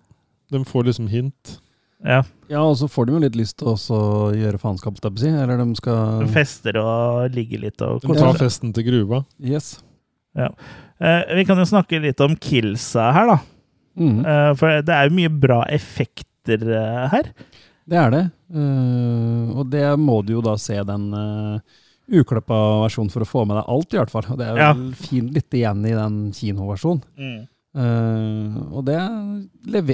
De 0.58 0.64
får 0.68 0.88
liksom 0.90 1.08
hint. 1.12 1.58
Ja, 2.04 2.24
Ja, 2.50 2.64
og 2.66 2.74
så 2.80 2.88
får 2.90 3.06
de 3.08 3.14
jo 3.14 3.20
litt 3.22 3.36
lyst 3.38 3.60
til 3.62 3.68
å 3.70 4.32
gjøre 4.34 4.58
faenskap, 4.60 4.98
skal 4.98 5.12
jeg 5.14 5.22
si. 5.22 5.30
Eller 5.44 5.58
de 5.62 5.76
skal 5.78 6.24
de 6.26 6.32
fester 6.34 6.78
og 6.82 7.30
ligger 7.36 7.62
litt 7.68 7.82
og 7.86 8.02
De 8.02 8.16
tar 8.18 8.34
festen 8.40 8.74
til 8.74 8.84
gruva. 8.90 9.22
Yes. 9.40 9.78
Eh, 10.36 11.36
Vi 11.36 11.46
kan 11.46 11.58
jo 11.62 11.66
snakke 11.70 12.02
litt 12.02 12.20
om 12.22 12.36
killsa 12.36 13.12
her, 13.16 13.28
da. 13.36 13.38
Mm. 14.02 14.20
Eh, 14.26 14.54
For 14.60 14.82
det 14.82 14.96
er 14.96 15.10
jo 15.10 15.16
mye 15.20 15.32
bra 15.44 15.62
effekter 15.70 16.66
eh, 16.74 17.08
her. 17.14 17.32
Det 17.92 18.00
er 18.00 18.12
det. 18.14 18.26
Uh, 18.56 19.52
og 19.60 19.66
det 19.72 19.86
må 20.00 20.22
du 20.24 20.38
jo 20.38 20.42
da 20.46 20.54
se 20.60 20.78
den 20.88 21.10
uh, 21.12 21.60
uklippa 22.12 22.58
versjonen 22.86 23.12
for 23.12 23.24
å 23.26 23.28
få 23.28 23.44
med 23.48 23.60
deg 23.60 23.72
alt, 23.72 23.94
i 23.96 24.00
hvert 24.00 24.12
fall. 24.14 24.28
Og 24.32 24.40
det 24.40 24.48
er 24.48 24.60
Ja. 24.60 24.70
vel 24.76 24.94
fint 25.00 25.34
litt 25.36 25.58
igjen 25.60 25.84
i 25.88 25.96
den 25.96 26.22
kinoversjonen. 26.36 27.48
Eh, 27.72 28.56
og 28.76 28.82
det 28.84 28.98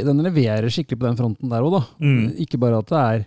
den 0.02 0.24
leverer 0.26 0.66
skikkelig 0.74 0.98
på 0.98 1.06
den 1.06 1.18
fronten 1.20 1.52
der 1.52 1.62
òg, 1.62 1.76
da. 1.76 1.82
Mm. 2.02 2.24
Ikke 2.42 2.58
bare 2.58 2.80
at 2.82 2.90
det 2.90 3.02
er 3.04 3.26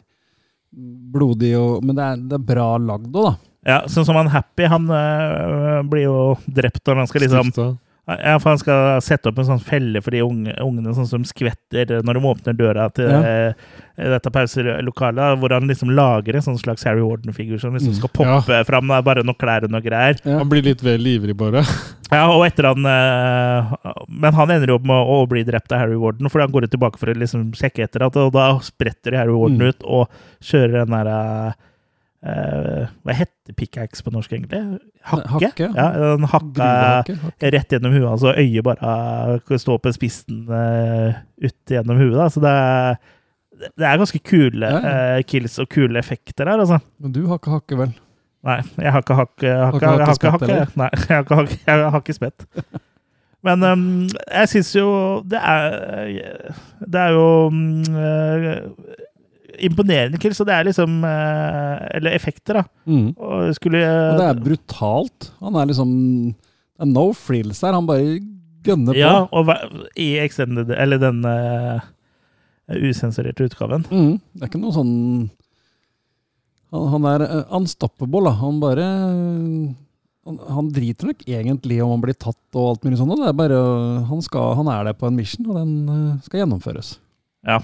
blodig, 1.14 1.52
og, 1.58 1.84
men 1.86 1.94
det 1.98 2.02
er, 2.08 2.16
det 2.32 2.38
er 2.40 2.48
bra 2.50 2.66
lagd 2.82 3.14
òg, 3.14 3.28
da. 3.28 3.34
Ja, 3.70 3.78
sånn 3.92 4.06
som 4.08 4.16
han 4.18 4.30
Happy, 4.32 4.64
han 4.72 4.88
øh, 4.90 5.82
blir 5.92 6.06
jo 6.08 6.16
drept 6.48 6.82
når 6.88 7.02
han 7.02 7.10
skal 7.10 7.22
liksom 7.26 7.50
Stifta. 7.52 7.66
Ja, 8.08 8.38
for 8.40 8.50
han 8.50 8.58
skal 8.58 9.00
sette 9.04 9.28
opp 9.30 9.38
en 9.38 9.44
sånn 9.46 9.60
felle 9.62 10.00
for 10.02 10.10
de 10.10 10.22
unge, 10.24 10.54
ungene 10.58 10.94
sånn 10.96 11.06
som 11.06 11.22
skvetter 11.28 12.00
når 12.02 12.14
de 12.18 12.22
åpner 12.26 12.56
døra 12.58 12.88
til 12.92 13.06
Ja. 13.10 13.20
eh, 13.20 13.52
dette 14.00 14.30
pauselokalet, 14.32 15.38
hvor 15.38 15.52
han 15.52 15.68
liksom 15.68 15.92
lager 15.94 16.34
en 16.34 16.42
sånn 16.42 16.58
slags 16.58 16.82
Harry 16.88 17.02
Warden-figur 17.04 17.60
som 17.60 17.74
liksom 17.74 17.92
Mm. 17.92 17.98
skal 18.00 18.08
poppe 18.08 18.64
fram. 18.66 18.88
Da, 18.88 19.00
bare 19.02 19.22
noen 19.22 19.36
klær 19.38 19.64
og 19.64 19.70
noe 19.70 19.80
greier. 19.84 20.18
Ja. 20.24 20.38
Han 20.38 20.48
blir 20.48 20.62
litt 20.64 20.80
vel 20.82 21.00
ivrig, 21.06 21.36
bare. 21.36 21.62
Ja, 22.10 22.26
og 22.34 22.42
etter 22.44 22.66
han 22.66 22.84
eh, 22.84 23.92
Men 24.08 24.34
han 24.34 24.50
ender 24.50 24.66
jo 24.72 24.74
opp 24.80 24.84
med 24.84 24.96
å, 24.96 25.22
å 25.22 25.28
bli 25.28 25.44
drept 25.46 25.70
av 25.70 25.78
Harry 25.78 25.94
Warden, 25.94 26.26
fordi 26.28 26.42
han 26.42 26.50
går 26.56 26.66
tilbake 26.68 26.98
for 26.98 27.06
å 27.06 27.14
liksom 27.14 27.52
sjekke 27.54 27.84
etter 27.86 28.02
at 28.04 28.16
Og 28.16 28.32
da 28.32 28.58
spretter 28.58 29.14
Harry 29.14 29.30
Warden 29.30 29.58
Mm. 29.60 29.68
ut 29.68 29.84
og 29.84 30.08
kjører 30.42 30.84
den 30.84 30.90
derre 30.96 31.46
eh, 31.50 31.52
Hva 32.20 33.14
heter 33.16 33.54
pickaxe 33.56 34.04
på 34.04 34.12
norsk, 34.12 34.34
egentlig? 34.36 34.80
Hakke? 35.08 35.28
Hakke, 35.32 35.68
ja. 35.72 35.86
ja. 35.96 36.10
Hakka 36.28 36.66
hakke. 36.82 37.14
rett 37.54 37.72
gjennom 37.72 37.94
huet 37.96 38.20
Så 38.20 38.34
øyet 38.34 38.66
bare 38.66 39.58
står 39.62 39.80
på 39.80 39.94
spissen 39.96 40.42
uh, 40.50 41.16
ut 41.40 41.72
gjennom 41.72 41.96
huet. 41.96 42.18
Da. 42.18 42.28
Så 42.28 42.42
det 42.44 42.52
er, 42.52 43.00
det 43.72 43.88
er 43.88 44.02
ganske 44.02 44.20
kule 44.24 44.68
Ja, 44.68 44.82
eh, 45.16 45.22
kills 45.28 45.58
og 45.60 45.68
kule 45.72 45.98
effekter 46.00 46.44
der, 46.44 46.60
altså. 46.60 46.80
Men 47.00 47.16
du 47.16 47.24
har 47.30 47.40
ikke 47.40 47.56
hakke, 47.56 47.80
vel? 47.80 47.96
Nei, 48.44 48.60
jeg 48.80 48.92
har 48.92 49.02
ikke 49.04 49.16
hakke, 49.18 49.56
hakke, 49.72 49.96
hakke 50.00 50.30
hakke. 50.36 50.60
Nei, 50.80 50.88
jeg 51.08 51.16
har 51.16 51.26
ikke 51.26 51.40
hakke, 51.42 51.58
jeg 51.66 51.90
har 51.96 52.00
ikke 52.00 52.16
spett. 52.16 52.46
Men 53.46 53.64
um, 53.64 53.84
jeg 54.28 54.48
syns 54.52 54.74
jo 54.76 54.88
det 55.24 55.40
er 55.40 56.10
Det 56.84 57.00
er 57.00 57.14
jo 57.16 57.28
um, 57.48 57.80
eh, 57.96 58.58
imponerende 59.66 60.18
kills, 60.20 60.40
og 60.42 60.48
det 60.48 60.56
er 60.56 60.66
liksom 60.68 61.00
eh, 61.06 61.86
Eller 61.98 62.16
effekter, 62.16 62.60
da. 62.60 62.64
Mm. 62.88 63.08
Og 63.16 63.54
skulle 63.56 63.80
Og 63.84 64.20
det 64.20 64.28
er 64.28 64.44
brutalt. 64.44 65.30
Han 65.40 65.58
er 65.58 65.70
liksom 65.70 65.90
Det 66.32 66.86
er 66.86 66.92
no 66.92 67.10
frills 67.16 67.62
her. 67.64 67.76
Han 67.76 67.88
bare 67.88 68.18
gønner 68.66 68.94
på. 68.94 69.00
Ja, 69.00 69.26
og 69.32 69.52
i 69.96 70.12
extended 70.22 70.72
Eller 70.76 71.00
den 71.00 71.22
uh, 71.24 71.80
usensurerte 72.70 73.48
utgaven. 73.48 73.86
Mm. 73.90 74.18
Det 74.34 74.44
er 74.44 74.50
ikke 74.52 74.62
noe 74.62 74.76
sånn 74.76 74.96
Han, 76.70 76.90
han 76.94 77.06
er 77.14 77.26
eh, 77.26 77.54
unstoppable, 77.56 78.26
da. 78.28 78.36
Han 78.42 78.60
bare 78.62 78.90
han, 80.28 80.36
han 80.52 80.68
driter 80.70 81.08
nok 81.08 81.24
egentlig 81.24 81.80
om 81.82 81.94
han 81.94 82.02
blir 82.04 82.14
tatt 82.14 82.58
og 82.60 82.74
alt 82.74 82.84
mulig 82.86 83.00
sånt. 83.00 83.16
Det 83.18 83.30
er 83.30 83.38
bare 83.38 83.58
Han, 84.06 84.20
skal, 84.22 84.52
han 84.60 84.68
er 84.70 84.84
der 84.86 84.98
på 85.00 85.08
en 85.08 85.16
mission, 85.16 85.48
og 85.48 85.56
den 85.56 86.20
skal 86.22 86.44
gjennomføres. 86.44 86.92
Ja. 87.48 87.58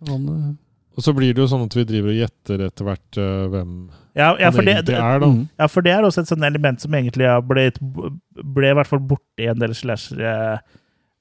Så 0.00 0.08
han, 0.08 0.56
Og 0.98 1.04
så 1.06 1.14
blir 1.16 1.32
det 1.32 1.40
jo 1.42 1.48
sånn 1.48 1.64
at 1.68 1.76
vi 1.78 1.86
driver 1.86 2.12
og 2.12 2.18
gjetter 2.18 2.64
etter 2.66 2.88
hvert 2.88 3.18
uh, 3.20 3.46
hvem 3.52 3.72
Ja, 4.18 4.34
ja, 4.34 4.48
han 4.48 4.56
for 4.56 4.66
det, 4.66 4.74
egentlig 4.80 4.98
er, 4.98 5.22
da. 5.22 5.30
mm. 5.30 5.42
ja, 5.62 5.68
for 5.70 5.86
det 5.86 5.94
er 5.94 6.06
også 6.08 6.24
et 6.24 6.32
sånt 6.32 6.46
element 6.48 6.82
som 6.82 6.96
egentlig 6.98 7.28
har 7.30 7.44
blitt 7.46 7.78
ble 7.80 8.72
i 8.72 8.76
hvert 8.76 8.90
fall 8.90 9.02
borte 9.12 9.44
i 9.44 9.48
en 9.52 9.62
del 9.62 9.76
slashere 9.76 10.34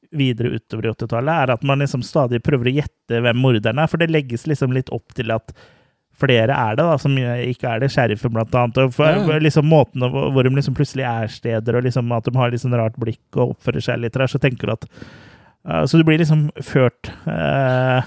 videre 0.09 0.55
utover 0.57 0.87
i 0.87 0.89
80-tallet, 0.89 1.33
er 1.43 1.51
at 1.53 1.65
man 1.69 1.83
liksom 1.83 2.01
stadig 2.05 2.41
prøver 2.41 2.71
å 2.71 2.77
gjette 2.79 3.19
hvem 3.21 3.37
morderen 3.37 3.81
er. 3.81 3.89
For 3.91 4.01
det 4.01 4.09
legges 4.09 4.47
liksom 4.49 4.73
litt 4.73 4.89
opp 4.95 5.13
til 5.17 5.29
at 5.35 5.53
flere 6.19 6.55
er 6.55 6.75
det, 6.75 6.83
da, 6.83 6.97
som 6.99 7.15
ikke 7.15 7.69
er 7.69 7.83
det. 7.83 7.91
Sheriffen, 7.93 8.33
blant 8.35 8.55
annet. 8.57 8.81
Og 8.83 8.95
for, 8.95 9.07
Ja, 9.07 9.39
liksom 9.39 9.69
måten 9.69 10.03
hvor 10.03 10.31
hvor 10.33 10.43
de 10.43 10.51
liksom 10.55 10.75
plutselig 10.77 11.05
er 11.07 11.31
steder, 11.31 11.77
og 11.77 11.85
liksom 11.85 12.11
at 12.15 12.27
de 12.27 12.35
har 12.35 12.51
litt 12.51 12.63
sånn 12.65 12.77
rart 12.77 12.97
blikk 12.99 13.37
og 13.37 13.55
oppfører 13.55 13.85
seg 13.85 14.01
litt 14.03 14.17
der, 14.17 14.27
så 14.27 14.41
tenker 14.41 14.67
du 14.67 14.75
at 14.75 14.89
uh, 14.89 15.85
Så 15.85 15.97
du 15.97 16.03
blir 16.03 16.19
liksom 16.19 16.49
ført 16.63 17.11
uh, 17.27 18.01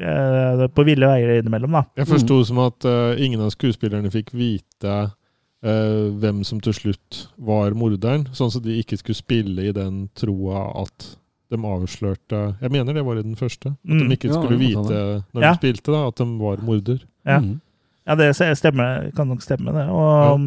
uh, 0.00 0.66
på 0.72 0.84
ville 0.88 1.06
veier 1.10 1.40
innimellom, 1.40 1.72
da. 1.76 1.82
Jeg 2.00 2.08
forsto 2.08 2.38
som 2.48 2.58
at 2.64 2.84
uh, 2.88 3.12
ingen 3.20 3.40
av 3.44 3.50
skuespillerne 3.54 4.10
fikk 4.12 4.32
vite 4.36 4.94
uh, 5.10 6.06
hvem 6.22 6.44
som 6.44 6.60
til 6.64 6.72
slutt 6.76 7.26
var 7.38 7.74
morderen, 7.78 8.28
sånn 8.32 8.52
at 8.54 8.62
de 8.64 8.78
ikke 8.80 8.96
skulle 9.00 9.18
spille 9.20 9.68
i 9.68 9.74
den 9.76 10.06
troa 10.18 10.68
at 10.84 11.10
de 11.52 11.58
avslørte 11.60 12.38
Jeg 12.62 12.72
mener 12.72 12.94
det 12.96 13.02
var 13.04 13.18
i 13.20 13.22
den 13.26 13.36
første. 13.36 13.74
At 13.76 13.84
Mm. 13.84 14.08
de 14.08 14.16
ikke 14.16 14.28
Ja, 14.30 14.38
skulle 14.40 14.58
vite 14.58 15.24
når 15.34 15.42
Ja. 15.42 15.50
de 15.52 15.58
spilte, 15.60 15.92
da, 15.92 16.06
at 16.08 16.16
de 16.16 16.24
var 16.40 16.56
morder. 16.64 17.02
Ja. 17.26 17.38
mm. 17.40 17.60
Ja, 18.06 18.14
det 18.16 18.34
stemmer, 18.58 19.10
kan 19.14 19.28
nok 19.28 19.42
stemme, 19.42 19.70
det. 19.70 19.84
Og 19.92 20.40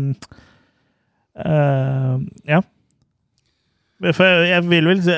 eh, 1.45 2.19
ja. 2.47 2.61
For 4.11 4.23
jeg, 4.25 4.63
vil 4.69 4.85
vel 4.89 4.99
si 5.05 5.13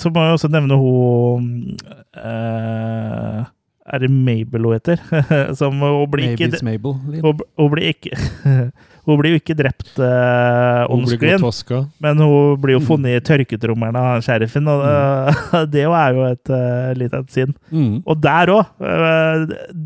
Så 0.00 0.10
må 0.10 0.22
jeg 0.24 0.32
også 0.38 0.48
nevne 0.48 0.78
hun 0.80 1.76
eh, 2.16 3.44
Er 3.86 4.02
det 4.02 4.10
Mabel 4.10 4.66
hun 4.66 4.74
heter? 4.74 5.00
Som 5.60 5.80
hun 5.82 6.10
blir 6.10 6.34
ikke 6.34 6.62
Mabel. 6.66 6.98
Hun, 7.22 7.42
hun 7.58 7.72
blir 7.74 7.92
ikke 7.94 8.16
Hun 9.06 9.20
blir 9.20 9.36
jo 9.36 9.38
ikke 9.38 9.54
drept 9.54 10.00
uh, 10.02 10.82
on 10.90 11.04
screen, 11.06 11.38
men 12.02 12.18
hun 12.18 12.56
blir 12.58 12.74
jo 12.74 12.80
funnet 12.82 13.14
i 13.14 13.22
tørketrommelen 13.22 13.94
av 14.00 14.24
sheriffen, 14.26 14.66
og 14.66 14.82
eh, 14.82 15.52
det 15.74 15.84
er 15.86 16.16
jo 16.16 16.24
et 16.26 16.50
uh, 16.50 16.90
lite 16.98 17.20
et 17.22 17.36
sinn. 17.36 17.52
Mm. 17.70 18.00
Og 18.02 18.18
der 18.18 18.50
òg 18.50 18.82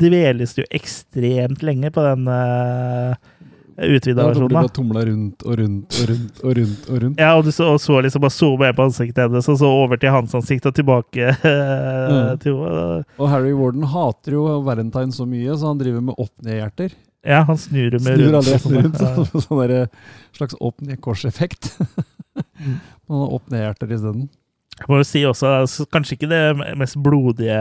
dveles 0.01 0.57
det 0.57 0.63
jo 0.63 0.71
ekstremt 0.73 1.61
lenge 1.61 1.93
på 1.93 2.07
den 2.07 2.25
uh, 2.33 3.13
utvida 3.81 4.21
Ja, 4.21 4.27
versjonen. 4.31 4.53
da. 4.55 4.67
tumla 4.75 5.03
rundt 5.07 5.43
og 5.45 5.57
rundt 5.59 5.95
og 6.01 6.09
rundt 6.09 6.41
og 6.43 6.57
rundt. 6.57 6.89
og 6.89 7.01
rundt. 7.03 7.19
Ja, 7.19 7.29
og 7.37 7.43
du 7.45 7.51
så, 7.51 7.67
og 7.73 7.79
så 7.81 7.99
liksom 8.05 8.21
bare 8.21 8.35
zoome 8.35 8.71
på 8.77 8.83
ansiktet 8.85 9.23
hennes, 9.25 9.49
og 9.49 9.57
så 9.61 9.65
over 9.69 9.97
til 10.01 10.09
hans 10.13 10.33
ansikt 10.37 10.65
og 10.69 10.75
tilbake 10.77 11.31
Mm. 11.43 12.37
til 12.39 12.55
henne. 12.57 13.05
Og 13.19 13.29
Harry 13.29 13.53
Warden 13.53 13.83
hater 13.83 14.31
jo 14.37 14.45
Valentine 14.65 15.11
så 15.15 15.25
mye, 15.25 15.55
så 15.57 15.67
han 15.71 15.77
driver 15.81 16.01
med 16.01 16.15
opp-ned-hjerter. 16.17 16.91
Ja, 17.25 17.43
han 17.45 17.57
snur 17.57 17.91
med 18.01 18.01
Snur 18.17 18.35
og 18.39 18.43
sånn, 18.45 18.77
rundt. 18.81 18.99
ja. 19.01 19.15
Sånn, 19.25 19.41
sånn 19.45 19.59
der, 19.67 19.89
slags 20.37 20.55
opp-ned-kors-effekt. 20.59 21.73
Mm. 22.61 22.77
Har 23.11 23.31
opp-ned-hjerter 23.35 23.89
isteden. 23.91 24.29
Jeg 24.79 24.87
må 24.87 24.97
jo 25.01 25.03
si 25.05 25.21
også, 25.27 25.49
altså, 25.61 25.83
kanskje 25.91 26.15
ikke 26.15 26.29
det 26.31 26.77
mest 26.79 26.95
blodige 27.03 27.57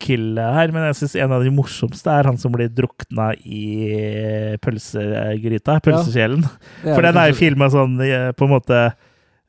killet 0.00 0.54
her, 0.56 0.72
men 0.72 0.86
jeg 0.88 0.96
syns 1.02 1.14
en 1.20 1.32
av 1.36 1.42
de 1.44 1.50
morsomste 1.52 2.08
er 2.10 2.24
han 2.30 2.38
som 2.40 2.52
blir 2.54 2.70
drukna 2.72 3.30
i 3.44 4.56
pølsegryta, 4.64 5.78
pølsekjelen. 5.84 6.42
Ja. 6.84 6.94
For 6.94 7.04
den 7.04 7.18
er 7.20 7.30
jo 7.30 7.36
filma 7.38 7.68
sånn 7.72 7.98
eh, 8.04 8.30
på 8.36 8.48
en 8.48 8.54
måte 8.56 8.80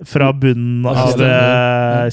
fra 0.07 0.29
bunnen 0.31 0.85
Av 0.87 1.15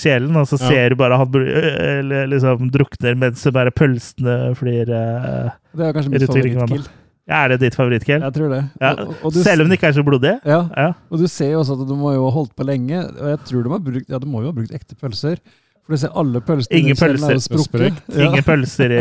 kjelen, 0.01 0.33
eh, 0.35 0.41
og 0.41 0.49
så 0.51 0.59
Ja. 0.59 0.69
ser 0.69 0.91
du 0.91 0.97
bare 0.99 1.19
han 1.21 1.35
eh, 1.39 1.99
eller 2.01 2.27
liksom 2.33 2.71
drukner 2.75 3.15
mens 3.19 3.43
det 3.47 3.53
bare 3.55 3.71
pølsene 3.71 4.55
flyr 4.59 4.91
uh, 4.91 5.51
Det 5.77 5.87
er 5.87 5.93
kanskje 5.95 6.11
mitt 6.15 6.27
favorittkill. 6.27 6.89
Ja, 7.27 7.45
Er 7.45 7.49
det 7.55 7.61
ditt 7.61 7.75
favorittkill? 7.75 8.23
Jeg 8.23 8.35
tror 8.35 8.51
det. 8.55 8.63
Ja. 8.81 8.93
Og, 9.03 9.15
og 9.23 9.33
du, 9.35 9.43
Selv 9.43 9.63
om 9.63 9.69
det 9.71 9.79
ikke 9.79 9.91
er 9.91 9.99
så 9.99 10.07
blodig? 10.07 10.35
ja, 10.47 10.61
Ja. 10.77 10.89
og 11.11 11.19
du 11.19 11.27
ser 11.31 11.53
jo 11.53 11.61
også 11.63 11.79
at 11.81 11.89
du 11.89 11.95
må 11.99 12.15
jo 12.15 12.27
ha 12.27 12.35
holdt 12.35 12.55
på 12.55 12.67
lenge, 12.67 13.03
og 13.03 13.31
jeg 13.35 13.39
tror 13.51 13.63
de 13.63 13.71
har 13.71 13.83
brukt, 13.83 14.09
ja, 14.11 14.19
de 14.19 14.27
må 14.31 14.43
jo 14.43 14.51
ha 14.53 14.57
brukt 14.59 14.75
ekte 14.75 14.95
pølser. 14.99 15.39
For 15.87 15.95
du 15.95 16.01
ser 16.03 16.11
alle 16.19 16.41
pølsene 16.43 16.81
Ingen 16.81 16.97
er 16.97 17.01
pølser. 17.01 17.39
sprukket. 17.47 18.01
Ingen 18.19 18.43
pølser 18.43 18.95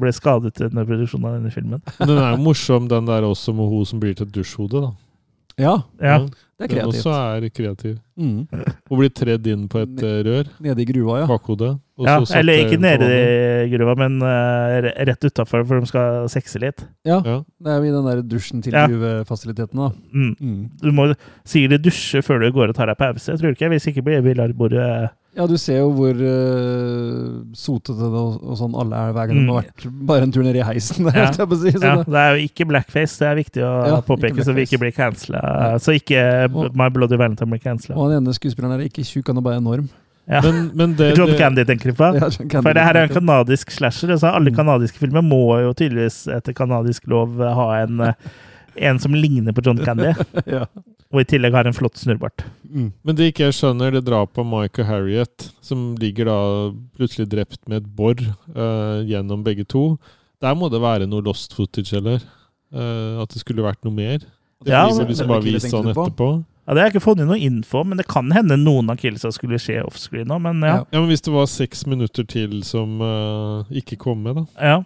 ble 0.00 0.10
skadet 0.16 0.60
under 0.66 0.84
produksjonen 0.88 1.28
av 1.30 1.36
denne 1.38 1.52
filmen. 1.54 1.82
Men 2.00 2.08
den 2.10 2.18
er 2.18 2.32
jo 2.36 2.42
morsom, 2.42 2.88
den 2.90 3.06
der 3.06 3.22
også 3.28 3.54
med 3.54 3.70
hun 3.70 3.86
som 3.86 4.00
blir 4.02 4.14
til 4.18 4.26
et 4.26 4.34
dusjhode, 4.34 4.82
da. 4.88 4.92
Ja, 5.60 5.76
Ja. 6.00 6.18
det 6.58 6.64
er 6.64 6.68
kreativt. 6.72 6.80
Den 6.80 6.88
også 6.88 7.12
er 7.12 7.48
kreativ. 7.52 7.98
Mm. 8.18 8.48
Hun 8.88 8.98
blir 8.98 9.10
tredd 9.14 9.46
inn 9.46 9.68
på 9.68 9.82
et 9.82 10.02
eh, 10.02 10.22
rør, 10.26 10.48
Nede 10.64 10.80
i 10.82 10.86
gruva, 10.88 11.18
ja. 11.20 11.26
bakhodet. 11.28 11.78
og 11.98 12.06
Ja, 12.08 12.16
så 12.24 12.38
eller 12.40 12.52
ikke 12.64 12.80
nede 12.80 13.08
i 13.66 13.70
gruva, 13.76 13.94
men 13.94 14.16
uh, 14.22 14.90
rett 15.06 15.22
utafor, 15.28 15.62
for 15.68 15.78
de 15.80 15.86
skal 15.86 16.26
sexe 16.32 16.58
litt. 16.58 16.82
Ja, 17.04 17.20
Ja. 17.22 17.42
det 17.62 17.68
er 17.70 17.78
jo 17.78 17.84
i 17.84 17.94
den 17.94 18.04
der 18.10 18.22
dusjen 18.22 18.62
til 18.64 18.72
Ja. 18.72 18.86
gruvefasiliteten, 18.88 19.76
da. 19.76 19.90
Mm. 20.12 20.34
Mm. 20.40 20.70
Du 20.82 20.90
må 20.90 21.14
sikkert 21.44 21.82
dusje 21.84 22.22
før 22.24 22.40
du 22.40 22.50
går 22.50 22.70
og 22.70 22.74
tar 22.74 22.86
deg 22.86 22.96
pause, 22.98 23.36
tror 23.36 23.52
du 23.52 23.54
ikke? 23.54 23.68
Hvis 23.70 23.86
ikke 23.92 24.02
blir 24.02 24.22
Villarbordet 24.24 25.10
Ja, 25.34 25.46
du 25.48 25.54
ser 25.56 25.78
jo 25.80 25.86
hvor 25.96 26.12
uh, 26.12 27.40
sotete 27.56 27.96
det 27.96 28.20
og, 28.20 28.34
og 28.44 28.56
sånn 28.60 28.74
alle 28.76 28.98
er 29.08 29.14
hver 29.16 29.30
gang 29.30 29.38
de 29.38 29.46
har 29.48 29.62
Mm. 29.62 29.70
vært 29.72 30.06
bare 30.10 30.26
en 30.26 30.32
tur 30.34 30.42
ned 30.44 30.58
i 30.60 30.64
heisen. 30.66 31.08
Ja. 31.16 31.30
på 31.32 31.56
å 31.56 31.60
si, 31.62 31.72
ja, 31.72 31.94
det- 32.02 32.04
Det 32.12 32.20
er 32.20 32.36
jo 32.36 32.42
ikke 32.48 32.66
blackface, 32.68 33.16
det 33.22 33.28
er 33.30 33.38
viktig 33.40 33.62
å 33.64 33.72
Ja, 33.88 34.00
påpeke, 34.04 34.44
så 34.44 34.52
vi 34.54 34.66
ikke 34.66 34.78
blir 34.82 34.92
cancela. 34.92 35.78
Så 35.80 35.94
ikke 35.96 36.20
Og- 36.52 36.76
My 36.76 36.90
Bloody 36.92 37.16
Valentine 37.16 37.48
blir 37.50 37.62
cancela. 37.64 37.96
Og 37.96 38.10
den 38.12 38.20
ene 38.22 38.34
skuespilleren 38.36 38.76
er 38.78 38.84
ikke 38.88 39.04
tjukk, 39.08 39.26
han 39.32 39.38
er 39.38 39.46
bare 39.48 39.60
enorm. 39.62 39.88
Ja. 40.28 40.40
Men, 40.44 40.70
men 40.76 40.94
det, 40.94 41.14
John 41.18 41.32
Candy 41.36 41.64
tenker 41.64 41.90
du 41.90 41.94
på? 41.98 42.12
Ja, 42.14 42.28
Candy 42.30 42.62
For 42.62 42.72
det 42.76 42.82
her 42.84 42.94
er 43.00 43.08
en 43.08 43.16
kanadisk 43.16 43.70
slasher. 43.74 44.12
Altså 44.14 44.28
alle 44.36 44.50
Mm. 44.52 44.56
kanadiske 44.60 44.98
filmer 45.00 45.22
må 45.24 45.40
jo 45.64 45.72
tydeligvis 45.72 46.26
etter 46.30 46.52
kanadisk 46.54 47.08
lov 47.08 47.40
ha 47.40 47.70
en, 47.82 48.00
eh, 48.00 48.12
en 48.74 48.98
som 49.02 49.14
ligner 49.14 49.52
på 49.52 49.64
John 49.64 49.80
Candy, 49.84 50.12
ja. 50.46 50.66
og 51.12 51.20
i 51.22 51.26
tillegg 51.28 51.54
har 51.56 51.68
en 51.68 51.76
flott 51.76 52.00
snurrbart. 52.00 52.44
Mm. 52.68 52.90
Men 53.04 53.18
det 53.18 53.32
ikke 53.32 53.48
jeg 53.48 53.58
skjønner, 53.58 53.94
det 53.94 54.04
drapet 54.08 54.42
av 54.42 54.48
Mike 54.48 54.84
og 54.84 54.88
Harriet, 54.88 55.48
som 55.64 55.92
ligger 56.00 56.30
da 56.30 56.38
plutselig 56.98 57.28
drept 57.32 57.60
med 57.66 57.82
et 57.82 57.90
bor 57.96 58.18
uh, 58.22 59.02
gjennom 59.08 59.44
begge 59.46 59.66
to, 59.68 59.96
der 60.42 60.56
må 60.58 60.70
det 60.72 60.82
være 60.82 61.08
noe 61.10 61.24
lost 61.24 61.54
footage, 61.56 61.92
eller? 61.98 62.22
Uh, 62.72 63.20
at 63.22 63.34
det 63.34 63.42
skulle 63.42 63.64
vært 63.64 63.82
noe 63.84 63.94
mer? 63.94 64.24
Det 64.62 64.72
Ja, 64.72 64.86
blir 64.88 65.10
liksom 65.10 65.30
bare 65.30 65.44
vist 65.44 65.70
sånn 65.70 65.90
etterpå. 65.92 66.30
Ja, 66.62 66.74
Det 66.74 66.78
har 66.78 66.86
jeg 66.86 66.94
ikke 66.94 67.08
funnet 67.08 67.26
noe 67.26 67.42
info, 67.42 67.82
men 67.82 67.98
det 67.98 68.06
kan 68.06 68.30
hende 68.30 68.54
noen 68.60 68.90
av 68.92 69.00
killsa 69.02 69.32
skulle 69.34 69.58
skje 69.58 69.80
offscreen 69.82 70.28
nå, 70.30 70.38
men 70.44 70.62
ja. 70.62 70.76
Ja. 70.76 70.84
Ja, 70.94 71.00
men 71.00 71.10
hvis 71.10 71.24
det 71.26 71.34
var 71.34 71.48
seks 71.50 71.82
minutter 71.90 72.26
til 72.28 72.60
som 72.66 73.02
uh, 73.02 73.66
ikke 73.74 73.98
kom 73.98 74.22
med, 74.22 74.38
da. 74.38 74.44
Ja, 74.62 74.76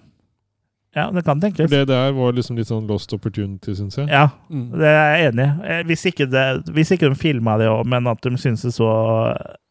ja 0.97 1.11
det 1.13 1.23
kan 1.25 1.41
For 1.41 1.47
tenkes. 1.51 1.71
det 1.71 1.85
der 1.89 2.13
var 2.17 2.33
liksom 2.33 2.57
litt 2.57 2.67
sånn 2.71 2.87
lost 2.89 3.13
opportunity, 3.13 3.75
syns 3.77 3.97
jeg. 4.01 4.09
Ja, 4.09 4.29
Mm. 4.51 4.71
det 4.73 4.87
er 4.89 5.17
jeg 5.17 5.33
enig 5.33 5.47
i. 5.47 5.67
Eh, 5.75 5.83
Hvis 5.85 6.07
ikke, 6.07 6.27
det, 6.31 6.47
hvis 6.75 6.91
ikke 6.97 7.09
de 7.13 7.15
filma 7.15 7.59
det 7.59 7.69
òg, 7.69 7.85
men 7.87 8.07
at 8.09 8.21
de 8.23 8.31
syntes 8.37 8.63
det 8.63 8.73
så 8.75 8.89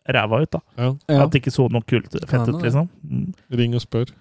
ræva 0.07 0.41
ut, 0.43 0.51
da. 0.51 0.59
Ja. 0.77 0.91
Ja. 1.09 1.23
At 1.23 1.31
det 1.31 1.41
ikke 1.41 1.51
så 1.55 1.67
noe 1.71 1.81
kult 1.81 2.11
fett 2.29 2.47
ut, 2.47 2.61
liksom. 2.61 2.89
Mm. 3.09 3.33
Ring 3.51 3.73
og 3.75 3.81
spør. 3.81 4.11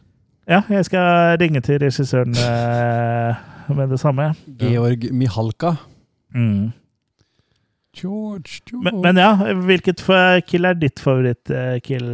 Ja, 0.48 0.62
jeg 0.68 0.84
skal 0.84 1.38
ringe 1.40 1.61
til 1.64 1.78
regissøren 1.80 2.34
eh, 2.36 3.34
med 3.74 3.88
det 3.90 4.00
samme. 4.00 4.34
Georg 4.61 5.07
Mihalka. 5.12 5.74
Mm. 6.34 6.72
George, 7.95 8.61
George. 8.68 8.84
Men, 8.84 9.01
men 9.05 9.20
ja, 9.22 9.30
hvilket 9.64 10.03
kill 10.49 10.68
er 10.68 10.78
ditt 10.78 11.01
favoritt-kill, 11.03 12.09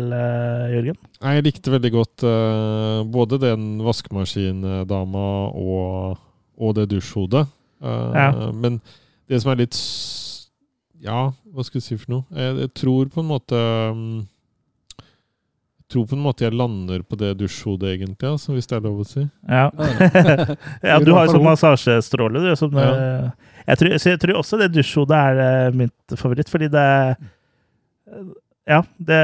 Jørgen? 0.74 0.98
Jeg 1.20 1.44
likte 1.44 1.72
veldig 1.74 1.92
godt 1.94 2.24
uh, 2.24 3.00
både 3.12 3.40
den 3.42 3.70
vaskemaskin-dama 3.84 5.26
og, 5.56 6.18
og 6.60 6.76
det 6.78 6.88
dusjhodet. 6.92 7.46
Uh, 7.80 8.12
Ja. 8.14 8.30
Men 8.52 8.80
det 9.30 9.40
som 9.42 9.52
er 9.54 9.62
litt 9.62 9.76
Ja, 11.00 11.30
hva 11.54 11.64
skal 11.64 11.80
jeg 11.80 11.86
si 11.86 11.96
for 11.96 12.12
noe? 12.12 12.24
Jeg, 12.36 12.56
jeg 12.66 12.70
tror 12.76 13.08
på 13.08 13.22
en 13.22 13.30
måte 13.30 13.56
Jeg 13.56 14.26
tror 15.90 16.06
på 16.06 16.14
en 16.16 16.22
måte 16.22 16.44
jeg 16.46 16.54
lander 16.54 17.02
på 17.02 17.16
det 17.18 17.32
dusjhodet, 17.40 17.96
egentlig, 17.98 18.28
altså, 18.30 18.52
hvis 18.54 18.66
det 18.70 18.76
er 18.78 18.84
lov 18.86 19.00
å 19.02 19.06
si. 19.10 19.24
Ja. 19.48 19.66
Ja, 20.86 20.98
du 21.04 21.12
har 21.16 21.26
jo 21.26 21.34
sånn 21.34 21.44
massasjestråle, 21.48 22.42
du. 22.46 22.50
Som, 22.56 22.72
Ja. 22.78 22.90
eh, 22.94 23.30
jeg, 23.66 23.78
tror, 23.82 23.96
så 23.98 24.10
jeg 24.14 24.20
tror 24.22 24.38
også 24.40 24.58
det 24.62 24.70
dusjhodet 24.78 25.18
er 25.18 25.42
eh, 25.46 25.74
mitt 25.82 26.16
favoritt, 26.18 26.48
fordi 26.50 26.70
det 26.72 26.86
Ja, 28.70 28.82
det 29.02 29.16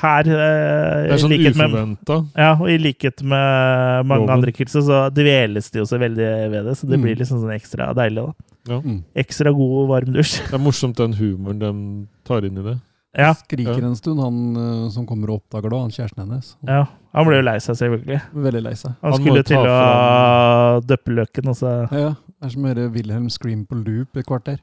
her 0.00 0.26
eh, 0.26 1.04
Det 1.06 1.12
er 1.14 1.20
sånn 1.22 1.34
uforventa. 1.38 2.16
ja, 2.34 2.52
og 2.58 2.70
I 2.72 2.78
likhet 2.82 3.20
med 3.22 4.06
mange 4.08 4.24
Loven. 4.24 4.32
andre 4.40 4.52
kilser 4.56 4.82
så 4.82 5.02
dveles 5.14 5.68
de 5.70 5.82
også 5.84 6.00
veldig 6.02 6.30
ved 6.50 6.64
det. 6.66 6.74
Så 6.80 6.88
det 6.88 6.98
Mm. 6.98 7.02
blir 7.04 7.16
liksom 7.20 7.38
sånn 7.44 7.54
ekstra 7.54 7.92
deilig. 7.94 8.24
da. 8.26 8.32
Ja. 8.72 8.80
Mm. 8.80 9.04
Ekstra 9.14 9.52
god, 9.54 9.88
varm 9.88 10.12
dusj. 10.14 10.40
Det 10.50 10.54
er 10.54 10.58
morsomt 10.58 10.96
den 10.96 11.12
humoren 11.14 11.58
de 11.60 12.06
tar 12.24 12.42
inn 12.44 12.58
i 12.58 12.62
det. 12.62 12.80
Ja, 13.18 13.34
Skriker 13.36 13.76
Ja. 13.82 13.86
en 13.90 13.96
stund, 13.96 14.20
han 14.24 14.56
eh, 14.56 14.88
som 14.94 15.04
kommer 15.06 15.28
og 15.34 15.42
oppdager 15.42 15.68
det, 15.70 15.78
han 15.82 15.90
kjæresten 15.92 16.22
hennes. 16.24 16.56
ja. 16.66 16.84
Han 17.12 17.26
ble 17.28 17.36
jo 17.36 17.44
lei 17.44 17.58
seg, 17.60 17.76
selvfølgelig. 17.76 18.20
Veldig 18.32 18.62
lei 18.64 18.72
seg. 18.72 18.94
Han 19.02 19.12
Han 19.12 19.20
skulle 19.20 19.42
til 19.44 19.58
å 19.68 20.80
døppe 20.94 21.12
løken, 21.12 21.48
og 21.52 21.56
så 21.58 21.72
Ja, 21.92 22.14
det 22.16 22.46
er 22.46 22.48
som 22.54 22.64
å 22.64 22.70
høre 22.70 22.86
Wilhelm 22.94 23.26
scream 23.28 23.66
på 23.68 23.76
loop 23.84 24.16
et 24.16 24.24
kvarter. 24.24 24.56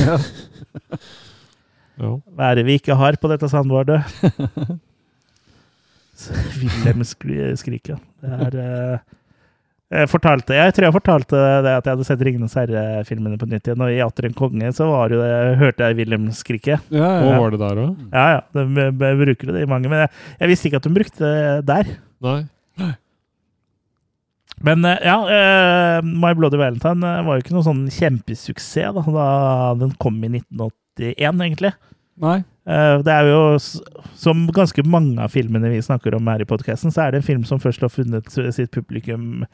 Ja. 0.00 0.16
Hva 2.00 2.48
er 2.50 2.54
det 2.58 2.64
vi 2.68 2.78
ikke 2.80 2.96
har 2.96 3.12
på 3.20 3.28
dette 3.28 3.48
sandboardet? 3.52 4.00
Wilhelm 6.62 7.04
skri 7.04 7.36
skriker. 7.60 8.00
Det 8.24 8.32
er 8.48 8.56
eh, 8.62 8.98
Jeg 9.94 10.08
fortalte 10.10 10.54
Jeg 10.56 10.72
tror 10.74 10.84
jeg 10.88 10.94
fortalte 10.96 11.38
det 11.62 11.72
at 11.78 11.84
jeg 11.86 11.94
hadde 11.94 12.04
sett 12.08 12.22
'Ringenes 12.26 12.56
herre'-filmene 12.58 13.38
på 13.38 13.46
nytt 13.46 13.68
igjen, 13.68 13.82
og 13.86 13.92
i 13.94 14.00
'Atter 14.02 14.26
en 14.26 14.34
konge' 14.34 14.72
så 14.74 14.88
var 14.90 15.12
jo 15.14 15.20
det, 15.22 15.58
hørte 15.60 15.86
jeg 15.86 15.96
Wilhelm 16.00 16.26
skrike. 16.34 16.80
Ja, 16.90 17.10
Og 17.22 17.30
ja. 17.30 17.38
var 17.38 17.50
det 17.54 17.60
der 17.60 17.76
òg? 17.84 17.96
Ja, 18.12 18.26
ja. 18.34 18.40
De 18.52 18.90
bruker 19.22 19.52
det 19.54 19.62
i 19.62 19.70
mange, 19.70 19.88
men 19.88 20.00
jeg, 20.02 20.10
jeg 20.40 20.48
visste 20.50 20.66
ikke 20.68 20.76
at 20.82 20.88
de 20.88 20.94
brukte 20.96 21.22
det 21.22 21.66
der. 21.70 21.84
Nei. 22.20 22.40
Men 24.64 24.84
eh, 24.88 24.98
ja, 25.04 25.16
eh, 25.28 26.02
My 26.02 26.32
Bloody 26.34 26.56
Valentine 26.58 27.04
eh, 27.04 27.22
var 27.26 27.36
jo 27.36 27.44
ikke 27.44 27.54
noe 27.54 27.66
sånn 27.66 27.86
kjempesuksess 27.92 28.94
da, 28.96 29.02
da 29.04 29.26
den 29.82 29.92
kom 30.00 30.16
i 30.24 30.30
1981, 30.32 31.42
egentlig. 31.44 31.72
Nei. 32.24 32.38
Eh, 32.66 32.96
Det 33.04 33.12
er 33.12 33.28
jo, 33.28 33.58
som 34.16 34.46
ganske 34.56 34.82
mange 34.88 35.20
av 35.22 35.30
filmene 35.34 35.68
vi 35.70 35.82
snakker 35.84 36.16
om 36.16 36.26
her 36.32 36.40
i 36.42 36.48
podkasten, 36.48 36.90
så 36.90 37.04
er 37.04 37.12
det 37.14 37.20
en 37.20 37.28
film 37.28 37.44
som 37.44 37.60
først 37.62 37.84
har 37.84 37.92
funnet 37.92 38.32
sitt 38.32 38.72
publikum 38.74 39.44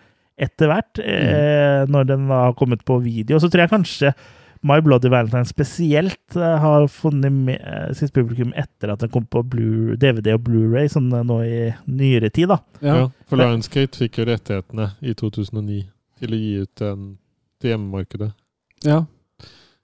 etter 0.42 0.70
hvert, 0.72 0.98
eh, 1.02 1.82
når 1.90 2.08
den 2.12 2.26
har 2.32 2.54
kommet 2.58 2.82
på 2.88 2.98
video. 3.04 3.38
Så 3.42 3.48
tror 3.52 3.64
jeg 3.64 3.72
kanskje 3.72 4.14
My 4.62 4.76
Bloody 4.84 5.10
Valentine 5.10 5.46
spesielt 5.48 6.36
eh, 6.38 6.58
har 6.62 6.84
funnet 6.90 7.32
me- 7.34 7.58
eh, 7.58 7.88
sitt 7.98 8.12
publikum 8.14 8.52
etter 8.58 8.92
at 8.94 9.00
den 9.02 9.10
kom 9.10 9.24
på 9.26 9.42
Blue, 9.42 9.96
DVD 9.98 10.36
og 10.36 10.44
Blu-ray 10.46 10.86
sånn 10.92 11.08
eh, 11.18 11.24
nå 11.26 11.40
i 11.46 11.56
nyere 11.90 12.30
tid. 12.30 12.52
da. 12.52 12.60
Ja. 12.80 12.94
Ja. 13.00 13.08
For 13.26 13.40
Lionsgate 13.42 13.98
fikk 14.04 14.20
jo 14.20 14.28
rettighetene 14.30 14.92
i 15.02 15.14
2009 15.18 15.80
til 16.22 16.36
å 16.36 16.38
gi 16.44 16.52
ut 16.62 16.74
den 16.78 17.08
til 17.62 17.72
hjemmemarkedet. 17.74 18.30
Ja. 18.86 19.00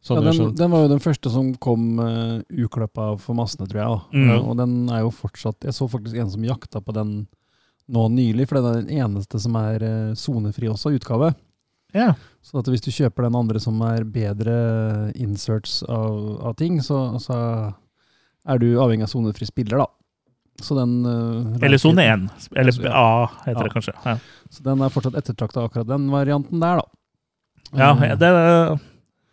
Sånn 0.03 0.23
ja 0.23 0.31
den, 0.31 0.53
den 0.55 0.71
var 0.71 0.85
jo 0.85 0.93
den 0.93 1.03
første 1.03 1.31
som 1.35 1.51
kom 1.59 1.99
uh, 1.99 2.39
ukløppa 2.55 3.17
for 3.19 3.35
massene, 3.39 3.67
tror 3.67 3.81
jeg. 3.83 3.89
Da. 3.91 3.99
Mm. 4.15 4.31
Og 4.47 4.55
den 4.61 4.77
er 4.95 5.03
jo 5.03 5.11
fortsatt 5.11 5.67
Jeg 5.67 5.75
så 5.75 5.89
faktisk 5.91 6.17
en 6.23 6.31
som 6.31 6.47
jakta 6.47 6.81
på 6.81 6.95
den 6.95 7.11
nå 7.89 8.07
nylig, 8.13 8.49
for 8.49 8.59
den 8.61 8.69
er 8.69 8.81
den 8.83 8.99
eneste 9.03 9.41
som 9.41 9.57
er 9.61 9.85
eh, 9.85 10.15
sonefri 10.19 10.69
også, 10.69 10.93
utgave. 10.97 11.33
Ja. 11.97 12.13
Så 12.45 12.61
hvis 12.69 12.85
du 12.85 12.91
kjøper 12.93 13.25
den 13.25 13.37
andre 13.39 13.61
som 13.61 13.79
er 13.87 14.05
bedre 14.05 14.57
inserts 15.17 15.81
av, 15.89 16.19
av 16.51 16.57
ting, 16.61 16.83
så, 16.85 17.17
så 17.23 17.39
er 18.49 18.61
du 18.61 18.75
avhengig 18.81 19.07
av 19.09 19.13
sonefri 19.15 19.49
spiller, 19.49 19.81
da. 19.81 19.89
Så 20.61 20.75
den 20.75 21.07
uh, 21.07 21.55
Eller 21.63 21.79
sone 21.79 22.03
1. 22.03 22.25
Eller. 22.59 22.75
A, 22.91 23.29
heter 23.45 23.61
Ja. 23.61 23.65
det 23.69 23.73
kanskje. 23.77 23.95
Ja, 24.05 24.17
Så 24.51 24.65
den 24.67 24.81
er 24.83 24.91
fortsatt 24.91 25.15
ettertrakta, 25.15 25.65
akkurat 25.69 25.87
den 25.87 26.09
varianten 26.11 26.61
der, 26.61 26.81
da. 26.83 26.87
ja 27.79 27.93
Eh, 27.95 28.17
det 28.19 28.31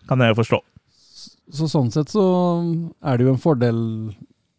kan 0.08 0.22
jeg 0.22 0.36
jo 0.36 0.38
forstå. 0.44 0.60
Så 1.56 1.68
sånn 1.70 1.92
sett 1.94 2.10
så 2.14 2.26
er 3.02 3.18
det 3.18 3.26
jo 3.26 3.34
en 3.34 3.42
fordel 3.42 3.80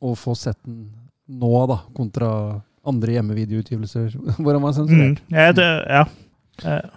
å 0.03 0.15
få 0.19 0.35
sett 0.39 0.59
den 0.67 0.91
nå, 1.29 1.53
da, 1.71 1.81
kontra 1.95 2.63
andre 2.87 3.17
hjemmevideoutgivelser 3.17 4.15
hvor 4.43 4.55
han 4.57 4.65
var 4.65 4.77
sensurert. 4.77 5.23
Mm. 5.27 5.37
Ja, 5.37 5.51
det, 5.57 5.69
ja. 5.91 6.05
Eh, 6.65 6.95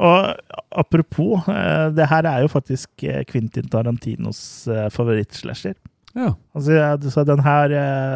Og 0.00 0.56
apropos, 0.80 1.48
eh, 1.50 1.90
det 1.92 2.06
her 2.08 2.28
er 2.30 2.44
jo 2.44 2.50
faktisk 2.52 3.04
eh, 3.04 3.24
Quentin 3.28 3.68
Tarantinos 3.68 4.68
favorittslasher. 4.94 5.74
Ja. 6.14 6.32
Altså, 6.54 7.10
så 7.12 7.22
den 7.26 7.42
her, 7.44 7.70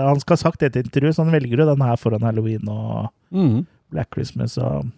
han 0.09 0.19
skal 0.23 0.35
ha 0.35 0.41
sagt 0.41 0.61
det 0.61 0.73
i 0.73 0.79
et 0.79 0.87
intervju, 0.87 1.13
så 1.15 1.27
han 1.27 1.35
velger 1.35 1.63
jo 1.63 1.69
den 1.69 1.85
her 1.85 2.01
foran 2.01 2.27
halloween 2.27 2.67
og 2.71 3.11
mm. 3.31 3.61
Black 3.95 4.11
Christmas. 4.17 4.57
Og 4.59 4.89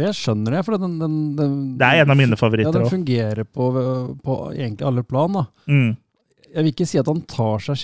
jeg 0.00 0.16
skjønner 0.18 0.56
det, 0.56 0.64
for 0.66 0.80
den, 0.80 0.96
den, 0.98 1.18
den 1.38 1.52
det 1.78 1.86
er 1.86 2.02
en 2.02 2.14
av 2.14 2.18
mine 2.18 2.38
favoritter. 2.40 2.80
Ja, 2.80 2.82
den 2.82 2.90
fungerer 2.90 3.44
på, 3.46 3.68
på 4.24 4.38
egentlig 4.56 4.88
alle 4.88 5.04
plan, 5.06 5.38
da. 5.38 5.44
Mm. 5.70 5.92
Jeg 6.52 6.64
vil 6.66 6.72
ikke 6.74 6.86
si 6.88 6.98
at 7.00 7.08
han 7.08 7.22
tar 7.30 7.62
seg 7.64 7.78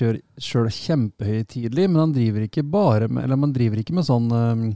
sjøl- 0.45 0.73
kjempehøytidelig, 0.79 1.87
men 1.89 2.03
han 2.03 2.13
driver 2.13 2.45
ikke 2.45 2.65
bare 2.69 3.09
med 3.09 3.25
Eller 3.25 3.41
man 3.41 3.55
driver 3.55 3.81
ikke 3.81 3.95
med 3.97 4.05
sånn 4.09 4.27
eh, 4.37 4.67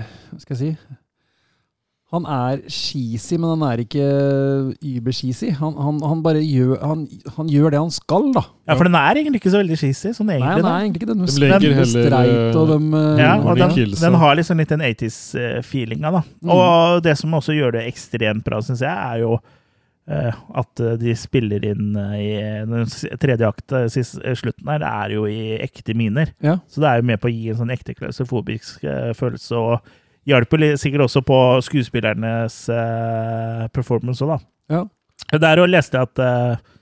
Hva 0.00 0.40
skal 0.40 0.56
jeg 0.56 0.62
si 0.62 0.96
Han 2.14 2.24
er 2.30 2.60
cheesy, 2.70 3.36
men 3.36 3.50
han 3.56 3.62
er 3.66 3.80
ikke 3.82 4.04
über-cheesy. 4.78 5.48
Han, 5.58 5.72
han, 5.74 5.96
han 6.06 6.20
bare 6.22 6.38
gjør, 6.38 6.76
han, 6.78 7.00
han 7.34 7.48
gjør 7.50 7.74
det 7.74 7.80
han 7.82 7.90
skal, 7.92 8.28
da. 8.36 8.44
Ja, 8.70 8.76
for 8.78 8.86
den 8.86 8.94
er 8.94 9.18
egentlig 9.18 9.40
ikke 9.42 9.50
så 9.52 9.58
veldig 9.58 9.78
cheesy. 9.80 10.12
Sånn 10.14 10.30
egentlig. 10.30 10.52
Nei, 10.52 10.60
den 10.62 10.70
er 10.70 10.84
egentlig 10.84 11.02
ikke 11.02 11.10
den. 11.10 11.24
Den 11.26 11.66
De 11.66 11.72
heller, 11.74 12.06
streit, 12.06 12.60
og 12.62 12.70
de 12.70 12.78
eh, 13.00 13.20
Ja, 13.24 13.32
og 13.42 13.58
den, 13.58 13.74
den 13.98 14.18
har 14.22 14.38
liksom 14.38 14.62
litt 14.62 14.70
den 14.72 14.86
80s-feelinga, 14.86 16.14
da. 16.14 16.22
Mm. 16.46 16.54
Og 16.54 17.02
det 17.04 17.16
som 17.18 17.34
også 17.40 17.58
gjør 17.58 17.74
det 17.80 17.84
ekstremt 17.90 18.46
bra, 18.46 18.62
syns 18.64 18.86
jeg, 18.86 18.94
er 18.94 19.24
jo 19.26 19.34
eh, 19.34 19.55
at 20.06 20.80
eh, 20.80 20.94
de 21.00 21.14
spiller 21.18 21.64
inn 21.66 21.96
eh, 21.98 22.16
i 22.22 22.28
den 22.70 22.86
tredje 23.18 23.48
akt, 23.48 23.74
eh, 23.74 23.88
eh, 23.90 24.36
slutten 24.38 24.70
her, 24.70 24.84
er 24.86 25.14
jo 25.16 25.26
i 25.26 25.56
ekte 25.58 25.96
miner. 25.98 26.30
Ja. 26.44 26.58
Så 26.70 26.82
det 26.82 26.90
er 26.90 27.00
jo 27.00 27.08
med 27.10 27.22
på 27.22 27.30
å 27.30 27.34
gi 27.34 27.50
en 27.50 27.58
sånn 27.58 27.74
ekte 27.74 27.96
klaustrofobisk 27.98 28.86
eh, 28.86 29.10
følelse, 29.18 29.58
og 29.58 30.30
hjelper 30.30 30.68
sikkert 30.78 31.06
også 31.08 31.22
på 31.26 31.40
skuespillernes 31.66 32.60
eh, 32.70 33.66
performance 33.74 34.22
òg, 34.22 34.36
da. 34.36 34.40
Ja. 34.76 34.84
Der 35.42 35.62
òg 35.62 35.70
leste 35.72 35.98
jeg 35.98 36.10
at 36.10 36.22
eh, 36.22 36.72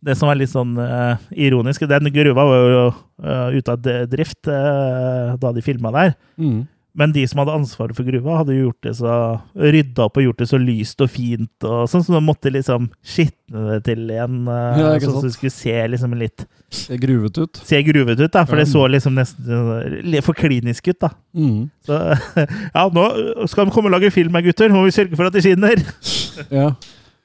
det 0.00 0.16
som 0.16 0.30
var 0.30 0.38
litt 0.40 0.48
sånn 0.48 0.78
uh, 0.80 1.20
ironisk 1.36 1.82
Den 1.84 2.08
gruva 2.14 2.44
var 2.48 2.62
jo 2.72 2.84
uh, 2.88 3.52
ute 3.52 3.74
av 3.74 3.88
drift 4.08 4.48
uh, 4.48 5.36
da 5.36 5.50
de 5.52 5.60
filma 5.60 5.92
der. 5.92 6.14
Mm. 6.40 6.62
Men 6.98 7.12
de 7.14 7.22
som 7.30 7.38
hadde 7.38 7.54
ansvaret 7.54 7.94
for 7.94 8.02
gruva, 8.08 8.40
hadde 8.40 8.54
jo 8.56 8.64
gjort 8.68 8.82
det 8.88 8.92
så 8.98 9.12
rydda 9.54 10.06
opp 10.08 10.16
og 10.18 10.24
gjort 10.24 10.40
det 10.42 10.48
så 10.50 10.58
lyst 10.58 11.00
og 11.04 11.10
fint, 11.12 11.66
og 11.68 11.84
sånn, 11.90 12.02
så 12.02 12.16
de 12.16 12.20
måtte 12.26 12.50
liksom 12.50 12.88
skitne 13.06 13.66
det 13.68 13.78
til 13.86 14.02
igjen, 14.10 14.40
eh, 14.50 14.80
Ja, 14.80 14.88
sånn 15.04 15.20
at 15.20 15.28
det 15.28 15.32
skulle 15.36 15.54
se 15.54 15.76
liksom 15.94 16.16
litt 16.18 16.44
Det 16.70 16.96
er 16.98 17.02
gruvet 17.02 17.38
ut. 17.38 17.60
Se 17.66 17.82
gruvet 17.86 18.18
ut, 18.20 18.30
da, 18.34 18.44
for 18.44 18.58
Ja. 18.58 18.64
det 18.64 18.70
så 18.72 18.86
liksom 18.90 19.14
nesten 19.14 20.14
eh, 20.14 20.20
for 20.26 20.34
klinisk 20.34 20.88
ut, 20.90 20.98
da. 21.06 21.12
Mm. 21.34 21.68
Så 21.86 21.98
ja, 22.74 22.86
nå 22.90 23.04
skal 23.50 23.66
de 23.70 23.74
komme 23.74 23.90
og 23.90 23.94
lage 23.98 24.10
film 24.14 24.34
her, 24.34 24.42
gutter. 24.50 24.68
Nå 24.70 24.80
må 24.82 24.88
vi 24.90 24.96
sørge 24.98 25.14
for 25.18 25.30
at 25.30 25.36
det 25.38 25.44
skinner. 25.46 25.78
Ja. 26.50 26.70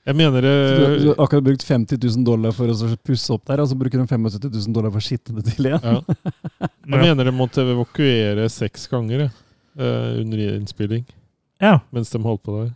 Jeg 0.05 0.17
mener 0.19 0.43
det... 0.45 0.51
Du, 0.77 0.83
du 1.01 1.07
har 1.15 1.23
akkurat 1.25 1.45
brukt 1.47 1.63
50 1.65 1.97
000 1.97 2.25
dollar 2.27 2.51
for 2.53 2.69
å 2.69 2.89
pusse 3.01 3.31
opp 3.33 3.47
der, 3.49 3.63
og 3.63 3.69
så 3.71 3.77
bruker 3.79 3.97
de 3.97 4.05
75 4.05 4.51
000 4.53 4.73
dollar 4.75 4.91
for 4.93 5.01
å 5.01 5.05
skitne 5.07 5.39
det 5.41 5.55
til 5.55 5.71
igjen. 5.71 5.81
ja. 5.81 6.01
Jeg 6.85 7.01
mener 7.01 7.25
det 7.25 7.33
måtte 7.33 7.63
evakuere 7.65 8.45
seks 8.53 8.83
ganger 8.91 9.23
jeg, 9.23 9.31
eh, 9.79 10.19
under 10.21 10.41
innspilling. 10.55 11.05
Ja. 11.63 11.79
Mens 11.95 12.11
de 12.11 12.19
holdt 12.23 12.43
på 12.45 12.55
der. 12.59 12.71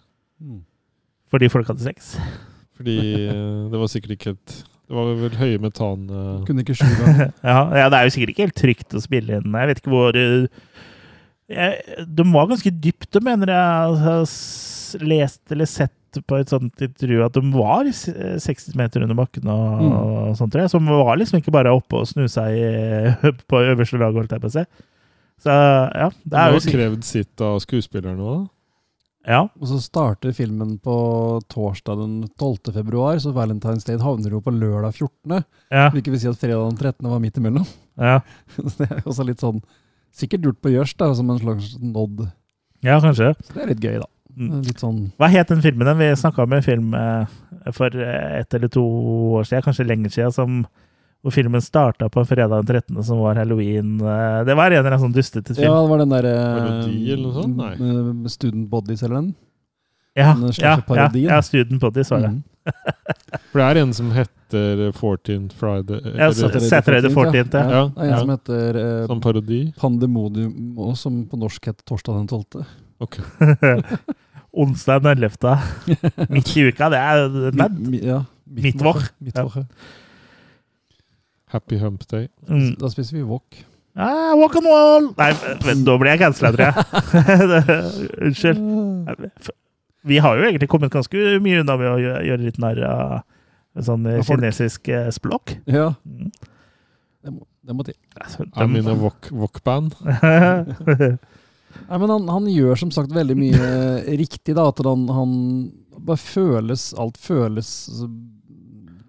Fordi 1.30 1.50
folk 1.52 1.68
hadde 1.70 1.84
sex. 1.86 2.16
Fordi 2.80 2.98
uh, 3.28 3.68
det 3.72 3.80
var 3.82 3.90
sikkert 3.92 4.14
ikke 4.16 4.30
helt 4.32 4.54
Det 4.88 4.96
var 4.96 5.10
vel 5.20 5.34
høye 5.36 5.58
metan... 5.60 6.06
Uh. 6.10 6.46
Kunne 6.48 6.64
ikke 6.64 6.78
skjule 6.80 7.12
det. 7.18 7.28
Ja, 7.50 7.58
ja, 7.76 7.90
det 7.92 7.98
er 8.00 8.08
jo 8.08 8.14
sikkert 8.16 8.32
ikke 8.34 8.46
helt 8.48 8.58
trygt 8.62 8.96
å 8.96 9.02
spille 9.04 9.40
inn. 9.42 9.52
Jeg 9.60 9.70
vet 9.74 9.82
ikke 9.84 9.92
hvor 9.94 10.16
uh, 10.16 10.48
jeg, 11.50 11.98
De 12.08 12.26
var 12.32 12.48
ganske 12.50 12.72
dypte, 12.88 13.22
mener 13.26 13.52
jeg. 13.52 13.94
Jeg 13.94 14.04
har 14.06 15.06
lest 15.12 15.54
eller 15.54 15.68
sett 15.70 15.94
på 16.26 16.40
et 16.40 16.50
sånt 16.50 16.82
intervju 16.82 17.20
at 17.22 17.36
de 17.36 17.42
var 17.54 17.86
60 17.92 18.72
meter 18.80 19.04
under 19.06 19.18
bakken 19.20 19.46
og, 19.54 19.66
Mm. 19.84 19.92
og 19.94 20.38
sånt, 20.40 20.50
tror 20.56 20.64
jeg. 20.64 20.72
Så 20.74 20.80
var 20.82 21.20
liksom 21.20 21.38
ikke 21.38 21.54
bare 21.54 21.70
oppe 21.76 22.00
og 22.00 22.08
snusa 22.10 22.48
i, 22.50 22.64
på 23.52 23.60
øverste 23.62 24.00
lag, 24.02 24.16
holdt 24.18 24.34
jeg 24.34 24.42
på 24.42 24.50
å 24.50 24.56
si. 24.56 24.64
Så 25.40 25.50
ja, 25.52 26.10
det 26.24 26.40
er 26.40 26.56
jo 26.56 26.64
krevd 26.68 27.06
sitt 27.08 27.44
av 27.44 27.60
skuespillerne 27.64 28.24
òg, 28.24 28.40
da. 28.42 28.54
Ja. 29.30 29.42
Og 29.60 29.68
så 29.70 29.78
starter 29.84 30.34
filmen 30.34 30.78
på 30.82 30.96
torsdag 31.52 32.00
den 32.00 32.14
12. 32.40 32.72
februar, 32.74 33.20
så 33.22 33.34
Valentine's 33.36 33.86
Day 33.86 34.00
havner 34.02 34.34
jo 34.34 34.40
på 34.42 34.54
lørdag 34.56 34.96
14. 34.96 35.44
Ja. 35.70 35.90
Hvilket 35.94 36.14
vil 36.16 36.22
si 36.24 36.30
at 36.32 36.40
fredag 36.40 36.64
den 36.72 36.80
13. 36.80 37.10
var 37.12 37.22
midt 37.22 37.38
imellom. 37.38 37.68
Ja. 38.00 38.22
Så 38.58 38.72
det 38.80 38.88
er 38.88 39.04
også 39.04 39.26
litt 39.28 39.44
sånn 39.44 39.62
Sikkert 40.16 40.48
gjort 40.48 40.58
på 40.64 40.72
gjørs, 40.74 40.96
da, 40.98 41.12
som 41.14 41.28
en 41.30 41.38
slags 41.38 41.76
nod. 41.78 42.24
ja, 42.82 42.96
kanskje. 42.98 43.28
Så 43.46 43.54
det 43.54 43.62
er 43.62 43.68
litt 43.70 43.84
gøy, 43.84 44.00
da. 44.02 44.08
Mm. 44.40 44.64
Litt 44.66 44.82
sånn 44.82 44.98
Hva 45.22 45.28
het 45.30 45.52
den 45.52 45.62
filmen? 45.62 45.92
Vi 46.00 46.08
snakka 46.18 46.48
om 46.48 46.56
en 46.56 46.66
film 46.66 46.96
eh, 46.98 47.36
for 47.76 47.94
et 47.94 48.40
ett 48.40 48.56
eller 48.58 48.72
to 48.74 48.82
år 49.38 49.46
siden, 49.46 49.68
kanskje 49.68 49.86
lenger 49.86 50.16
siden, 50.16 50.34
som, 50.34 50.56
hvor 51.22 51.34
filmen 51.36 51.62
starta 51.62 52.08
på 52.10 52.22
en 52.22 52.28
fredag 52.30 52.62
den 52.64 52.66
13., 52.82 53.04
som 53.04 53.20
var 53.20 53.36
halloween. 53.36 53.98
Eh, 54.00 54.44
Det 54.48 54.56
var 54.56 54.72
en 54.72 54.78
eller 54.80 54.92
annen 54.94 55.04
sånn 55.08 55.16
dustete 55.16 55.56
film. 55.56 55.68
Ja, 55.68 55.82
det 55.82 55.90
var 55.90 55.98
den 55.98 56.10
derre 56.16 57.34
sånt? 57.36 57.58
Nei. 57.58 58.30
Student 58.30 58.70
Bodies, 58.72 59.04
eller 59.04 59.16
den? 59.16 59.36
Ja, 60.16 60.34
Den 60.34 60.52
ja, 60.58 60.78
ja, 60.96 61.10
ja 61.14 61.42
Student 61.42 61.82
Bodies 61.82 62.10
var 62.12 62.20
det. 62.24 62.30
Mm. 62.30 62.44
For 63.52 63.60
det 63.62 63.68
er 63.68 63.80
en 63.82 63.94
som 63.98 64.10
heter 64.14 64.92
14th 64.94 65.54
Friday 65.58 66.00
Ja, 66.18 66.28
Saturday 66.34 67.02
the 67.02 67.10
14th, 67.14 67.56
ja. 67.56 67.84
en 67.98 68.18
som 68.20 68.30
heter 68.30 68.78
uh, 68.78 69.08
Som 69.08 69.22
parodi? 69.22 69.60
Pandemodium, 69.80 70.76
og 70.78 70.98
som 70.98 71.24
på 71.30 71.38
norsk 71.40 71.70
heter 71.72 71.84
Torsdag 71.88 72.20
den 72.20 72.28
12. 72.28 72.66
Ok. 73.00 73.18
Onsdag 74.64 75.02
den 75.04 75.24
11. 75.24 75.58
Midt 76.34 76.52
i 76.58 76.68
uka. 76.70 76.90
Det 76.90 77.00
er, 77.00 77.26
det 77.30 77.54
er 77.54 77.70
Mi- 77.70 78.00
mi- 78.02 78.22
Midtvår. 78.50 79.04
Midtvår, 79.22 79.58
ja. 79.62 79.66
Happy 81.50 81.78
Hump 81.82 82.04
Day. 82.12 82.28
mm. 82.50 82.76
Da 82.82 82.90
spiser 82.94 83.18
vi 83.18 83.24
wok. 83.26 83.58
ah, 83.98 84.36
Walk 84.38 84.56
on 84.60 84.68
wall! 84.70 85.08
Nei, 85.18 85.32
men, 85.66 85.84
da 85.88 85.96
blir 85.98 86.12
jeg 86.14 86.22
cancela, 86.22 86.52
tror 86.54 86.70
jeg. 86.70 86.76
Unnskyld. 88.30 88.62
Vi 90.10 90.18
har 90.24 90.38
jo 90.40 90.46
egentlig 90.48 90.70
kommet 90.72 90.94
ganske 90.94 91.18
mye 91.44 91.60
unna 91.64 91.76
med 91.82 91.90
å 91.92 91.98
gjøre, 92.00 92.38
litt 92.46 92.60
narr 92.62 92.80
av 92.88 93.84
sånn 93.86 94.06
Av 94.14 94.22
kinesisk 94.28 94.88
eh, 94.94 95.10
språk. 95.16 95.58
Ja, 95.70 95.90
Mm. 96.08 96.30
det 97.26 97.32
må, 97.36 97.44
det 97.68 97.76
må 97.76 97.84
til. 97.86 97.96
Altså, 98.16 98.46
I'm 98.56 98.78
in 98.80 98.88
a 98.88 98.96
wok- 98.96 99.28
wok-band. 99.36 99.98
Nei, 101.90 101.98
men 102.02 102.10
han, 102.10 102.26
han 102.32 102.48
gjør 102.50 102.80
som 102.82 102.92
sagt 102.96 103.12
veldig 103.14 103.36
mye 103.38 103.68
riktig, 104.18 104.56
da. 104.58 104.70
At 104.72 104.80
han, 104.86 105.04
han 105.14 105.34
bare 106.00 106.18
føles 106.22 106.90
Alt 107.00 107.18
føles 107.22 107.70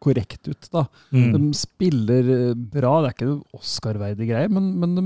korrekt 0.00 0.48
ut, 0.48 0.68
da. 0.72 0.86
Mm. 1.12 1.30
De 1.34 1.50
spiller 1.58 2.30
eh, 2.36 2.54
bra. 2.54 2.96
Det 3.04 3.10
er 3.10 3.16
ikke 3.16 3.28
noe 3.30 3.60
Oscar-verdig 3.60 4.30
greie, 4.30 4.48
men, 4.52 4.70
men 4.80 4.96
de 4.96 5.04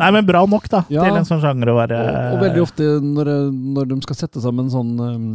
Nei, 0.00 0.10
men 0.16 0.26
bra 0.28 0.44
nok, 0.48 0.68
da, 0.72 0.84
Ja. 0.92 1.04
til 1.04 1.20
en 1.20 1.28
sånn 1.28 1.42
sjanger 1.44 1.72
å 1.72 1.76
være 1.78 2.00
og, 2.00 2.18
og 2.34 2.42
veldig 2.46 2.62
ofte 2.64 2.88
når, 3.04 3.30
når 3.76 3.90
de 3.92 4.00
skal 4.06 4.20
sette 4.22 4.42
sammen 4.42 4.70
sånn 4.72 4.92
um, 5.00 5.30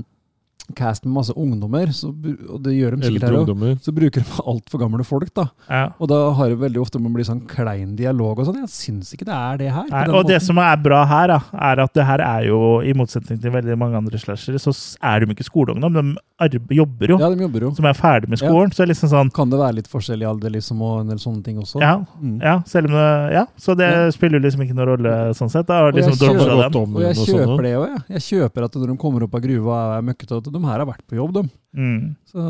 cast 0.76 1.06
med 1.06 1.14
masse 1.14 1.34
ungdommer, 1.38 1.92
så, 1.94 2.10
og 2.50 2.62
det 2.64 2.74
gjør 2.74 2.96
de 2.98 3.06
sikkert 3.12 3.30
her 3.30 3.38
òg, 3.44 3.80
så 3.86 3.94
bruker 3.94 4.24
de 4.26 4.42
altfor 4.52 4.80
gamle 4.82 5.04
folk, 5.06 5.30
da. 5.36 5.48
ja. 5.70 5.84
Og 6.00 6.08
da 6.10 6.32
har 6.34 6.50
det 6.50 6.60
veldig 6.60 6.82
ofte 6.82 7.00
man 7.00 7.14
blir 7.14 7.24
sånn 7.28 7.44
klein 7.48 7.96
dialog 7.96 8.40
og 8.40 8.46
sånn. 8.50 8.62
Jeg 8.64 8.70
syns 8.74 9.14
ikke 9.14 9.26
det 9.30 9.36
er 9.36 9.58
det 9.62 9.70
her. 9.76 9.86
Nei, 9.92 10.06
og 10.10 10.16
og 10.24 10.28
det 10.28 10.42
som 10.42 10.58
er 10.58 10.76
bra 10.82 11.04
her, 11.06 11.28
da, 11.28 11.40
er 11.54 11.80
at 11.86 11.94
det 11.94 12.06
her 12.06 12.20
er 12.26 12.48
jo, 12.50 12.82
i 12.82 12.94
motsetning 12.98 13.40
til 13.42 13.52
veldig 13.52 13.78
mange 13.78 13.96
andre 13.98 14.18
slashere, 14.18 14.58
så 14.60 14.74
er 15.04 15.20
de 15.26 15.32
ikke 15.36 15.46
skoleungdom. 15.46 15.94
De 15.96 16.60
jobber 16.76 17.08
jo, 17.14 17.18
Ja, 17.20 17.30
de 17.30 17.42
jobber 17.46 17.62
jo. 17.62 17.72
som 17.76 17.86
er 17.86 17.94
ferdig 17.94 18.28
med 18.30 18.42
Ja. 18.42 18.50
skolen. 18.50 18.72
Så 18.74 18.82
det 18.84 18.90
er 18.90 18.94
liksom 18.94 19.10
sånn 19.10 19.30
Kan 19.34 19.50
det 19.50 19.60
være 19.60 19.76
litt 19.76 19.88
forskjell 19.88 20.22
i 20.22 20.26
alder 20.26 20.50
liksom, 20.52 20.82
og 20.82 21.02
en 21.02 21.08
del 21.08 21.18
sånne 21.18 21.44
ting 21.44 21.58
også? 21.58 21.80
Ja, 21.82 22.04
Mm. 22.22 22.42
ja, 22.42 22.60
selv 22.66 22.88
om 22.88 22.92
det, 22.94 23.34
ja, 23.34 23.46
så 23.58 23.76
det 23.76 23.90
Ja. 23.92 24.10
spiller 24.12 24.40
jo 24.40 24.44
liksom 24.48 24.62
ikke 24.66 24.76
noen 24.76 24.88
rolle 24.88 25.14
sånn 25.36 25.50
sett. 25.52 25.66
Da 25.68 25.92
Liksom, 25.92 25.96
Og 25.96 25.96
jeg 25.96 26.04
liksom 26.04 26.36
kjøper 26.36 26.96
Og 26.96 27.02
jeg 27.02 27.16
sånt 27.16 27.28
kjøper 27.30 27.62
det 27.64 27.74
òg, 27.76 27.88
jeg. 27.88 28.04
Jeg 28.10 28.22
kjøper 28.26 28.64
at 28.66 28.72
når 28.76 28.88
de 28.88 28.98
kommer 28.98 29.24
opp 29.24 29.36
av 29.36 29.42
gruva 29.42 29.76
og 29.76 29.98
er 29.98 30.14
møkkete, 30.14 30.32
de 30.56 30.65
her 30.65 30.82
har 30.82 30.88
vært 30.90 31.06
på 31.10 31.18
jobb, 31.19 31.34
de. 31.38 31.44
Mm. 31.76 32.03
Så 32.32 32.44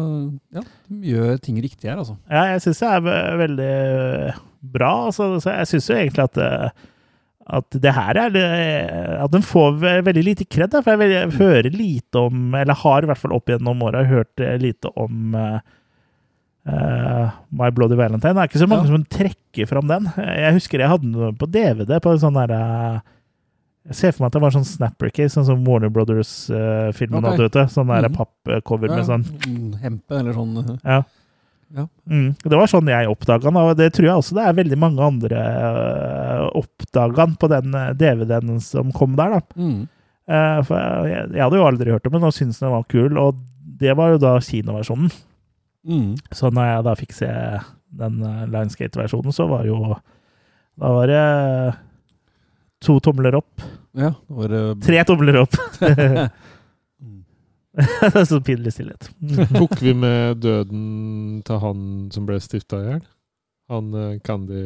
ja, 0.55 0.61
de 0.89 1.11
gjør 1.11 1.39
ting 1.43 1.57
riktig 1.63 1.89
her, 1.89 1.97
altså. 2.01 2.17
Ja, 2.29 2.43
jeg 2.53 2.63
syns 2.65 2.81
det 2.83 2.89
er 2.93 3.39
veldig 3.41 3.69
bra. 4.75 4.91
Altså, 5.09 5.31
så 5.43 5.55
jeg 5.59 5.71
syns 5.73 5.89
jo 5.89 5.97
egentlig 5.97 6.25
at 6.25 6.37
det, 6.39 6.51
at 7.45 7.75
det 7.77 7.91
her 7.93 8.17
er 8.17 8.37
At 9.21 9.29
den 9.33 9.43
får 9.45 9.75
veldig 9.81 10.23
lite 10.25 10.47
kred. 10.49 10.73
For 10.85 11.05
jeg, 11.05 11.31
hører 11.37 11.69
lite 11.73 12.23
om, 12.29 12.53
eller 12.57 12.77
har 12.85 13.05
i 13.05 13.09
hvert 13.11 13.21
fall 13.21 13.35
opp 13.37 13.49
gjennom 13.51 13.83
åra 13.85 14.05
hørt 14.09 14.41
eh, 14.41 14.55
lite 14.61 14.89
om 14.97 15.35
eh, 15.37 15.59
eh, 16.69 17.35
My 17.53 17.69
Bloody 17.75 17.97
Valentine. 17.99 18.33
Det 18.33 18.45
er 18.45 18.49
ikke 18.49 18.63
så 18.63 18.69
mange 18.71 18.89
Ja. 18.89 18.95
som 18.95 19.05
trekker 19.17 19.69
fram 19.69 19.87
den. 19.91 20.09
Jeg 20.17 20.57
husker 20.57 20.81
jeg 20.81 20.89
hadde 20.89 21.11
den 21.11 21.37
på 21.37 21.49
DVD 21.49 21.99
på 22.01 22.15
en 22.15 22.23
sånn 22.25 22.37
derre 22.41 23.03
Jeg 23.85 23.95
ser 23.99 24.13
for 24.15 24.23
meg 24.23 24.31
at 24.31 24.33
det 24.37 24.41
var 24.41 24.53
sånn 24.55 24.65
Snapper-case, 24.65 25.33
sånn 25.35 25.45
som 25.45 25.65
Warner 25.67 25.91
Brothers-filmen 25.93 27.21
okay. 27.21 27.35
hadde. 27.37 27.49
du, 27.53 27.59
Sånn 27.69 27.91
der 27.91 28.07
Mhm. 28.09 28.15
pappcover 28.17 28.89
med 28.89 29.05
sånn 29.05 29.25
mm, 29.45 29.75
Hempe, 29.83 30.19
eller 30.19 30.33
sånn. 30.33 30.57
uh, 30.57 30.77
ja. 30.83 31.03
Ja. 31.75 31.87
Mm, 32.09 32.35
det 32.41 32.55
var 32.55 32.67
sånn 32.71 32.87
jeg 32.87 33.09
oppdaga 33.09 33.43
den, 33.49 33.57
og 33.57 33.75
det 33.77 33.91
tror 33.93 34.05
jeg 34.07 34.15
også 34.21 34.35
det 34.37 34.43
er 34.47 34.53
veldig 34.57 34.77
mange 34.79 35.01
andre 35.01 35.39
uh, 35.41 36.49
oppdaga 36.55 37.25
den 37.25 37.35
på 37.41 37.49
den 37.51 37.73
eh, 37.75 37.93
DVD-en 37.99 38.59
som 38.61 38.91
kom 38.95 39.15
der. 39.17 39.29
da. 39.37 39.41
Mm. 39.59 39.87
Uh, 40.29 40.59
for 40.65 41.09
jeg, 41.09 41.29
jeg 41.35 41.43
hadde 41.43 41.57
jo 41.59 41.65
aldri 41.67 41.91
hørt 41.91 42.05
om 42.07 42.13
den 42.17 42.23
og 42.29 42.33
syntes 42.33 42.61
den 42.61 42.71
var 42.71 42.85
kul, 42.89 43.17
og 43.17 43.41
det 43.81 43.95
var 43.97 44.13
jo 44.13 44.17
da 44.21 44.35
kinoversjonen. 44.39 45.11
Mm. 45.85 46.15
Så 46.33 46.49
når 46.53 46.69
jeg 46.71 46.85
da 46.87 46.93
fikk 46.97 47.13
se 47.13 47.31
den 48.01 48.21
Lineskate-versjonen, 48.49 49.33
så 49.35 49.45
var 49.49 49.65
jo 49.67 49.77
Da 50.79 50.89
var 50.91 51.07
det 51.11 51.75
to 52.81 52.99
tomler 52.99 53.35
opp. 53.37 53.61
Ja, 53.95 54.11
det 54.27 54.35
var 54.41 54.53
uh, 54.55 54.73
Tre 54.83 55.03
tomler 55.07 55.41
opp! 55.45 55.55
Mm. 57.75 58.25
så 58.25 58.41
pinlig 58.41 58.71
stillhet. 58.73 59.09
Tok 59.57 59.81
vi 59.83 59.91
med 59.93 60.37
døden 60.39 61.41
til 61.45 61.57
han 61.59 61.81
som 62.13 62.23
ble 62.27 62.37
stifta 62.39 62.79
i 62.79 62.85
hjel? 62.87 63.01
Han 63.71 63.89
eh, 63.99 64.13
Candy 64.23 64.61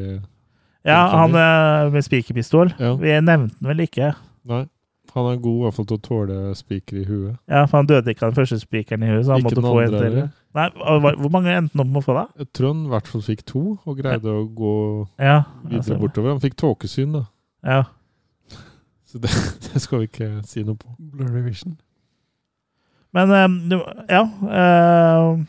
Ja, 0.85 0.99
han 1.15 1.33
eh, 1.33 1.87
med 1.93 2.05
spikerpistol. 2.05 2.69
Ja. 2.77 2.93
Vi 3.01 3.15
nevnte 3.17 3.55
den 3.57 3.71
vel 3.71 3.81
ikke. 3.87 4.11
Nei. 4.49 4.67
Han 5.15 5.25
er 5.25 5.39
god 5.41 5.55
i 5.57 5.63
hvert 5.65 5.73
fall 5.79 5.87
til 5.89 5.97
å 5.97 6.03
tåle 6.05 6.37
spiker 6.53 6.99
i 7.01 7.05
huet. 7.07 7.37
Ja, 7.49 7.63
for 7.65 7.79
han 7.79 7.87
døde 7.89 8.13
ikke 8.13 8.27
av 8.27 8.35
den 8.35 8.37
første 8.43 8.59
spikeren 8.61 9.01
i 9.01 9.09
huet, 9.09 9.23
så 9.25 9.33
han 9.33 9.41
Ikke 9.41 9.55
måtte 9.55 9.63
få 9.65 9.79
en 9.87 9.95
til. 9.95 10.17
Nei, 10.59 10.67
Hvor 10.77 11.31
mange 11.33 11.55
endte 11.57 11.73
han 11.73 11.81
opp 11.81 11.89
med 11.95 12.01
å 12.03 12.05
få, 12.05 12.17
da? 12.19 12.25
Jeg 12.43 12.51
tror 12.53 12.75
han 12.75 12.83
i 12.85 12.91
hvert 12.93 13.09
fall 13.09 13.23
fikk 13.25 13.41
to, 13.49 13.63
og 13.89 13.97
greide 14.03 14.35
å 14.35 14.43
gå 14.45 14.73
Ja, 15.17 15.39
videre 15.63 15.81
altså, 15.81 15.97
bortover. 16.03 16.35
Han 16.35 16.43
fikk 16.45 16.59
tåkesyn, 16.61 17.17
da. 17.17 17.23
ja. 17.65 17.81
Så 19.09 19.17
det, 19.23 19.31
det 19.73 19.81
skal 19.81 20.03
vi 20.03 20.09
ikke 20.11 20.29
si 20.45 20.61
noe 20.63 20.77
på. 20.77 20.91
Blurry 20.99 21.41
Vision. 21.47 21.77
Men 23.17 23.31
eh, 23.33 23.79
ja 24.13 24.21
eh, 24.61 25.39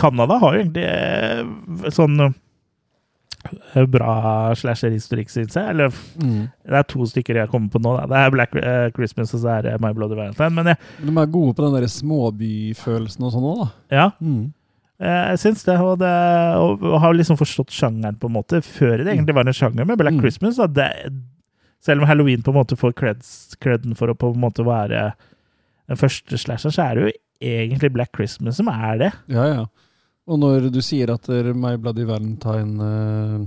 Canada 0.00 0.38
har 0.40 0.54
jo 0.56 0.62
egentlig 0.62 0.84
eh, 0.88 1.90
sånn 1.92 2.16
eh, 2.24 3.84
bra 3.92 4.14
slasher-historikk, 4.58 5.28
syns 5.32 5.56
jeg. 5.58 5.68
Eller 5.74 5.92
Mm. 6.16 6.48
det 6.64 6.78
er 6.80 6.86
to 6.88 7.04
stykker 7.06 7.36
jeg 7.42 7.50
kommer 7.52 7.68
på 7.70 7.80
nå. 7.84 7.92
Da. 8.00 8.06
Det 8.10 8.16
er 8.24 8.32
Black 8.34 8.56
eh, 8.56 8.88
Christmas 8.96 9.34
og 9.36 9.42
så 9.44 9.52
er 9.58 9.62
det 9.68 9.74
My 9.84 9.92
Bloody 9.96 10.16
Valentine. 10.18 10.50
Men 10.56 10.72
jeg, 10.72 10.78
De 11.04 11.12
er 11.20 11.26
gode 11.36 11.54
på 11.56 11.66
den 11.66 11.76
der 11.76 11.88
småbyfølelsen 11.92 13.26
og 13.28 13.32
sånn 13.36 13.50
òg, 13.52 13.60
da. 13.64 13.68
ja, 14.00 14.08
Mm. 14.20 14.52
jeg 14.98 15.38
syns 15.44 15.64
det. 15.68 15.76
Og, 15.84 15.98
det 16.00 16.12
og, 16.56 16.82
og 16.82 17.00
har 17.04 17.12
liksom 17.14 17.36
forstått 17.36 17.70
sjangeren 17.76 18.16
på 18.18 18.26
en 18.30 18.36
måte 18.40 18.62
før 18.64 18.96
det 19.04 19.12
egentlig 19.12 19.34
var 19.36 19.44
en 19.46 19.52
sjanger 19.52 19.84
med 19.84 19.98
Black 20.00 20.14
Mm. 20.16 20.20
Christmas. 20.24 20.56
Da. 20.56 20.66
Det, 20.66 21.12
selv 21.84 22.02
om 22.02 22.08
Halloween 22.08 22.42
på 22.42 22.52
en 22.52 22.60
måte 22.60 22.78
får 22.78 22.94
creden 22.96 23.96
for 23.98 24.10
å 24.10 24.18
på 24.18 24.32
en 24.34 24.42
måte 24.42 24.66
være 24.66 25.10
den 25.86 26.00
første 26.00 26.38
slasheren, 26.40 26.74
så 26.74 26.86
er 26.86 26.96
det 26.96 27.04
jo 27.04 27.12
egentlig 27.46 27.92
Black 27.94 28.14
Christmas 28.16 28.58
som 28.60 28.70
er 28.72 29.02
det. 29.04 29.12
Ja, 29.32 29.46
ja. 29.52 29.66
Og 30.26 30.40
når 30.42 30.70
du 30.74 30.80
sier 30.82 31.12
at 31.14 31.28
My 31.54 31.76
Bloody 31.78 32.06
Valentine 32.08 32.82
uh, 32.82 33.44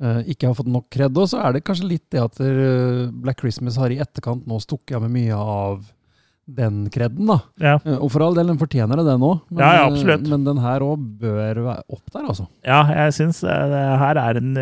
uh, 0.00 0.20
ikke 0.24 0.48
har 0.48 0.56
fått 0.56 0.70
nok 0.72 0.88
kred, 0.92 1.18
så 1.28 1.42
er 1.44 1.56
det 1.56 1.64
kanskje 1.66 1.90
litt 1.90 2.06
det 2.14 2.22
at 2.22 2.40
eh, 2.44 3.08
Black 3.12 3.42
Christmas 3.42 3.76
har 3.80 3.92
i 3.92 4.00
etterkant 4.00 4.46
nå 4.48 4.60
stukket 4.64 4.96
av 4.96 5.04
med 5.04 5.12
mye 5.18 5.36
av 5.36 5.82
den 6.50 6.86
kreden, 6.90 7.28
da. 7.28 7.36
Ja. 7.62 7.76
Og 8.00 8.08
for 8.10 8.24
all 8.24 8.34
del, 8.34 8.48
den 8.50 8.58
fortjener 8.58 8.98
det, 8.98 9.04
den 9.06 9.22
òg. 9.22 9.44
Men, 9.52 9.60
Ja, 9.62 9.84
ja, 9.84 10.16
men 10.32 10.48
den 10.48 10.58
her 10.64 10.82
òg 10.82 11.04
bør 11.20 11.60
være 11.68 11.76
opp 11.84 12.08
der, 12.10 12.24
altså. 12.24 12.48
Ja, 12.66 12.80
jeg 13.04 13.14
syns 13.20 13.44
det 13.44 13.84
her 14.02 14.18
er 14.18 14.40
en 14.40 14.56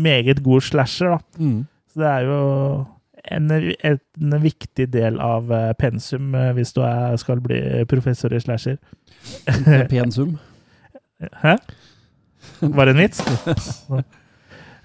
meget 0.00 0.40
god 0.46 0.64
slasher, 0.64 1.18
da. 1.18 1.42
Mm. 1.42 1.58
Så 1.94 2.02
det 2.02 2.10
er 2.10 2.26
jo 2.26 2.38
en, 3.38 3.46
en 3.54 4.34
viktig 4.42 4.88
del 4.92 5.20
av 5.22 5.52
eh, 5.54 5.70
pensum 5.78 6.34
eh, 6.34 6.50
hvis 6.58 6.74
du 6.76 6.82
er, 6.84 7.14
skal 7.22 7.40
bli 7.44 7.60
professor 7.90 8.34
i 8.34 8.40
slasher. 8.42 8.76
pensum? 9.88 10.34
Hæ? 11.44 11.56
Var 12.60 12.90
det 12.90 12.96
en 12.96 13.02
vits? 13.04 13.22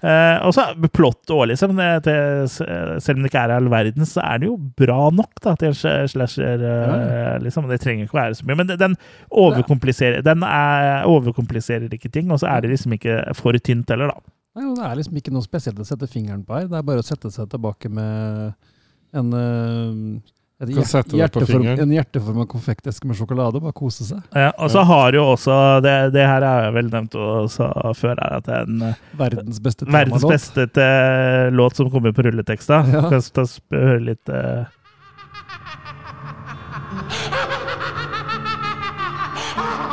Eh, 0.00 0.38
og 0.48 0.54
så 0.56 0.62
plott 0.96 1.28
òg, 1.28 1.42
liksom. 1.50 1.74
Det, 2.00 2.12
selv 2.56 3.18
om 3.18 3.20
det 3.20 3.28
ikke 3.28 3.42
er 3.42 3.52
all 3.52 3.66
verden, 3.68 4.06
så 4.08 4.22
er 4.24 4.38
det 4.40 4.46
jo 4.48 4.54
bra 4.80 5.10
nok 5.12 5.42
da, 5.44 5.52
til 5.60 5.68
en 5.68 5.76
sl- 5.76 6.06
slasher. 6.08 6.62
eh, 6.64 7.34
liksom. 7.44 7.66
Det 7.68 7.82
trenger 7.82 8.06
ikke 8.06 8.16
være 8.16 8.38
så 8.38 8.46
mye. 8.48 8.56
Men 8.62 8.70
den 8.80 8.94
overkompliserer, 9.28 10.22
den 10.24 10.40
er, 10.48 11.04
overkompliserer 11.04 11.92
ikke 11.92 12.08
ting, 12.14 12.32
og 12.32 12.40
så 12.40 12.48
er 12.48 12.64
det 12.64 12.70
liksom 12.72 12.96
ikke 12.96 13.18
for 13.36 13.52
tynt 13.60 13.92
heller, 13.92 14.14
da. 14.14 14.32
Nei, 14.56 14.66
og 14.66 14.74
Det 14.76 14.84
er 14.86 14.98
liksom 14.98 15.20
ikke 15.20 15.32
noe 15.34 15.46
spesielt 15.46 15.78
å 15.78 15.86
sette 15.86 16.10
fingeren 16.10 16.42
på 16.46 16.56
her. 16.58 16.66
Det 16.70 16.78
er 16.78 16.86
bare 16.86 17.02
å 17.02 17.06
sette 17.06 17.30
seg 17.30 17.48
tilbake 17.52 17.90
med 17.92 18.52
en 19.14 19.32
uh, 19.34 20.20
et 20.60 20.68
hjerteform, 21.16 21.64
en 21.72 21.92
hjerteforma 21.94 22.44
konfekteske 22.50 23.08
med 23.08 23.16
sjokolade. 23.16 23.62
Bare 23.64 23.72
kose 23.72 24.04
seg. 24.04 24.20
Ja, 24.36 24.50
og 24.60 24.68
så 24.74 24.82
har 24.84 25.16
jo 25.16 25.22
også 25.32 25.54
Det, 25.80 25.94
det 26.12 26.26
her 26.28 26.44
er 26.44 26.66
jeg 26.66 26.74
vel 26.76 26.90
nevnt 26.92 27.16
også 27.16 27.70
før, 27.96 28.20
er 28.20 28.36
at 28.36 28.44
det 28.44 28.58
er 28.58 28.68
en 28.68 28.82
eh, 28.90 28.98
Verdens 29.16 29.60
beste 29.64 29.88
verdens 29.88 30.26
beste 30.28 30.66
låt 31.56 31.80
som 31.80 31.88
kommer 31.88 32.12
på 32.12 32.26
rulleteksta. 32.28 32.84
Ja. 32.92 33.08
Kan 33.08 33.22
vi 33.24 33.80
høre 33.80 34.04
litt 34.12 34.28
uh... 34.28 34.68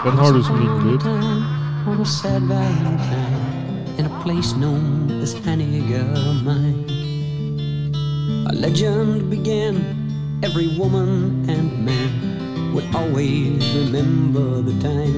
Den 0.04 0.16
har 0.20 0.32
du 0.36 0.44
som 0.44 0.56
ringelyd. 0.60 1.04
Place 4.28 4.56
known 4.58 5.10
as 5.22 5.34
Hanniger 5.36 6.12
Mine. 6.44 6.84
A 8.49 8.54
legend 8.54 9.30
began. 9.30 9.76
Every 10.44 10.68
woman 10.78 11.49
and 11.49 11.86
man 11.86 12.74
would 12.74 12.94
always 12.94 13.64
remember 13.74 14.62
the 14.62 14.76
time. 14.82 15.16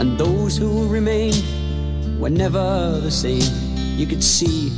And 0.00 0.16
those 0.16 0.56
who 0.56 0.88
remained 0.88 1.44
were 2.18 2.30
never 2.30 3.00
the 3.02 3.10
same. 3.10 3.52
You 3.98 4.06
could 4.06 4.24
see 4.24 4.70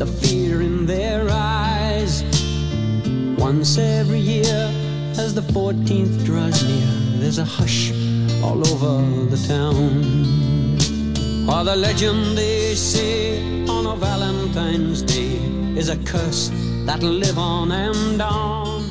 the 0.00 0.06
fear 0.06 0.62
in 0.62 0.86
their 0.86 1.28
eyes. 1.30 2.24
Once 3.38 3.78
every 3.78 4.18
year, 4.18 4.58
as 5.16 5.32
the 5.32 5.46
14th 5.54 6.24
draws 6.24 6.60
near, 6.64 7.20
there's 7.20 7.38
a 7.38 7.44
hush 7.44 7.92
all 8.42 8.58
over 8.66 8.96
the 9.30 9.40
town. 9.46 10.59
Or 11.48 11.64
the 11.64 11.74
legend 11.76 12.36
they 12.38 12.74
say 12.74 13.40
on 13.68 13.86
a 13.86 13.96
Valentine's 13.96 15.02
Day 15.02 15.38
is 15.78 15.88
a 15.88 15.96
curse 16.04 16.50
that'll 16.86 17.10
live 17.10 17.38
on 17.38 17.72
and 17.72 18.22
on. 18.22 18.82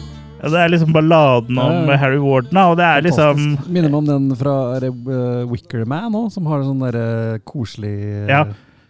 ja, 0.42 0.50
Det 0.50 0.60
er 0.60 0.70
liksom 0.70 0.94
balladen 0.94 1.58
om. 1.60 1.90
Harry 1.90 2.18
Warden, 2.18 2.58
og 2.58 2.78
det 2.80 2.86
er 2.86 3.02
liksom 3.04 3.42
Minner 3.68 3.90
meg 3.90 3.98
om 4.00 4.08
den 4.08 4.30
fra 4.40 4.56
uh, 4.80 5.46
Wicker 5.52 5.86
Man 5.86 6.16
òg, 6.16 6.30
som 6.32 6.48
har 6.48 6.64
sånn 6.64 6.80
derre 6.84 7.40
koselig 7.48 7.96
eh, 8.00 8.30
Ja. 8.32 8.44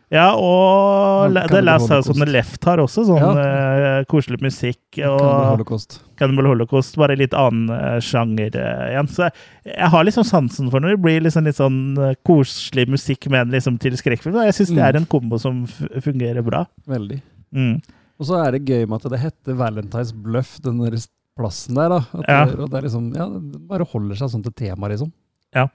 Ja, 0.10 0.31
og 0.34 1.36
Ja, 1.36 1.44
The 1.52 1.60
Last 1.61 1.91
House 1.94 2.10
on 2.10 2.18
the 2.18 2.26
Left 2.26 2.64
har 2.65 2.81
også 2.81 3.03
sånn 3.06 3.38
eh, 3.38 3.99
koselig 4.10 4.40
musikk. 4.41 4.80
Cannibal 4.98 5.19
Og 5.22 5.44
Holocaust. 5.52 5.99
Cannibal 6.18 6.48
Holocaust, 6.49 6.98
bare 6.98 7.15
litt 7.19 7.36
annen 7.38 7.69
uh, 7.69 7.99
sjanger 8.02 8.57
uh, 8.57 8.88
igjen. 8.90 9.11
Så 9.14 9.27
jeg 9.69 9.91
har 9.94 10.07
liksom 10.07 10.26
sansen 10.26 10.72
for 10.73 10.81
når 10.81 10.95
det 10.98 11.03
blir 11.06 11.22
liksom 11.27 11.45
litt 11.45 11.60
sånn 11.60 11.77
koselig 12.26 12.88
musikk, 12.90 13.30
men 13.30 13.53
liksom 13.53 13.77
til 13.80 13.94
skrekkfilm. 14.02 14.41
Jeg 14.49 14.57
syns 14.57 14.73
det 14.73 14.80
Mm. 14.81 14.88
er 14.90 14.98
en 15.03 15.06
kombo 15.14 15.38
som 15.40 15.61
fungerer 16.02 16.41
bra. 16.44 16.65
Veldig. 16.90 17.22
Mm. 17.53 17.77
Og 18.19 18.26
så 18.27 18.41
er 18.48 18.57
det 18.57 18.65
gøy 18.65 18.84
med 18.90 18.98
at 19.06 19.11
det 19.14 19.19
heter 19.22 19.56
Valentine's 19.61 20.11
Bluff, 20.11 20.57
den 20.65 20.81
der 20.81 20.98
plassen 21.38 21.76
der. 21.77 21.90
da. 21.90 22.02
Ja. 22.27 22.45
det, 22.49 22.57
og 22.60 22.69
det 22.73 22.77
er 22.81 22.90
liksom, 22.90 23.14
ja, 23.15 23.30
det 23.30 23.61
bare 23.69 23.86
holder 23.94 24.15
seg 24.19 24.34
sånn 24.34 24.44
til 24.44 24.57
tema, 24.57 24.90
liksom. 24.91 25.14
Ja. 25.56 25.68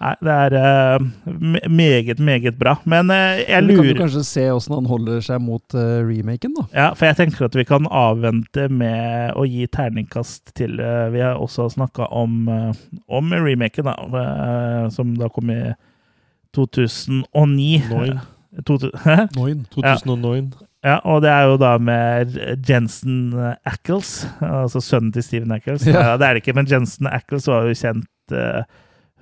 Nei, 0.00 0.12
det 0.26 0.32
er 0.34 0.54
uh, 0.58 1.68
meget, 1.70 2.18
meget 2.18 2.58
bra. 2.58 2.74
Men 2.84 3.10
uh, 3.10 3.38
jeg 3.40 3.62
lurer 3.62 3.82
Vi 3.82 3.88
kan 3.88 3.96
jo 3.96 4.02
kanskje 4.02 4.24
se 4.26 4.44
åssen 4.52 4.74
han 4.74 4.88
holder 4.90 5.22
seg 5.24 5.40
mot 5.44 5.76
uh, 5.76 6.02
remaken, 6.04 6.56
da. 6.58 6.66
Ja, 6.74 6.88
for 6.98 7.08
jeg 7.08 7.18
tenker 7.20 7.46
at 7.46 7.56
vi 7.58 7.66
kan 7.68 7.86
avvente 7.88 8.66
med 8.72 9.38
å 9.38 9.46
gi 9.48 9.68
terningkast 9.70 10.54
til 10.58 10.76
Vi 11.14 11.22
har 11.22 11.40
også 11.40 11.68
snakka 11.76 12.08
om, 12.12 12.48
om 13.06 13.32
remaken, 13.32 13.88
da, 13.88 14.88
som 14.92 15.14
da 15.18 15.30
kom 15.32 15.52
i 15.54 15.62
2009. 16.56 17.24
Noin. 17.90 18.22
To, 18.66 18.78
hæ? 19.06 19.18
Noin. 19.38 19.66
2009. 19.74 20.52
Ja, 20.84 20.98
og 21.08 21.22
det 21.24 21.30
er 21.32 21.46
jo 21.48 21.56
da 21.56 21.76
med 21.80 22.34
Jensen 22.68 23.32
Ackles, 23.64 24.26
altså 24.44 24.82
sønnen 24.84 25.14
til 25.14 25.24
Steven 25.24 25.54
Ackles. 25.56 25.86
Ja. 25.88 26.10
Ja. 26.10 26.16
det 26.20 26.26
er 26.26 26.36
det 26.36 26.44
ikke, 26.44 26.56
men 26.58 26.68
Jensen 26.68 27.08
Ackles 27.08 27.48
var 27.48 27.64
jo 27.64 27.78
kjent 27.78 28.34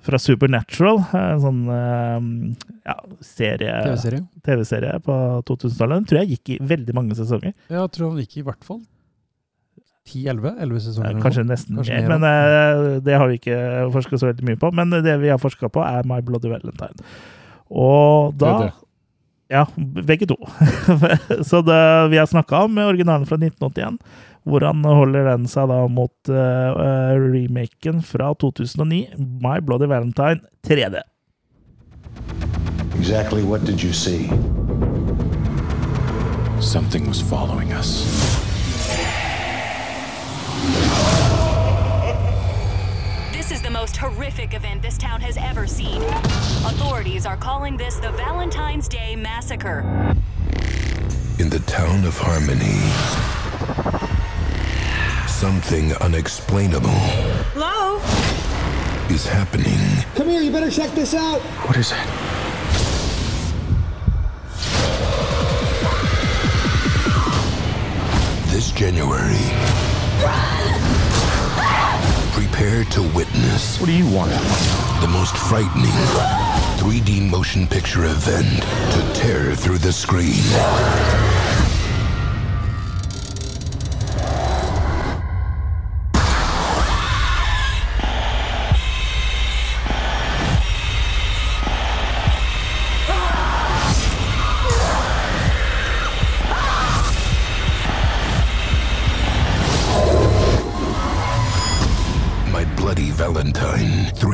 fra 0.03 0.19
Supernatural, 0.19 1.01
en 1.15 1.43
sånn 1.43 1.61
eh, 1.71 2.25
ja, 2.89 2.95
serie 3.23 3.75
TV-serie. 3.85 4.23
TV-serie 4.45 4.97
på 5.05 5.19
2000-tallet. 5.47 6.01
Den 6.01 6.09
tror 6.09 6.21
jeg 6.21 6.37
gikk 6.37 6.55
i 6.55 6.57
veldig 6.73 6.97
mange 6.97 7.17
sesonger. 7.19 7.53
Ja, 7.69 7.85
jeg 7.85 7.93
tror 7.95 8.11
den 8.11 8.25
gikk 8.25 8.41
i 8.41 8.45
hvert 8.49 8.67
fall 8.67 8.81
10-11? 10.09 10.57
11 10.59 10.83
sesonger? 10.83 11.15
Ja, 11.15 11.23
Kanskje 11.23 11.45
nesten 11.47 11.79
Kanskje 11.79 12.01
mer, 12.03 12.17
men 12.17 12.25
uh, 12.27 12.97
det 13.03 13.15
har 13.15 13.29
vi 13.31 13.39
ikke 13.39 13.59
forska 13.93 14.19
så 14.19 14.31
veldig 14.31 14.47
mye 14.49 14.59
på. 14.59 14.71
Men 14.75 14.91
det 15.05 15.15
vi 15.23 15.31
har 15.31 15.39
forska 15.39 15.71
på, 15.71 15.83
er 15.87 16.07
My 16.09 16.19
Bloody 16.25 16.51
Valentine. 16.51 17.13
Og 17.71 18.35
da 18.35 18.57
Det 18.57 18.65
det. 18.67 18.73
Ja, 19.53 19.67
begge 20.07 20.25
to. 20.25 20.35
så 21.49 21.61
det, 21.61 22.07
vi 22.09 22.17
har 22.17 22.25
snakka 22.25 22.63
om 22.65 22.77
originalen 22.77 23.27
fra 23.29 23.37
1981. 23.37 23.99
Hvordan 24.43 24.83
holder 24.83 25.23
den 25.29 25.47
seg 25.47 25.69
da 25.71 25.85
mot 25.87 26.29
uh, 26.29 27.15
remaken 27.15 28.01
fra 28.03 28.33
2009, 28.35 29.15
My 29.39 29.61
Bloody 29.63 29.87
Valentine 29.87 30.41
3D? 30.67 30.99
Exactly 32.99 33.43
what 33.43 33.63
did 33.63 33.81
you 33.81 33.93
see? 33.93 34.27
Something 36.59 37.07
was 37.07 37.21
following 37.21 37.71
us. 37.73 38.03
This 43.31 43.51
is 43.51 43.61
the 43.61 43.69
most 43.69 43.97
horrific 43.97 44.53
event 44.53 44.81
this 44.81 44.97
town 44.97 45.21
has 45.21 45.37
ever 45.37 45.67
seen. 45.67 46.01
Authorities 46.67 47.25
are 47.25 47.37
calling 47.37 47.77
this 47.77 47.95
the 47.97 48.11
Valentine's 48.11 48.87
Day 48.87 49.15
Massacre. 49.15 49.79
In 51.39 51.49
the 51.49 51.59
town 51.65 52.05
of 52.05 52.17
Harmony, 52.17 52.79
something 55.43 55.91
unexplainable 55.95 56.87
Hello? 57.51 57.97
is 59.13 59.27
happening. 59.27 59.75
Come 60.15 60.29
here, 60.29 60.41
you 60.41 60.49
better 60.49 60.71
check 60.71 60.89
this 60.91 61.13
out. 61.13 61.41
What 61.67 61.75
is 61.75 61.91
it? 61.91 61.97
This 68.53 68.71
January. 68.71 69.43
Prepare 72.31 72.85
to 72.85 73.01
witness. 73.13 73.81
What 73.81 73.87
do 73.87 73.91
you 73.91 74.09
want? 74.15 74.31
The 75.01 75.09
most 75.09 75.35
frightening 75.35 75.91
3D 76.79 77.29
motion 77.29 77.67
picture 77.67 78.05
event 78.05 78.63
to 78.93 79.21
tear 79.21 79.55
through 79.55 79.79
the 79.79 79.91
screen. 79.91 80.39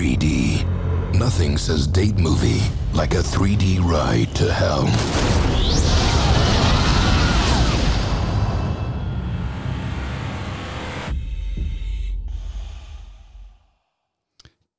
3D. 0.10 0.66
Nothing 1.20 1.56
says 1.56 1.86
date 1.86 2.18
movie 2.18 2.62
like 2.94 3.14
a 3.14 3.22
3D 3.22 3.78
ride 3.86 4.34
to 4.34 4.52
hell. 4.52 4.88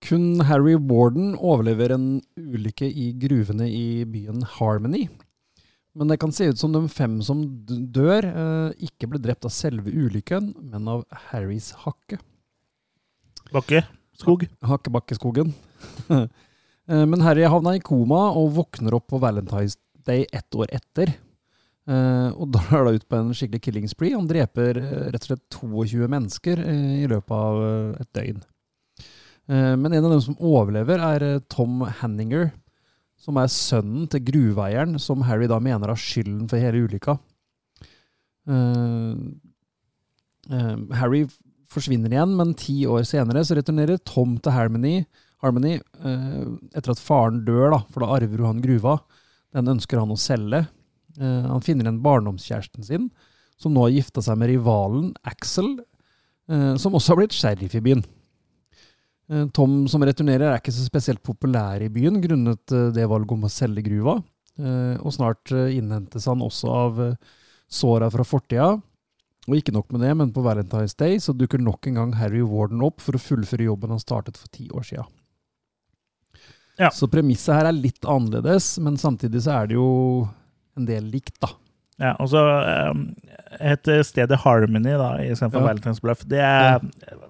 Kun 0.01 0.41
Harry 0.41 0.75
Warden 0.75 1.37
overlever 1.39 1.95
en 1.95 2.21
ulykke 2.35 2.91
i 2.91 3.13
gruvene 3.13 3.71
i 3.71 4.03
byen 4.05 4.43
Harmony. 4.43 5.07
Men 5.95 6.11
det 6.11 6.19
kan 6.19 6.33
se 6.33 6.51
ut 6.51 6.59
som 6.59 6.75
de 6.75 6.83
fem 6.89 7.21
som 7.23 7.47
dør, 7.69 8.27
eh, 8.27 8.75
ikke 8.83 9.07
ble 9.07 9.23
drept 9.23 9.47
av 9.47 9.55
selve 9.55 9.95
ulykken, 9.95 10.57
men 10.59 10.91
av 10.91 11.07
Harrys 11.31 11.71
hakke. 11.87 12.19
Bakke. 13.55 13.87
Skog. 14.23 14.47
Hakkebakkeskogen. 14.67 15.55
Eh, 16.91 17.05
men 17.07 17.21
Harry 17.23 17.45
havna 17.47 17.77
i 17.77 17.81
koma 17.85 18.33
og 18.35 18.49
våkner 18.57 18.97
opp 18.97 19.05
på 19.13 19.19
Valentine's 19.23 19.77
Day 20.09 20.25
ett 20.35 20.57
år 20.59 20.73
etter. 20.75 21.13
Og 22.35 22.49
da 22.51 22.63
er 22.75 22.89
det 22.89 22.95
ut 22.97 23.05
på 23.07 23.19
en 23.21 23.29
skikkelig 23.37 23.61
killing 23.63 23.87
spree. 23.87 24.17
Han 24.17 24.27
dreper 24.27 24.81
eh, 24.81 25.05
rett 25.13 25.23
og 25.23 25.29
slett 25.29 25.45
22 25.55 26.09
mennesker 26.11 26.63
eh, 26.65 27.05
i 27.05 27.07
løpet 27.11 27.37
av 27.37 27.61
eh, 27.67 28.01
et 28.03 28.11
døgn. 28.19 28.43
Eh, 29.51 29.75
men 29.77 29.93
en 29.93 30.05
av 30.05 30.15
dem 30.15 30.23
som 30.25 30.39
overlever, 30.39 31.03
er 31.03 31.27
eh, 31.27 31.43
Tom 31.51 31.83
Hanninger, 32.01 32.51
som 33.21 33.39
er 33.41 33.53
sønnen 33.53 34.07
til 34.11 34.25
gruveeieren, 34.31 34.99
som 35.03 35.25
Harry 35.29 35.49
da 35.51 35.59
mener 35.63 35.93
har 35.93 36.01
skylden 36.01 36.47
for 36.51 36.63
hele 36.63 36.85
ulykka. 36.87 37.17
Eh, 38.51 39.15
eh, 40.55 40.77
Harry 41.01 41.27
forsvinner 41.71 42.13
igjen, 42.13 42.37
men 42.39 42.55
ti 42.59 42.83
år 42.91 43.05
senere 43.09 43.45
så 43.47 43.57
returnerer 43.59 44.01
Tom 44.07 44.37
til 44.43 44.55
Harmony, 44.55 45.05
Harmony 45.45 45.79
eh, 45.79 46.45
etter 46.77 46.93
at 46.93 47.03
faren 47.03 47.43
dør, 47.47 47.71
da, 47.77 47.81
for 47.89 48.05
da 48.05 48.13
arver 48.19 48.43
jo 48.43 48.49
han 48.49 48.63
gruva. 48.65 48.99
Den 49.57 49.71
ønsker 49.73 50.03
han 50.03 50.13
å 50.13 50.19
selge. 50.21 50.65
Eh, 51.19 51.45
han 51.47 51.65
finner 51.65 51.87
igjen 51.87 52.03
barndomskjæresten 52.05 52.87
sin, 52.87 53.11
som 53.61 53.75
nå 53.75 53.87
har 53.87 53.95
gifta 53.95 54.25
seg 54.25 54.41
med 54.41 54.53
rivalen 54.53 55.13
Axel, 55.29 55.77
eh, 56.51 56.75
som 56.81 56.97
også 56.97 57.15
har 57.15 57.23
blitt 57.23 57.37
sheriff 57.37 57.79
i 57.79 57.85
byen. 57.85 58.05
Eh, 59.31 59.47
Tom 59.55 59.85
som 59.91 60.03
returnerer 60.03 60.49
er 60.51 60.59
ikke 60.59 60.75
så 60.75 60.85
spesielt 60.87 61.23
populær 61.23 61.83
i 61.85 61.91
byen 61.93 62.19
grunnet 62.23 62.75
eh, 62.75 62.91
det 62.95 63.07
valget 63.11 63.37
om 63.37 63.47
å 63.47 63.53
selge 63.53 63.85
gruva, 63.87 64.19
eh, 64.59 64.97
og 64.99 65.15
snart 65.15 65.55
innhentes 65.55 66.27
han 66.31 66.43
også 66.43 66.73
av 66.75 67.03
såra 67.71 68.11
fra 68.11 68.27
fortida. 68.27 68.73
Og 69.51 69.57
ikke 69.59 69.73
nok 69.75 69.89
med 69.91 70.05
det, 70.07 70.13
men 70.15 70.31
på 70.35 70.45
Valentine's 70.47 70.95
Day 70.95 71.17
så 71.19 71.35
dukker 71.35 71.59
nok 71.59 71.89
en 71.91 71.97
gang 71.99 72.13
Harry 72.21 72.43
Warden 72.47 72.85
opp 72.87 73.03
for 73.03 73.19
å 73.19 73.23
fullføre 73.23 73.67
jobben 73.67 73.91
han 73.91 74.03
startet 74.03 74.39
for 74.39 74.47
ti 74.55 74.69
år 74.71 74.87
sia. 74.87 75.07
Så 76.95 77.09
premisset 77.13 77.53
her 77.59 77.67
er 77.69 77.77
litt 77.77 78.07
annerledes, 78.09 78.79
men 78.81 78.95
samtidig 78.97 79.43
så 79.45 79.59
er 79.59 79.67
det 79.69 79.77
jo 79.77 79.89
en 80.79 80.87
del 80.89 81.11
likt, 81.13 81.35
da. 81.43 81.51
Ja, 82.01 82.15
og 82.23 82.31
så 82.33 82.41
um, 82.41 83.03
heter 83.61 84.01
stedet 84.09 84.39
Harmony 84.47 84.95
da, 84.97 85.11
istedenfor 85.21 85.61
Ja. 85.61 85.67
Valentine's 85.67 86.01
Bluff. 86.01 86.23
Det 86.31 86.41
er, 86.41 86.79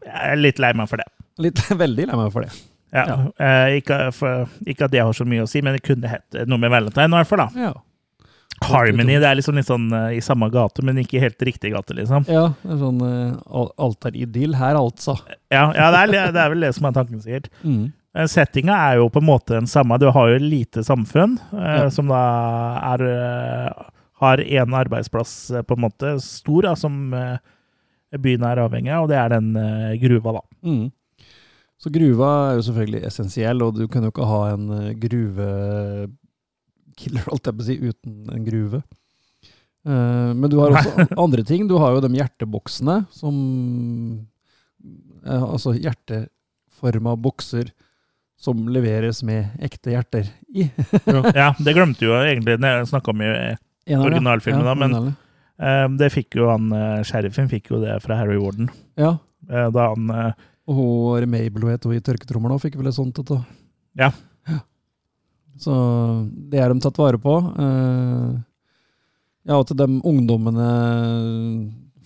Jeg 0.07 0.21
er 0.37 0.39
litt 0.39 0.61
lei 0.63 0.71
meg 0.79 0.87
for 0.93 1.03
det. 1.03 1.09
Litt 1.43 1.65
veldig 1.83 2.07
lei 2.13 2.19
meg 2.21 2.31
for 2.37 2.47
det. 2.47 2.53
Ja, 2.95 3.17
eh, 3.39 3.77
ikke, 3.81 3.99
for, 4.15 4.47
ikke 4.67 4.87
at 4.87 4.95
det 4.95 5.03
har 5.03 5.15
så 5.15 5.27
mye 5.27 5.43
å 5.47 5.51
si, 5.51 5.63
men 5.63 5.75
det 5.79 5.83
kunne 5.87 6.11
hett 6.11 6.39
noe 6.51 6.59
med 6.59 6.71
Valentine, 6.71 7.11
i 7.11 7.19
hvert 7.19 7.31
fall. 7.33 7.43
da. 7.49 7.67
Ja. 7.71 7.75
Harmony 8.65 9.17
det 9.23 9.29
er 9.29 9.39
liksom 9.39 9.57
litt 9.57 9.69
sånn 9.71 9.87
uh, 9.93 10.11
i 10.13 10.21
samme 10.25 10.51
gate, 10.53 10.85
men 10.87 11.01
ikke 11.01 11.23
helt 11.23 11.41
riktig 11.47 11.73
gate, 11.75 11.97
liksom. 11.97 12.27
Ja, 12.31 12.51
det 12.63 12.75
er 12.75 12.83
sånn 12.83 13.01
uh, 13.01 13.95
er 14.11 14.19
idyll, 14.27 14.59
her, 14.61 14.77
altså. 14.81 15.17
Ja, 15.53 15.71
ja 15.77 15.89
det, 15.95 16.03
er, 16.05 16.35
det 16.35 16.43
er 16.45 16.53
vel 16.53 16.67
det 16.69 16.75
som 16.77 16.91
er 16.91 16.99
tanken, 16.99 17.23
sikkert. 17.25 17.51
Mm. 17.71 17.89
Eh, 18.11 18.27
Settinga 18.27 18.75
er 18.75 18.97
jo 18.99 19.05
på 19.15 19.21
en 19.21 19.27
måte 19.29 19.55
den 19.55 19.69
samme. 19.71 19.95
Du 20.03 20.09
har 20.11 20.33
jo 20.33 20.39
et 20.41 20.43
lite 20.43 20.83
samfunn 20.83 21.37
uh, 21.53 21.85
Ja. 21.85 21.91
som 21.95 22.09
da 22.11 22.23
er 22.91 23.05
uh, 23.07 23.91
har 24.21 24.39
én 24.39 24.75
arbeidsplass, 24.77 25.51
eh, 25.51 25.63
på 25.63 25.75
en 25.75 25.81
måte, 25.81 26.21
stor, 26.21 26.63
da, 26.63 26.75
som 26.77 27.15
eh, 27.17 27.39
byen 28.21 28.45
er 28.45 28.61
avhengig 28.61 28.93
av, 28.93 29.07
og 29.07 29.13
det 29.13 29.17
er 29.17 29.33
den 29.33 29.55
eh, 29.57 29.95
gruva, 30.03 30.37
da. 30.37 30.43
Mm. 30.67 30.91
Så 31.81 31.93
gruva 31.95 32.31
er 32.51 32.59
jo 32.59 32.67
selvfølgelig 32.67 33.07
essensiell, 33.09 33.63
og 33.65 33.79
du 33.79 33.87
kan 33.89 34.05
jo 34.05 34.13
ikke 34.13 34.29
ha 34.29 34.41
en 34.53 34.67
eh, 34.77 34.91
gruvekiller, 37.01 37.29
holdt 37.31 37.47
jeg 37.47 37.57
på 37.57 37.63
å 37.63 37.67
si, 37.67 37.77
uten 37.81 38.35
en 38.35 38.45
gruve. 38.45 38.83
Eh, 39.87 40.35
men 40.35 40.51
du 40.51 40.59
har 40.61 40.75
også 40.75 41.07
andre 41.25 41.45
ting. 41.45 41.69
Du 41.69 41.79
har 41.79 41.95
jo 41.95 42.03
de 42.05 42.13
hjerteboksene 42.19 43.05
som 43.11 44.27
eh, 45.25 45.43
Altså 45.43 45.75
hjerteforma 45.75 47.17
bokser 47.17 47.73
som 48.41 48.69
leveres 48.73 49.23
med 49.23 49.51
ekte 49.61 49.93
hjerter 49.93 50.29
i. 50.49 50.71
ja, 51.37 51.51
det 51.59 51.75
glemte 51.77 52.07
jo 52.07 52.15
egentlig 52.17 52.57
når 52.61 52.79
jeg 52.79 52.93
snakka 52.95 53.13
om 53.13 53.21
i 53.21 53.33
originalfilmen, 53.99 54.65
Ja, 54.65 54.71
da, 54.71 54.77
men 54.81 55.11
eh, 55.61 55.89
det 56.01 56.09
fikk 56.15 56.39
jo 56.41 56.49
han 56.49 56.73
sheriffen 57.05 57.51
fikk 57.53 57.69
jo 57.75 57.83
det 57.83 57.99
fra 58.01 58.17
Harry 58.17 58.39
Warden. 58.41 58.71
Ja. 58.97 59.19
Da 59.51 59.91
han 59.91 60.09
Og 60.69 60.77
hun 60.77 61.29
Mabel 61.33 61.65
het 61.73 61.85
hun 61.85 61.97
i 61.97 62.03
tørketrommelen 62.05 62.55
òg, 62.55 62.63
fikk 62.63 62.77
vel 62.79 62.89
et 62.89 62.97
sånt 62.97 63.19
et 63.21 63.29
da. 63.29 63.41
Ja. 63.99 64.11
Så 65.59 65.75
det 66.51 66.61
er 66.61 66.73
de 66.73 66.83
tatt 66.83 67.01
vare 67.01 67.19
på. 67.21 67.35
Eh, 67.65 68.39
ja, 69.49 69.57
og 69.57 69.67
til 69.69 69.79
de 69.81 69.89
ungdommene 70.07 70.69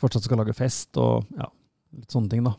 fortsatt 0.00 0.26
skal 0.26 0.40
lage 0.42 0.54
fest 0.56 0.96
og 1.00 1.26
ja, 1.38 1.48
litt 1.94 2.14
sånne 2.14 2.30
ting, 2.32 2.44
da. 2.46 2.54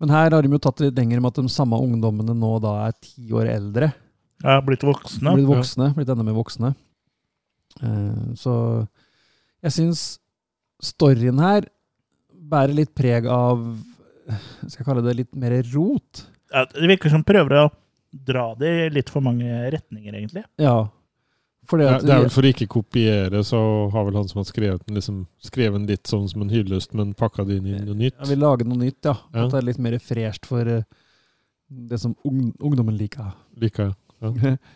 Men 0.00 0.14
her 0.14 0.32
har 0.32 0.44
de 0.44 0.52
jo 0.52 0.60
tatt 0.62 0.78
det 0.80 0.90
litt 0.90 1.00
lenger 1.02 1.20
med 1.20 1.34
at 1.34 1.42
de 1.42 1.52
samme 1.52 1.78
ungdommene 1.80 2.34
nå 2.36 2.54
da 2.64 2.76
er 2.86 2.94
ti 3.04 3.26
år 3.36 3.50
eldre. 3.52 3.90
Ja, 4.40 4.56
blitt 4.64 4.84
voksne. 4.86 5.34
Blitt 5.36 5.48
voksne, 5.50 5.90
blitt 5.96 6.08
enda 6.08 6.24
mer 6.24 6.38
voksne. 6.38 6.72
Eh, 7.84 8.30
så 8.40 8.54
jeg 9.60 9.76
syns 9.76 10.04
storyen 10.80 11.40
her 11.42 11.68
bærer 12.50 12.72
litt 12.74 12.90
preg 12.96 13.28
av 13.30 13.60
Skal 14.64 14.80
jeg 14.80 14.86
kalle 14.86 15.04
det 15.04 15.14
litt 15.18 15.36
mer 15.38 15.52
rot? 15.74 16.24
Ja, 16.50 16.64
det 16.70 16.88
virker 16.88 17.12
som 17.12 17.22
prøver 17.26 17.56
å 17.60 17.68
dra 18.12 18.54
det 18.58 18.70
i 18.86 18.88
litt 18.90 19.10
for 19.12 19.22
mange 19.24 19.46
retninger, 19.70 20.14
egentlig. 20.14 20.44
Ja. 20.60 20.88
Fordi 21.70 21.84
Ja, 21.86 21.98
det 22.02 22.10
er 22.10 22.24
vel 22.24 22.32
for 22.34 22.42
å 22.42 22.50
ikke 22.50 22.66
kopiere, 22.66 23.44
så 23.46 23.60
har 23.92 24.04
vel 24.08 24.16
han 24.18 24.26
som 24.30 24.40
har 24.40 24.48
skrevet 24.48 24.82
den, 24.86 24.96
liksom 24.98 25.20
skrevet 25.44 25.78
den 25.78 25.86
litt 25.86 26.10
sånn 26.10 26.26
som 26.28 26.42
en 26.42 26.50
hyllest, 26.50 26.94
men 26.98 27.12
pakka 27.14 27.44
det 27.46 27.60
inn 27.60 27.68
i 27.70 27.78
noe 27.84 27.94
nytt. 27.94 28.16
Ja, 28.18 28.26
vil 28.32 28.42
lage 28.42 28.66
noe 28.66 28.80
nytt, 28.80 28.98
ja. 29.06 29.14
Ja. 29.30 29.44
At 29.44 29.52
det 29.54 29.60
er 29.60 29.68
litt 29.68 29.78
mer 29.78 29.94
fresht 30.02 30.48
for 30.50 30.66
eh, 30.66 30.82
det 31.70 32.00
som 32.02 32.16
ung, 32.26 32.48
ungdommen 32.58 32.96
liker. 32.98 33.30
Liker, 33.62 33.92
ja. 34.24 34.32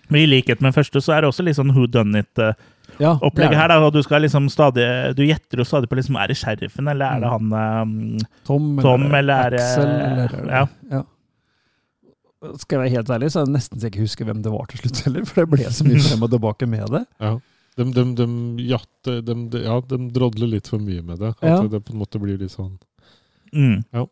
Men 0.09 0.20
i 0.20 0.28
likhet 0.31 0.61
med 0.62 0.70
den 0.70 0.77
første, 0.77 1.02
så 1.02 1.16
er 1.16 1.24
det 1.24 1.32
også 1.32 1.43
litt 1.48 1.59
sånn 1.59 1.73
who 1.74 1.89
done 1.90 2.23
it-opplegg 2.23 3.01
Ja, 3.02 3.16
det 3.19 3.43
er 3.43 3.51
det. 3.51 3.59
her. 3.59 3.73
da, 3.73 3.81
og 3.89 3.90
Du 3.97 3.98
skal 4.06 4.23
liksom 4.23 4.47
stadig, 4.52 4.86
du 5.19 5.24
gjetter 5.27 5.59
jo 5.59 5.66
stadig 5.66 5.90
på 5.90 5.98
liksom, 5.98 6.15
er 6.20 6.31
det 6.31 6.39
sheriffen, 6.39 6.86
eller 6.94 7.16
er 7.16 7.24
det 7.24 7.32
han 7.32 7.51
um, 7.51 7.98
Tom, 8.47 8.70
Tom, 8.85 9.09
eller 9.11 9.48
er 9.48 9.56
det 9.56 9.65
Axel, 9.65 9.90
eller 9.90 10.39
ja. 10.52 10.62
ja. 10.93 11.02
Skal 12.61 12.77
jeg 12.77 12.83
være 12.85 12.95
helt 12.97 13.11
ærlig, 13.16 13.31
så 13.33 13.41
er 13.41 13.47
jeg 13.49 13.55
nesten 13.57 13.81
så 13.81 13.87
jeg 13.89 13.95
ikke 13.95 14.05
husker 14.07 14.29
hvem 14.29 14.43
det 14.45 14.53
var 14.53 14.66
til 14.71 14.79
slutt 14.83 15.03
heller, 15.07 15.25
for 15.29 15.41
det 15.45 15.51
ble 15.55 15.71
så 15.73 15.87
mye 15.89 16.03
frem 16.05 16.23
og 16.27 16.31
tilbake 16.35 16.69
med 16.71 16.87
det. 16.95 17.03
Ja. 17.25 17.35
De, 17.75 17.85
de, 17.91 18.05
de, 18.21 18.27
jatte, 18.71 19.15
de, 19.27 19.35
de, 19.51 19.62
ja, 19.65 19.81
de 19.91 19.99
drodler 20.15 20.51
litt 20.53 20.69
for 20.71 20.79
mye 20.83 21.03
med 21.03 21.19
det. 21.19 21.33
At 21.41 21.49
Ja. 21.49 21.61
det 21.73 21.81
på 21.87 21.95
en 21.95 22.03
måte 22.05 22.21
blir 22.23 22.39
litt 22.39 22.55
sånn 22.55 22.77
Mm. 23.55 23.85
Ja. 23.95 24.07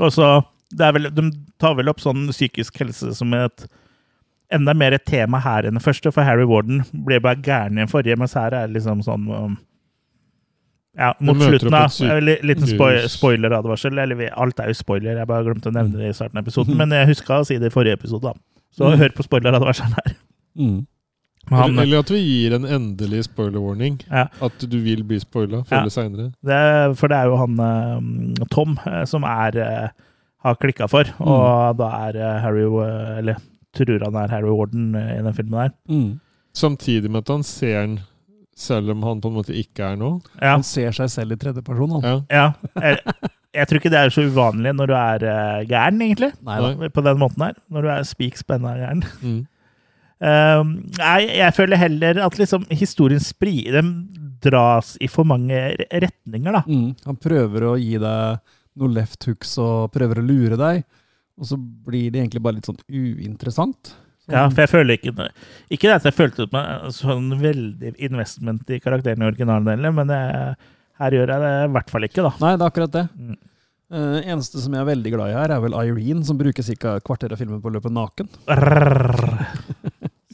Og 0.00 0.12
så, 0.14 0.26
det 0.72 0.80
er 0.86 0.92
vel, 0.96 1.10
De 1.12 1.22
tar 1.60 1.74
vel 1.76 1.90
opp 1.90 1.98
sånn 2.00 2.22
psykisk 2.32 2.78
helse 2.80 3.10
som 3.18 3.34
et 3.36 3.66
enda 4.50 4.72
mer 4.72 4.94
et 4.96 5.04
tema 5.04 5.36
her 5.44 5.66
enn 5.68 5.76
det 5.76 5.82
første, 5.84 6.08
for 6.14 6.24
Harry 6.24 6.46
Warden 6.48 6.84
ble 7.04 7.18
bare 7.20 7.36
gæren 7.44 7.76
i 7.76 7.82
den 7.82 7.90
forrige, 7.92 8.16
mens 8.16 8.32
her 8.38 8.54
er 8.56 8.66
det 8.66 8.78
liksom 8.78 9.02
sånn 9.04 9.26
um, 9.28 9.58
Ja, 10.98 11.12
mot 11.22 11.38
slutten 11.38 11.74
av 11.78 12.22
Liten 12.42 12.66
spoileradvarsel. 13.08 13.98
Eller 14.02 14.30
alt 14.34 14.60
er 14.60 14.72
jo 14.72 14.78
spoiler, 14.78 15.16
jeg 15.20 15.30
bare 15.30 15.46
glemte 15.46 15.70
å 15.70 15.74
nevne 15.76 16.00
det 16.00 16.10
i 16.10 16.16
starten 16.16 16.40
av 16.40 16.46
episoden. 16.46 16.74
Mhm. 16.74 16.82
Men 16.82 16.96
jeg 16.98 17.12
huska 17.14 17.40
å 17.40 17.46
si 17.46 17.58
det 17.58 17.70
i 17.70 17.74
forrige 17.74 18.00
episode, 18.00 18.32
da. 18.32 18.34
Så 18.74 18.88
mm. 18.88 18.98
hør 19.00 19.14
på 19.16 19.26
spoileradvarselen 19.26 19.94
her. 19.98 20.16
Mm. 20.58 20.78
Han- 21.48 21.78
eller, 21.78 22.02
at 22.02 22.10
vi 22.10 22.18
gir 22.18 22.54
en 22.54 22.66
endelig 22.66 23.24
spoiler-warning. 23.24 24.02
Ja. 24.10 24.26
At 24.42 24.58
du 24.58 24.76
vil 24.84 25.04
bli 25.04 25.20
spoila 25.22 25.62
før 25.64 25.76
Ja. 25.76 25.80
eller 25.80 25.94
seinere. 25.94 26.96
For 26.96 27.08
det 27.08 27.16
er 27.16 27.30
jo 27.30 27.38
han 27.40 27.58
eh, 27.58 28.44
Tom 28.52 28.78
eh, 28.84 29.04
som 29.04 29.24
er 29.24 29.56
eh, 29.56 29.88
har 30.44 30.58
klikka 30.60 30.88
for, 30.90 31.08
og 31.18 31.78
da 31.78 31.88
er 32.08 32.40
Harry 32.42 32.66
Eller 33.18 33.36
tror 33.74 34.04
han 34.04 34.14
er 34.14 34.28
Harry 34.28 34.50
Warden 34.50 34.94
i 34.94 35.22
den 35.22 35.34
filmen 35.34 35.58
der. 35.58 35.70
Mm. 35.88 36.20
Samtidig 36.54 37.10
med 37.10 37.24
at 37.24 37.28
han 37.28 37.42
ser 37.42 37.80
den 37.80 38.00
selv 38.58 38.94
om 38.94 39.04
han 39.06 39.20
på 39.22 39.30
en 39.30 39.36
måte 39.38 39.56
ikke 39.56 39.92
er 39.92 39.98
noe? 40.00 40.18
Ja. 40.38 40.56
Han 40.56 40.66
ser 40.66 40.94
seg 40.96 41.10
selv 41.12 41.36
i 41.36 41.40
tredjeperson, 41.40 41.98
han. 41.98 42.24
Ja. 42.32 42.46
Jeg, 42.82 43.30
jeg 43.54 43.68
tror 43.70 43.80
ikke 43.80 43.92
det 43.94 44.00
er 44.00 44.14
så 44.14 44.24
uvanlig 44.26 44.72
når 44.74 44.90
du 44.90 44.96
er 44.98 45.28
uh, 45.28 45.60
gæren, 45.68 46.02
egentlig. 46.04 46.32
Neida. 46.46 46.90
På 46.94 47.04
den 47.06 47.22
måten 47.22 47.46
her. 47.46 47.54
Når 47.70 47.86
du 47.86 47.92
er 47.94 48.08
spik 48.08 48.40
spenna 48.40 48.74
gæren. 48.80 49.06
Mm. 49.22 49.40
Eh, 50.18 50.62
nei, 50.98 51.18
jeg 51.38 51.54
føler 51.54 51.78
heller 51.78 52.18
at 52.24 52.38
liksom 52.40 52.64
historien 52.74 53.22
spri, 53.22 53.60
dras 54.42 54.96
i 55.02 55.08
for 55.10 55.28
mange 55.28 55.54
retninger, 55.78 56.58
da. 56.58 56.62
Mm. 56.66 56.96
Han 57.06 57.20
prøver 57.22 57.68
å 57.68 57.76
gi 57.78 57.94
deg 58.02 58.56
noen 58.78 58.96
left 58.96 59.26
hooks 59.28 59.56
og 59.62 59.92
prøver 59.94 60.20
å 60.20 60.26
lure 60.26 60.58
deg, 60.58 60.82
og 61.38 61.50
så 61.50 61.58
blir 61.58 62.10
det 62.10 62.22
egentlig 62.24 62.42
bare 62.42 62.58
litt 62.58 62.68
sånn 62.68 62.82
uinteressant. 62.90 63.94
Ja, 64.28 64.44
for 64.52 64.60
jeg 64.64 64.68
føler 64.70 64.98
ikke 64.98 65.12
Ikke 65.72 65.88
det 65.88 65.94
at 65.98 66.04
jeg 66.10 66.14
følte 66.18 66.42
ut 66.46 66.52
meg 66.52 66.88
sånn 66.92 67.30
veldig 67.40 67.94
investment 68.08 68.68
i 68.70 68.78
karakteren 68.84 69.22
i 69.24 69.28
originaldelen, 69.30 69.94
men 69.96 70.12
jeg, 70.12 70.54
her 71.00 71.16
gjør 71.16 71.32
jeg 71.34 71.44
det 71.46 71.52
i 71.64 71.72
hvert 71.76 71.90
fall 71.94 72.08
ikke, 72.08 72.24
da. 72.26 72.32
Nei, 72.42 72.54
det 72.56 72.66
er 72.66 72.72
akkurat 72.72 72.92
det. 72.98 73.06
Mm. 73.16 73.36
Uh, 73.88 74.18
eneste 74.28 74.60
som 74.60 74.74
jeg 74.76 74.82
er 74.84 74.88
veldig 74.90 75.10
glad 75.14 75.30
i 75.32 75.36
her, 75.38 75.52
er 75.56 75.60
vel 75.64 75.72
Irene, 75.80 76.20
som 76.28 76.36
bruker 76.36 76.60
ca. 76.76 76.96
et 77.00 77.04
kvarter 77.08 77.32
av 77.32 77.40
filmen 77.40 77.62
på 77.64 77.70
å 77.70 77.76
løpe 77.78 77.88
naken. 77.88 78.28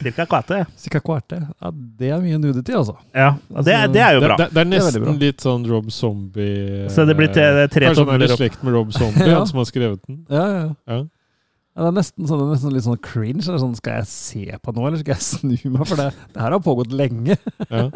Cirka 0.01 0.25
kvarte. 0.27 0.65
Cirka 0.77 0.99
kvarte. 1.01 1.39
Ja, 1.61 1.71
det 1.71 2.09
er 2.13 2.19
mye 2.21 2.37
nudity, 2.37 2.73
altså. 2.75 2.97
Ja, 3.15 3.29
og 3.49 3.63
det, 3.65 3.77
det 3.95 4.01
er 4.03 4.17
jo 4.17 4.25
bra. 4.25 4.35
Det, 4.37 4.49
det, 4.51 4.51
er 4.51 4.53
Det 4.53 4.61
er 4.61 4.69
nesten 4.73 5.05
bra. 5.05 5.13
litt 5.23 5.41
sånn 5.45 5.63
Rob 5.71 5.87
Zombie 5.95 6.89
Så 6.93 7.05
det 7.07 7.15
blir 7.17 7.31
tre- 7.33 7.65
tre 7.71 7.87
Kanskje 7.89 8.05
han 8.11 8.21
er 8.21 8.27
i 8.27 8.35
slekt 8.35 8.61
med 8.67 8.75
Rob 8.75 8.91
Zombie, 8.93 9.23
Ja. 9.31 9.39
han 9.39 9.47
som 9.49 9.61
har 9.63 9.69
skrevet 9.71 10.03
den. 10.05 10.19
Ja, 10.29 10.43
ja, 10.51 10.65
ja. 10.91 10.99
Ja. 11.75 11.81
Ja, 11.81 11.83
det 11.83 11.91
er 11.91 11.95
nesten, 11.99 12.27
sånn, 12.29 12.41
nesten 12.53 12.71
litt 12.73 12.85
sånn 12.85 12.99
cringe. 13.03 13.43
Sånn, 13.43 13.75
skal 13.75 13.97
jeg 13.99 14.07
se 14.07 14.59
på 14.63 14.71
noe, 14.75 14.87
eller 14.87 15.01
skal 15.03 15.17
jeg 15.17 15.25
snu 15.33 15.71
meg? 15.73 15.87
For 15.89 15.99
det, 15.99 16.05
det 16.33 16.41
her 16.41 16.55
har 16.55 16.61
pågått 16.63 16.93
lenge. 16.95 17.35
Ja. 17.69 17.89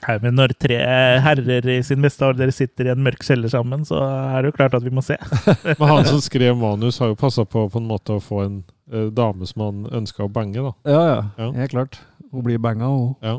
Nei, 0.00 0.14
men 0.22 0.32
når 0.38 0.54
tre 0.56 0.76
herrer 1.20 1.66
i 1.74 1.80
sin 1.84 2.00
beste 2.00 2.24
alder 2.24 2.48
sitter 2.54 2.86
i 2.88 2.92
en 2.94 3.02
mørk 3.04 3.20
kjeller 3.26 3.50
sammen, 3.52 3.82
så 3.84 3.98
er 4.00 4.40
det 4.46 4.52
jo 4.52 4.56
klart 4.56 4.76
at 4.78 4.86
vi 4.86 4.92
må 4.96 5.02
se. 5.04 5.18
Men 5.76 5.90
han 5.90 6.06
som 6.08 6.22
skrev 6.24 6.54
manus, 6.56 6.96
har 7.02 7.10
jo 7.12 7.18
passa 7.20 7.44
på 7.44 7.66
på 7.68 7.82
en 7.82 7.90
måte 7.90 8.14
å 8.16 8.22
få 8.24 8.38
en 8.46 8.54
eh, 8.88 9.10
dame 9.12 9.44
som 9.50 9.66
han 9.66 9.82
ønska 10.00 10.24
å 10.24 10.30
bange. 10.32 10.56
da. 10.56 10.72
Ja, 10.88 11.02
ja, 11.10 11.18
Ja. 11.42 11.50
helt 11.58 11.74
klart. 11.74 11.98
Hun 12.30 12.46
blir 12.46 12.62
banga, 12.62 12.88
hun. 12.88 13.12
Ja. 13.20 13.36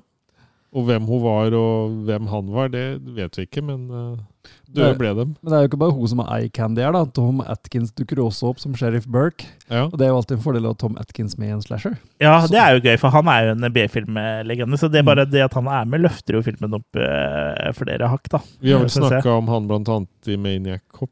Og 0.72 0.86
hvem 0.88 1.04
hun 1.04 1.20
var 1.20 1.52
og 1.58 1.96
hvem 2.08 2.28
han 2.32 2.52
var, 2.54 2.70
det 2.72 3.02
vet 3.12 3.36
vi 3.36 3.44
ikke, 3.44 3.60
men 3.68 3.90
uh, 3.92 4.52
døde 4.72 4.94
ble 4.96 5.10
dem. 5.18 5.34
Men 5.42 5.52
det 5.52 5.58
er 5.58 5.66
jo 5.66 5.70
ikke 5.72 5.80
bare 5.82 5.96
hun 5.98 6.08
som 6.08 6.22
er 6.24 6.30
eye 6.38 6.52
candy 6.56 6.80
her, 6.80 6.94
da. 6.96 7.02
Tom 7.12 7.42
Atkins 7.44 7.92
dukker 7.98 8.22
også 8.24 8.54
opp 8.54 8.62
som 8.64 8.78
sheriff 8.80 9.04
Burke. 9.12 9.50
Ja. 9.68 9.90
Og 9.90 9.98
det 10.00 10.08
er 10.08 10.14
jo 10.14 10.22
alltid 10.22 10.38
en 10.38 10.46
fordel 10.46 10.70
å 10.70 10.72
ha 10.72 10.80
Tom 10.80 10.96
Atkins 11.02 11.36
med 11.42 11.52
i 11.52 11.58
en 11.58 11.66
slasher. 11.66 11.98
Ja, 12.24 12.38
det 12.48 12.62
er 12.62 12.78
jo 12.78 12.86
gøy, 12.86 12.96
for 13.04 13.12
han 13.12 13.28
er 13.34 13.50
jo 13.50 13.58
en 13.58 13.68
B-filmlegende. 13.76 14.80
Så 14.80 14.88
det 14.88 15.04
er 15.04 15.10
bare 15.12 15.28
det 15.28 15.44
at 15.50 15.60
han 15.60 15.68
er 15.68 15.92
med, 15.92 16.06
løfter 16.08 16.40
jo 16.40 16.46
filmen 16.48 16.80
opp 16.80 17.04
uh, 17.04 17.68
flere 17.76 18.08
hakk, 18.16 18.32
da. 18.32 18.44
Vi 18.64 18.72
har 18.72 18.86
vel 18.86 18.96
snakka 18.96 19.36
om 19.42 19.52
han 19.52 19.68
blant 19.68 19.92
annet 19.92 20.32
i 20.32 20.40
Maniac 20.40 20.88
Cop, 20.96 21.12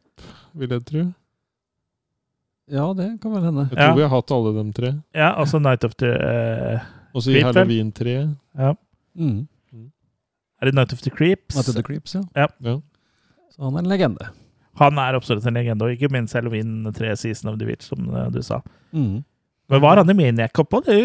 vil 0.56 0.72
jeg 0.78 0.88
tro. 0.88 1.10
Ja, 2.70 2.94
det 2.96 3.18
kan 3.20 3.34
vel 3.34 3.44
hende. 3.44 3.68
Jeg 3.74 3.76
tror 3.76 3.90
Ja. 3.92 3.96
vi 3.98 4.08
har 4.08 4.16
hatt 4.16 4.32
alle 4.32 4.54
dem 4.56 4.72
tre. 4.72 4.94
Ja, 5.18 5.34
altså 5.36 5.60
Night 5.60 5.84
of 5.84 5.96
the 6.00 6.12
uh, 6.16 6.92
Og 7.12 7.26
så 7.26 7.34
i? 7.34 7.42
Halloween 7.44 7.92
3. 7.92 8.22
Ja. 8.56 8.76
Mm. 9.16 9.48
Er 10.62 10.66
det 10.70 10.76
Night 10.76 10.94
of 10.94 11.02
the 11.02 11.10
Creeps? 11.10 11.56
Night 11.56 11.70
of 11.70 11.76
the 11.76 11.84
Creeps, 11.84 12.16
ja. 12.16 12.22
Ja. 12.36 12.48
Ja. 12.60 12.82
Så 13.56 13.64
han 13.64 13.76
er 13.76 13.80
en 13.86 13.90
legende. 13.90 14.30
Han 14.80 14.98
er 15.00 15.16
absolutt 15.18 15.46
en 15.48 15.54
legende, 15.56 15.86
og 15.88 15.92
ikke 15.96 16.10
minst 16.12 16.34
Halloween 16.36 16.84
3 16.94 17.16
Season 17.18 17.52
of 17.52 17.58
the 17.60 17.68
Witch, 17.68 17.88
som 17.90 18.10
eh, 18.16 18.28
du 18.32 18.42
sa. 18.44 18.62
Mm. 18.92 19.24
Men 19.70 19.82
var 19.82 19.98
han 20.02 20.10
i 20.10 20.14
Maniac 20.18 20.60
oppå? 20.60 20.82
Det 20.86 20.98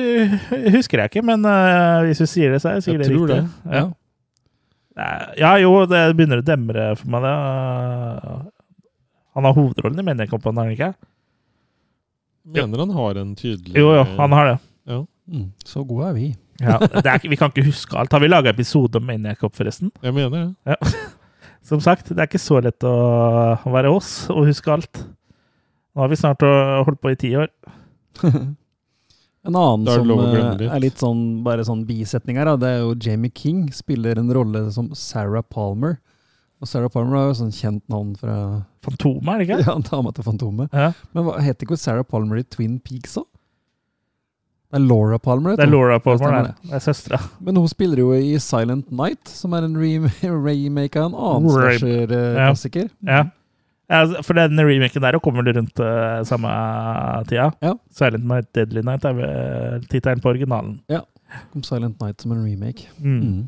husker 0.72 0.98
jeg 1.02 1.10
ikke, 1.12 1.22
men 1.26 1.44
uh, 1.44 2.00
hvis 2.06 2.22
du 2.22 2.26
sier 2.26 2.54
det, 2.54 2.62
så 2.62 2.70
er 2.70 2.78
jeg 2.78 2.86
sikkert 2.86 3.06
Jeg 3.06 3.12
tror 3.16 3.28
riktig. 3.28 3.42
det. 3.42 3.76
Ja. 3.76 3.84
Ja, 5.36 5.50
jo, 5.58 5.72
det 5.90 6.02
begynner 6.16 6.38
å 6.40 6.46
demre 6.46 6.84
for 6.96 7.10
meg, 7.10 7.24
det. 7.26 7.32
Eh, 7.34 8.44
Han 9.34 9.44
har 9.48 9.56
hovedrollen 9.56 9.98
i 9.98 10.06
Maniac 10.06 10.30
oppå, 10.32 10.52
har 10.54 10.64
han 10.68 10.72
ikke? 10.76 10.92
Mener 12.54 12.78
han 12.84 12.90
har 12.94 13.18
en 13.18 13.34
tydelig 13.34 13.74
Jo, 13.80 13.88
jo, 13.96 14.04
han 14.18 14.32
har 14.36 14.50
det. 14.52 14.58
Ja. 14.92 15.00
Mm. 15.26 15.48
Så 15.66 15.82
gode 15.88 16.08
er 16.12 16.14
vi. 16.14 16.28
Ja, 16.62 16.78
det 16.78 17.02
er, 17.10 17.24
vi 17.26 17.38
kan 17.38 17.50
ikke 17.50 17.66
huske 17.66 17.98
alt. 17.98 18.12
Har 18.14 18.22
vi 18.22 18.30
laga 18.30 18.52
episode 18.54 19.00
om 19.00 19.06
Maniac 19.08 19.40
Cop, 19.40 19.56
forresten? 19.58 19.90
Jeg 20.04 20.14
mener 20.14 20.34
det. 20.34 20.74
Ja. 20.74 20.76
Som 21.68 21.80
sagt, 21.80 22.10
det 22.12 22.20
er 22.20 22.28
ikke 22.28 22.42
så 22.42 22.60
lett 22.62 22.84
å 22.84 23.72
være 23.72 23.90
oss 23.90 24.26
og 24.28 24.44
huske 24.50 24.68
alt. 24.70 25.00
Nå 25.94 26.02
har 26.04 26.10
vi 26.12 26.18
snart 26.20 26.44
holdt 26.44 27.00
på 27.00 27.14
i 27.14 27.18
ti 27.18 27.32
år. 27.40 27.48
En 29.44 29.56
annen 29.60 29.88
er 29.88 30.00
som 30.00 30.10
eh, 30.14 30.36
litt. 30.56 30.70
er 30.72 30.80
litt 30.80 31.00
sånn, 31.02 31.20
bare 31.44 31.64
sånn 31.68 31.82
bisetning 31.84 32.38
her, 32.40 32.48
det 32.60 32.70
er 32.70 32.78
jo 32.80 32.94
Jamie 32.96 33.32
King 33.34 33.66
spiller 33.76 34.16
en 34.20 34.32
rolle 34.32 34.64
som 34.72 34.88
Sarah 34.96 35.44
Palmer. 35.44 35.98
Og 36.64 36.70
Sarah 36.70 36.88
Palmer 36.92 37.18
er 37.18 37.26
jo 37.28 37.36
sånn 37.42 37.52
kjent 37.52 37.84
navn 37.92 38.14
fra 38.16 38.36
Fantomet, 38.84 39.28
er 39.34 39.42
det 39.42 39.48
ikke? 39.50 39.58
Ja, 39.68 39.76
dama 39.90 40.14
til 40.16 40.24
Fantomet. 40.24 40.72
Ja. 40.72 40.94
Men 41.12 41.26
hva, 41.26 41.36
heter 41.44 41.68
ikke 41.68 41.80
Sarah 41.80 42.06
Palmer 42.08 42.40
i 42.40 42.46
Twin 42.48 42.78
Peaks 42.80 43.18
òg? 43.20 43.28
Det 44.74 44.80
er 44.80 44.86
Laura 44.88 45.20
Palmer. 45.22 45.54
Det 45.54 45.62
er. 45.62 45.70
Laura 45.70 46.00
Palmer, 46.02 46.48
det. 46.48 46.54
Det 46.66 46.74
er 46.74 46.82
søstera. 46.82 47.20
Men 47.46 47.60
hun 47.62 47.68
spiller 47.70 48.00
jo 48.00 48.08
i 48.16 48.32
Silent 48.42 48.88
Night, 48.90 49.30
som 49.30 49.52
er 49.54 49.68
en 49.68 49.76
remake 50.48 50.98
av 50.98 51.12
en 51.12 51.14
annen 51.14 51.52
slasher-klassiker. 51.54 52.88
Ja. 53.06 53.20
Ja, 53.86 54.00
ja. 54.02 54.22
for 54.24 54.34
den 54.34 54.58
remaken 54.58 55.04
der 55.04 55.18
kommer 55.22 55.44
det 55.46 55.54
rundt 55.54 55.78
uh, 55.78 56.24
samme 56.26 56.50
tida. 57.28 57.52
Ja. 57.62 57.76
Silent 57.94 58.26
Night, 58.26 58.48
Deadly 58.56 58.82
Night 58.82 59.06
er 59.06 59.14
vel 59.14 59.84
tittelen 59.92 60.24
på 60.24 60.32
originalen. 60.32 60.80
Ja. 60.90 61.04
Kom 61.52 61.62
Silent 61.62 62.02
Night 62.02 62.24
som 62.24 62.34
en 62.34 62.42
remake. 62.42 62.88
Mm. 62.98 63.20
Mm. 63.20 63.44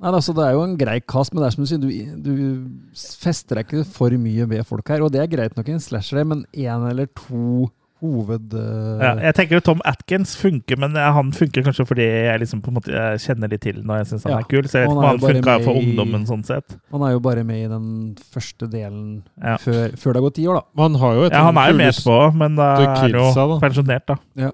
Nei, 0.00 0.14
altså, 0.14 0.32
Det 0.32 0.46
er 0.46 0.54
jo 0.56 0.62
en 0.64 0.78
grei 0.80 0.96
cast, 1.04 1.34
men 1.34 1.42
det 1.42 1.50
er 1.50 1.56
som 1.58 1.66
du 1.66 1.68
sier, 1.68 1.82
du, 1.82 2.30
du 2.30 3.04
fester 3.20 3.60
deg 3.60 3.68
ikke 3.68 3.84
for 3.84 4.16
mye 4.16 4.48
ved 4.48 4.64
folk 4.64 4.88
her. 4.88 5.04
Og 5.04 5.12
det 5.12 5.20
er 5.20 5.28
greit 5.34 5.58
nok 5.58 5.68
i 5.68 5.76
en 5.76 5.84
slasher, 5.84 6.24
men 6.24 6.46
én 6.56 6.88
eller 6.88 7.10
to 7.12 7.68
hoved... 8.00 8.54
Uh... 8.56 9.00
Ja, 9.02 9.10
jeg 9.28 9.34
tenker 9.38 9.56
jo 9.58 9.60
Tom 9.68 9.80
Atkins 9.88 10.32
funker, 10.40 10.78
men 10.80 10.96
eh, 10.96 11.08
han 11.16 11.30
funker 11.36 11.62
kanskje 11.66 11.86
fordi 11.88 12.06
jeg 12.06 12.40
liksom 12.42 12.62
på 12.64 12.72
en 12.72 12.78
måte 12.78 13.04
kjenner 13.22 13.52
litt 13.52 13.62
til 13.66 13.82
når 13.84 14.00
jeg 14.02 14.08
syns 14.12 14.24
han 14.26 14.32
Ja, 14.34 14.38
er 14.40 14.48
kul. 14.50 14.64
Så 14.68 14.80
jeg 14.80 14.88
vet 14.88 14.92
ikke 14.94 14.98
om 14.98 15.08
han 15.08 15.20
funka 15.24 15.56
for 15.66 15.80
ungdommen 15.82 16.26
sånn 16.28 16.44
sett. 16.48 16.76
Han 16.94 17.04
er 17.06 17.12
jo 17.16 17.20
bare 17.24 17.44
med 17.44 17.64
i 17.64 17.68
den 17.70 17.86
første 18.34 18.68
delen 18.72 19.22
Ja. 19.40 19.56
før, 19.62 19.94
før 20.00 20.12
det 20.12 20.22
har 20.22 20.26
gått 20.28 20.38
ti 20.40 20.46
år, 20.48 20.60
da. 20.60 20.64
Men 20.74 20.90
han 20.90 21.00
har 21.04 21.14
jo 21.20 21.24
et 21.28 21.32
Ja, 21.38 21.44
han 21.50 21.58
er 21.62 21.70
jo 21.70 21.78
med 21.80 21.92
på, 21.94 22.00
etterpå, 22.00 22.36
men 22.44 22.56
da 22.56 22.70
det 22.80 22.88
er 22.88 22.96
han 23.04 23.10
jo 23.18 23.26
da. 23.36 23.60
pensjonert, 23.66 24.06
da. 24.10 24.18
Ja. 24.46 24.50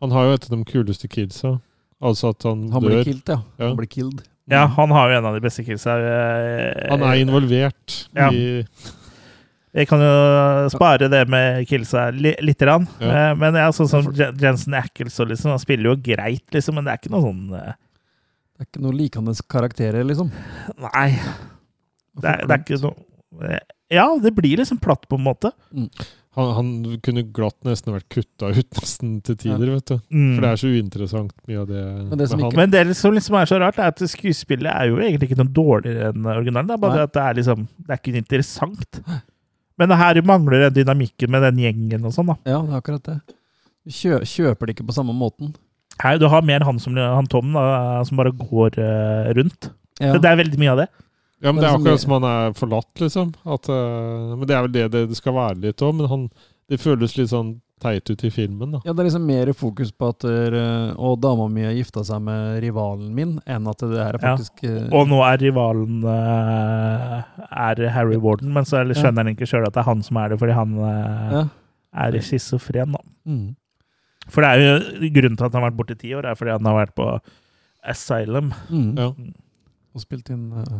Han 0.00 0.12
har 0.12 0.26
jo 0.28 0.32
et 0.36 0.44
av 0.50 0.52
de 0.58 0.64
kuleste 0.68 1.08
kidsa. 1.10 1.56
Altså 2.04 2.30
at 2.34 2.42
han, 2.44 2.66
Han 2.74 2.82
dør. 2.84 2.90
blir 2.90 3.04
killed, 3.06 3.28
ja. 3.32 3.38
Ja. 3.58 3.68
Han 3.70 3.76
blir 3.78 3.88
killed. 3.88 4.22
Ja, 4.50 4.66
han 4.76 4.90
har 4.92 5.08
jo 5.08 5.16
en 5.16 5.24
av 5.30 5.34
de 5.38 5.40
beste 5.40 5.64
kidsa. 5.64 5.94
eh, 5.96 6.90
Han 6.90 7.00
er 7.02 7.14
involvert 7.22 7.94
Ja. 8.14 8.28
i 8.30 8.64
Jeg 9.74 9.88
kan 9.90 9.98
jo 10.04 10.10
spare 10.70 11.08
det 11.10 11.24
med 11.28 11.64
Kilsa 11.66 12.06
li 12.14 12.30
lite 12.46 12.62
grann. 12.68 12.84
Ja. 13.02 13.30
Eh, 13.30 13.34
Men 13.40 13.56
ja, 13.58 13.68
sånn 13.74 13.88
som 13.90 14.06
Jensen 14.14 14.74
Ackles 14.78 15.18
og 15.20 15.32
liksom, 15.32 15.50
han 15.50 15.58
spiller 15.62 15.90
jo 15.90 15.96
greit, 15.98 16.44
liksom, 16.54 16.76
men 16.78 16.86
det 16.86 16.92
er 16.94 17.00
ikke 17.02 17.10
noe 17.14 17.24
sånn 17.26 17.40
eh, 17.58 17.72
Det 18.54 18.62
er 18.62 18.68
ikke 18.70 18.84
noe 18.86 18.94
likende 18.94 19.34
karakterer, 19.50 20.04
liksom. 20.06 20.30
Nei. 20.78 21.08
Det 22.14 22.28
er, 22.30 22.44
det 22.46 22.54
er 22.54 22.62
ikke 22.62 22.78
noe 22.84 23.48
eh, 23.50 23.64
Ja, 23.98 24.06
det 24.22 24.30
blir 24.38 24.60
liksom 24.62 24.78
platt, 24.82 25.08
på 25.10 25.18
en 25.18 25.26
måte. 25.26 25.50
han, 25.74 26.48
han 26.60 26.70
kunne 27.02 27.26
glatt 27.34 27.58
nesten 27.66 27.94
vært 27.98 28.06
kutta 28.14 28.52
ut 28.54 28.70
nesten 28.78 29.18
til 29.26 29.36
tider, 29.42 29.74
vet 29.74 29.90
du. 29.90 29.98
Mm. 30.14 30.30
For 30.36 30.46
det 30.46 30.52
er 30.54 30.62
så 30.62 30.70
uinteressant 30.70 31.34
mye 31.50 31.60
av 31.64 31.68
det, 31.74 31.82
Men 32.14 32.18
det 32.22 32.30
som 32.30 32.38
ikke- 32.46 32.56
Men 32.62 32.70
det 32.78 32.86
som 32.96 33.14
liksom 33.18 33.40
er 33.42 33.50
så 33.50 33.58
rart, 33.58 33.82
er 33.82 33.90
at 33.90 33.98
skuespillet 34.06 34.70
er 34.70 34.86
jo 34.94 35.02
egentlig 35.02 35.32
ikke 35.32 35.42
noe 35.42 35.50
dårligere 35.58 36.14
enn 36.14 36.30
originalen. 36.38 36.70
Det 36.70 36.78
er 36.78 36.84
bare 36.86 37.00
Nei. 37.02 37.06
at 37.10 37.12
det 37.18 37.22
er 37.26 37.38
liksom 37.42 37.66
Det 37.82 37.90
er 37.90 37.98
ikke 38.04 38.20
interessant. 38.22 39.02
Men 39.80 39.90
det 39.90 39.98
her 39.98 40.20
mangler 40.26 40.66
den 40.68 40.76
dynamikken 40.76 41.32
med 41.34 41.42
den 41.48 41.62
gjengen 41.64 42.06
og 42.06 42.14
sånn, 42.14 42.30
da. 42.30 42.36
Ja, 42.46 42.60
det 42.62 42.74
er 42.74 42.82
akkurat 42.82 43.08
det. 43.08 43.16
Du 43.84 43.92
kjø 43.92 44.20
kjøper 44.24 44.68
det 44.68 44.76
ikke 44.76 44.86
på 44.88 44.96
samme 44.96 45.14
måten. 45.16 45.54
Nei, 46.02 46.14
du 46.18 46.26
har 46.30 46.46
mer 46.46 46.64
han 46.66 46.78
som 46.82 46.96
han 46.98 47.28
Tom, 47.30 47.54
da, 47.54 48.02
som 48.06 48.18
bare 48.18 48.32
går 48.34 48.78
uh, 48.80 49.32
rundt. 49.36 49.70
Ja. 50.00 50.14
Det, 50.14 50.22
det 50.24 50.30
er 50.30 50.40
veldig 50.40 50.60
mye 50.62 50.72
av 50.72 50.80
det. 50.82 50.88
Ja, 51.44 51.52
men 51.52 51.60
Det 51.60 51.68
er 51.68 51.76
akkurat 51.76 52.02
som 52.02 52.14
han 52.16 52.26
er 52.28 52.56
forlatt, 52.56 52.92
liksom. 53.02 53.34
At, 53.44 53.68
uh, 53.68 54.34
men 54.38 54.46
det 54.48 54.56
er 54.56 54.66
vel 54.66 54.74
det 54.74 54.86
det, 54.94 55.04
det 55.10 55.18
skal 55.18 55.36
være 55.36 55.60
litt 55.66 55.84
òg. 55.84 55.94
Men 55.98 56.10
han, 56.10 56.24
det 56.70 56.80
føles 56.82 57.18
litt 57.18 57.30
sånn 57.34 57.56
teit 57.84 58.08
ut 58.10 58.22
i 58.24 58.30
filmen, 58.32 58.72
da. 58.74 58.80
Ja, 58.86 58.92
det 58.96 59.04
er 59.04 59.08
liksom 59.10 59.26
mer 59.28 59.50
fokus 59.56 59.90
på 59.92 60.08
at 60.14 60.24
uh, 60.26 60.90
Og 60.96 61.18
dama 61.22 61.46
mi 61.52 61.66
har 61.66 61.74
gifta 61.76 62.02
seg 62.08 62.22
med 62.24 62.58
rivalen 62.64 63.10
min, 63.16 63.34
enn 63.46 63.68
at 63.70 63.84
det 63.84 64.00
her 64.00 64.16
er 64.18 64.22
faktisk 64.22 64.64
ja. 64.64 64.86
Og 64.96 65.10
nå 65.10 65.20
er 65.26 65.38
rivalen 65.44 66.00
eh, 66.08 67.18
er 67.68 67.82
Harry 67.94 68.16
Warden, 68.20 68.50
men 68.56 68.66
så 68.68 68.80
skjønner 68.90 69.22
han 69.22 69.32
ikke 69.34 69.48
sjøl 69.50 69.66
at 69.68 69.76
det 69.76 69.82
er 69.84 69.88
han 69.90 70.02
som 70.06 70.18
er 70.22 70.32
det, 70.34 70.40
fordi 70.42 70.56
han 70.56 70.74
eh, 70.88 71.36
Ja. 71.36 71.44
er 72.06 72.18
schizofren, 72.24 72.96
da. 72.96 73.04
mm. 73.28 73.44
For 74.32 74.40
det 74.40 74.50
er 74.50 74.62
jo 74.64 75.10
grunnen 75.18 75.36
til 75.36 75.44
at 75.44 75.52
han 75.52 75.60
har 75.62 75.68
vært 75.70 75.78
borte 75.82 75.96
i 75.98 76.00
ti 76.00 76.14
år, 76.16 76.24
er 76.30 76.38
fordi 76.40 76.54
han 76.54 76.64
har 76.70 76.78
vært 76.78 76.94
på 76.96 77.08
Asylum. 77.84 78.52
Mm. 78.72 78.94
Ja. 78.96 79.10
Og 79.94 80.00
spilt 80.02 80.30
inn 80.32 80.46
uh, 80.56 80.78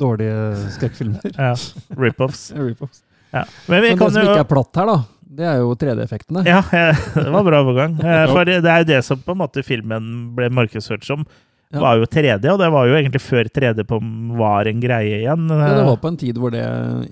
dårlige 0.00 0.40
skrekkfilmer. 0.74 1.30
Ja. 1.38 1.52
Rip-offs. 1.96 2.48
Rip-offs. 2.66 3.04
Ja. 3.30 3.44
Men 3.70 3.84
vi 3.84 3.92
Men 3.92 3.94
det 3.94 3.98
kan 4.00 4.10
som 4.10 4.24
jo 4.26 4.32
ikke 4.32 4.42
er 4.42 4.50
platt 4.50 4.80
her, 4.82 4.90
da, 4.90 4.96
det 5.30 5.46
er 5.46 5.60
jo 5.62 5.74
3D-effektene. 5.78 6.42
Ja, 6.48 6.58
eh, 6.74 6.96
det 7.14 7.30
var 7.30 7.44
bra 7.46 7.60
overgang. 7.62 7.94
Eh, 8.04 8.26
For 8.32 8.44
det 8.48 8.64
er 8.66 8.82
jo 8.82 8.88
det 8.90 9.04
som 9.06 9.20
på 9.22 9.32
en 9.36 9.40
måte 9.44 9.62
filmen 9.66 10.34
ble 10.34 10.50
markedsført 10.50 11.06
som. 11.06 11.22
Ja. 11.70 11.78
var 11.84 12.00
jo 12.00 12.06
3D, 12.10 12.48
og 12.50 12.56
det 12.58 12.66
var 12.74 12.88
jo 12.90 12.96
egentlig 12.98 13.20
før 13.22 13.46
3D 13.46 13.84
på 13.86 14.00
var 14.34 14.66
en 14.66 14.80
greie 14.82 15.20
igjen. 15.20 15.44
Ja, 15.54 15.68
det 15.76 15.84
var 15.86 16.00
på 16.02 16.08
en 16.10 16.16
tid 16.18 16.34
hvor 16.42 16.50
det 16.50 16.64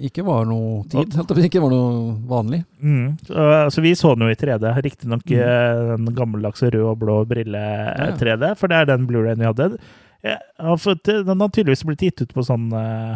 ikke 0.08 0.24
var 0.26 0.48
noe 0.50 0.80
tid. 0.90 1.14
Det 1.30 1.44
ikke 1.46 1.62
var 1.62 1.70
noe 1.70 2.16
vanlig. 2.26 2.64
Mm. 2.82 3.12
Så, 3.22 3.46
så 3.70 3.84
vi 3.84 3.92
så 3.94 4.16
den 4.18 4.26
jo 4.26 4.32
i 4.34 4.40
3D. 4.40 4.66
Riktignok 4.82 5.22
Mm. 5.30 5.38
eh, 5.38 5.94
den 5.94 6.10
gammeldagse 6.18 6.72
rød 6.74 6.88
og 6.90 6.98
blå 7.04 7.20
brille-3D, 7.30 8.50
for 8.58 8.66
det 8.74 8.80
er 8.82 8.90
den 8.90 9.06
Blu-rayen 9.06 9.38
jeg 9.46 9.52
hadde. 9.54 9.78
Den 10.26 11.40
har 11.46 11.48
tydeligvis 11.54 11.84
blitt 11.86 12.02
gitt 12.08 12.22
ut 12.26 12.34
på 12.34 12.42
sånn 12.50 12.66
eh, 12.74 13.14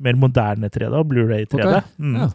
mer 0.00 0.16
moderne 0.16 0.70
3D 0.72 0.96
og 0.96 1.10
Blu-ray-3D. 1.12 1.66
Ok, 1.76 1.90
Mm. 2.00 2.30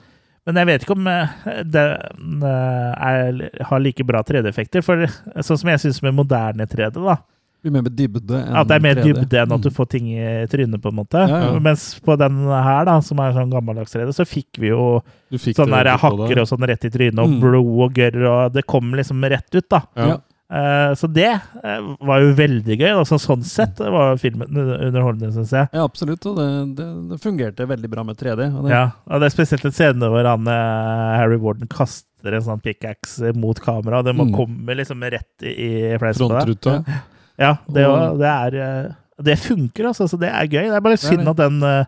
Men 0.45 0.55
jeg 0.61 0.67
vet 0.69 0.83
ikke 0.85 0.93
om 0.95 1.07
eh, 1.09 1.27
den 1.65 2.43
eh, 2.45 2.91
er, 3.01 3.39
har 3.65 3.79
like 3.81 4.03
bra 4.05 4.21
3D-effekter. 4.21 4.83
For 4.85 5.05
sånn 5.41 5.57
som 5.57 5.71
jeg 5.71 5.81
syns 5.87 6.01
med 6.05 6.13
moderne 6.13 6.67
3D, 6.69 6.99
da, 7.01 7.17
Blir 7.65 7.73
mer 7.73 7.87
dybde 7.89 8.37
enn 8.45 8.53
at 8.61 8.67
det 8.69 8.75
er 8.75 8.81
mer 8.83 8.99
3D. 8.99 9.05
dybde 9.09 9.39
enn 9.41 9.53
at 9.55 9.61
du 9.63 9.69
Mm. 9.71 9.73
får 9.73 9.87
ting 9.89 10.05
i 10.13 10.45
trynet, 10.51 10.77
på 10.83 10.91
en 10.91 10.99
måte. 10.99 11.17
Ja, 11.17 11.39
ja. 11.49 11.59
Mens 11.59 11.85
på 12.05 12.13
den 12.21 12.43
her, 12.45 12.85
da, 12.85 12.99
som 13.01 13.17
er 13.25 13.33
sånn 13.33 13.49
gammeldags 13.49 13.89
3D, 13.95 14.13
så 14.13 14.21
fikk 14.29 14.59
vi 14.61 14.69
jo 14.69 15.01
fikk 15.33 15.57
sånne 15.57 15.79
der 15.83 15.97
hakker 15.97 16.43
og 16.43 16.45
sånn 16.51 16.61
rett 16.69 16.85
i 16.85 16.91
trynet, 16.93 17.17
og 17.17 17.27
Mm. 17.31 17.39
blod 17.41 17.81
og 17.87 17.93
gørr, 17.97 18.21
og 18.29 18.53
det 18.53 18.67
kom 18.69 18.93
liksom 18.93 19.25
rett 19.25 19.49
ut, 19.57 19.65
da. 19.67 19.81
Ja. 19.97 20.17
Eh, 20.45 20.91
så 20.93 21.07
det 21.09 21.31
eh, 21.63 21.85
var 22.05 22.21
jo 22.21 22.33
veldig 22.37 22.75
gøy. 22.77 22.91
Altså, 22.99 23.17
sånn 23.21 23.41
sett 23.47 23.79
var 23.81 24.17
filmen 24.21 24.51
underholdende, 24.53 25.31
syns 25.33 25.53
jeg. 25.57 25.69
Ja, 25.73 25.85
absolutt. 25.87 26.25
Og 26.29 26.35
det, 26.37 26.47
det, 26.77 26.85
det 27.09 27.17
fungerte 27.23 27.65
veldig 27.69 27.89
bra 27.89 28.03
med 28.05 28.19
3D. 28.19 28.49
Og 28.53 28.67
det, 28.67 28.73
Ja, 28.75 28.83
og 29.09 29.23
det 29.23 29.29
er 29.31 29.33
spesielt 29.33 29.65
en 29.65 29.73
scene 29.75 30.11
hvor 30.13 30.29
han, 30.29 30.45
eh, 30.51 31.15
Harry 31.17 31.39
Warden 31.41 31.67
kaster 31.71 32.37
en 32.37 32.45
sånn 32.45 32.61
pickaxe 32.61 33.33
mot 33.37 33.57
kamera, 33.61 33.99
og 34.01 34.05
det 34.05 34.15
må 34.17 34.27
Mm. 34.29 34.35
komme 34.37 34.77
liksom 34.77 35.01
rett 35.01 35.43
i, 35.45 35.95
fleisen 36.01 36.29
på 36.29 36.45
deg. 36.61 36.93
Ja, 37.41 37.55
det, 37.67 37.85
Og- 37.89 38.19
det 38.21 38.29
er 38.29 38.95
Det 39.17 39.37
funker, 39.39 39.85
altså. 39.87 40.07
Så 40.11 40.17
det 40.19 40.27
er 40.29 40.43
gøy. 40.45 40.67
Det 40.69 40.75
er 40.75 40.81
bare 40.81 40.97
synd 40.99 41.27
at 41.27 41.37
den 41.37 41.61
eh, 41.63 41.85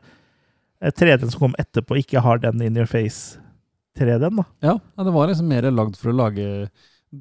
3D-en 0.96 1.30
som 1.30 1.40
kom 1.40 1.56
etterpå, 1.60 1.98
ikke 2.00 2.22
har 2.22 2.38
den 2.40 2.62
in 2.62 2.78
your 2.78 2.86
face-3D-en, 2.88 4.38
da. 4.38 4.44
ja, 4.64 4.78
ja, 4.98 5.04
det 5.04 5.14
var 5.14 5.28
liksom 5.28 5.48
mer 5.50 5.64
lagd 5.72 5.98
for 5.98 6.12
å 6.14 6.16
lage 6.16 6.70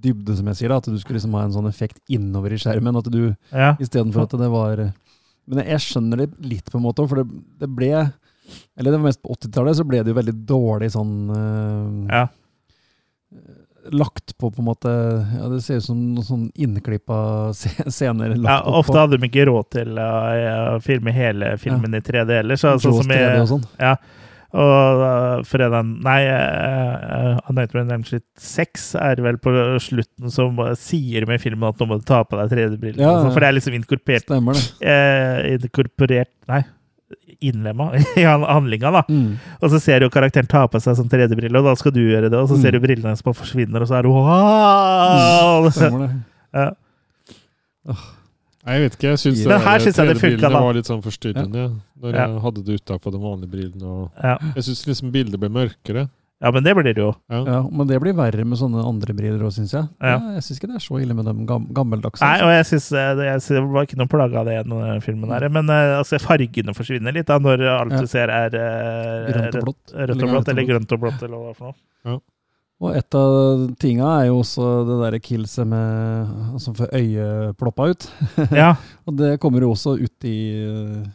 dybde, 0.03 0.37
som 0.39 0.47
jeg 0.51 0.61
sier. 0.61 0.73
da, 0.73 0.79
At 0.83 0.89
du 0.91 0.99
skulle 1.01 1.19
liksom 1.21 1.35
ha 1.39 1.45
en 1.47 1.55
sånn 1.55 1.69
effekt 1.71 2.01
innover 2.13 2.55
i 2.55 2.61
skjermen. 2.61 2.99
At 2.99 3.11
du 3.13 3.35
Ja. 3.53 3.75
Istedenfor 3.81 4.27
at 4.27 4.39
det 4.39 4.51
var 4.53 4.93
Men 5.47 5.63
jeg 5.63 5.79
skjønner 5.85 6.25
det 6.25 6.31
litt, 6.43 6.71
på 6.71 6.79
en 6.79 6.87
måte, 6.87 7.07
for 7.09 7.23
det, 7.23 7.43
det 7.61 7.69
ble 7.71 7.93
Eller 8.77 8.91
det 8.91 8.99
var 8.99 9.07
mest 9.07 9.23
på 9.23 9.35
80-tallet, 9.35 9.77
så 9.79 9.87
ble 9.87 10.03
det 10.03 10.11
jo 10.11 10.19
veldig 10.19 10.35
dårlig 10.47 10.91
sånn 10.95 11.15
uh, 11.31 12.11
Ja. 12.11 12.27
Lagt 13.95 14.35
på, 14.39 14.51
på 14.51 14.63
en 14.63 14.67
måte 14.67 14.91
Ja, 14.91 15.49
det 15.49 15.61
ser 15.63 15.79
ut 15.79 15.87
som 15.87 15.99
noen 16.15 16.27
sånn 16.27 16.47
innklippa 16.55 17.53
scener 17.55 18.35
lagt 18.35 18.51
Ja, 18.51 18.61
ofte 18.81 18.99
hadde 18.99 19.19
de 19.19 19.29
ikke 19.31 19.47
råd 19.47 19.71
til 19.79 19.99
å 20.03 20.13
å 20.77 20.81
filme 20.83 21.15
hele 21.15 21.55
filmen 21.63 21.95
i 21.95 22.03
3D 22.03 22.41
heller. 22.41 22.59
Så, 22.59 22.75
sånn 22.83 22.99
som 22.99 23.13
3D 23.13 23.37
og 23.45 23.51
sånn. 23.55 23.67
Ja. 23.79 23.95
Og 24.57 25.01
uh, 25.05 25.43
fredagen 25.45 25.91
Nei, 26.07 26.21
uh, 26.33 27.37
A 27.45 27.53
Nightmare 27.53 27.91
Elm 27.93 28.05
Street 28.09 28.25
6 28.41 28.87
er 29.05 29.21
vel 29.25 29.37
på 29.43 29.53
slutten 29.85 30.33
som 30.33 30.57
sier 30.81 31.27
med 31.29 31.43
filmen 31.43 31.69
at 31.69 31.77
nå 31.83 31.89
må 31.91 31.99
du 32.01 32.07
ta 32.09 32.23
på 32.25 32.39
deg 32.41 32.55
3D-brillene. 32.55 33.03
Ja, 33.05 33.11
altså, 33.19 33.35
for 33.35 33.45
det 33.45 33.51
er 33.51 33.57
liksom 33.59 33.77
inkorporert 33.77 34.25
Stemmer 34.25 34.57
det. 34.57 34.65
Uh, 34.81 35.53
Inkorporert 35.59 36.33
Nei, 36.49 36.63
innlemma 37.45 37.91
i 38.21 38.25
han- 38.25 38.47
handlinga, 38.49 38.91
da. 38.97 39.03
Mm. 39.13 39.37
Og 39.61 39.71
så 39.75 39.79
ser 39.83 40.01
du 40.01 40.07
jo 40.09 40.15
karakteren 40.15 40.49
ta 40.51 40.65
på 40.73 40.81
seg 40.81 40.97
sånn 40.99 41.11
3D-brille, 41.13 41.61
og 41.61 41.69
da 41.69 41.77
skal 41.77 41.93
du 41.93 42.01
gjøre 42.07 42.31
det, 42.33 42.39
og 42.41 42.49
så 42.49 42.57
Mm. 42.57 42.63
ser 42.65 42.73
du 42.79 42.81
brillene 42.87 43.11
hennes 43.13 43.23
bare 43.27 43.37
forsvinner, 43.43 43.85
og 43.85 43.91
så 43.93 43.99
er 44.01 44.09
du 44.09 44.15
wow! 44.17 45.69
Stemmer 45.75 46.07
det. 46.07 46.15
Ja. 46.57 46.71
Nei, 48.67 48.75
jeg 48.81 48.83
vet 48.91 48.95
ikke. 48.99 49.09
Jeg 49.15 49.19
syns 49.23 49.43
det, 49.47 49.61
her 49.63 49.79
synes 49.85 49.97
jeg 50.03 50.09
det 50.11 50.19
funket, 50.19 50.41
da. 50.43 50.61
var 50.61 50.75
litt 50.75 50.89
sånn 50.91 51.03
forstyrrende. 51.05 51.67
Når 52.03 52.13
Ja. 52.19 52.27
jeg 52.27 52.41
hadde 52.43 52.65
det 52.67 52.81
utapå 52.83 53.13
de 53.15 53.19
vanlige 53.23 53.51
brillene. 53.53 53.83
Og 53.87 54.11
Ja. 54.23 54.37
Jeg 54.57 54.65
syns 54.67 54.87
liksom 54.91 55.13
bildet 55.15 55.39
ble 55.39 55.49
mørkere. 55.49 56.09
ja, 56.43 56.51
men 56.51 56.63
det 56.65 56.75
blir 56.77 56.83
det 56.93 56.97
jo. 56.99 57.15
Ja. 57.31 57.45
Ja, 57.47 57.61
men 57.71 57.87
det 57.87 58.01
blir 58.03 58.13
verre 58.13 58.45
med 58.45 58.59
sånne 58.59 58.83
andre 58.85 59.15
briller 59.15 59.39
òg, 59.47 59.53
syns 59.55 59.71
jeg. 59.73 59.89
Ja. 60.03 60.19
jeg 60.35 60.43
syns 60.43 60.59
ikke 60.59 60.69
det 60.69 60.77
er 60.77 60.85
så 60.85 61.01
ille 61.01 61.15
med 61.15 61.25
dem 61.25 61.47
gam 61.47 61.67
gammeldagse. 61.73 62.21
Nei, 62.21 62.43
og 62.43 62.51
jeg 62.53 62.65
synes 62.67 62.93
eh, 62.93 63.15
det, 63.15 63.49
det 63.49 63.63
var 63.71 63.87
ikke 63.87 63.97
noe 64.03 64.07
plaga 64.11 64.41
av 64.41 64.45
det 64.51 64.59
i 64.59 64.63
denne 64.69 65.01
filmen. 65.01 65.31
her, 65.31 65.49
Men 65.49 65.71
eh, 65.71 65.97
altså, 66.03 66.19
fargene 66.21 66.75
forsvinner 66.77 67.15
litt 67.15 67.27
da, 67.27 67.39
når 67.39 67.63
alt 67.81 67.93
Ja. 67.93 68.01
du 68.01 68.07
ser 68.07 68.29
er 68.29 68.51
eh, 68.53 69.47
og 69.47 69.63
blått. 69.63 69.95
Rødt 69.95 70.23
og 70.23 70.29
blått, 70.29 70.49
eller 70.49 70.67
grønt 70.67 70.93
og 70.93 71.01
blått, 71.01 71.23
eller 71.23 71.37
hva 71.39 71.47
det 71.47 71.55
er 71.55 71.55
for 71.55 71.75
noe. 72.05 72.21
Og 72.85 72.93
et 72.93 73.17
av 73.17 73.63
tinga 73.81 74.09
er 74.21 74.27
jo 74.29 74.41
også 74.43 74.65
det 74.85 74.97
derre 75.01 75.21
killset 75.25 75.65
med 75.69 76.59
Som 76.61 76.75
får 76.77 76.91
øyet 76.99 77.55
ploppa 77.61 77.87
ut. 77.93 78.09
Ja. 78.61 78.75
og 79.09 79.17
det 79.17 79.39
kommer 79.41 79.65
jo 79.65 79.71
også 79.73 79.95
ut 79.97 80.27
i 80.29 80.37
uh, 80.69 81.07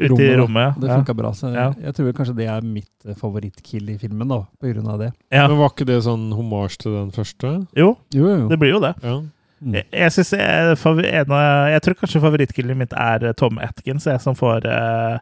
Ut 0.00 0.18
i 0.18 0.30
rommet, 0.40 0.80
Det 0.80 0.88
ja. 0.88 0.98
bra. 1.14 1.30
Så 1.36 1.52
Ja. 1.54 1.68
jeg 1.78 1.94
tror 1.94 2.12
kanskje 2.16 2.36
det 2.38 2.46
er 2.48 2.64
mitt 2.64 3.04
eh, 3.06 3.14
favorittkill 3.14 3.90
i 3.92 3.98
filmen, 4.00 4.26
da, 4.28 4.38
på 4.58 4.72
grunn 4.72 4.88
av 4.88 4.98
det. 4.98 5.10
Ja. 5.30 5.46
Men 5.46 5.58
var 5.60 5.74
ikke 5.74 5.84
det 5.86 5.98
sånn 6.06 6.30
homasj 6.32 6.78
til 6.80 6.96
den 6.96 7.10
første? 7.12 7.50
Jo, 7.76 7.90
Jo, 8.14 8.24
jo. 8.32 8.48
det 8.48 8.58
blir 8.58 8.72
jo 8.72 8.80
det. 8.80 8.94
Ja. 9.04 9.18
Jeg, 9.60 9.84
jeg, 9.92 10.12
synes 10.12 10.32
jeg, 10.32 10.76
en 11.20 11.32
av, 11.36 11.68
jeg 11.72 11.82
tror 11.84 11.94
kanskje 12.00 12.20
favorittkillet 12.24 12.76
mitt 12.80 12.96
er 12.96 13.30
Tom 13.36 13.60
Atkins, 13.62 14.08
jeg, 14.08 14.20
som 14.24 14.34
får 14.36 14.64
uh, 14.68 15.18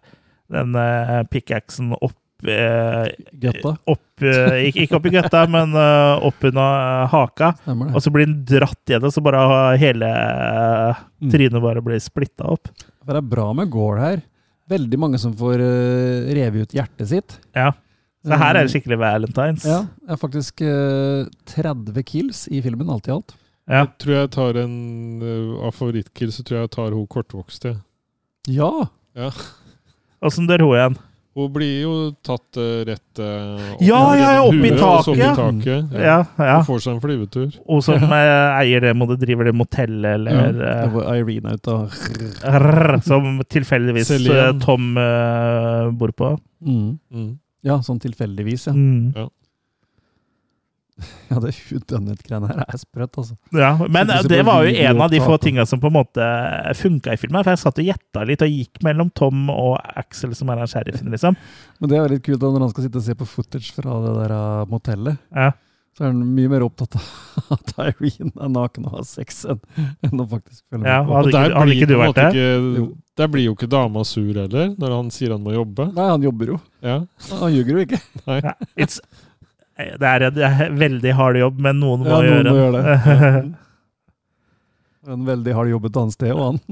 den 0.51 0.74
uh, 0.78 1.23
pickaxen 1.31 1.93
opp 1.98 2.16
eh, 2.48 3.12
Gøtta. 3.43 3.74
Opp, 3.86 4.23
eh, 4.24 4.56
ikke, 4.69 4.86
ikke 4.86 4.97
opp 4.98 5.06
i 5.06 5.12
gøtta, 5.14 5.44
men 5.55 5.77
eh, 5.78 6.24
opp 6.28 6.44
under 6.48 7.06
haka. 7.12 7.52
Det. 7.64 7.77
Og 7.93 8.01
så 8.02 8.12
blir 8.14 8.27
den 8.27 8.40
dratt 8.48 8.82
gjennom, 8.90 9.12
så 9.14 9.23
bare 9.24 9.44
hele 9.81 10.10
Mm. 11.23 11.31
trynet 11.31 11.62
bare 11.62 11.82
blir 11.86 12.01
splitta 12.02 12.48
opp. 12.51 12.66
Det 13.06 13.14
er 13.14 13.23
bra 13.23 13.52
med 13.55 13.70
gård 13.70 14.01
her. 14.02 14.23
Veldig 14.70 14.98
mange 14.98 15.19
som 15.23 15.35
får 15.39 15.60
uh, 15.62 16.32
revet 16.35 16.66
ut 16.66 16.74
hjertet 16.74 17.09
sitt. 17.10 17.36
Ja. 17.55 17.69
Så 18.23 18.39
her 18.39 18.55
er 18.56 18.66
det 18.66 18.73
skikkelig 18.73 18.98
Valentines. 18.98 19.64
Ja, 19.66 19.81
det 20.02 20.14
er 20.14 20.19
faktisk 20.19 20.62
eh, 20.62 21.24
30 21.51 22.02
kills 22.06 22.44
i 22.51 22.60
filmen, 22.62 22.90
alt 22.90 23.06
i 23.10 23.14
alt. 23.14 23.35
Ja. 23.66 23.85
Jeg 23.85 23.90
tror 24.02 24.14
jeg 24.16 24.31
tar 24.35 24.59
en 24.59 24.77
uh, 25.23 25.66
Av 25.69 25.74
favorittkills 25.74 26.39
så 26.40 26.43
tror 26.47 26.59
jeg 26.60 26.66
jeg 26.69 26.74
tar 26.74 26.94
hun 26.97 27.06
kortvokste. 27.10 27.74
Ja! 28.51 28.70
Ja. 29.19 29.31
Åssen 30.23 30.47
dør 30.51 30.64
hun 30.66 30.74
igjen? 30.78 30.97
Hun 31.33 31.49
blir 31.53 31.77
jo 31.81 31.93
tatt 32.21 32.59
eh, 32.61 32.83
rett 32.85 33.21
uh, 33.23 33.73
opp 33.73 33.81
Ja, 33.81 34.01
ja, 34.19 34.31
ja, 34.37 34.43
opp 34.45 34.53
i 34.53 34.69
huet, 34.69 34.83
og 34.85 35.05
så 35.07 35.15
i 35.17 35.21
taket. 35.23 35.95
ja. 35.97 36.03
Ja, 36.03 36.17
ja. 36.37 36.57
Hun 36.59 36.67
får 36.69 36.83
seg 36.85 36.93
en 36.93 37.01
flyvetur. 37.01 37.55
Hun 37.69 37.85
som 37.87 38.05
uh, 38.05 38.59
eier 38.59 38.85
det, 38.85 38.93
må 38.99 39.09
det 39.09 39.17
driver 39.23 39.49
det 39.49 39.55
motellet, 39.57 40.19
eller 40.19 40.91
var 40.93 41.09
Irene 41.17 41.57
ut 41.57 41.71
rrr, 41.73 42.99
Som 43.07 43.41
tilfeldigvis 43.49 44.13
Tom 44.65 44.93
bor 45.97 46.13
på. 46.17 46.35
mm. 46.61 46.91
Mm. 47.13 47.31
Ja, 47.63 47.77
sånn 47.87 48.01
tilfeldigvis, 48.03 48.67
ja. 48.67 48.75
Mm. 48.75 49.31
Ja. 51.03 51.09
Ja, 51.33 51.41
det 51.41 51.53
Whodunit-greiene 51.57 52.49
her 52.51 52.62
er 52.66 52.79
sprøtt, 52.81 53.16
altså. 53.23 53.35
Ja, 53.57 53.70
men 53.89 54.11
det 54.29 54.43
var 54.45 54.66
jo 54.66 54.74
en 54.87 55.01
av 55.01 55.11
de 55.11 55.20
få 55.24 55.39
tinga 55.41 55.65
som 55.66 55.81
på 55.81 55.89
en 55.89 55.97
måte 55.97 56.27
funka 56.77 57.15
i 57.15 57.20
filmen. 57.20 57.41
For 57.43 57.55
jeg 57.55 57.62
satt 57.62 57.81
og 57.81 57.87
gjetta 57.89 58.24
litt, 58.29 58.45
og 58.45 58.53
gikk 58.53 58.83
mellom 58.85 59.09
Tom 59.16 59.47
og 59.53 59.79
Axel, 59.97 60.35
som 60.37 60.53
er 60.53 60.61
den 60.61 60.69
sheriffen, 60.74 61.09
liksom. 61.15 61.39
Men 61.81 61.89
det 61.93 61.97
er 61.99 62.05
jo 62.05 62.12
litt 62.15 62.24
kult 62.27 62.41
da, 62.43 62.51
når 62.53 62.66
han 62.66 62.73
skal 62.74 62.85
sitte 62.89 63.01
og 63.01 63.07
se 63.09 63.16
på 63.23 63.29
footage 63.33 63.73
fra 63.73 63.97
det 64.05 64.12
der 64.20 64.35
uh, 64.37 64.65
motellet. 64.70 65.16
Ja. 65.33 65.51
Så 65.97 66.05
er 66.07 66.12
han 66.12 66.20
mye 66.37 66.49
mer 66.49 66.62
opptatt 66.65 66.95
av 66.97 67.09
at 67.57 67.73
Irene 67.89 68.31
er 68.41 68.53
naken 68.53 68.87
og 68.89 68.95
har 68.99 69.03
sex 69.09 69.43
enn 69.45 69.59
enn 70.07 70.23
å 70.23 70.29
faktisk 70.29 70.62
følge 70.73 70.89
Ja, 70.89 71.01
med 71.03 71.09
på. 71.11 71.16
hadde 71.19 71.33
ikke- 71.33 71.59
hadde 71.59 71.74
ikke 71.77 71.89
du 71.91 71.97
vært 72.01 72.15
det? 72.20 72.29
ikke- 72.33 72.87
Der 73.20 73.29
blir 73.29 73.45
jo 73.45 73.53
ikke 73.57 73.69
dama 73.69 74.05
sur 74.09 74.33
heller, 74.33 74.70
når 74.81 74.95
han 74.97 75.11
sier 75.12 75.35
han 75.35 75.43
må 75.45 75.53
jobbe. 75.53 75.91
Nei, 75.93 76.07
han 76.15 76.23
jobber 76.24 76.47
jo. 76.55 76.61
Ja. 76.81 76.95
Han 77.41 77.53
ljuger 77.53 77.77
jo 77.77 77.85
ikke. 77.85 78.01
Nei. 78.27 78.41
It's, 78.81 79.01
det, 80.01 80.09
er, 80.09 80.25
det 80.35 80.47
er 80.49 80.73
veldig 80.79 81.13
hard 81.19 81.39
jobb, 81.41 81.61
men 81.67 81.81
noen 81.83 82.05
må 82.05 82.11
Ja, 82.11 82.21
noen 82.21 82.31
gjøre 82.31 82.55
må 82.55 82.63
gjøre 82.63 82.87
det. 82.87 83.51
Ja. 85.03 85.13
En 85.13 85.25
veldig 85.27 85.55
hard 85.57 85.67
jobb 85.67 85.87
et 85.89 85.97
annet 85.99 86.15
sted, 86.15 86.31
og 86.31 86.45
han. 86.47 86.61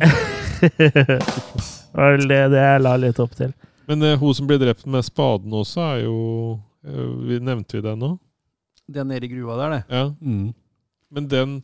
Det 0.60 1.98
var 1.98 2.12
vel 2.14 2.28
det, 2.30 2.36
jeg 2.54 2.82
la 2.84 2.92
litt 3.02 3.18
opp 3.18 3.32
til. 3.34 3.50
Men 3.90 4.04
uh, 4.06 4.12
hun 4.20 4.34
som 4.38 4.46
blir 4.46 4.60
drept 4.62 4.84
med 4.86 5.02
spaden 5.02 5.54
også, 5.56 5.82
er 5.82 6.02
jo 6.04 6.18
uh, 6.86 7.08
vi 7.26 7.40
Nevnte 7.42 7.80
vi 7.80 7.82
det 7.82 7.96
nå? 7.98 8.12
Det 8.86 9.02
er 9.02 9.08
nede 9.08 9.26
i 9.26 9.32
grua 9.32 9.56
der, 9.58 9.74
det. 9.74 9.80
Ja. 9.90 10.04
Mm. 10.20 10.52
Men 11.10 11.26
den 11.30 11.56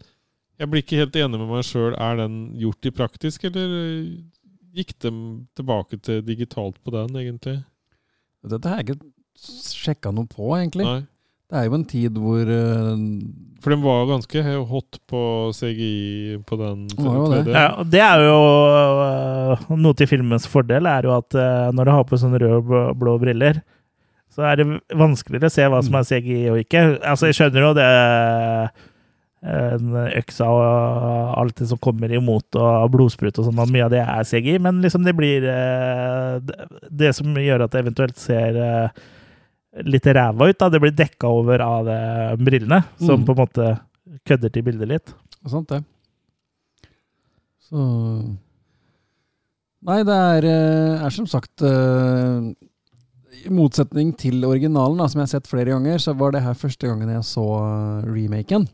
Jeg 0.59 0.70
blir 0.73 0.82
ikke 0.82 0.98
helt 0.98 1.16
enig 1.20 1.39
med 1.39 1.51
meg 1.52 1.66
sjøl. 1.68 1.94
Er 2.01 2.16
den 2.16 2.36
gjort 2.56 2.89
i 2.89 2.93
praktisk, 2.97 3.43
eller 3.44 3.73
eh, 3.77 4.14
gikk 4.78 4.94
de 5.05 5.10
tilbake 5.59 5.98
til 6.01 6.23
digitalt 6.24 6.78
på 6.81 6.94
den, 6.94 7.18
egentlig? 7.20 7.59
Dette 8.47 8.70
har 8.73 8.81
jeg 8.81 8.86
ikke 8.86 9.10
sjekka 9.77 10.14
noe 10.16 10.24
på, 10.32 10.48
egentlig. 10.56 10.86
Nei. 10.89 11.02
Det 11.47 11.59
er 11.60 11.68
jo 11.68 11.77
en 11.78 11.85
tid 11.86 12.16
hvor 12.18 12.48
uh, 12.51 12.97
For 13.62 13.70
den 13.74 13.82
var 13.85 14.09
ganske 14.10 14.43
hot 14.66 14.98
på 15.10 15.20
CGI 15.55 16.40
på 16.47 16.59
den. 16.59 16.86
Det 16.90 17.44
det. 17.47 17.55
Ja, 17.55 17.68
og 17.78 17.86
det 17.93 18.02
er 18.02 18.24
jo 18.27 18.40
uh, 19.55 19.70
noe 19.78 19.94
til 19.98 20.10
filmens 20.10 20.48
fordel, 20.51 20.89
er 20.90 21.06
jo 21.06 21.14
at 21.14 21.39
uh, 21.39 21.70
når 21.77 21.86
du 21.86 21.94
har 21.94 22.05
på 22.10 22.18
sånne 22.18 22.43
røde 22.43 22.59
og 22.59 22.66
blå, 22.66 22.82
blå 22.98 23.14
briller, 23.23 23.62
så 24.35 24.43
er 24.51 24.59
det 24.60 24.66
vanskeligere 24.98 25.48
å 25.48 25.55
se 25.55 25.70
hva 25.70 25.78
som 25.86 25.94
er 25.97 26.09
CGI 26.10 26.43
og 26.52 26.59
ikke. 26.64 26.82
Altså, 27.06 27.31
jeg 27.31 27.39
skjønner 27.39 27.68
jo 27.68 27.73
det 27.78 27.86
en 29.47 29.93
øksa 30.18 30.47
og 30.51 31.35
alt 31.39 31.60
det 31.60 31.68
som 31.70 31.78
kommer 31.81 32.10
imot, 32.12 32.56
og 32.59 32.90
blodsprut 32.93 33.39
og 33.39 33.47
sånn, 33.47 33.60
mye 33.70 33.85
av 33.86 33.93
det 33.94 34.01
er 34.02 34.27
CGI, 34.27 34.56
men 34.66 34.82
liksom 34.82 35.06
det 35.06 35.14
blir 35.16 35.44
det- 35.47 36.66
Det 36.90 37.14
som 37.14 37.32
gjør 37.39 37.64
at 37.64 37.70
det 37.70 37.85
eventuelt 37.85 38.18
ser 38.18 38.56
øh, 38.59 38.89
litt 39.85 40.07
ræva 40.07 40.48
ut, 40.48 40.59
da, 40.59 40.69
det 40.73 40.81
blir 40.81 40.94
dekka 40.97 41.28
over 41.28 41.61
av 41.61 41.89
øh, 41.93 42.36
brillene, 42.40 42.82
som 42.98 43.20
Mm. 43.20 43.27
på 43.27 43.35
en 43.35 43.40
måte 43.43 43.66
kødder 44.24 44.53
til 44.53 44.62
bildet 44.62 44.89
litt. 44.89 45.07
Det 45.36 45.44
er 45.44 45.51
sant, 45.53 45.69
det. 45.69 45.82
Så 47.69 47.77
Nei, 49.86 50.01
det 50.03 50.15
er, 50.15 50.44
eh, 50.51 51.05
er 51.07 51.11
som 51.15 51.27
sagt 51.31 51.62
eh, 51.62 52.47
I 53.47 53.51
motsetning 53.55 54.15
til 54.19 54.43
originalen, 54.48 54.97
da, 54.98 55.07
som 55.07 55.20
jeg 55.20 55.28
har 55.28 55.35
sett 55.36 55.47
flere 55.51 55.70
ganger, 55.77 55.98
så 56.03 56.15
var 56.19 56.32
det 56.35 56.43
her 56.43 56.55
første 56.59 56.89
gangen 56.89 57.12
jeg 57.12 57.23
så 57.28 57.44
eh, 57.61 58.09
remaken. 58.09 58.66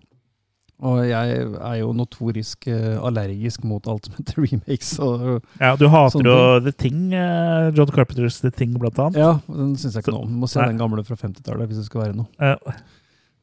Og 0.82 0.98
jeg 1.06 1.34
er 1.46 1.76
jo 1.78 1.92
notorisk 1.94 2.66
eh, 2.72 2.96
allergisk 2.98 3.62
mot 3.70 3.84
alt 3.90 4.08
som 4.08 4.16
heter 4.18 4.40
remakes. 4.48 4.88
Og, 5.04 5.44
Ja, 5.60 5.76
du 5.78 5.86
hater 5.92 6.26
jo. 6.26 6.34
The 6.64 6.72
Thing, 6.74 7.12
eh, 7.14 7.68
John 7.76 7.90
Carpenters 7.94 8.40
The 8.42 8.50
Thing, 8.50 8.74
blant 8.82 8.98
annet. 8.98 9.20
Ja, 9.22 9.36
den 9.46 9.76
syns 9.78 9.94
jeg 9.94 10.02
ikke 10.02 10.14
noe 10.16 10.24
om. 10.26 10.32
Du 10.34 10.40
må 10.42 10.48
se 10.50 10.58
Nei. 10.58 10.72
den 10.72 10.80
gamle 10.82 11.04
fra 11.06 11.14
50-tallet 11.20 11.70
hvis 11.70 11.78
det 11.84 11.86
skal 11.86 12.02
være 12.08 12.16
noe. 12.18 12.26
Ja. 12.42 12.56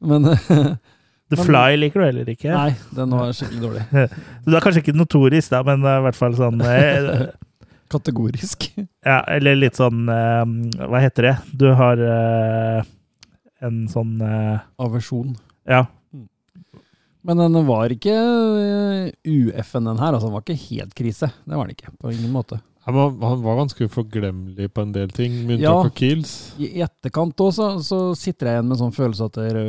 Men 0.04 0.28
The 1.30 1.38
Fly 1.38 1.78
liker 1.78 2.02
du 2.02 2.06
heller 2.10 2.28
ikke? 2.32 2.50
Nei, 2.52 2.74
den 2.98 3.14
var 3.16 3.32
skikkelig 3.38 3.62
dårlig. 3.64 3.84
Du 4.44 4.56
er 4.58 4.64
kanskje 4.66 4.82
ikke 4.84 4.96
notorisk, 4.98 5.52
da, 5.54 5.62
men 5.64 5.86
eh, 5.86 5.96
i 6.02 6.04
hvert 6.08 6.18
fall 6.18 6.36
sånn 6.36 6.60
Kategorisk. 7.90 8.68
Ja, 9.02 9.22
eller 9.32 9.56
litt 9.58 9.74
sånn 9.80 10.04
Hva 10.06 11.00
heter 11.02 11.26
det? 11.26 11.32
Du 11.58 11.64
har 11.74 11.98
en 13.64 13.80
sånn 13.90 14.12
Aversjon. 14.22 15.32
Ja. 15.66 15.86
Men 17.22 17.36
den 17.36 17.66
var 17.66 17.88
ikke 17.92 18.14
uh, 18.16 19.10
UF-en, 19.28 19.84
den 19.90 19.98
her. 20.00 20.14
Altså, 20.14 20.26
den 20.28 20.32
var 20.38 20.40
ikke 20.46 20.68
helt 20.70 20.94
krise. 20.96 21.28
Det 21.44 21.56
var 21.56 21.66
den 21.68 21.76
ikke. 21.76 21.92
På 22.00 22.10
ingen 22.12 22.32
måte. 22.32 22.60
Ja, 22.86 22.92
men 22.96 23.20
han 23.20 23.42
var 23.44 23.58
ganske 23.60 23.88
forglemmelig 23.92 24.70
på 24.72 24.82
en 24.86 24.92
del 24.92 25.10
ting, 25.12 25.34
med 25.46 25.58
unntak 25.58 25.62
Ja. 25.62 25.74
av 25.84 25.90
Kiels. 25.94 26.54
I 26.58 26.80
etterkant 26.80 27.36
også, 27.44 27.74
så 27.84 27.98
sitter 28.16 28.46
jeg 28.48 28.54
igjen 28.56 28.68
med 28.70 28.78
en 28.78 28.84
sånn 28.86 28.96
følelse 28.96 29.26
at 29.28 29.36
det, 29.36 29.66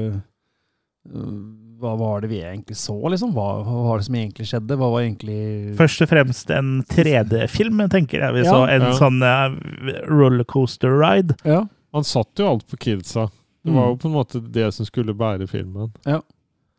uh, 1.12 1.58
Hva 1.82 1.96
var 1.98 2.22
det 2.22 2.30
vi 2.30 2.40
egentlig 2.46 2.78
så, 2.78 2.94
liksom? 3.10 3.32
Hva, 3.34 3.64
hva 3.66 3.84
var 3.88 3.98
det 3.98 4.06
som 4.06 4.16
egentlig 4.16 4.46
skjedde? 4.48 4.76
Hva 4.78 4.92
var 4.94 5.02
egentlig 5.02 5.76
Først 5.80 6.04
og 6.06 6.10
fremst 6.12 6.52
en 6.54 6.84
3D-film, 6.86 7.80
tenker 7.90 8.22
jeg. 8.22 8.34
Vi 8.38 8.44
Ja. 8.46 8.52
så 8.54 8.60
en 8.70 8.82
Ja. 8.82 8.92
sånn 8.94 9.22
uh, 9.26 10.04
rollercoaster 10.08 10.94
ride. 11.02 11.36
Ja. 11.44 11.66
Han 11.94 12.04
satt 12.04 12.38
jo 12.38 12.48
alt 12.48 12.68
på 12.70 12.78
Kidsa. 12.78 13.32
Det 13.66 13.72
Mm. 13.72 13.76
var 13.76 13.88
jo 13.90 13.96
på 13.98 14.06
en 14.08 14.14
måte 14.16 14.52
det 14.52 14.74
som 14.74 14.86
skulle 14.86 15.14
bære 15.14 15.48
filmen. 15.50 15.92
Ja. 16.06 16.22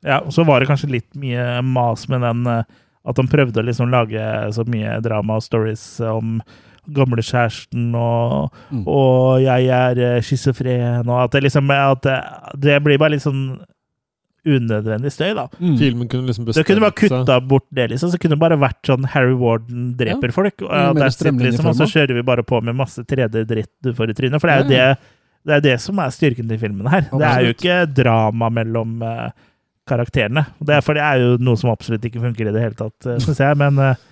Ja, 0.04 0.18
og 0.20 0.32
så 0.34 0.44
var 0.46 0.60
det 0.60 0.68
kanskje 0.68 0.90
litt 0.90 1.10
mye 1.14 1.62
mas 1.62 2.08
med 2.10 2.20
den 2.26 2.46
eh, 2.46 2.62
at 3.06 3.16
de 3.18 3.22
prøvde 3.26 3.58
å 3.62 3.66
liksom 3.66 3.90
lage 3.90 4.22
så 4.54 4.64
mye 4.66 5.00
drama 5.02 5.36
og 5.38 5.42
stories 5.42 5.84
om 6.06 6.40
gamlekjæresten 6.90 7.92
og, 7.94 8.52
Mm. 8.72 8.84
og 8.90 9.42
jeg 9.42 9.68
er 9.70 9.98
eh, 9.98 10.20
schizofren, 10.22 11.06
og 11.08 11.20
at 11.24 11.30
det 11.36 11.42
liksom 11.44 11.70
at 11.70 12.02
det, 12.02 12.16
det 12.58 12.80
blir 12.82 12.98
bare 12.98 13.14
litt 13.14 13.22
sånn 13.22 13.60
unødvendig 14.42 15.12
støy, 15.14 15.30
da. 15.38 15.44
Mm. 15.60 15.76
Filmen 15.78 16.08
kunne 16.10 16.26
liksom 16.26 16.48
Så 16.50 16.64
kunne 16.66 16.82
bare 16.82 16.90
bestemt 16.96 17.12
seg. 17.12 17.20
kutta 17.22 17.36
bort 17.46 17.66
det, 17.70 17.90
liksom. 17.92 18.10
Så 18.10 18.18
kunne 18.18 18.34
det 18.34 18.40
bare 18.42 18.58
vært 18.58 18.80
sånn 18.90 19.04
Harry 19.12 19.36
Warden 19.38 19.92
dreper 19.96 20.32
Ja. 20.32 20.34
folk. 20.34 20.62
Og, 20.62 20.70
at 20.72 20.96
mer 20.96 21.44
liksom, 21.46 21.66
og 21.70 21.76
så 21.78 21.86
kjører 21.86 22.14
vi 22.18 22.22
bare 22.26 22.42
på 22.42 22.60
med 22.62 22.74
masse 22.74 23.04
3D-dritt 23.06 23.70
du 23.82 23.92
får 23.94 24.10
i 24.10 24.14
trynet. 24.18 24.40
For 24.40 24.48
det 24.48 24.56
er 24.56 24.64
jo 24.64 24.72
Ja, 24.74 24.88
ja. 24.88 24.94
det, 24.94 24.98
det, 25.46 25.54
er 25.54 25.60
det 25.60 25.80
som 25.80 25.98
er 26.02 26.10
styrken 26.10 26.48
til 26.48 26.58
filmen 26.58 26.90
her. 26.90 27.02
Det 27.02 27.22
er 27.22 27.40
jo 27.46 27.54
ikke 27.54 27.94
drama 27.94 28.50
mellom 28.50 29.00
eh, 29.02 29.30
karakterene. 29.88 30.44
Det 30.62 30.76
er, 30.76 30.84
for 30.84 30.98
det 30.98 31.02
er 31.04 31.22
jo 31.22 31.34
noe 31.42 31.58
som 31.58 31.72
absolutt 31.72 32.04
ikke 32.06 32.22
funker 32.22 32.48
i 32.48 32.54
det 32.54 32.62
hele 32.62 32.78
tatt, 32.78 32.96
uh, 33.08 33.18
syns 33.22 33.42
jeg. 33.42 33.58
Men 33.58 33.80
eh, 33.82 34.06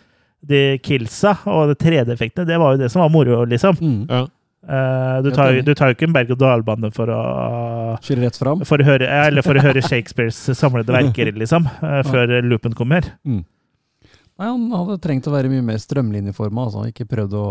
de 0.51 0.61
killsa 0.83 1.37
og 1.51 1.71
de 1.71 1.79
3D-effektene, 1.79 2.49
det 2.49 2.59
var 2.61 2.75
jo 2.75 2.83
det 2.83 2.91
som 2.93 3.05
var 3.05 3.13
moro, 3.13 3.43
liksom. 3.49 3.79
Mm. 3.81 4.05
Ja. 4.09 4.27
Eh, 4.61 5.23
du, 5.25 5.31
tar, 5.33 5.57
du 5.65 5.73
tar 5.75 5.91
jo 5.91 5.97
ikke 5.97 6.09
en 6.09 6.17
berg-og-dal-bane 6.17 6.91
for 6.93 7.13
å 7.13 7.21
Kjøre 8.05 8.27
rett 8.27 8.41
fram? 8.41 8.65
for 8.69 8.83
å 8.83 8.87
høre, 8.87 9.09
eller 9.09 9.45
for 9.45 9.57
å 9.57 9.63
høre 9.65 9.85
Shakespeares 9.85 10.39
samlede 10.59 10.95
verker, 10.95 11.33
liksom, 11.43 11.69
eh, 11.81 12.03
før 12.09 12.37
loopen 12.45 12.77
kommer. 12.77 13.09
Mm. 13.25 13.45
Nei, 14.41 14.49
han 14.49 14.67
hadde 14.73 15.01
trengt 15.05 15.29
å 15.29 15.35
være 15.35 15.53
mye 15.53 15.65
mer 15.65 15.81
strømlinjeforma, 15.81 16.69
altså. 16.69 16.87
Ikke 16.89 17.09
prøvd 17.09 17.37
å 17.37 17.47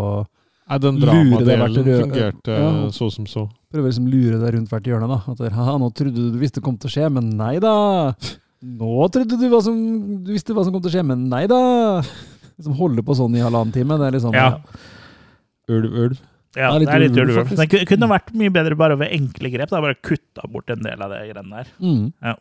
Nei, 0.70 0.78
den 0.84 1.00
dramadelen 1.02 1.74
fungerte 2.04 2.56
Ja. 2.60 2.70
så 2.94 3.08
som 3.12 3.26
så. 3.26 3.48
Prøver 3.74 3.90
liksom 3.90 4.10
lure 4.12 4.38
deg 4.42 4.54
rundt 4.56 4.70
hvert 4.70 4.86
hjørne, 4.90 5.08
da. 5.10 5.20
At 5.32 5.42
Haha, 5.54 5.78
nå 5.82 5.90
trodde 5.98 6.14
du 6.16 6.32
du 6.36 6.38
visste 6.42 6.60
det 6.62 6.66
kom 6.68 6.78
til 6.78 6.90
å 6.90 6.94
skje, 6.94 7.10
men 7.14 7.32
nei 7.38 7.56
da! 7.64 8.14
Nå 8.62 9.08
trodde 9.14 9.40
du 9.40 9.62
som, 9.66 9.78
du 10.26 10.32
visste 10.34 10.54
hva 10.54 10.64
som 10.68 10.74
kom 10.76 10.82
til 10.84 10.92
å 10.92 10.96
skje, 10.98 11.06
men 11.10 11.28
nei 11.32 11.46
da! 11.50 11.60
Liksom 12.60 12.76
holde 12.78 13.02
på 13.08 13.16
sånn 13.16 13.38
i 13.40 13.42
halvannen 13.42 13.72
time. 13.74 13.98
Det 13.98 14.08
er 14.10 14.18
liksom 14.18 14.34
Ja. 14.36 14.50
Ulv, 15.70 15.94
ulv. 15.94 16.18
Ja, 16.58 16.72
det 16.82 16.90
er 16.90 17.04
litt 17.06 17.14
ulv, 17.18 17.30
ulv. 17.30 17.36
faktisk. 17.44 17.72
Det 17.72 17.88
kunne 17.88 18.10
vært 18.10 18.32
mye 18.36 18.52
bedre 18.54 18.76
bare 18.78 18.98
ved 18.98 19.14
enkle 19.16 19.52
grep. 19.54 19.70
Da. 19.70 19.82
Bare 19.86 19.96
kutta 20.02 20.48
bort 20.50 20.70
en 20.74 20.82
del 20.84 21.02
av 21.06 21.12
det 21.14 21.22
greiene 21.30 21.62
der. 21.62 21.68
Mm. 21.80 22.08
Ja. 22.26 22.36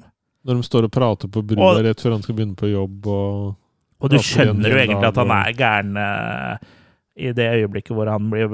Når 0.48 0.60
de 0.60 0.64
står 0.68 0.86
og 0.88 0.92
prater 0.94 1.28
på 1.28 1.42
brua 1.44 1.74
rett 1.84 2.00
før 2.00 2.16
han 2.16 2.22
skal 2.24 2.34
begynne 2.38 2.56
på 2.58 2.70
jobb. 2.72 3.06
Og, 3.06 3.54
Og 4.00 4.10
du 4.10 4.16
skjønner 4.22 4.72
jo 4.72 4.80
egentlig 4.80 5.08
at 5.10 5.20
han 5.20 5.34
er 5.36 5.52
gæren 5.58 5.96
eh, 6.00 6.68
i 7.18 7.32
det 7.34 7.48
øyeblikket 7.58 7.94
hvor 7.98 8.08
han 8.10 8.28
blir 8.30 8.52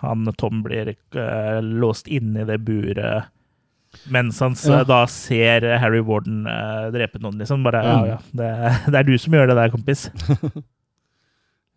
han, 0.00 0.24
Tom 0.38 0.62
blir 0.64 0.92
uh, 1.18 1.58
låst 1.62 2.06
inne 2.08 2.44
i 2.44 2.48
det 2.48 2.60
buret. 2.64 3.30
Mens 4.10 4.40
han 4.42 4.54
Ja. 4.66 4.80
da 4.86 5.04
ser 5.10 5.66
Harry 5.78 6.00
Warden 6.02 6.46
uh, 6.46 6.90
drepe 6.94 7.20
noen, 7.22 7.38
liksom. 7.38 7.62
Bare 7.66 7.82
ja, 7.84 7.98
Mm. 7.98 8.08
ja. 8.08 8.18
Det, 8.32 8.48
det 8.92 8.98
er 9.00 9.06
du 9.06 9.14
som 9.18 9.32
gjør 9.36 9.50
det 9.52 9.56
der, 9.60 9.70
kompis. 9.74 10.08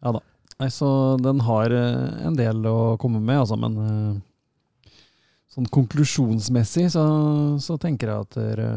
Ja 0.03 0.11
da. 0.13 0.19
Nei, 0.61 0.69
så 0.73 0.87
den 1.21 1.39
har 1.45 1.73
eh, 1.73 2.25
en 2.25 2.35
del 2.37 2.63
å 2.65 2.97
komme 3.01 3.19
med, 3.21 3.37
altså, 3.43 3.57
men 3.61 3.77
uh, 3.77 4.91
sånn 5.53 5.67
konklusjonsmessig 5.73 6.87
så, 6.93 7.03
så 7.61 7.77
tenker 7.81 8.09
jeg 8.09 8.25
at 8.25 8.37
det 8.37 8.67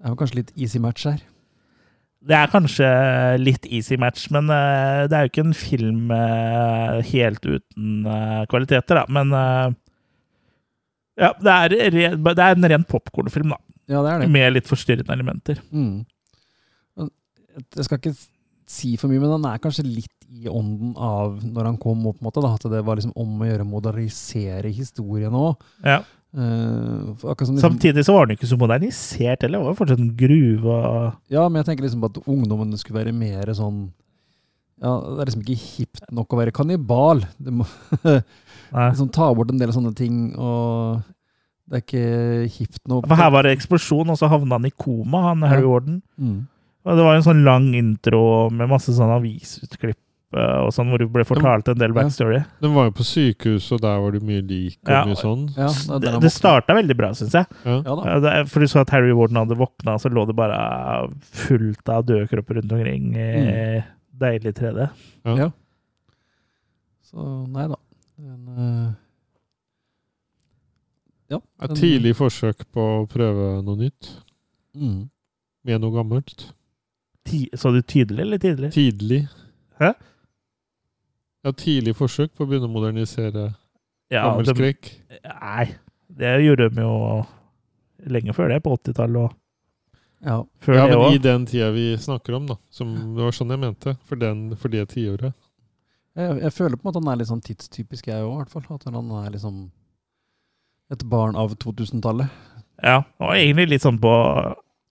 det 0.00 0.06
er 0.08 0.14
jo 0.14 0.16
kanskje 0.16 0.38
litt 0.40 0.52
easy 0.56 0.78
match 0.80 1.04
her. 1.04 1.18
Det 2.20 2.36
er 2.36 2.50
kanskje 2.52 2.88
litt 3.40 3.64
easy 3.72 3.96
match, 4.00 4.26
men 4.34 4.50
uh, 4.52 5.06
det 5.08 5.16
er 5.16 5.24
jo 5.24 5.30
ikke 5.30 5.44
en 5.46 5.56
film 5.56 6.10
uh, 6.12 7.00
helt 7.08 7.46
uten 7.46 8.04
uh, 8.04 8.42
kvaliteter, 8.50 9.00
da. 9.00 9.04
Men 9.08 9.32
ja, 11.20 11.32
det 11.40 11.54
er, 11.54 11.76
det 12.20 12.34
er 12.36 12.54
en 12.56 12.68
ren 12.74 12.84
popkornfilm, 12.88 13.54
da. 13.56 13.60
Ja, 13.90 14.04
det 14.04 14.12
er 14.12 14.22
det. 14.22 14.28
Med 14.36 14.52
litt 14.52 14.68
forstyrrende 14.68 15.16
elementer. 15.16 15.58
Mm. 15.72 16.04
Jeg 17.00 17.86
skal 17.88 17.98
ikke 17.98 18.14
si 18.70 18.94
for 19.00 19.10
mye, 19.10 19.20
men 19.22 19.34
han 19.38 19.48
er 19.50 19.62
kanskje 19.62 19.88
litt 19.88 20.14
i 20.30 20.46
ånden 20.46 20.92
av 20.94 21.40
når 21.42 21.72
han 21.72 21.78
kom 21.80 22.04
opp, 22.06 22.20
på 22.20 22.22
en 22.22 22.28
måte, 22.28 22.44
da, 22.44 22.52
at 22.54 22.68
det 22.70 22.84
var 22.86 23.00
liksom 23.00 23.16
om 23.18 23.40
å 23.42 23.48
gjøre 23.48 23.66
å 23.66 23.70
modernisere 23.72 24.70
historien 24.70 25.34
òg. 25.34 25.56
Ja. 25.82 26.02
Liksom, 26.30 27.56
Samtidig 27.58 28.04
så 28.06 28.14
var 28.14 28.26
den 28.28 28.36
ikke 28.36 28.48
så 28.50 28.58
modernisert 28.60 29.42
heller. 29.42 29.58
Det 29.58 29.64
var 29.66 29.72
jo 29.74 29.78
fortsatt 29.80 30.02
en 30.02 30.12
gruve 30.18 30.76
Ja, 31.32 31.48
men 31.48 31.58
jeg 31.60 31.66
tenker 31.70 31.86
liksom 31.86 32.04
på 32.04 32.10
at 32.12 32.20
ungdommen 32.26 32.76
skulle 32.78 33.00
være 33.02 33.14
mer 33.16 33.50
sånn 33.56 33.88
ja, 34.80 34.92
Det 34.96 35.16
er 35.20 35.28
liksom 35.28 35.42
ikke 35.44 35.60
hipt 35.60 36.04
nok 36.14 36.32
å 36.32 36.38
være 36.40 36.54
kannibal. 36.56 37.24
Det 37.36 37.52
må 37.52 37.66
liksom 38.72 39.10
ta 39.12 39.26
bort 39.36 39.50
en 39.52 39.58
del 39.60 39.74
sånne 39.74 39.92
ting, 39.98 40.30
og 40.40 41.02
det 41.68 41.76
er 41.76 41.84
ikke 41.84 42.06
hipt 42.54 42.80
nok. 42.88 43.04
For 43.10 43.20
her 43.20 43.34
var 43.34 43.44
det 43.44 43.52
eksplosjon, 43.58 44.08
og 44.08 44.16
så 44.18 44.30
havna 44.32 44.56
han 44.56 44.70
i 44.70 44.72
koma, 44.72 45.26
han 45.28 45.44
Harry 45.44 45.66
Ja. 45.66 45.68
Warden. 45.74 46.00
Mm. 46.16 46.38
Og 46.88 46.96
det 46.96 47.04
var 47.04 47.18
en 47.18 47.26
sånn 47.26 47.44
lang 47.44 47.66
intro 47.76 48.22
med 48.48 48.70
masse 48.70 48.94
sånn 48.96 49.12
avisutklipp 49.12 50.00
og 50.38 50.70
sånn, 50.72 50.86
hvor 50.92 50.98
det 51.02 51.08
ble 51.10 51.24
fortalt 51.26 51.68
en 51.72 51.78
del 51.80 51.92
backstory. 51.96 52.44
Den 52.62 52.74
var 52.76 52.84
jo 52.86 52.92
på 53.00 53.02
sykehus, 53.06 53.66
og 53.74 53.80
der 53.82 53.98
var 53.98 54.12
det 54.14 54.22
mye 54.22 54.42
lik 54.46 54.78
og 54.86 54.92
Ja. 54.92 55.04
mye 55.08 55.16
sånn. 55.18 55.46
det 56.00 56.20
det 56.22 56.30
starta 56.32 56.74
veldig 56.76 56.96
bra, 56.96 57.10
syns 57.18 57.32
jeg. 57.34 57.46
Ja. 57.64 57.82
Ja. 57.82 58.20
Ja, 58.20 58.44
For 58.44 58.60
du 58.60 58.66
så 58.66 58.80
at 58.80 58.90
Harry 58.90 59.10
Warden 59.12 59.36
hadde 59.36 59.58
våkna, 59.58 59.98
så 59.98 60.08
lå 60.08 60.26
det 60.26 60.36
bare 60.36 61.10
fullt 61.20 61.88
av 61.88 62.04
døde 62.06 62.28
kropper 62.28 62.54
rundt 62.60 62.72
omkring. 62.72 63.14
i 63.16 63.82
Deilig 64.20 64.54
3D. 64.54 64.90
Ja. 65.24 65.34
Ja. 65.36 65.50
Så 67.02 67.46
nei 67.50 67.66
da. 67.66 67.76
Men, 68.20 68.48
uh, 68.48 68.92
ja. 71.30 71.40
Et 71.62 71.70
tidlig 71.78 72.14
forsøk 72.18 72.66
på 72.72 72.80
å 73.00 73.08
prøve 73.10 73.62
noe 73.64 73.76
nytt. 73.80 74.10
Mm. 74.76 75.08
Med 75.64 75.80
noe 75.80 75.90
gammelt. 75.94 76.52
Ti, 77.26 77.48
så 77.54 77.72
du 77.72 77.82
tydelig 77.82 78.20
eller 78.20 78.38
tidlig? 78.38 78.70
Tidlig. 78.74 79.28
Hæ? 79.80 79.92
Ja, 81.44 81.52
tidlig 81.56 81.94
forsøk 81.96 82.34
på 82.36 82.44
å 82.44 82.48
begynne 82.50 82.68
å 82.68 82.72
modernisere 82.72 83.46
Ja, 84.12 84.26
gammel 84.28 84.48
skrekk. 84.50 84.90
Nei, 85.24 85.66
det 86.20 86.32
gjorde 86.44 86.66
de 86.74 86.82
jo 86.84 86.94
lenge 88.10 88.34
før 88.36 88.48
det, 88.52 88.58
på 88.64 88.74
80-tallet 88.76 89.22
og 89.24 89.36
Ja. 90.26 90.42
før 90.60 90.74
ja, 90.76 90.86
det 90.86 90.96
men 90.98 91.04
òg. 91.06 91.14
i 91.14 91.22
den 91.24 91.46
tida 91.48 91.70
vi 91.72 91.86
snakker 91.96 92.34
om, 92.36 92.46
da. 92.50 92.56
Som, 92.70 92.92
det 93.16 93.24
var 93.24 93.32
sånn 93.32 93.50
jeg 93.54 93.62
mente. 93.62 93.94
For, 94.04 94.20
den, 94.20 94.50
for 94.60 94.68
det 94.68 94.86
tiåret. 94.92 95.32
Jeg, 96.18 96.40
jeg 96.42 96.52
føler 96.52 96.76
på 96.76 96.82
en 96.84 96.88
måte 96.90 96.98
at 97.00 97.04
han 97.06 97.12
er 97.14 97.20
litt 97.22 97.30
sånn 97.30 97.44
tidstypisk, 97.46 98.08
jeg 98.10 98.24
òg, 98.26 98.34
i 98.34 98.40
hvert 98.42 98.52
fall. 98.52 98.66
At 98.76 98.84
han 98.90 99.12
er 99.22 99.30
liksom 99.32 99.62
et 100.92 101.04
barn 101.08 101.36
av 101.40 101.54
2000-tallet. 101.56 102.28
Ja, 102.82 102.98
og 103.20 103.32
egentlig 103.36 103.68
litt 103.76 103.84
sånn 103.84 104.00
på 104.02 104.10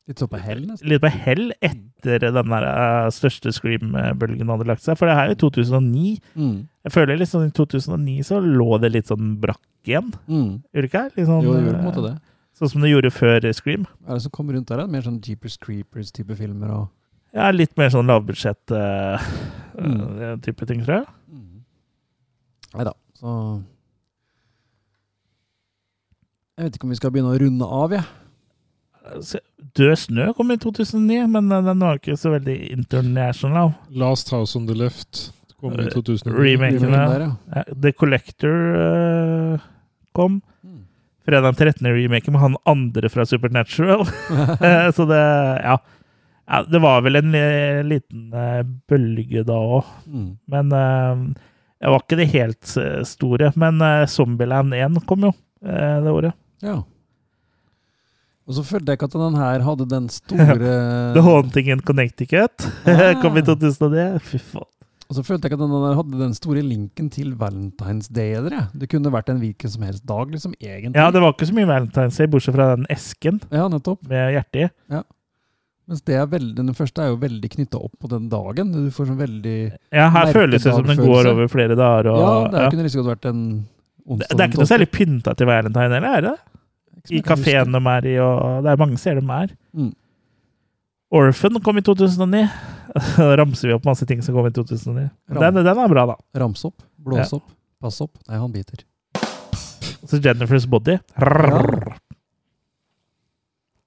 Litt 0.10 0.18
sånn 0.23 0.30
på 0.31 0.40
hell, 0.41 0.64
nesten. 0.65 0.90
Litt 0.90 1.03
på 1.03 1.10
hell 1.14 1.52
etter 1.61 2.23
den 2.23 2.49
der 2.49 2.65
eh, 2.65 3.10
største 3.14 3.52
Scream-bølgen 3.53 4.49
hadde 4.49 4.65
lagt 4.65 4.81
seg. 4.81 4.98
For 4.98 5.06
det 5.06 5.14
her 5.19 5.27
er 5.30 5.36
jo 5.36 5.41
2009. 5.45 6.15
Mm. 6.34 6.56
Jeg 6.88 6.95
føler 6.95 7.19
liksom 7.22 7.44
i 7.45 7.52
2009 7.53 8.15
så 8.26 8.40
lå 8.41 8.69
det 8.81 8.90
litt 8.95 9.11
sånn 9.11 9.36
brakk 9.44 9.61
igjen. 9.86 10.10
Mm. 10.26 10.64
Gjorde 10.73 10.81
det 10.81 10.90
ikke? 10.90 11.03
Litt 11.14 11.30
sånn, 11.30 11.44
Jo, 11.45 11.53
det 11.53 11.61
gjorde 11.68 11.77
på 11.77 11.84
en 11.84 11.90
måte 11.91 12.02
eh, 12.02 12.07
det. 12.10 12.15
Sånn 12.60 12.72
som 12.73 12.81
det 12.84 12.90
gjorde 12.91 13.11
før 13.14 13.45
Scream. 13.56 13.86
Hva 14.02 14.15
er 14.15 14.18
det 14.18 14.26
som 14.26 14.34
kommer 14.36 14.57
rundt 14.57 14.68
der? 14.73 14.81
Mer 14.91 15.06
sånn 15.06 15.22
Jeepers 15.23 15.60
Creepers-type 15.61 16.36
filmer 16.41 16.73
og 16.73 16.88
Ja, 17.38 17.52
litt 17.53 17.77
mer 17.77 17.91
sånn 17.94 18.10
lavbudsjett 18.10 18.73
uh, 18.73 19.22
Mm. 19.80 20.41
type 20.44 20.65
ting, 20.68 20.81
tror 20.84 21.03
jeg. 21.06 21.06
Nei 22.73 22.84
da, 22.90 22.91
så 23.15 23.30
Jeg 26.57 26.65
vet 26.68 26.76
ikke 26.76 26.88
om 26.90 26.91
vi 26.91 26.98
skal 26.99 27.14
begynne 27.15 27.31
å 27.31 27.40
runde 27.40 27.68
av, 27.80 27.94
jeg. 27.95 28.03
Se- 29.23 29.45
Død 29.77 29.95
snø 30.01 30.31
kom 30.37 30.51
i 30.51 30.57
2009, 30.57 31.27
men 31.33 31.51
eh, 31.51 31.61
den 31.67 31.79
var 31.85 31.99
ikke 31.99 32.15
så 32.17 32.31
veldig 32.33 32.55
international. 32.73 33.73
Last 33.91 34.31
House 34.33 34.57
on 34.57 34.65
the 34.69 34.75
Left 34.77 35.29
kom 35.59 35.73
i 35.75 35.83
Eh, 35.85 35.91
2009. 35.93 36.33
Remakene. 36.33 36.87
Remaken 36.87 37.19
der, 37.19 37.25
ja. 37.55 37.63
The 37.83 37.91
Collector 37.91 38.57
eh, 38.79 39.67
kom. 40.15 40.39
Mm. 40.63 40.81
Fredag 41.27 41.57
13. 41.59 41.87
remake 41.93 42.31
med 42.31 42.41
han 42.41 42.57
andre 42.65 43.09
fra 43.13 43.25
Supernatural. 43.25 44.05
Eh, 44.65 44.91
så 44.95 45.05
det 45.05 45.19
ja. 45.63 45.77
ja. 46.47 46.63
Det 46.65 46.79
var 46.81 47.01
vel 47.05 47.15
en 47.21 47.35
eh, 47.35 47.83
liten 47.85 48.33
eh, 48.33 48.63
bølge 48.89 49.43
da 49.45 49.59
òg. 49.59 49.85
Mm. 50.07 50.29
Men 50.49 50.71
eh, 50.73 51.25
det 51.79 51.91
var 51.93 52.01
ikke 52.03 52.17
det 52.19 52.31
helt 52.33 52.71
eh, 52.81 53.03
store. 53.07 53.51
Men 53.55 53.81
eh, 53.85 54.05
Zombieland 54.09 54.73
1 54.73 55.03
kom 55.07 55.27
jo 55.29 55.33
eh, 55.63 55.99
det 56.03 56.11
året. 56.15 56.33
Ja. 56.65 56.79
Og 58.49 58.55
så 58.57 58.63
følte 58.65 58.89
jeg 58.89 58.97
ikke 58.97 59.07
at 59.11 59.15
den 59.21 59.35
her 59.38 59.61
hadde 59.67 59.85
den 59.91 60.09
store 60.19 60.55
The 61.13 61.21
Haunting 61.21 61.69
in 61.69 61.84
Connecticut 61.85 62.65
Ah. 62.89 63.13
kom 63.21 63.38
i 63.38 63.43
2009. 63.45 64.19
Fy 64.26 64.39
faen. 64.41 64.65
Og 65.09 65.15
så 65.17 65.23
følte 65.26 65.45
jeg 65.47 65.53
ikke 65.53 65.57
at 65.57 65.69
den 65.69 65.71
der 65.85 65.95
hadde 65.97 66.17
den 66.21 66.34
store 66.38 66.61
linken 66.65 67.07
til 67.13 67.31
Valentine's 67.38 68.09
Day. 68.13 68.35
Eller. 68.38 68.67
Det 68.77 68.89
kunne 68.91 69.09
vært 69.13 69.30
en 69.34 69.39
hvilken 69.41 69.71
som 69.73 69.85
helst 69.85 70.03
dag, 70.05 70.30
liksom, 70.34 70.51
egentlig. 70.61 70.97
Ja, 71.01 71.07
det 71.13 71.21
var 71.23 71.34
ikke 71.34 71.47
så 71.49 71.55
mye 71.57 71.65
Valentine's 71.69 72.17
Day, 72.21 72.30
bortsett 72.30 72.53
fra 72.57 72.67
den 72.76 72.85
esken 72.93 73.39
Ja, 73.49 73.63
nettopp. 73.73 74.03
med 74.09 74.35
hjertet 74.35 74.59
i. 74.67 74.67
Ja. 74.93 75.01
Mens 75.89 76.03
det 76.05 76.13
er 76.21 76.27
veldig, 76.30 76.53
den 76.59 76.76
første 76.77 77.01
er 77.01 77.09
jo 77.09 77.17
veldig 77.23 77.49
knytta 77.55 77.80
opp 77.81 77.95
på 77.97 78.09
den 78.11 78.27
dagen. 78.30 78.69
Du 78.76 78.91
får 78.93 79.09
sånn 79.09 79.17
veldig 79.17 79.55
Ja, 79.97 80.11
her 80.13 80.30
føles 80.35 80.61
det 80.67 80.76
som 80.77 80.85
den 80.85 81.01
går 81.01 81.31
over 81.31 81.49
flere 81.49 81.73
dager. 81.80 82.11
Og, 82.13 82.21
Ja, 82.21 82.35
det 82.53 82.61
ja. 82.61 82.69
kunne 82.76 82.85
liksom 82.85 83.01
godt 83.01 83.15
vært 83.15 83.30
en 83.31 83.41
Det, 83.49 84.13
onsdag. 84.13 84.35
det 84.38 84.43
er 84.45 84.51
ikke 84.51 84.61
noe 84.61 84.69
særlig 84.76 84.89
pynta 84.93 85.34
til 85.38 85.49
Valentine 85.49 85.89
heller, 85.97 86.13
er 86.19 86.21
det? 86.27 86.35
Som 87.07 87.17
I 87.17 87.21
kafeen 87.26 87.71
de 87.76 87.81
er 87.93 88.07
i, 88.09 88.15
og 88.23 88.63
det 88.65 88.71
er 88.73 88.81
mange 88.81 88.97
steder 88.97 89.21
de 89.21 89.38
er. 89.43 89.53
Mm. 89.73 89.91
Orphan 91.11 91.59
kom 91.65 91.77
i 91.77 91.81
2009. 91.81 92.43
Da 93.19 93.35
ramser 93.38 93.67
vi 93.69 93.73
opp 93.76 93.84
masse 93.85 94.05
ting 94.09 94.21
som 94.26 94.34
kom 94.34 94.47
i 94.49 94.51
2009. 94.51 95.03
Ram. 95.30 95.41
Den, 95.43 95.59
den 95.65 95.77
er 95.84 95.88
bra, 95.91 96.05
da. 96.09 96.15
Ramse 96.41 96.65
opp, 96.71 96.81
blåse 96.97 97.35
Ja. 97.35 97.38
opp, 97.38 97.51
passe 97.81 98.01
opp. 98.07 98.17
Nei, 98.27 98.38
han 98.41 98.51
biter. 98.51 98.81
Så 100.09 100.17
Jennifer's 100.17 100.65
Body. 100.69 100.97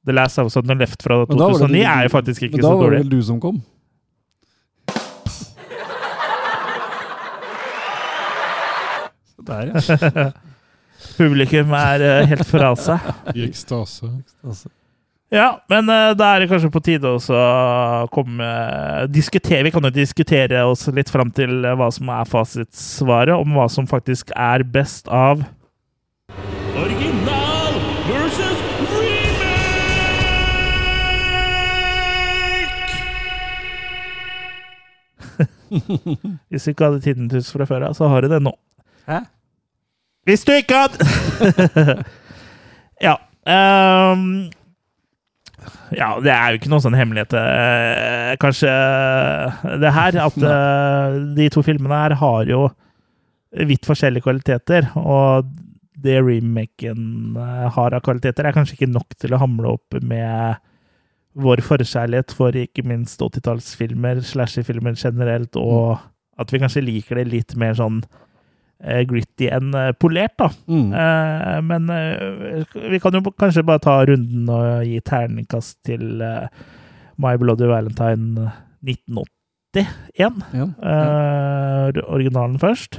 The 0.06 0.12
Last 0.14 0.36
House 0.38 0.56
on 0.58 0.66
the 0.66 0.74
Left 0.74 1.02
fra 1.02 1.24
Men 1.28 1.38
da 1.38 1.44
var 1.50 1.52
det 1.52 1.58
2009 1.66 1.82
du- 1.82 1.90
er 1.90 2.02
jo 2.02 2.08
faktisk 2.14 2.42
ikke 2.46 2.62
så 2.62 2.62
dårlig. 2.62 2.62
Men 2.62 2.78
da 2.78 2.84
var 2.84 2.90
det 2.90 2.98
vel 3.02 3.10
du 3.18 3.22
som 3.26 3.40
kom? 3.42 3.58
Der, 9.46 9.62
ja. 9.66 10.30
Publikum 11.16 11.74
er 11.76 12.04
eh, 12.06 12.28
helt 12.30 12.46
fra 12.48 12.72
seg. 12.78 13.10
I 13.34 13.44
ekstase. 13.48 14.08
Ja, 15.32 15.62
men 15.72 15.88
eh, 15.88 16.10
da 16.12 16.26
er 16.34 16.42
det 16.42 16.50
kanskje 16.50 16.68
på 16.72 16.80
tide 16.84 17.08
også 17.08 17.32
å 17.32 18.08
komme 18.12 18.44
diskutere, 19.08 19.64
Vi 19.64 19.72
kan 19.72 19.86
jo 19.88 19.92
diskutere 19.94 20.60
oss 20.68 20.84
litt 20.92 21.08
fram 21.08 21.30
til 21.32 21.64
eh, 21.64 21.76
hva 21.78 21.88
som 21.94 22.10
er 22.12 22.28
fasitsvaret, 22.28 23.32
om 23.32 23.56
hva 23.56 23.64
som 23.72 23.88
faktisk 23.88 24.28
er 24.36 24.60
best 24.68 25.08
av 25.08 25.40
Original 26.76 27.74
versus 28.10 28.60
remake! 28.92 29.62
Hvis 36.52 36.64
du 36.64 36.70
ikke 36.74 36.90
hadde 36.90 37.00
tinnitus 37.08 37.48
fra 37.56 37.64
før 37.68 37.88
av, 37.88 37.96
så 37.96 38.04
har 38.12 38.20
du 38.20 38.28
det 38.36 38.44
nå. 38.44 38.52
Hæ? 39.08 39.24
Hvis 40.28 40.44
du 40.46 40.52
ikke 40.54 40.84
hadde 40.84 41.96
Ja. 43.06 43.16
Um, 43.42 44.50
ja, 45.92 46.14
det 46.22 46.30
er 46.32 46.52
jo 46.52 46.60
ikke 46.60 46.70
noen 46.72 46.84
sånn 46.84 46.96
hemmelighet, 46.96 47.34
eh, 47.36 48.32
kanskje, 48.40 48.70
det 49.82 49.92
her. 49.92 50.18
At 50.24 50.38
eh, 50.38 51.16
de 51.36 51.48
to 51.52 51.64
filmene 51.66 51.98
her 52.04 52.14
har 52.20 52.48
jo 52.48 52.62
vidt 53.68 53.88
forskjellige 53.88 54.24
kvaliteter. 54.24 54.88
Og 54.98 55.50
det 56.02 56.18
remaken 56.22 57.36
eh, 57.38 57.66
har 57.76 57.96
av 57.96 58.04
kvaliteter, 58.06 58.46
er 58.46 58.56
kanskje 58.56 58.78
ikke 58.78 58.92
nok 58.94 59.18
til 59.20 59.34
å 59.34 59.42
hamle 59.42 59.74
opp 59.76 59.98
med 60.00 60.62
vår 61.42 61.62
forkjærlighet 61.64 62.34
for 62.36 62.56
ikke 62.58 62.84
minst 62.88 63.22
80-tallsfilmer, 63.24 64.20
slasherfilmer 64.26 64.96
generelt, 65.00 65.56
og 65.56 65.98
at 66.40 66.52
vi 66.52 66.60
kanskje 66.60 66.84
liker 66.84 67.20
det 67.20 67.30
litt 67.30 67.56
mer 67.60 67.76
sånn 67.78 68.02
eh, 68.02 68.18
gritty 69.06 69.46
enn 69.54 69.70
eh, 69.78 69.92
polert, 69.94 70.34
da. 70.40 70.48
Mm. 70.66 70.88
Eh, 70.92 71.60
men 71.68 71.90
eh, 71.94 72.64
vi 72.90 72.98
kan 73.02 73.14
jo 73.14 73.22
kanskje 73.38 73.62
bare 73.68 73.82
ta 73.84 74.00
runden 74.08 74.48
og 74.50 74.82
gi 74.88 74.98
terningkast 75.06 75.78
til 75.86 76.20
eh, 76.26 76.48
My 77.22 77.36
Bloody 77.38 77.68
Valentine 77.70 78.50
1981. 78.82 79.28
Ja, 80.18 80.28
Eh, 80.82 82.02
originalen 82.12 82.58
først. 82.60 82.98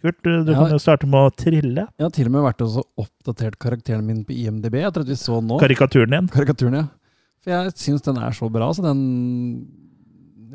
Kurt, 0.00 0.16
du, 0.24 0.44
du 0.46 0.52
Ja. 0.54 0.62
kan 0.62 0.70
jo 0.72 0.78
starte 0.80 1.04
med 1.10 1.20
å 1.28 1.34
trille. 1.36 1.82
Jeg 1.98 2.04
har 2.06 2.10
til 2.16 2.30
og 2.30 2.32
med 2.32 2.46
vært 2.46 2.62
og 2.64 2.78
oppdatert 3.02 3.58
karakteren 3.60 4.06
min 4.06 4.22
på 4.24 4.32
IMDb. 4.32 4.78
Tror 4.88 5.04
at 5.04 5.10
vi 5.12 5.16
så 5.20 5.40
nå. 5.44 5.58
Karikaturen 5.60 6.14
din. 6.14 6.30
Karikaturen, 6.32 6.78
ja. 6.78 6.86
For 7.44 7.50
jeg 7.52 7.74
syns 7.76 8.02
den 8.06 8.16
er 8.20 8.32
så 8.36 8.48
bra, 8.52 8.70
så 8.76 8.82
den 8.84 9.02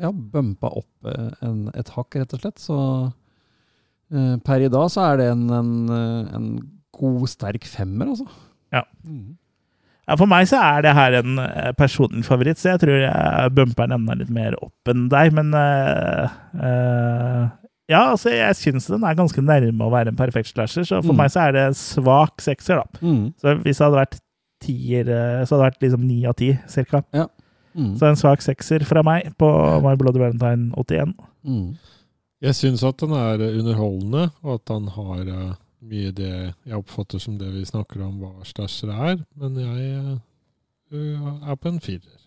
ja, 0.00 0.10
bumpa 0.10 0.68
opp 0.82 1.06
eh, 1.12 1.30
en, 1.46 1.68
et 1.78 1.88
hakk, 1.94 2.18
rett 2.18 2.34
og 2.34 2.42
slett. 2.42 2.58
Så 2.62 2.74
eh, 3.06 3.12
per 4.44 4.62
i 4.62 4.68
dag 4.72 4.90
så 4.92 5.02
er 5.12 5.16
det 5.20 5.26
en, 5.32 5.46
en, 5.50 5.72
eh, 5.90 6.34
en 6.36 6.46
god, 6.96 7.26
sterk 7.28 7.64
femmer, 7.68 8.12
altså. 8.14 8.26
Ja. 8.72 8.82
Ja, 10.06 10.14
For 10.14 10.26
meg 10.30 10.46
så 10.46 10.60
er 10.62 10.84
det 10.86 10.92
her 10.94 11.16
en 11.18 11.38
eh, 11.42 11.72
personlig 11.78 12.24
favoritt, 12.28 12.60
så 12.62 12.74
jeg 12.76 12.84
tror 12.84 13.00
jeg 13.02 13.54
bumper 13.56 13.88
den 13.88 13.96
enda 14.00 14.14
litt 14.20 14.30
mer 14.30 14.54
opp 14.62 14.92
enn 14.92 15.08
deg. 15.10 15.32
Men 15.34 15.50
uh, 15.58 16.30
uh, 16.54 17.48
ja, 17.90 18.04
altså 18.12 18.30
jeg 18.34 18.54
syns 18.58 18.86
den 18.90 19.02
er 19.06 19.18
ganske 19.18 19.42
nærme 19.42 19.86
å 19.86 19.90
være 19.92 20.12
en 20.14 20.18
perfekt 20.18 20.52
slasher, 20.52 20.86
så 20.86 21.00
for 21.02 21.12
Mm. 21.14 21.20
meg 21.24 21.30
så 21.34 21.40
er 21.48 21.52
det 21.56 21.64
en 21.72 21.74
svak 21.78 22.40
sekser, 22.42 22.82
da. 22.82 23.00
Mm. 23.02 23.24
Så 23.42 23.56
hvis 23.64 23.78
det 23.78 23.84
hadde 23.88 24.00
vært 24.04 24.20
tier, 24.62 25.08
eh, 25.10 25.42
så 25.44 25.54
hadde 25.54 25.64
det 25.64 25.68
vært 25.72 25.82
liksom 25.84 26.06
ni 26.06 26.20
av 26.26 26.34
ti, 26.38 26.52
cirka. 26.70 27.02
Ja. 27.14 27.26
Mm. 27.76 27.92
Så 27.98 28.06
en 28.08 28.16
svak 28.16 28.40
sekser 28.42 28.82
fra 28.88 29.02
meg 29.04 29.34
på 29.38 29.50
My 29.84 29.92
Bloody 30.00 30.18
Valentine 30.22 30.70
81. 30.80 31.12
Mm. 31.44 31.74
Jeg 32.46 32.54
syns 32.54 32.82
at 32.86 33.00
den 33.02 33.12
er 33.16 33.40
eh, 33.42 33.56
underholdende, 33.58 34.28
og 34.46 34.58
at 34.60 34.70
han 34.74 34.86
har 34.94 35.22
eh, 35.26 35.54
mye 35.86 36.12
det 36.14 36.30
jeg 36.66 36.76
oppfatter 36.78 37.18
som 37.22 37.36
det 37.40 37.48
vi 37.54 37.64
snakker 37.66 38.02
om 38.06 38.20
hva 38.22 38.32
slasher 38.46 38.92
er. 38.94 39.18
Men 39.40 39.56
jeg 39.58 39.90
eh, 39.96 40.12
øh, 40.94 41.28
er 41.50 41.58
på 41.58 41.72
en 41.72 41.80
firer. 41.82 42.20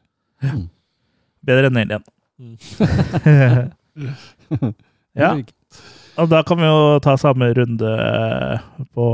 Ja. 0.43 0.55
Bedre 1.47 1.69
enn 1.71 1.79
Alien. 1.79 2.03
Mm. 2.39 2.55
ja. 5.19 5.31
Og 6.19 6.27
da 6.31 6.41
kan 6.47 6.59
vi 6.59 6.67
jo 6.67 6.99
ta 7.03 7.13
samme 7.19 7.47
runde 7.55 7.91
eh, 7.95 8.59
på 8.95 9.05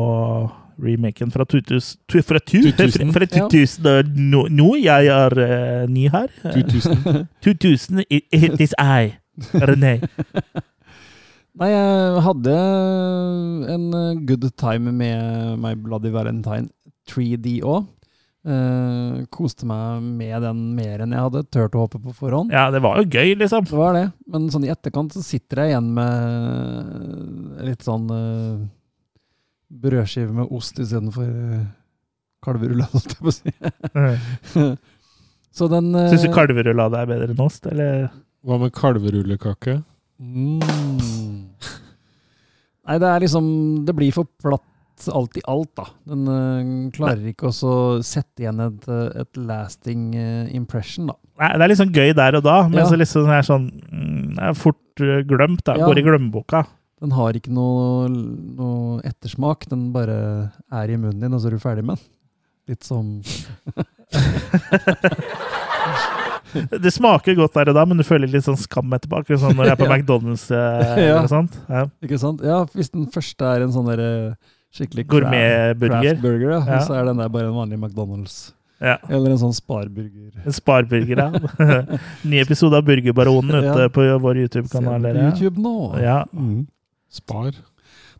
remaken 0.82 1.32
fra 1.32 1.45
2000. 1.45 2.02
Fra, 2.26 2.40
2000. 2.41 3.14
fra 3.15 3.26
2000 3.30 3.88
og 3.94 4.49
nå, 4.57 4.72
jeg 4.82 5.07
er 5.14 5.38
eh, 5.45 5.84
ny 5.90 6.07
her. 6.14 6.34
2000. 6.49 7.27
2000 7.45 8.03
i- 8.10 8.23
i- 8.34 8.49
This 8.57 8.73
I. 8.82 9.14
René. 9.69 9.99
Nei, 11.56 11.69
jeg 11.72 12.23
hadde 12.26 12.53
en 13.72 13.84
eh, 13.95 14.23
good 14.27 14.48
time 14.60 14.91
med 14.91 15.60
My 15.64 15.72
Bloody 15.80 16.11
Valentine 16.11 16.68
3D 17.07 17.61
òg. 17.64 17.86
Eh, 18.45 19.22
koste 19.34 19.65
meg 19.65 20.03
med 20.03 20.44
den 20.44 20.60
mer 20.77 21.02
enn 21.02 21.15
jeg 21.15 21.23
hadde 21.30 21.45
turt 21.49 21.77
å 21.77 21.86
håpe 21.86 22.02
på 22.03 22.14
forhånd. 22.18 22.52
Ja, 22.53 22.68
det 22.73 22.84
var 22.84 22.99
jo 22.99 23.07
gøy, 23.07 23.38
liksom. 23.40 23.69
Det 23.69 23.80
var 23.80 23.95
det. 23.95 24.10
Men 24.30 24.49
sånn 24.53 24.68
i 24.68 24.73
etterkant 24.73 25.15
så 25.15 25.23
sitter 25.26 25.64
jeg 25.64 25.73
igjen 25.73 25.88
med 25.95 27.64
litt 27.65 27.88
sånn 27.88 28.06
uh, 28.11 28.68
brødskive 29.72 30.36
med 30.36 30.52
ost 30.53 30.84
istedenfor 30.84 31.32
uh, 31.32 31.64
Kalverullade, 32.45 32.91
holdt 32.94 33.15
jeg 33.15 33.23
på 33.23 33.32
å 33.32 33.38
si. 33.40 34.76
Så 35.56 35.69
den 35.72 35.94
eh, 35.95 36.11
Syns 36.11 36.26
du 36.27 36.34
kalverullade 36.36 36.99
er 36.99 37.10
bedre 37.10 37.32
enn 37.32 37.44
ost, 37.45 37.65
eller? 37.72 38.10
Hva 38.45 38.60
med 38.61 38.73
kalverullekake? 38.76 39.80
Mm. 40.19 41.49
Nei, 42.85 42.97
det 43.01 43.09
er 43.09 43.19
liksom 43.25 43.47
Det 43.83 43.95
blir 43.97 44.13
for 44.15 44.29
platt 44.41 44.63
alt 45.11 45.35
i 45.35 45.41
alt, 45.51 45.73
da. 45.75 45.89
Den 46.07 46.23
uh, 46.29 46.89
klarer 46.95 47.25
ikke 47.27 47.49
å 47.51 47.99
sette 48.05 48.45
igjen 48.45 48.61
et, 48.63 48.85
eh, 48.87 49.09
et 49.25 49.39
lasting 49.43 50.13
uh, 50.15 50.45
impression, 50.55 51.09
da. 51.11 51.17
Nei, 51.41 51.49
det 51.59 51.65
er 51.67 51.75
sånn 51.81 51.91
gøy 51.91 52.13
der 52.15 52.37
og 52.39 52.45
da, 52.45 52.61
men 52.69 52.79
Ja. 52.79 52.85
så 52.87 52.95
liksom 52.95 53.27
er 53.27 53.43
sånn 53.43 53.65
mm, 53.75 54.37
Det 54.37 54.43
er 54.47 54.55
fort 54.55 55.03
glemt, 55.27 55.65
da. 55.67 55.75
Ja. 55.75 55.83
Går 55.89 55.99
i 55.99 56.05
glemmeboka. 56.07 56.63
Den 57.03 57.11
har 57.11 57.35
ikke 57.35 57.51
noe, 57.51 58.07
noe 58.07 59.01
ettersmak. 59.03 59.67
Den 59.67 59.91
bare 59.91 60.15
er 60.71 60.89
i 60.89 60.95
munnen 60.95 61.19
din, 61.25 61.33
og 61.35 61.43
så 61.43 61.51
er 61.51 61.57
du 61.57 61.59
ferdig 61.59 61.83
med 61.83 61.99
den. 61.99 62.07
Litt 62.71 62.87
som 62.87 63.19
Det 66.86 66.91
smaker 66.94 67.36
godt 67.38 67.53
der 67.60 67.69
og 67.72 67.76
da, 67.77 67.86
men 67.86 67.98
du 67.98 68.03
føler 68.07 68.27
litt 68.32 68.45
sånn 68.48 68.57
skam 68.60 68.91
etterpå. 68.98 69.22
Akkurat 69.22 69.41
sånn 69.44 69.56
når 69.57 69.69
jeg 69.72 69.76
er 69.76 69.80
på 69.82 69.88
Ja. 69.91 69.95
McDonald's 69.98 70.45
eh, 70.52 70.91
Ja. 71.10 71.15
eller 71.19 71.32
sånt. 71.32 71.56
Ja. 71.69 71.86
Ikke 72.06 72.19
sant? 72.22 72.44
Ja, 72.45 72.60
hvis 72.76 72.91
den 72.94 73.07
første 73.14 73.45
er 73.56 73.65
en 73.65 73.73
sånn 73.76 73.88
der 73.91 74.03
eh, 74.06 74.36
skikkelig 74.76 75.07
Gourmetburger. 75.11 76.18
burger, 76.22 76.49
ja. 76.57 76.61
Ja. 76.76 76.80
så 76.84 76.98
er 76.99 77.06
den 77.11 77.18
der 77.23 77.30
bare 77.32 77.48
en 77.52 77.57
vanlig 77.57 77.80
McDonald's. 77.80 78.53
Ja. 78.84 78.98
Eller 79.07 79.32
en 79.32 79.40
sånn 79.40 79.53
Spar-burger. 79.56 80.34
En 80.45 80.52
Sparburger, 80.53 81.22
ja. 81.22 81.77
Ny 82.27 82.41
episode 82.44 82.76
av 82.76 82.84
Burgerbaronen 82.84 83.56
ute 83.64 83.86
Ja. 83.86 83.91
på 83.95 84.03
vår 84.19 84.41
YouTube-kanal. 84.44 85.06
Se 85.07 85.14
på. 85.15 85.23
YouTube 85.30 85.64
nå. 85.64 85.76
Ja. 86.03 86.18
Mm. 86.36 86.65
Spar. 87.10 87.53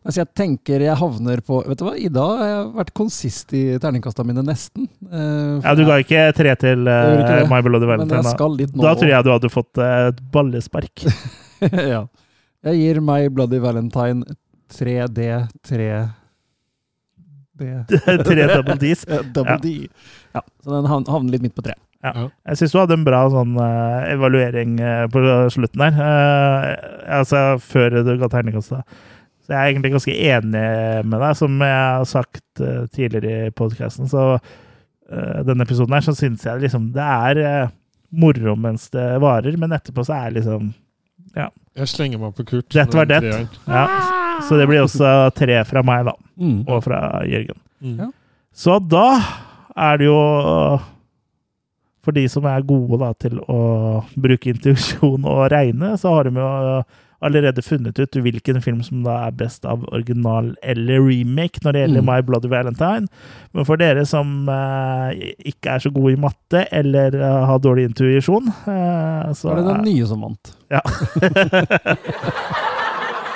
Altså 0.06 0.22
jeg 0.22 0.30
tenker 0.38 0.84
jeg 0.86 0.96
havner 1.00 1.40
på 1.42 1.64
Vet 1.66 1.80
du 1.80 1.86
hva, 1.88 1.96
i 1.98 2.10
dag 2.14 2.34
har 2.38 2.50
jeg 2.52 2.66
vært 2.76 2.92
konsist 2.98 3.54
i 3.58 3.64
terningkastene 3.82 4.30
mine, 4.30 4.44
nesten. 4.46 4.86
Uh, 5.10 5.58
ja, 5.64 5.72
du 5.74 5.82
ga 5.88 5.96
ikke 6.04 6.28
tre 6.38 6.52
til 6.62 6.86
Jeg 6.86 7.24
ikke 7.24 7.40
uh. 7.42 7.50
My 7.50 7.62
Men 7.66 7.88
Valentine. 7.90 8.20
jeg 8.20 8.28
Da. 8.28 8.34
skal 8.36 8.60
litt 8.60 8.76
nå 8.76 8.86
da 8.86 8.94
tror 9.00 9.10
jeg 9.10 9.26
du 9.26 9.32
hadde 9.34 9.50
fått 9.50 9.82
uh, 9.82 9.88
et 10.12 10.20
ballespark. 10.36 11.08
ja. 11.96 12.04
Jeg 12.70 12.82
gir 12.84 13.02
My 13.02 13.26
Bloody 13.34 13.58
Valentine 13.64 14.38
3D 14.76 15.26
3 15.66 15.90
D. 17.56 17.72
Tre 18.28 18.46
double 18.52 18.78
Ds. 18.78 19.06
Double 19.36 19.56
Ja. 19.56 19.58
D. 19.64 19.74
Ja, 20.36 20.42
så 20.62 20.76
den 20.76 20.90
havner 20.92 21.32
litt 21.32 21.46
midt 21.46 21.56
på 21.56 21.64
tre. 21.66 21.74
Ja. 22.04 22.28
Jeg 22.52 22.60
syns 22.60 22.74
du 22.76 22.80
hadde 22.82 22.98
en 23.00 23.06
bra 23.08 23.24
sånn 23.34 23.56
evaluering 24.12 24.76
på 25.10 25.22
slutten 25.56 25.82
der. 25.82 25.96
Eh, 26.06 26.90
altså 27.18 27.56
før 27.64 27.96
du 28.06 28.12
ga 28.20 28.30
terningkast. 28.30 28.76
Så 29.46 29.54
jeg 29.54 29.60
er 29.60 29.72
egentlig 29.72 29.92
ganske 29.94 30.14
enig 30.26 30.62
med 31.06 31.20
deg, 31.22 31.36
som 31.38 31.60
jeg 31.62 31.82
har 31.82 32.08
sagt 32.10 32.62
eh, 32.66 32.86
tidligere 32.96 33.50
i 33.50 33.54
podkasten. 33.54 34.10
Så 34.10 34.24
eh, 34.34 35.42
denne 35.46 35.68
episoden 35.68 35.94
her, 35.94 36.06
så 36.06 36.16
syns 36.18 36.48
jeg 36.48 36.64
liksom 36.64 36.88
det 36.96 37.06
er 37.06 37.42
eh, 37.44 37.76
moro 38.16 38.56
mens 38.58 38.88
det 38.94 39.06
varer, 39.22 39.58
men 39.62 39.76
etterpå 39.78 40.06
så 40.08 40.18
er 40.18 40.32
det 40.32 40.42
liksom 40.42 40.74
Ja. 41.36 41.50
Jeg 41.76 41.92
slenger 41.92 42.22
meg 42.22 42.34
på 42.38 42.46
Kurt. 42.48 42.70
Dette 42.72 42.96
var 42.96 43.06
det. 43.10 43.20
Ja. 43.68 43.86
Så 44.48 44.58
det 44.58 44.66
blir 44.70 44.86
også 44.86 45.30
tre 45.36 45.60
fra 45.68 45.82
meg, 45.84 46.06
da. 46.08 46.14
Mm. 46.40 46.62
Og 46.64 46.84
fra 46.86 47.00
Jørgen. 47.28 47.58
Mm. 47.84 47.98
Ja. 48.00 48.08
Så 48.56 48.80
da 48.80 49.08
er 49.76 50.00
det 50.00 50.08
jo 50.08 50.20
For 52.06 52.16
de 52.16 52.24
som 52.32 52.46
er 52.48 52.64
gode 52.64 53.00
da, 53.02 53.12
til 53.18 53.40
å 53.50 53.60
bruke 54.16 54.54
intuisjon 54.54 55.26
og 55.26 55.48
regne, 55.52 55.96
så 55.98 56.14
har 56.16 56.30
de 56.30 56.40
jo 56.40 56.50
allerede 57.26 57.64
funnet 57.66 57.98
ut 58.00 58.16
hvilken 58.22 58.62
film 58.64 58.84
som 58.86 59.04
da 59.06 59.16
er 59.28 59.36
best 59.38 59.66
av 59.66 59.84
original 59.92 60.54
eller 60.64 61.02
remake 61.04 61.60
når 61.66 61.72
det 61.76 61.82
gjelder 61.84 62.02
Mm. 62.06 62.10
My 62.12 62.22
Bloody 62.28 62.50
Valentine. 62.52 63.08
Men 63.54 63.66
for 63.66 63.76
dere 63.82 64.06
som 64.06 64.48
eh, 64.50 65.34
ikke 65.52 65.76
er 65.76 65.80
så 65.84 65.90
gode 65.96 66.14
i 66.14 66.20
matte 66.22 66.66
eller 66.72 67.16
uh, 67.18 67.46
har 67.50 67.60
dårlig 67.64 67.88
intuisjon, 67.90 68.48
eh, 68.68 69.34
så 69.34 69.50
Var 69.50 69.58
er 69.58 69.62
det 69.64 69.74
den 69.74 69.86
nye 69.90 70.06
som 70.10 70.22
vant. 70.28 70.54
ja. 70.72 70.82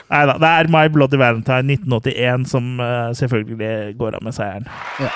Nei 0.10 0.24
da. 0.26 0.34
Det 0.42 0.48
er 0.50 0.70
My 0.74 0.88
Bloody 0.90 1.18
Valentine 1.22 1.70
1981 1.76 2.48
som 2.50 2.80
eh, 2.82 3.12
selvfølgelig 3.14 3.94
går 4.00 4.16
av 4.18 4.24
med 4.26 4.34
seieren. 4.34 4.66
Ja. 5.04 5.12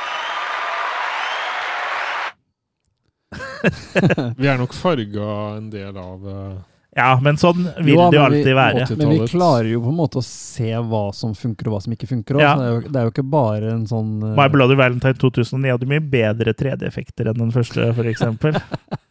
Vi 4.38 4.48
er 4.50 4.58
nok 4.60 4.74
farga 4.76 5.28
en 5.58 5.70
del 5.74 5.98
av 5.98 6.28
eh, 6.30 6.58
Ja, 6.96 7.16
men 7.26 7.40
sånn 7.42 7.64
vil 7.82 7.96
Jo, 7.96 8.10
det 8.14 8.20
jo 8.20 8.24
alltid 8.28 8.46
vi- 8.46 8.54
være. 8.54 8.84
Men 9.00 9.10
vi 9.16 9.28
klarer 9.32 9.70
jo 9.72 9.80
på 9.82 9.90
en 9.90 9.98
måte 9.98 10.20
å 10.22 10.24
se 10.26 10.70
hva 10.78 11.04
som 11.18 11.34
funker 11.34 11.68
og 11.68 11.74
hva 11.74 11.82
som 11.82 11.94
ikke 11.96 12.10
funker. 12.12 12.38
Ja. 12.40 12.54
Det, 12.60 12.64
er 12.68 12.74
jo, 12.76 12.82
det 12.86 13.00
er 13.02 13.08
jo 13.08 13.14
ikke 13.16 13.30
bare 13.34 13.72
en 13.74 13.88
sånn 13.90 14.12
uh... 14.22 14.36
My 14.38 14.46
Bloody 14.54 14.78
Valentine 14.78 15.18
2009 15.18 15.72
hadde 15.74 15.90
mye 15.90 16.04
bedre 16.14 16.54
3D-effekter 16.54 17.32
enn 17.32 17.42
den 17.42 17.52
første, 17.56 17.90
f.eks. 17.96 18.22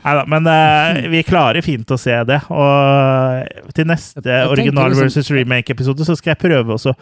Nei 0.00 0.12
da, 0.16 0.22
men 0.32 0.46
uh, 0.48 0.98
vi 1.12 1.20
klarer 1.26 1.62
fint 1.64 1.90
å 1.92 1.98
se 2.00 2.14
det. 2.28 2.40
Og 2.50 3.72
til 3.76 3.86
neste 3.88 4.22
Jeg- 4.24 4.32
jeg 4.42 4.50
original 4.54 4.90
liksom- 4.90 5.04
versus 5.04 5.30
remake-episode 5.30 6.06
så 6.08 6.16
skal 6.16 6.34
jeg 6.34 6.42
prøve 6.48 6.74
også 6.74 6.94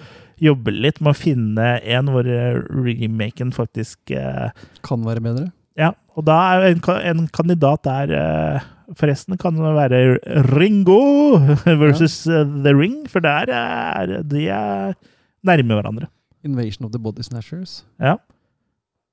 jobbe 0.43 0.71
litt 0.75 1.01
med 1.01 1.15
å 1.15 1.19
finne 1.19 1.69
en 1.83 2.07
hvor 2.13 2.27
eh, 2.31 2.61
remaken 2.71 3.51
faktisk 3.55 4.13
uh, 4.15 4.51
Kan 4.87 5.03
være 5.07 5.23
bedre. 5.25 5.49
Ja, 5.79 5.93
og 6.19 6.27
da 6.27 6.37
er 6.57 6.73
en, 6.73 6.83
en 6.83 7.27
kandidat 7.31 7.85
der 7.87 8.13
eh, 8.19 8.67
Forresten 8.99 9.37
kan 9.39 9.55
det 9.59 9.75
være 9.77 9.99
Ringo 10.57 11.37
versus 11.83 12.23
ja. 12.27 12.43
The 12.65 12.73
Ring, 12.75 13.03
for 13.11 13.21
der 13.21 13.53
er 13.53 14.23
de 14.25 14.47
er 14.49 14.97
nærme 15.45 15.77
hverandre. 15.77 16.09
Invasion 16.45 16.87
of 16.87 16.93
the 16.93 17.01
Body 17.03 17.23
Snatchers. 17.23 17.85
Ja. 18.01 18.17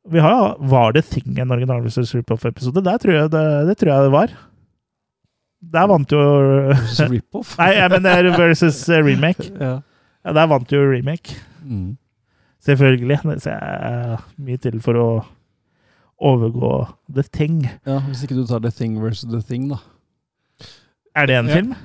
Vi 0.10 0.22
har, 0.22 0.56
var 0.60 0.94
det 0.96 1.06
Thing 1.10 1.40
en 1.40 1.52
original 1.52 1.82
versus 1.84 2.14
rip-off-episode? 2.16 2.82
Det, 2.86 2.94
det 3.68 3.78
tror 3.78 3.92
jeg 3.92 4.08
det 4.08 4.14
var. 4.14 4.34
Der 5.74 5.88
vant 5.90 6.12
jo 6.12 6.22
rip-off? 7.12 7.58
Nei, 7.60 7.72
jeg 7.76 7.92
mener 7.98 8.32
versus 8.38 8.80
eh, 8.90 9.04
remake. 9.04 9.52
Ja. 9.60 9.80
Ja, 10.26 10.34
der 10.34 10.50
vant 10.50 10.72
jo 10.72 10.82
remake. 10.88 11.36
Mm. 11.66 11.98
Selvfølgelig. 12.66 13.20
Det 13.24 13.46
jeg 13.52 14.20
mye 14.38 14.62
til 14.62 14.80
for 14.82 14.98
å 14.98 15.10
overgå 16.22 16.88
The 17.14 17.24
Thing. 17.24 17.64
Ja, 17.86 18.00
Hvis 18.08 18.24
ikke 18.24 18.36
du 18.38 18.46
tar 18.48 18.60
The 18.64 18.72
Thing 18.72 19.00
versus 19.02 19.30
The 19.32 19.42
Thing, 19.42 19.70
da. 19.70 19.82
Er 21.16 21.26
det 21.28 21.36
en 21.36 21.48
Ja. 21.48 21.56
film? 21.56 21.76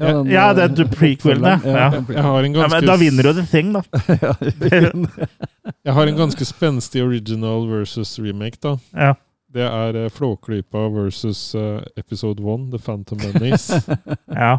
Ja, 0.00 0.06
den, 0.16 0.30
ja, 0.32 0.44
det 0.56 0.62
er 0.62 0.70
eh, 0.70 0.76
The 0.76 0.84
Prequel, 0.88 1.42
ja. 1.44 1.58
ja. 1.64 1.72
Ja, 1.76 2.04
Jeg 2.08 2.22
har 2.22 2.44
en 2.44 2.54
Ja, 2.54 2.68
men 2.72 2.86
da 2.86 2.96
vinner 2.96 3.26
jo 3.26 3.32
The 3.36 3.46
Thing, 3.46 3.74
da. 3.74 3.82
Jeg 5.84 5.92
har 5.92 6.06
en 6.06 6.16
ganske 6.16 6.44
spenstig 6.44 7.02
original 7.04 7.66
versus 7.68 8.18
remake, 8.18 8.56
da. 8.62 8.76
Ja. 8.96 9.12
Det 9.50 9.66
er 9.66 9.96
uh, 10.04 10.08
Flåklypa 10.14 10.86
versus 10.94 11.54
eh, 11.58 11.82
episode 11.98 12.42
one, 12.42 12.70
The 12.70 12.78
Phantom 12.78 13.18
Menace. 13.18 13.80
ja. 14.26 14.58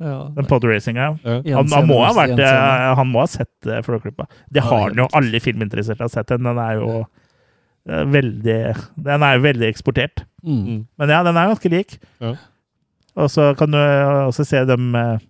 ja. 0.00 0.30
Den 0.36 0.48
podracinga. 0.48 1.18
Ja. 1.22 1.56
Han, 1.56 1.68
han, 1.68 1.86
må 1.86 1.98
ha 2.00 2.14
vært, 2.16 2.40
eh, 2.40 2.94
han 2.96 3.10
må 3.12 3.20
ha 3.22 3.28
sett 3.28 3.68
uh, 3.68 3.82
Flåklypa. 3.84 4.26
Det 4.48 4.64
har 4.64 4.88
han 4.88 5.02
jo. 5.04 5.08
Alle 5.12 5.40
filminteresserte 5.40 6.06
har 6.06 6.12
sett 6.12 6.32
den. 6.32 6.48
Den 6.48 6.58
er 6.64 6.80
jo 6.80 6.88
eh, 7.02 7.04
veldig 7.86 8.58
Den 9.04 9.24
er 9.26 9.36
jo 9.36 9.44
veldig 9.46 9.68
eksportert. 9.68 10.24
Mm. 10.42 10.86
Men 10.98 11.10
ja, 11.10 11.22
den 11.26 11.36
er 11.36 11.50
ganske 11.50 11.72
lik. 11.72 11.96
Ja. 12.22 12.36
Og 13.18 13.30
så 13.30 13.52
kan 13.58 13.74
du 13.74 13.78
også 13.78 14.44
se 14.48 14.62
de 14.68 14.76
eh, 15.00 15.24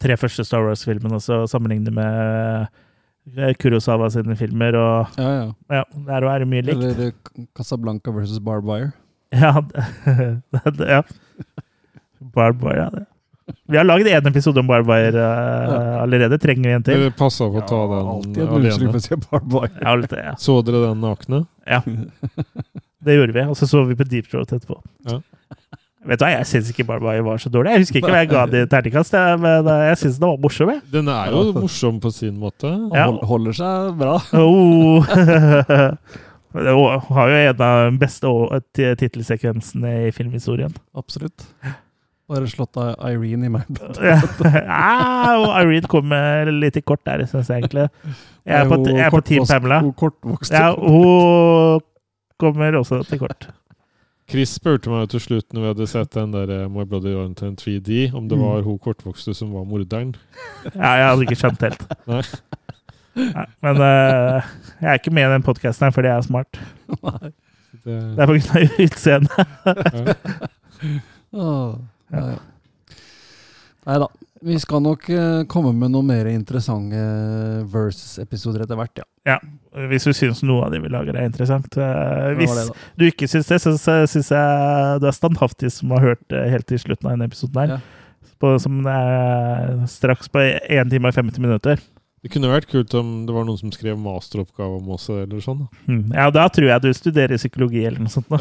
tre 0.00 0.16
første 0.20 0.44
Star 0.44 0.64
Wars-filmene 0.66 1.20
og 1.20 1.48
sammenligne 1.48 1.92
med 1.94 2.66
eh, 3.36 3.54
Kurosawa 3.60 4.10
sine 4.12 4.36
filmer. 4.36 4.76
Og 4.76 5.20
Ja, 5.20 5.30
ja. 5.30 5.46
ja, 5.80 5.84
der 6.08 6.28
er 6.28 6.44
det 6.44 6.50
mye 6.50 6.66
likt. 6.66 6.82
Eller 6.84 7.06
eh, 7.10 7.46
Casablanca 7.56 8.10
versus 8.10 8.40
Barbed 8.40 8.68
Wire. 8.68 8.92
Ja. 9.32 9.54
ja. 10.96 11.02
Barbwire, 12.34 12.90
ja. 12.98 13.04
Vi 13.70 13.76
har 13.78 13.84
lagd 13.86 14.06
én 14.10 14.26
episode 14.30 14.60
om 14.62 14.66
Barbwire 14.70 15.14
uh, 15.24 16.02
allerede. 16.02 16.38
Trenger 16.42 16.68
vi 16.68 16.74
en 16.78 16.86
til? 16.86 17.04
Det 17.08 17.16
passer 17.18 17.46
å 17.50 17.62
ta 17.66 17.80
Alltid 18.00 18.34
den 18.36 18.46
en 18.48 18.54
unnskyldning 18.60 18.76
for 18.76 18.86
alene. 18.86 19.00
å 19.00 19.06
si 19.06 19.20
Barbed 19.30 19.52
Wire. 19.56 19.82
Ja, 19.84 19.94
litt, 20.00 20.14
ja. 20.18 20.34
Så 20.38 20.58
dere 20.66 20.84
den 20.88 21.00
nakne? 21.04 21.44
ja. 21.66 21.82
Det 23.00 23.14
gjorde 23.16 23.32
vi. 23.32 23.42
Og 23.48 23.56
så 23.56 23.64
så 23.70 23.80
vi 23.88 23.94
på 23.96 24.04
Deep 24.04 24.26
Throat 24.28 24.50
etterpå. 24.52 24.76
Ja. 25.08 25.20
Vet 26.08 26.16
du 26.20 26.24
hva, 26.24 26.30
Jeg 26.32 26.46
syns 26.48 26.68
ikke 26.72 26.84
Barbwire 26.88 27.22
var 27.24 27.38
så 27.40 27.48
dårlig. 27.52 27.74
Jeg 27.74 27.82
husker 27.86 27.98
ikke 28.00 28.10
hva 28.12 28.20
jeg 28.22 28.28
ga 28.32 28.42
det 28.48 28.60
i 28.64 28.68
terningkast, 28.72 29.16
men 29.40 29.66
eh, 29.68 29.80
jeg 29.90 29.98
syns 30.02 30.18
den 30.20 30.28
var 30.30 30.38
morsom. 30.40 30.70
Jeg. 30.72 30.80
Den 30.92 31.08
er 31.12 31.32
jo 31.32 31.42
morsom 31.58 31.98
på 32.00 32.12
sin 32.12 32.38
måte. 32.40 32.70
Ja. 32.92 33.06
hold- 33.10 33.24
holder 33.28 33.56
seg 33.60 33.98
bra. 34.00 34.14
Oh. 34.40 35.04
Det 36.50 36.72
har 37.14 37.28
jo 37.30 37.36
en 37.38 37.60
av 37.62 37.92
de 37.92 37.98
beste 38.00 38.30
tittelsekvensene 38.98 39.92
i 40.08 40.10
filmhistorien. 40.16 40.72
Absolutt. 40.98 41.44
Bare 42.30 42.46
slått 42.46 42.76
av 42.78 42.92
Irene 43.10 43.48
i 43.48 43.50
meg. 43.50 43.66
ja, 44.06 44.18
og 45.34 45.48
Irene 45.64 45.88
kommer 45.90 46.50
litt 46.54 46.76
i 46.78 46.82
kort 46.86 47.02
der, 47.08 47.24
syns 47.26 47.50
jeg 47.50 47.64
egentlig. 47.64 47.88
Jeg 48.46 48.54
er 48.60 48.68
på, 48.70 48.76
jeg 48.86 49.02
er 49.08 49.10
på 49.14 49.20
Team 49.26 49.46
Pamela. 49.50 49.80
Hun 49.82 49.92
kortvokste. 49.98 50.54
Ja, 50.54 50.70
hun 50.78 51.82
kommer 52.40 52.78
også 52.78 53.02
til 53.08 53.18
kort. 53.24 53.48
Chris 54.30 54.52
spurte 54.54 54.86
meg 54.92 55.08
til 55.10 55.18
slutt 55.24 55.48
når 55.50 55.60
vi 55.64 55.68
hadde 55.72 55.86
sett 55.90 56.12
den 56.14 56.30
der 56.30 56.52
eh, 56.54 56.68
My 56.70 56.84
Bloody 56.86 57.16
Valentine 57.16 57.56
3D, 57.58 58.12
om 58.14 58.28
det 58.30 58.38
Mm. 58.38 58.44
var 58.46 58.62
hun 58.62 58.78
kortvokste 58.78 59.34
som 59.34 59.50
var 59.56 59.64
morderen. 59.66 60.12
Ja, 60.70 60.92
jeg 61.00 61.06
hadde 61.08 61.26
ikke 61.26 61.38
skjønt 61.40 61.64
helt. 61.66 61.82
Nei. 62.12 62.22
Nei, 63.18 63.46
men 63.66 63.80
uh, 63.82 64.38
jeg 64.78 64.86
er 64.92 65.00
ikke 65.00 65.10
med 65.18 65.26
i 65.26 65.32
den 65.34 65.42
podkasten 65.42 65.88
her 65.88 65.90
fordi 65.96 66.12
jeg 66.12 66.22
er 66.22 66.28
smart. 66.30 66.60
Nei. 67.10 67.32
Det 67.82 68.22
er 68.22 68.30
på 68.30 68.36
grunn 68.36 68.54
av 68.54 68.80
utseendet. 68.86 69.40
Åh, 71.34 71.74
ja, 72.12 72.24
ja. 72.34 72.96
Nei 73.88 74.00
da. 74.02 74.08
Vi 74.40 74.56
skal 74.56 74.80
nok 74.80 75.04
eh, 75.12 75.42
komme 75.52 75.74
med 75.76 75.92
noen 75.92 76.06
mer 76.08 76.28
interessante 76.30 76.96
Versus-episoder 77.68 78.64
etter 78.64 78.78
hvert, 78.78 79.02
ja. 79.02 79.04
Ja, 79.28 79.36
hvis 79.90 80.06
du 80.08 80.14
syns 80.16 80.40
noe 80.48 80.64
av 80.64 80.72
det 80.72 80.80
vi 80.80 80.88
lager 80.92 81.12
er 81.12 81.28
interessant. 81.28 81.76
Hvis 82.38 82.54
Det 82.56 82.64
det, 82.70 82.76
du 82.96 83.04
ikke 83.10 83.28
syns 83.28 83.50
det, 83.52 83.58
så 83.60 83.74
syns 83.76 84.30
jeg 84.32 85.00
du 85.02 85.06
er 85.10 85.16
standhaftig 85.16 85.68
som 85.74 85.92
har 85.92 86.06
hørt 86.12 86.32
helt 86.32 86.66
til 86.72 86.80
slutten 86.80 87.10
av 87.10 87.18
denne 87.18 87.28
episoden 87.28 87.60
her. 87.60 87.84
På, 88.40 88.54
som 88.56 88.80
er 88.88 89.82
straks 89.92 90.32
på 90.32 90.40
1 90.40 90.88
time 90.88 91.10
og 91.12 91.18
50 91.20 91.44
minutter. 91.44 91.82
Det 92.24 92.32
kunne 92.32 92.48
vært 92.52 92.68
kult 92.68 92.96
om 92.96 93.26
det 93.28 93.36
var 93.36 93.44
noen 93.48 93.60
som 93.60 93.72
skrev 93.72 94.00
masteroppgave 94.00 94.80
om 94.80 94.88
oss, 94.96 95.06
eller 95.12 95.44
sånn. 95.44 95.66
da. 95.66 95.84
Mm. 95.92 96.02
Ja, 96.16 96.30
da 96.32 96.48
tror 96.48 96.68
jeg 96.68 96.84
du 96.84 96.90
studerer 96.96 97.40
psykologi 97.40 97.84
eller 97.84 98.00
noe 98.00 98.12
sånt. 98.12 98.32
nå. 98.32 98.40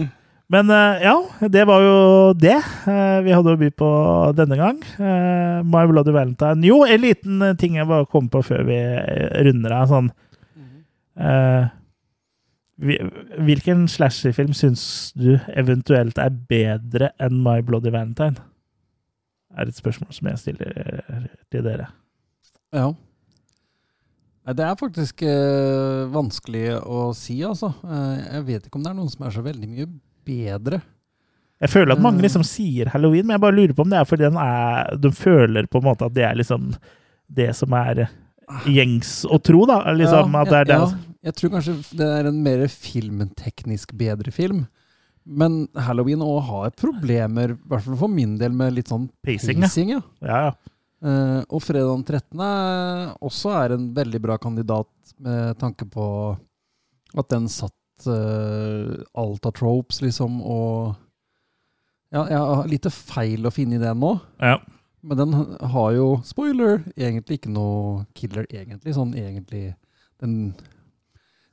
Men 0.50 0.70
eh, 0.74 1.02
ja, 1.04 1.14
det 1.52 1.62
var 1.68 1.82
jo 1.84 1.98
det 2.34 2.56
eh, 2.58 3.18
vi 3.22 3.30
hadde 3.30 3.52
å 3.54 3.58
by 3.60 3.68
på 3.78 3.90
denne 4.34 4.56
gang. 4.58 4.80
Eh, 4.98 5.60
My 5.62 5.84
Bloody 5.86 6.10
Valentine. 6.14 6.64
Jo, 6.66 6.80
en 6.90 7.04
liten 7.04 7.44
ting 7.60 7.76
jeg 7.78 7.86
bare 7.86 8.08
kom 8.10 8.26
på 8.32 8.42
før 8.42 8.64
vi 8.66 8.78
runder 9.46 9.76
av. 9.76 9.92
Sånn. 9.92 10.08
mm. 10.58 11.70
vi- 12.82 12.98
hvilken 13.46 13.86
slasherfilm 13.92 14.50
syns 14.56 15.12
du 15.14 15.36
eventuelt 15.54 16.18
er 16.18 16.34
bedre 16.50 17.12
enn 17.22 17.38
My 17.46 17.60
Bloody 17.62 17.94
Valentine? 17.94 18.42
Er 19.54 19.70
et 19.70 19.78
spørsmål 19.78 20.10
som 20.14 20.28
jeg 20.32 20.38
stiller 20.42 20.74
til 21.50 21.62
dere. 21.66 21.88
Ja. 22.74 22.90
Det 24.50 24.64
er 24.66 24.78
faktisk 24.78 25.22
vanskelig 26.10 26.68
å 26.82 27.10
si, 27.14 27.38
altså. 27.46 27.70
Jeg 27.86 28.46
vet 28.48 28.66
ikke 28.66 28.78
om 28.80 28.86
det 28.86 28.90
er 28.96 28.98
noen 28.98 29.10
som 29.12 29.26
er 29.26 29.34
så 29.34 29.42
veldig 29.46 29.68
mye 29.70 29.86
bedre. 30.30 30.80
Jeg 31.60 31.68
føler 31.74 31.92
at 31.92 32.00
mange 32.00 32.22
Eh. 32.22 32.26
liksom 32.28 32.44
sier 32.46 32.88
halloween, 32.94 33.26
men 33.26 33.34
jeg 33.36 33.42
bare 33.42 33.56
lurer 33.58 33.74
på 33.76 33.84
om 33.84 33.90
det 33.92 33.98
er 34.00 34.08
fordi 34.08 34.24
den 34.30 34.38
er, 34.40 34.96
de 34.96 35.10
føler 35.12 35.66
på 35.68 35.80
en 35.82 35.88
måte 35.90 36.06
at 36.08 36.14
det 36.16 36.24
er 36.24 36.38
liksom 36.40 36.70
det 37.30 37.50
som 37.58 37.74
er 37.76 38.06
gjengs 38.66 39.10
å 39.30 39.36
tro, 39.44 39.66
da. 39.68 39.76
Liksom, 39.94 40.32
ja, 40.32 40.40
at 40.40 40.48
det 40.50 40.60
er 40.62 40.64
det. 40.70 40.78
ja, 40.80 40.86
jeg 41.28 41.34
tror 41.38 41.50
kanskje 41.54 41.74
det 42.00 42.08
er 42.16 42.26
en 42.30 42.40
mer 42.42 42.64
filmteknisk 42.72 43.92
bedre 44.00 44.32
film. 44.34 44.64
Men 45.26 45.66
Halloween 45.76 46.24
òg 46.24 46.40
har 46.48 46.70
problemer, 46.80 47.52
i 47.52 47.68
hvert 47.68 47.84
fall 47.84 47.98
for 48.00 48.08
min 48.10 48.38
del, 48.40 48.52
med 48.56 48.72
litt 48.74 48.88
sånn 48.90 49.08
Pacing, 49.22 49.60
ja. 49.92 50.00
ja. 50.24 50.40
Ja. 50.48 50.54
Eh, 51.04 51.44
og 51.48 51.62
fredag 51.62 51.92
den 51.92 52.04
13. 52.08 52.40
er- 52.40 53.12
også 53.22 53.52
er 53.64 53.72
en 53.76 53.86
veldig 53.94 54.20
bra 54.24 54.36
kandidat 54.40 54.88
med 55.20 55.58
tanke 55.60 55.86
på 55.88 56.06
at 57.16 57.28
den 57.28 57.46
satt 57.48 57.72
uh, 58.08 58.96
Alta 59.18 59.52
Tropes, 59.56 60.00
liksom, 60.04 60.40
og 60.42 60.94
Ja, 62.10 62.24
jeg 62.26 62.38
har 62.38 62.66
lite 62.70 62.90
feil 62.90 63.46
å 63.46 63.52
finne 63.54 63.76
i 63.78 63.82
det 63.82 63.92
nå. 63.96 64.16
Ja. 64.42 64.56
Men 65.06 65.16
den 65.16 65.36
har 65.72 65.92
jo, 65.96 66.08
spoiler, 66.26 66.82
egentlig 66.98 67.38
ikke 67.38 67.52
noe 67.54 68.02
killer, 68.18 68.44
egentlig. 68.52 68.92
Sånn 68.96 69.14
egentlig 69.16 69.70
Den 70.20 70.52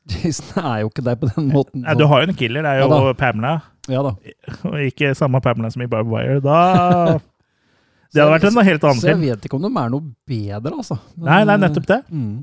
Jason 0.12 0.64
er 0.64 0.82
jo 0.84 0.90
ikke 0.92 1.04
der 1.06 1.18
på 1.20 1.30
den 1.36 1.50
måten. 1.54 1.84
Nei, 1.84 1.96
du 2.00 2.06
har 2.08 2.24
jo 2.24 2.30
en 2.32 2.38
killer, 2.40 2.64
det 2.64 2.74
er 2.76 2.84
jo 2.84 2.92
Ja. 2.92 3.14
Pamela. 3.20 3.56
Ja 3.88 4.04
da. 4.04 4.16
Og 4.68 4.78
ikke 4.84 5.14
samme 5.16 5.40
Pamela 5.44 5.72
som 5.72 5.84
i 5.84 5.90
Barbed 5.92 6.12
Wire. 6.12 6.42
Da 6.44 7.18
Det 8.14 8.24
hadde 8.24 8.34
vært 8.38 8.46
en 8.48 8.64
helt 8.64 8.86
annen 8.88 9.02
film. 9.02 9.04
Så 9.04 9.10
jeg 9.12 9.20
vet 9.36 9.46
ikke 9.46 9.58
om 9.60 9.66
de 9.66 9.72
er 9.84 9.90
noe 9.92 10.06
bedre, 10.28 10.72
altså. 10.80 10.96
Men, 11.18 11.28
Nei, 11.28 11.40
nei, 11.50 11.58
nettopp 11.60 11.88
det. 11.90 11.98
Mm. 12.08 12.38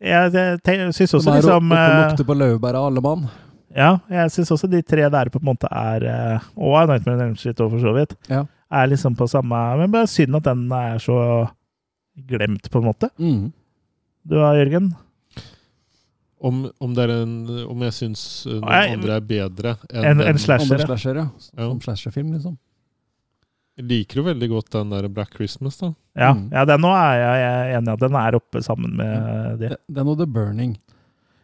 Jeg, 0.00 0.32
jeg, 0.34 0.60
jeg 0.66 0.92
syns 0.94 1.14
også 1.16 1.30
de 1.32 1.36
liksom 1.40 1.70
oppe 1.72 1.78
eh, 1.80 1.98
lukter 2.02 2.26
på 2.28 2.34
laurbæret, 2.36 2.80
alle 2.86 3.00
mann. 3.04 3.26
Ja, 3.76 3.94
jeg 4.12 4.30
syns 4.34 4.50
også 4.52 4.68
de 4.72 4.82
tre 4.84 5.08
der 5.12 5.28
på 5.32 5.40
en 5.40 5.46
måte 5.48 5.68
er 5.72 6.04
Og 6.56 6.76
er 6.80 6.86
Nightmare 6.90 7.16
on 7.16 7.24
Elm 7.28 7.36
Street 7.36 7.60
òg, 7.60 7.70
for 7.72 7.80
så 7.80 7.92
vidt. 7.96 8.12
Ja. 8.32 8.42
Er 8.72 8.86
liksom 8.90 9.14
på 9.16 9.28
samme 9.30 9.56
Men 9.80 9.92
bare 9.92 10.06
synd 10.10 10.36
at 10.36 10.44
den 10.48 10.66
er 10.72 10.98
så 10.98 11.16
glemt, 12.28 12.70
på 12.72 12.78
en 12.80 12.84
måte. 12.90 13.10
Mm. 13.20 13.52
Du 14.26 14.34
da, 14.36 14.52
Jørgen? 14.56 14.94
Om, 16.46 16.66
om, 16.80 16.92
det 16.94 17.04
er 17.06 17.12
en, 17.22 17.34
om 17.72 17.82
jeg 17.86 17.94
syns 17.96 18.22
uh, 18.46 18.58
noen 18.58 18.66
Nei, 18.68 18.80
andre 18.92 19.14
er 19.16 19.24
bedre 19.24 19.70
en- 19.88 20.04
en 20.04 20.18
den- 20.20 20.38
slasher, 20.38 20.76
er 20.76 20.84
slasher, 20.86 21.16
ja. 21.22 21.26
Ja. 21.56 21.68
Som 21.70 21.80
slasherfilm, 21.80 22.32
liksom. 22.36 22.58
Jeg 23.76 23.84
liker 23.90 24.20
jo 24.22 24.24
veldig 24.30 24.48
godt 24.48 24.70
den 24.72 24.90
der 24.94 25.08
Black 25.12 25.34
Christmas, 25.36 25.76
da. 25.82 25.90
Ja, 26.16 26.30
Mm. 26.32 26.46
ja 26.52 26.64
den 26.64 26.80
nå 26.80 26.88
er 26.96 27.18
jeg 27.20 27.40
jeg 27.44 27.76
enig 27.76 27.92
i 27.92 27.96
den 28.06 28.14
er 28.16 28.34
oppe 28.38 28.62
sammen 28.64 28.96
med 28.96 29.58
de. 29.60 29.68
Det 29.88 30.06
og 30.06 30.16
The 30.18 30.26
Burning. 30.26 30.76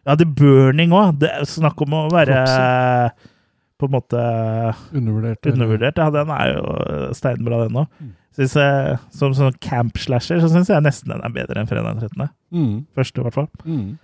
Ja, 0.07 0.15
The 0.17 0.25
Burning 0.27 0.91
òg. 0.97 1.21
Snakk 1.47 1.81
om 1.85 1.93
å 1.93 2.11
være 2.11 2.41
på 3.79 3.87
en 3.89 3.93
måte 3.93 4.23
Undervurdert. 4.95 5.47
undervurdert. 5.53 5.97
Ja, 5.99 6.09
den 6.11 6.31
er 6.31 6.55
jo 6.55 7.13
steinbra, 7.15 7.67
den 7.69 7.77
òg. 7.83 7.87
Mm. 8.01 8.13
Som 9.13 9.35
sånn 9.37 9.59
camp-slasher 9.61 10.41
så 10.41 10.49
syns 10.49 10.69
jeg 10.73 10.83
nesten 10.83 11.13
den 11.13 11.21
er 11.21 11.29
bedre 11.35 11.61
enn 11.61 11.69
Fredag 11.69 11.99
den 12.01 12.09
13. 12.09 12.31
Mm. 12.53 12.87
Første, 12.97 13.21
i 13.21 13.27
hvert 13.27 13.35
fall. 13.35 13.49
Mm. 13.67 13.99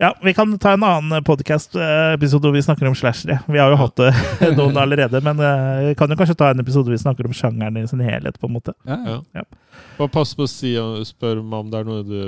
Ja, 0.00 0.14
vi 0.22 0.34
kan 0.34 0.58
ta 0.58 0.72
en 0.72 0.82
annen 0.86 1.24
podkast-episode 1.26 2.46
hvor 2.46 2.54
vi 2.54 2.62
snakker 2.62 2.86
om 2.86 2.94
slashere. 2.94 3.40
Vi 3.50 3.58
har 3.58 3.72
jo 3.72 3.78
hatt 3.80 3.96
det 3.98 4.12
noen 4.58 4.76
allerede, 4.78 5.18
men 5.26 5.40
eh, 5.42 5.88
vi 5.88 5.96
kan 5.98 6.12
jo 6.12 6.18
kanskje 6.20 6.36
ta 6.38 6.52
en 6.52 6.62
episode 6.62 6.86
hvor 6.86 6.94
vi 6.94 7.00
snakker 7.02 7.26
om 7.26 7.34
sjangeren 7.34 7.80
i 7.80 7.86
sin 7.90 8.04
helhet, 8.06 8.38
på 8.38 8.46
en 8.46 8.54
måte. 8.54 8.76
Ja, 8.86 8.98
ja. 9.08 9.16
Ja. 9.40 9.42
Bare 9.98 10.12
pass 10.14 10.36
på 10.38 10.46
å 10.46 10.50
si, 10.50 10.76
spørre 11.08 11.42
meg 11.42 11.64
om 11.64 11.72
det 11.72 11.80
er 11.80 11.88
noe 11.90 12.04
du 12.06 12.20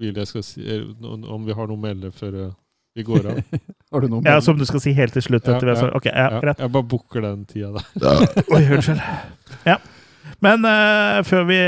vil 0.00 0.16
jeg 0.22 0.30
skal 0.30 0.46
si, 0.46 0.64
om 1.04 1.44
vi 1.44 1.52
har 1.58 1.68
noe 1.68 1.76
å 1.76 1.82
melde 1.84 2.14
før 2.16 2.38
eh, 2.46 2.50
vi 2.96 3.04
går 3.06 3.28
av. 3.34 3.42
Har 3.92 4.00
du 4.04 4.08
noe 4.10 4.22
Ja, 4.24 4.38
Som 4.42 4.56
du 4.58 4.64
skal 4.66 4.80
si 4.82 4.92
helt 4.96 5.12
til 5.14 5.22
slutt? 5.28 5.44
etter 5.50 5.66
vi 5.68 5.74
har 5.74 5.78
sagt- 5.82 5.96
Ok, 6.00 6.08
ja, 6.08 6.40
greit. 6.40 6.58
Jeg 6.64 6.72
bare 6.78 6.88
booker 6.94 7.22
den 7.26 7.44
tida 7.50 7.74
der. 8.00 8.24
Oi, 8.56 8.64
unnskyld. 8.78 9.04
Ja. 9.68 9.76
Men 10.40 10.64
uh, 10.64 11.20
før 11.26 11.44
vi 11.50 11.58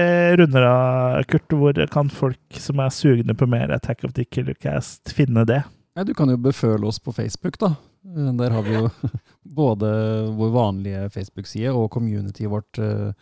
runder 0.40 0.65
av, 0.65 1.23
Kurt, 1.28 1.53
hvor 1.53 1.77
kan 1.93 2.09
folk 2.12 2.57
som 2.61 2.81
er 2.81 2.93
sugne 2.94 3.35
på 3.36 3.49
mer 3.51 3.73
Attack 3.74 4.05
of 4.09 4.15
the 4.16 4.24
Killer 4.24 4.55
Cast, 4.57 5.12
finne 5.12 5.44
det? 5.49 5.62
Ja, 5.97 6.05
du 6.09 6.15
kan 6.16 6.31
jo 6.32 6.39
beføle 6.40 6.86
oss 6.89 6.99
på 7.05 7.12
Facebook, 7.12 7.59
da. 7.61 7.74
Eh, 8.09 8.31
Der 8.39 8.51
har 8.55 8.62
vi 8.65 8.73
jo 8.78 8.86
både 9.61 9.90
vår 10.39 10.51
vanlige 10.55 11.11
Facebook-side 11.12 11.74
og 11.77 11.90
communityet 11.93 12.49
vårt 12.51 12.81
uh, 12.81 13.12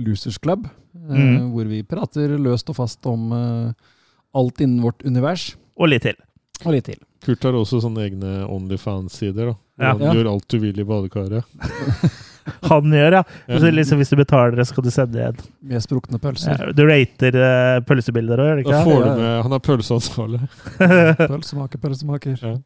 Losers 0.00 0.38
Club, 0.40 0.64
eh, 0.66 1.12
Mm. 1.14 1.50
hvor 1.52 1.68
vi 1.68 1.82
prater 1.84 2.32
løst 2.40 2.70
og 2.72 2.76
fast 2.80 3.04
om 3.10 3.28
alt 4.34 4.60
innen 4.64 4.80
vårt 4.82 5.02
univers. 5.04 5.50
Og 5.76 5.88
litt 5.92 6.02
til. 6.06 6.16
Og 6.64 6.72
litt 6.72 6.86
til. 6.88 6.96
Kurt 7.24 7.42
har 7.44 7.52
også 7.58 7.80
sånne 7.82 8.06
egne 8.08 8.32
Onlyfans-sider. 8.48 9.50
da. 9.52 9.54
Ja. 9.78 9.92
Han 9.92 10.00
Ja. 10.00 10.12
gjør 10.14 10.30
alt 10.32 10.48
du 10.48 10.58
vil 10.62 10.78
i 10.80 10.84
badekaret. 10.84 11.44
Han 12.70 12.92
gjør, 12.92 13.18
ja. 13.20 13.22
Så 13.48 13.72
liksom, 13.72 14.02
hvis 14.02 14.12
du 14.12 14.18
betaler 14.20 14.58
det, 14.58 14.66
så 14.66 14.74
skal 14.74 14.86
du 14.86 14.92
sende 14.94 15.20
igjen. 15.20 15.40
Med 15.70 15.84
sprukne 15.84 16.20
pølser. 16.22 16.60
Ja, 16.60 16.74
du 16.76 16.84
rater 16.88 17.40
uh, 17.40 17.80
pølsebilder 17.88 18.42
òg, 18.44 18.50
gjør 18.50 18.62
du 18.62 18.70
Da 18.70 18.84
får 18.84 19.02
du 19.04 19.10
med 19.22 19.32
Han 19.46 19.56
er 19.58 19.66
pølseansvarlig. 19.70 20.44
Pølsemaker, 21.34 21.82
pølsemaker. 21.82 22.38
Ja. 22.42 22.56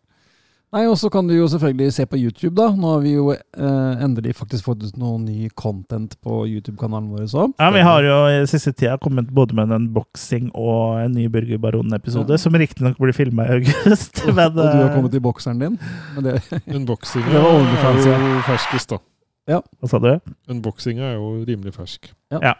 Nei, 0.68 0.82
og 0.84 0.98
så 1.00 1.08
kan 1.08 1.24
du 1.24 1.32
jo 1.32 1.46
selvfølgelig 1.48 1.94
se 1.96 2.04
på 2.04 2.18
YouTube, 2.20 2.52
da. 2.58 2.66
Nå 2.76 2.90
har 2.90 2.98
vi 3.00 3.14
jo 3.14 3.30
eh, 3.32 4.02
endelig 4.04 4.34
faktisk 4.36 4.66
fått 4.66 4.82
ut 4.84 4.98
noe 5.00 5.16
ny 5.22 5.48
content 5.56 6.12
på 6.20 6.42
YouTube-kanalen 6.44 7.06
vår 7.14 7.22
også. 7.24 7.46
Ja, 7.56 7.70
Vi 7.72 7.84
har 7.86 8.04
jo 8.04 8.18
i 8.28 8.42
siste 8.50 8.74
tida 8.76 8.98
kommet 9.00 9.30
både 9.32 9.56
med 9.56 9.70
en 9.70 9.78
unboxing 9.78 10.50
og 10.52 11.00
en 11.00 11.16
ny 11.16 11.24
Burger 11.32 11.56
Baron-episode, 11.62 12.36
Ja. 12.36 12.42
som 12.42 12.52
riktignok 12.52 13.00
blir 13.00 13.16
filma 13.16 13.48
i 13.48 13.56
august. 13.62 14.20
Men, 14.26 14.44
og 14.44 14.60
du 14.60 14.66
har 14.66 14.90
eh, 14.90 14.94
kommet 14.98 15.16
i 15.16 15.24
bokseren 15.24 15.64
din. 15.64 15.78
Men 16.18 16.28
det, 16.28 16.36
Unboxinga 16.66 17.30
Det 17.32 17.46
var 17.46 17.62
OnlyFans, 17.62 18.04
er 18.04 18.12
ja. 18.12 18.18
jo 18.20 18.44
ferskest, 18.50 18.92
da. 18.92 19.00
Ja. 19.48 19.60
Hva 19.80 19.90
sa 19.90 20.00
du? 20.02 20.10
Unboxinga 20.52 21.12
er 21.12 21.18
jo 21.18 21.38
rimelig 21.48 21.76
fersk. 21.78 22.12
ja. 22.34 22.42
Ja. 22.52 22.56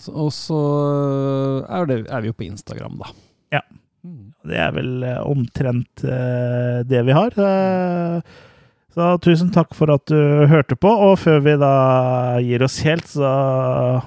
Så, 0.00 0.14
og 0.16 0.30
så 0.32 0.58
er, 1.68 1.82
det, 1.90 1.96
er 2.08 2.22
vi 2.24 2.30
jo 2.30 2.36
på 2.38 2.46
Instagram, 2.46 2.94
da. 3.02 3.10
Ja. 3.52 3.60
Det 4.48 4.56
er 4.56 4.70
vel 4.72 5.02
eh, 5.04 5.18
omtrent 5.28 6.04
uh, 6.08 6.80
det 6.88 7.02
vi 7.04 7.12
har. 7.12 7.36
Uh, 7.36 8.22
så 8.96 9.10
tusen 9.20 9.52
takk 9.52 9.76
for 9.76 9.92
at 9.92 10.08
du 10.08 10.48
hørte 10.48 10.78
på. 10.80 10.88
Og 10.88 11.18
før 11.20 11.44
vi 11.44 11.58
da 11.60 11.74
gir 12.40 12.64
oss 12.64 12.80
helt, 12.88 13.12
så 13.12 13.28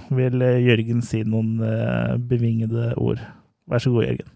vil 0.09 0.41
Jørgen 0.41 1.05
si 1.05 1.21
noen 1.29 1.61
uh, 1.61 2.17
bevingede 2.17 2.95
ord. 2.97 3.21
Vær 3.69 3.85
så 3.85 3.93
god, 3.93 4.09
Jørgen. 4.09 4.33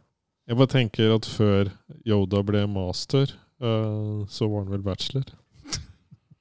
Jeg 0.48 0.56
bare 0.56 0.72
tenker 0.72 1.11
at 1.11 1.26
før 1.28 1.74
Yoda 2.07 2.40
ble 2.48 2.61
master, 2.72 3.34
eh, 3.60 4.24
så 4.30 4.48
var 4.48 4.64
han 4.64 4.72
vel 4.72 4.86
bachelor. 4.86 5.28